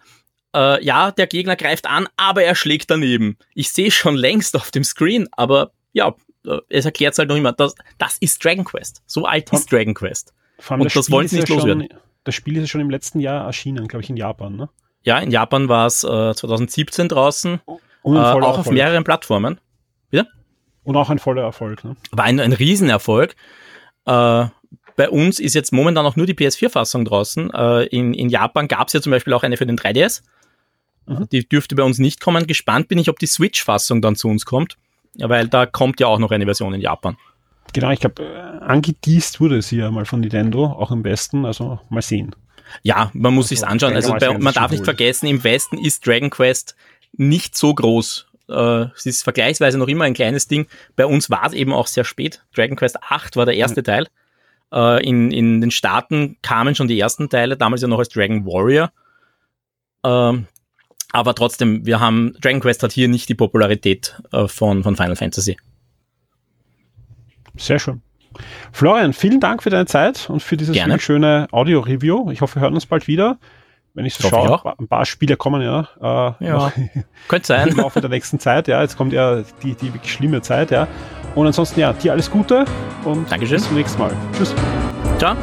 äh, 0.55 0.83
ja, 0.83 1.11
der 1.11 1.27
Gegner 1.27 1.55
greift 1.55 1.85
an, 1.85 2.07
aber 2.17 2.43
er 2.43 2.55
schlägt 2.55 2.89
daneben. 2.89 3.37
Ich 3.53 3.71
sehe 3.71 3.91
schon 3.91 4.15
längst 4.15 4.55
auf 4.55 4.71
dem 4.71 4.83
Screen, 4.83 5.27
aber 5.31 5.71
ja, 5.93 6.15
äh, 6.45 6.57
es 6.69 6.85
erklärt 6.85 7.13
es 7.13 7.19
halt 7.19 7.29
noch 7.29 7.35
immer. 7.35 7.53
Das, 7.53 7.75
das 7.97 8.17
ist 8.19 8.43
Dragon 8.43 8.65
Quest. 8.65 9.01
So 9.05 9.25
alt 9.25 9.51
ist 9.51 9.71
Dragon 9.71 9.93
Quest. 9.93 10.33
Und 10.69 10.85
das, 10.85 10.93
das 10.93 11.11
wollen 11.11 11.27
sie 11.27 11.37
nicht 11.37 11.49
ja 11.49 11.55
loswerden. 11.55 11.87
Schon, 11.89 11.99
das 12.23 12.35
Spiel 12.35 12.55
ist 12.57 12.61
ja 12.61 12.67
schon 12.67 12.81
im 12.81 12.89
letzten 12.89 13.19
Jahr 13.19 13.45
erschienen, 13.45 13.87
glaube 13.87 14.03
ich, 14.03 14.09
in 14.09 14.17
Japan, 14.17 14.55
ne? 14.55 14.69
Ja, 15.03 15.19
in 15.19 15.31
Japan 15.31 15.69
war 15.69 15.85
es 15.85 16.03
äh, 16.03 16.33
2017 16.33 17.07
draußen. 17.07 17.61
Und 18.01 18.15
äh, 18.15 18.19
auch 18.19 18.57
auf 18.57 18.69
mehreren 18.69 19.03
Plattformen. 19.03 19.59
Und 20.87 20.95
auch 20.95 21.09
ein 21.09 21.19
voller 21.19 21.41
Erfolg, 21.41 21.83
ne? 21.83 21.97
War 22.11 22.23
ein, 22.23 22.39
ein 22.39 22.53
Riesenerfolg. 22.53 23.35
Äh, 24.05 24.45
bei 24.95 25.09
uns 25.09 25.37
ist 25.37 25.53
jetzt 25.53 25.73
momentan 25.73 26.05
auch 26.05 26.15
nur 26.15 26.25
die 26.25 26.33
PS4-Fassung 26.33 27.03
draußen. 27.03 27.51
Äh, 27.53 27.87
in, 27.87 28.13
in 28.13 28.29
Japan 28.29 28.69
gab 28.69 28.87
es 28.87 28.93
ja 28.93 29.01
zum 29.01 29.11
Beispiel 29.11 29.33
auch 29.33 29.43
eine 29.43 29.57
für 29.57 29.65
den 29.65 29.77
3DS. 29.77 30.23
Mhm. 31.05 31.27
Die 31.29 31.45
dürfte 31.45 31.75
bei 31.75 31.83
uns 31.83 31.99
nicht 31.99 32.21
kommen. 32.21 32.47
Gespannt 32.47 32.87
bin 32.87 32.99
ich, 32.99 33.09
ob 33.09 33.19
die 33.19 33.27
Switch-Fassung 33.27 34.01
dann 34.01 34.15
zu 34.15 34.29
uns 34.29 34.45
kommt, 34.45 34.77
weil 35.15 35.49
da 35.49 35.65
kommt 35.65 35.99
ja 35.99 36.07
auch 36.07 36.19
noch 36.19 36.31
eine 36.31 36.45
Version 36.45 36.73
in 36.73 36.79
Japan. 36.79 37.17
Genau, 37.73 37.91
ich 37.91 37.99
glaube, 37.99 38.23
äh, 38.23 38.63
angeteased 38.63 39.41
wurde 39.41 39.61
sie 39.61 39.79
ja 39.79 39.91
mal 39.91 40.05
von 40.05 40.21
Nintendo, 40.21 40.67
auch 40.67 40.91
im 40.91 41.03
Westen, 41.03 41.45
also 41.45 41.81
mal 41.89 42.01
sehen. 42.01 42.33
Ja, 42.81 43.11
man 43.13 43.33
muss 43.33 43.47
also, 43.47 43.55
sich's 43.55 43.63
anschauen. 43.63 43.93
Also 43.93 44.13
bei, 44.13 44.37
man 44.37 44.53
darf 44.53 44.71
nicht 44.71 44.85
vergessen, 44.85 45.27
im 45.27 45.43
Westen 45.43 45.77
ist 45.77 46.07
Dragon 46.07 46.29
Quest 46.29 46.77
nicht 47.11 47.57
so 47.57 47.75
groß. 47.75 48.27
Äh, 48.49 48.85
es 48.95 49.05
ist 49.05 49.23
vergleichsweise 49.23 49.77
noch 49.77 49.87
immer 49.87 50.05
ein 50.05 50.13
kleines 50.13 50.47
Ding. 50.47 50.67
Bei 50.95 51.05
uns 51.05 51.29
war 51.29 51.45
es 51.45 51.53
eben 51.53 51.73
auch 51.73 51.87
sehr 51.87 52.03
spät. 52.03 52.43
Dragon 52.55 52.75
Quest 52.75 53.01
8 53.01 53.35
war 53.35 53.45
der 53.45 53.55
erste 53.55 53.81
mhm. 53.81 53.85
Teil. 53.85 54.07
Äh, 54.73 55.07
in, 55.07 55.31
in 55.31 55.61
den 55.61 55.71
Staaten 55.71 56.37
kamen 56.41 56.75
schon 56.75 56.87
die 56.87 56.99
ersten 56.99 57.29
Teile, 57.29 57.57
damals 57.57 57.81
ja 57.81 57.87
noch 57.87 57.99
als 57.99 58.09
Dragon 58.09 58.45
Warrior. 58.45 58.91
Ähm, 60.03 60.47
aber 61.11 61.35
trotzdem, 61.35 61.85
wir 61.85 61.99
haben, 61.99 62.33
Dragon 62.41 62.59
Quest 62.59 62.83
hat 62.83 62.91
hier 62.91 63.07
nicht 63.07 63.29
die 63.29 63.35
Popularität 63.35 64.21
äh, 64.31 64.47
von, 64.47 64.83
von 64.83 64.95
Final 64.95 65.15
Fantasy. 65.15 65.57
Sehr 67.55 67.79
schön. 67.79 68.01
Florian, 68.71 69.13
vielen 69.13 69.39
Dank 69.39 69.63
für 69.63 69.69
deine 69.69 69.85
Zeit 69.85 70.29
und 70.29 70.43
für 70.43 70.57
dieses 70.57 70.77
schöne 71.01 71.47
Audio-Review. 71.51 72.29
Ich 72.31 72.41
hoffe, 72.41 72.57
wir 72.57 72.61
hören 72.61 72.75
uns 72.75 72.85
bald 72.85 73.07
wieder. 73.07 73.39
Wenn 73.97 74.05
ich 74.05 74.13
so 74.13 74.29
schaue, 74.29 74.61
ich 74.63 74.79
ein 74.79 74.87
paar 74.87 75.07
Spiele 75.07 75.37
kommen 75.37 75.59
ja. 75.63 75.87
Äh, 76.39 76.45
ja, 76.45 76.71
könnte 77.27 77.47
sein. 77.47 77.67
Im 77.69 77.77
Laufe 77.77 77.99
der 77.99 78.11
nächsten 78.11 78.39
Zeit, 78.39 78.67
ja. 78.67 78.79
Jetzt 78.79 78.95
kommt 78.95 79.11
ja 79.11 79.41
die, 79.63 79.73
die 79.73 79.91
wirklich 79.91 80.13
schlimme 80.13 80.39
Zeit, 80.43 80.69
ja. 80.69 80.87
Und 81.33 81.47
ansonsten, 81.47 81.79
ja, 81.79 81.93
dir 81.93 82.11
alles 82.11 82.29
Gute 82.29 82.65
und 83.05 83.31
Dankeschön. 83.31 83.57
bis 83.57 83.65
zum 83.65 83.75
nächsten 83.75 83.99
Mal. 83.99 84.11
Tschüss. 84.37 84.53
Ciao. 85.17 85.35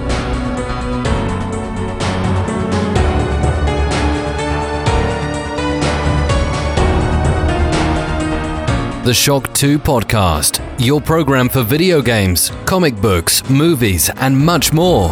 The 9.04 9.12
Shock 9.12 9.48
2 9.56 9.78
Podcast, 9.78 10.60
your 10.78 11.00
program 11.00 11.50
for 11.50 11.64
video 11.64 12.00
games, 12.00 12.52
comic 12.66 12.94
books, 13.02 13.42
movies, 13.50 14.10
and 14.10 14.38
much 14.38 14.72
more. 14.72 15.10